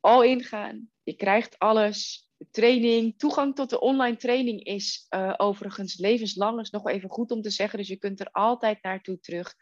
Al 0.00 0.22
ingaan. 0.24 0.90
Je 1.02 1.14
krijgt 1.14 1.58
alles 1.58 2.27
training, 2.50 3.18
toegang 3.18 3.54
tot 3.54 3.70
de 3.70 3.80
online 3.80 4.16
training 4.16 4.64
is 4.64 5.06
uh, 5.10 5.34
overigens 5.36 5.98
levenslang. 5.98 6.60
is 6.60 6.70
nog 6.70 6.86
even 6.86 7.10
goed 7.10 7.30
om 7.30 7.42
te 7.42 7.50
zeggen. 7.50 7.78
Dus 7.78 7.88
je 7.88 7.96
kunt 7.96 8.20
er 8.20 8.28
altijd 8.32 8.82
naartoe 8.82 9.20
terug. 9.20 9.54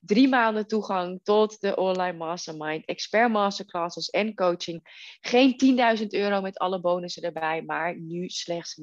Drie 0.00 0.28
maanden 0.28 0.66
toegang 0.66 1.20
tot 1.22 1.60
de 1.60 1.76
online 1.76 2.16
mastermind, 2.16 2.84
expert 2.84 3.30
masterclasses 3.30 4.10
en 4.10 4.34
coaching. 4.34 4.80
Geen 5.20 5.96
10.000 5.98 6.06
euro 6.06 6.40
met 6.40 6.58
alle 6.58 6.80
bonussen 6.80 7.22
erbij, 7.22 7.62
maar 7.62 8.00
nu 8.00 8.28
slechts 8.28 8.76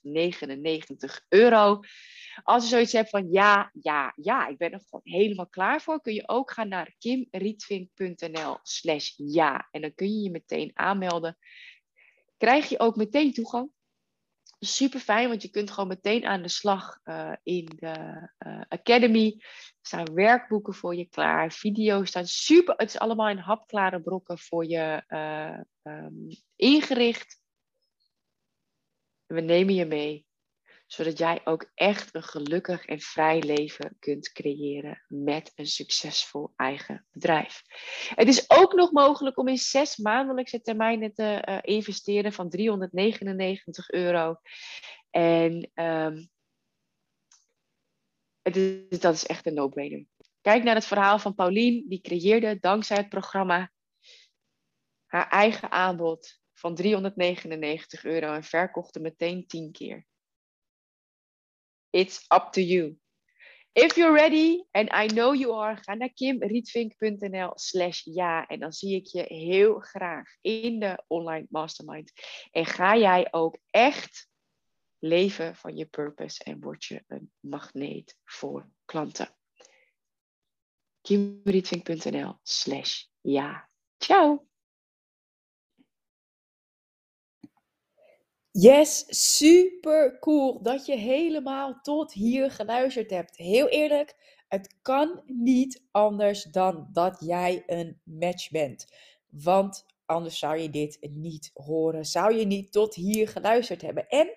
1999 0.00 1.24
euro. 1.28 1.80
Als 2.42 2.62
je 2.62 2.68
zoiets 2.68 2.92
hebt 2.92 3.10
van 3.10 3.30
ja, 3.30 3.70
ja, 3.80 4.12
ja, 4.16 4.46
ik 4.46 4.58
ben 4.58 4.72
er 4.72 4.82
gewoon 4.88 5.14
helemaal 5.14 5.48
klaar 5.48 5.80
voor, 5.82 6.00
kun 6.00 6.14
je 6.14 6.28
ook 6.28 6.50
gaan 6.50 6.68
naar 6.68 6.94
kimrietvink.nl 6.98 8.58
slash 8.62 9.12
ja. 9.16 9.68
En 9.70 9.80
dan 9.80 9.94
kun 9.94 10.06
je 10.06 10.22
je 10.22 10.30
meteen 10.30 10.70
aanmelden. 10.74 11.38
Krijg 12.36 12.68
je 12.68 12.80
ook 12.80 12.96
meteen 12.96 13.32
toegang. 13.32 13.70
Super 14.60 15.00
fijn, 15.00 15.28
want 15.28 15.42
je 15.42 15.50
kunt 15.50 15.70
gewoon 15.70 15.88
meteen 15.88 16.24
aan 16.24 16.42
de 16.42 16.48
slag 16.48 16.98
uh, 17.04 17.32
in 17.42 17.64
de 17.76 18.28
uh, 18.46 18.60
Academy. 18.68 19.34
Er 19.36 19.76
staan 19.82 20.14
werkboeken 20.14 20.74
voor 20.74 20.94
je 20.94 21.08
klaar, 21.08 21.52
video's 21.52 22.08
staan 22.08 22.26
super. 22.26 22.74
Het 22.76 22.88
is 22.88 22.98
allemaal 22.98 23.28
in 23.28 23.38
hapklare 23.38 24.00
brokken 24.00 24.38
voor 24.38 24.66
je 24.66 25.02
uh, 25.08 25.58
um, 25.82 26.28
ingericht. 26.56 27.40
We 29.28 29.40
nemen 29.40 29.74
je 29.74 29.84
mee 29.84 30.28
zodat 30.88 31.18
jij 31.18 31.40
ook 31.44 31.70
echt 31.74 32.14
een 32.14 32.22
gelukkig 32.22 32.84
en 32.84 33.00
vrij 33.00 33.42
leven 33.42 33.96
kunt 33.98 34.32
creëren 34.32 35.04
met 35.08 35.52
een 35.54 35.66
succesvol 35.66 36.52
eigen 36.56 37.06
bedrijf. 37.10 37.62
Het 38.14 38.28
is 38.28 38.50
ook 38.50 38.72
nog 38.72 38.92
mogelijk 38.92 39.38
om 39.38 39.48
in 39.48 39.56
zes 39.56 39.96
maandelijkse 39.96 40.60
termijnen 40.60 41.14
te 41.14 41.44
uh, 41.48 41.58
investeren 41.62 42.32
van 42.32 42.50
399 42.50 43.90
euro. 43.90 44.36
En 45.10 45.70
um, 45.74 46.30
het 48.42 48.56
is, 48.56 49.00
dat 49.00 49.14
is 49.14 49.26
echt 49.26 49.46
een 49.46 49.54
no-brainer. 49.54 50.04
Kijk 50.40 50.62
naar 50.62 50.74
het 50.74 50.86
verhaal 50.86 51.18
van 51.18 51.34
Paulien, 51.34 51.84
die 51.88 52.00
creëerde 52.00 52.58
dankzij 52.60 52.96
het 52.96 53.08
programma 53.08 53.70
haar 55.06 55.28
eigen 55.28 55.70
aanbod 55.70 56.40
van 56.58 56.74
399 56.74 58.04
euro 58.04 58.32
en 58.32 58.44
verkochte 58.44 59.00
meteen 59.00 59.46
10 59.46 59.72
keer. 59.72 60.06
It's 61.90 62.26
up 62.34 62.52
to 62.52 62.60
you. 62.60 62.98
If 63.72 63.96
you're 63.96 64.12
ready, 64.12 64.64
and 64.70 64.90
I 64.92 65.06
know 65.06 65.34
you 65.34 65.52
are, 65.52 65.76
ga 65.76 65.94
naar 65.94 66.12
kimrietvink.nl 66.12 67.52
slash 67.54 68.04
ja. 68.04 68.46
En 68.46 68.60
dan 68.60 68.72
zie 68.72 68.96
ik 68.96 69.06
je 69.06 69.22
heel 69.22 69.78
graag 69.78 70.36
in 70.40 70.78
de 70.78 71.04
online 71.06 71.46
mastermind. 71.50 72.12
En 72.50 72.66
ga 72.66 72.96
jij 72.96 73.28
ook 73.30 73.58
echt 73.70 74.28
leven 74.98 75.56
van 75.56 75.76
je 75.76 75.86
purpose 75.86 76.44
en 76.44 76.60
word 76.60 76.84
je 76.84 77.04
een 77.06 77.32
magneet 77.40 78.16
voor 78.24 78.70
klanten. 78.84 79.36
kimrietvink.nl 81.00 82.38
slash 82.42 83.04
ja. 83.20 83.70
Ciao! 83.98 84.47
Yes, 88.60 89.04
super 89.08 90.18
cool 90.18 90.62
dat 90.62 90.86
je 90.86 90.96
helemaal 90.96 91.80
tot 91.82 92.12
hier 92.12 92.50
geluisterd 92.50 93.10
hebt. 93.10 93.36
Heel 93.36 93.68
eerlijk, 93.68 94.16
het 94.48 94.74
kan 94.82 95.22
niet 95.26 95.82
anders 95.90 96.42
dan 96.42 96.88
dat 96.92 97.16
jij 97.20 97.62
een 97.66 98.00
match 98.04 98.50
bent. 98.50 98.86
Want 99.30 99.86
anders 100.06 100.38
zou 100.38 100.56
je 100.56 100.70
dit 100.70 101.08
niet 101.10 101.50
horen. 101.54 102.04
Zou 102.04 102.34
je 102.34 102.46
niet 102.46 102.72
tot 102.72 102.94
hier 102.94 103.28
geluisterd 103.28 103.82
hebben. 103.82 104.08
En 104.08 104.28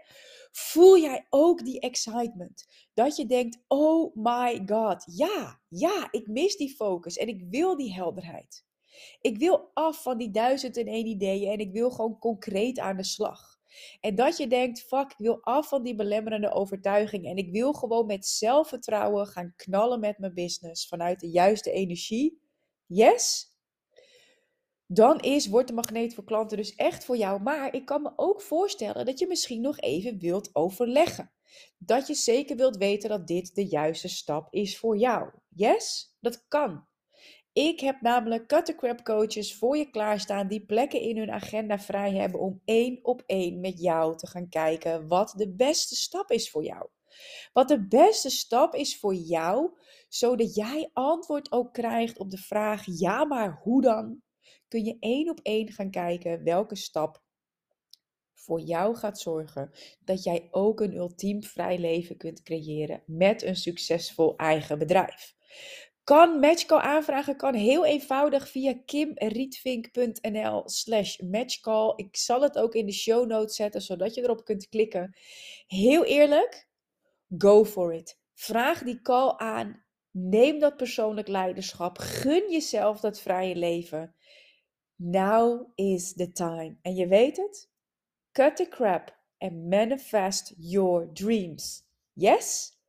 voel 0.51 0.97
jij 0.97 1.25
ook 1.29 1.65
die 1.65 1.79
excitement? 1.79 2.67
Dat 2.93 3.15
je 3.15 3.25
denkt: 3.25 3.59
oh 3.67 4.15
my 4.15 4.61
god, 4.65 5.03
ja, 5.05 5.59
ja, 5.67 6.07
ik 6.11 6.27
mis 6.27 6.55
die 6.55 6.75
focus 6.75 7.17
en 7.17 7.27
ik 7.27 7.43
wil 7.49 7.77
die 7.77 7.93
helderheid. 7.93 8.65
Ik 9.21 9.37
wil 9.37 9.71
af 9.73 10.01
van 10.01 10.17
die 10.17 10.31
duizend 10.31 10.77
en 10.77 10.87
één 10.87 11.05
ideeën 11.05 11.51
en 11.51 11.59
ik 11.59 11.71
wil 11.71 11.91
gewoon 11.91 12.19
concreet 12.19 12.79
aan 12.79 12.97
de 12.97 13.03
slag. 13.03 13.50
En 13.99 14.15
dat 14.15 14.37
je 14.37 14.47
denkt, 14.47 14.81
fuck, 14.81 15.11
ik 15.11 15.17
wil 15.17 15.43
af 15.43 15.67
van 15.67 15.83
die 15.83 15.95
belemmerende 15.95 16.51
overtuiging 16.51 17.25
en 17.25 17.37
ik 17.37 17.51
wil 17.51 17.73
gewoon 17.73 18.05
met 18.05 18.25
zelfvertrouwen 18.25 19.27
gaan 19.27 19.53
knallen 19.55 19.99
met 19.99 20.17
mijn 20.17 20.33
business 20.33 20.87
vanuit 20.87 21.19
de 21.19 21.29
juiste 21.29 21.71
energie. 21.71 22.41
Yes? 22.85 23.51
Dan 24.85 25.19
is 25.19 25.47
Wordt 25.47 25.67
de 25.67 25.73
Magneet 25.73 26.13
voor 26.13 26.23
Klanten 26.23 26.57
dus 26.57 26.75
echt 26.75 27.05
voor 27.05 27.17
jou. 27.17 27.41
Maar 27.41 27.73
ik 27.73 27.85
kan 27.85 28.01
me 28.01 28.11
ook 28.15 28.41
voorstellen 28.41 29.05
dat 29.05 29.19
je 29.19 29.27
misschien 29.27 29.61
nog 29.61 29.79
even 29.79 30.19
wilt 30.19 30.49
overleggen. 30.55 31.31
Dat 31.77 32.07
je 32.07 32.13
zeker 32.13 32.55
wilt 32.55 32.77
weten 32.77 33.09
dat 33.09 33.27
dit 33.27 33.55
de 33.55 33.65
juiste 33.67 34.07
stap 34.07 34.53
is 34.53 34.77
voor 34.77 34.97
jou. 34.97 35.29
Yes? 35.49 36.15
Dat 36.19 36.47
kan. 36.47 36.89
Ik 37.53 37.79
heb 37.79 38.01
namelijk 38.01 38.47
Cut 38.47 39.03
coaches 39.03 39.55
voor 39.55 39.77
je 39.77 39.89
klaarstaan 39.89 40.47
die 40.47 40.65
plekken 40.65 41.01
in 41.01 41.17
hun 41.17 41.31
agenda 41.31 41.79
vrij 41.79 42.13
hebben 42.13 42.39
om 42.39 42.61
één 42.65 42.99
op 43.01 43.23
één 43.25 43.59
met 43.59 43.81
jou 43.81 44.17
te 44.17 44.27
gaan 44.27 44.49
kijken 44.49 45.07
wat 45.07 45.33
de 45.37 45.53
beste 45.53 45.95
stap 45.95 46.31
is 46.31 46.49
voor 46.49 46.63
jou. 46.63 46.89
Wat 47.53 47.67
de 47.67 47.87
beste 47.87 48.29
stap 48.29 48.75
is 48.75 48.99
voor 48.99 49.15
jou, 49.15 49.71
zodat 50.07 50.55
jij 50.55 50.89
antwoord 50.93 51.51
ook 51.51 51.73
krijgt 51.73 52.19
op 52.19 52.29
de 52.29 52.37
vraag: 52.37 52.83
ja, 52.85 53.25
maar 53.25 53.59
hoe 53.63 53.81
dan? 53.81 54.21
Kun 54.67 54.83
je 54.83 54.97
één 54.99 55.29
op 55.29 55.39
één 55.43 55.71
gaan 55.71 55.91
kijken 55.91 56.43
welke 56.43 56.75
stap 56.75 57.23
voor 58.33 58.59
jou 58.59 58.95
gaat 58.95 59.19
zorgen 59.19 59.71
dat 59.99 60.23
jij 60.23 60.47
ook 60.51 60.79
een 60.79 60.95
ultiem 60.95 61.43
vrij 61.43 61.77
leven 61.77 62.17
kunt 62.17 62.43
creëren 62.43 63.03
met 63.05 63.43
een 63.43 63.55
succesvol 63.55 64.35
eigen 64.35 64.79
bedrijf. 64.79 65.35
Kan 66.11 66.39
matchcall 66.39 66.79
aanvragen, 66.79 67.37
kan 67.37 67.53
heel 67.53 67.85
eenvoudig 67.85 68.49
via 68.49 68.73
kimrietvink.nl 68.85 70.63
slash 70.65 71.19
matchcall. 71.19 71.93
Ik 71.95 72.17
zal 72.17 72.41
het 72.41 72.57
ook 72.57 72.75
in 72.75 72.85
de 72.85 72.91
show 72.91 73.27
notes 73.27 73.55
zetten, 73.55 73.81
zodat 73.81 74.13
je 74.15 74.21
erop 74.21 74.45
kunt 74.45 74.69
klikken. 74.69 75.15
Heel 75.67 76.05
eerlijk, 76.05 76.69
go 77.37 77.65
for 77.65 77.93
it. 77.93 78.19
Vraag 78.33 78.83
die 78.83 79.01
call 79.01 79.33
aan. 79.37 79.83
Neem 80.11 80.59
dat 80.59 80.77
persoonlijk 80.77 81.27
leiderschap. 81.27 81.97
Gun 81.97 82.51
jezelf 82.51 82.99
dat 82.99 83.19
vrije 83.19 83.55
leven. 83.55 84.15
Now 84.95 85.71
is 85.75 86.13
the 86.13 86.31
time. 86.31 86.77
En 86.81 86.95
je 86.95 87.07
weet 87.07 87.37
het? 87.37 87.69
Cut 88.31 88.55
the 88.55 88.67
crap 88.67 89.17
and 89.37 89.69
manifest 89.69 90.53
your 90.57 91.13
dreams. 91.13 91.83
Yes? 92.13 92.79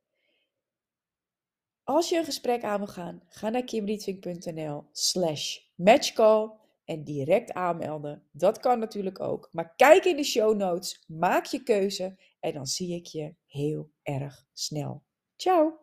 Als 1.83 2.09
je 2.09 2.17
een 2.17 2.25
gesprek 2.25 2.63
aan 2.63 2.77
wil 2.77 2.87
gaan, 2.87 3.21
ga 3.29 3.49
naar 3.49 3.63
kimrietvink.nl 3.63 4.87
slash 4.91 5.57
matchcall 5.75 6.51
en 6.85 7.03
direct 7.03 7.53
aanmelden. 7.53 8.23
Dat 8.31 8.59
kan 8.59 8.79
natuurlijk 8.79 9.19
ook. 9.19 9.49
Maar 9.51 9.75
kijk 9.75 10.05
in 10.05 10.15
de 10.15 10.23
show 10.23 10.57
notes, 10.57 11.03
maak 11.07 11.45
je 11.45 11.63
keuze 11.63 12.19
en 12.39 12.53
dan 12.53 12.65
zie 12.65 12.95
ik 12.95 13.05
je 13.05 13.35
heel 13.45 13.91
erg 14.01 14.45
snel. 14.53 15.03
Ciao! 15.35 15.82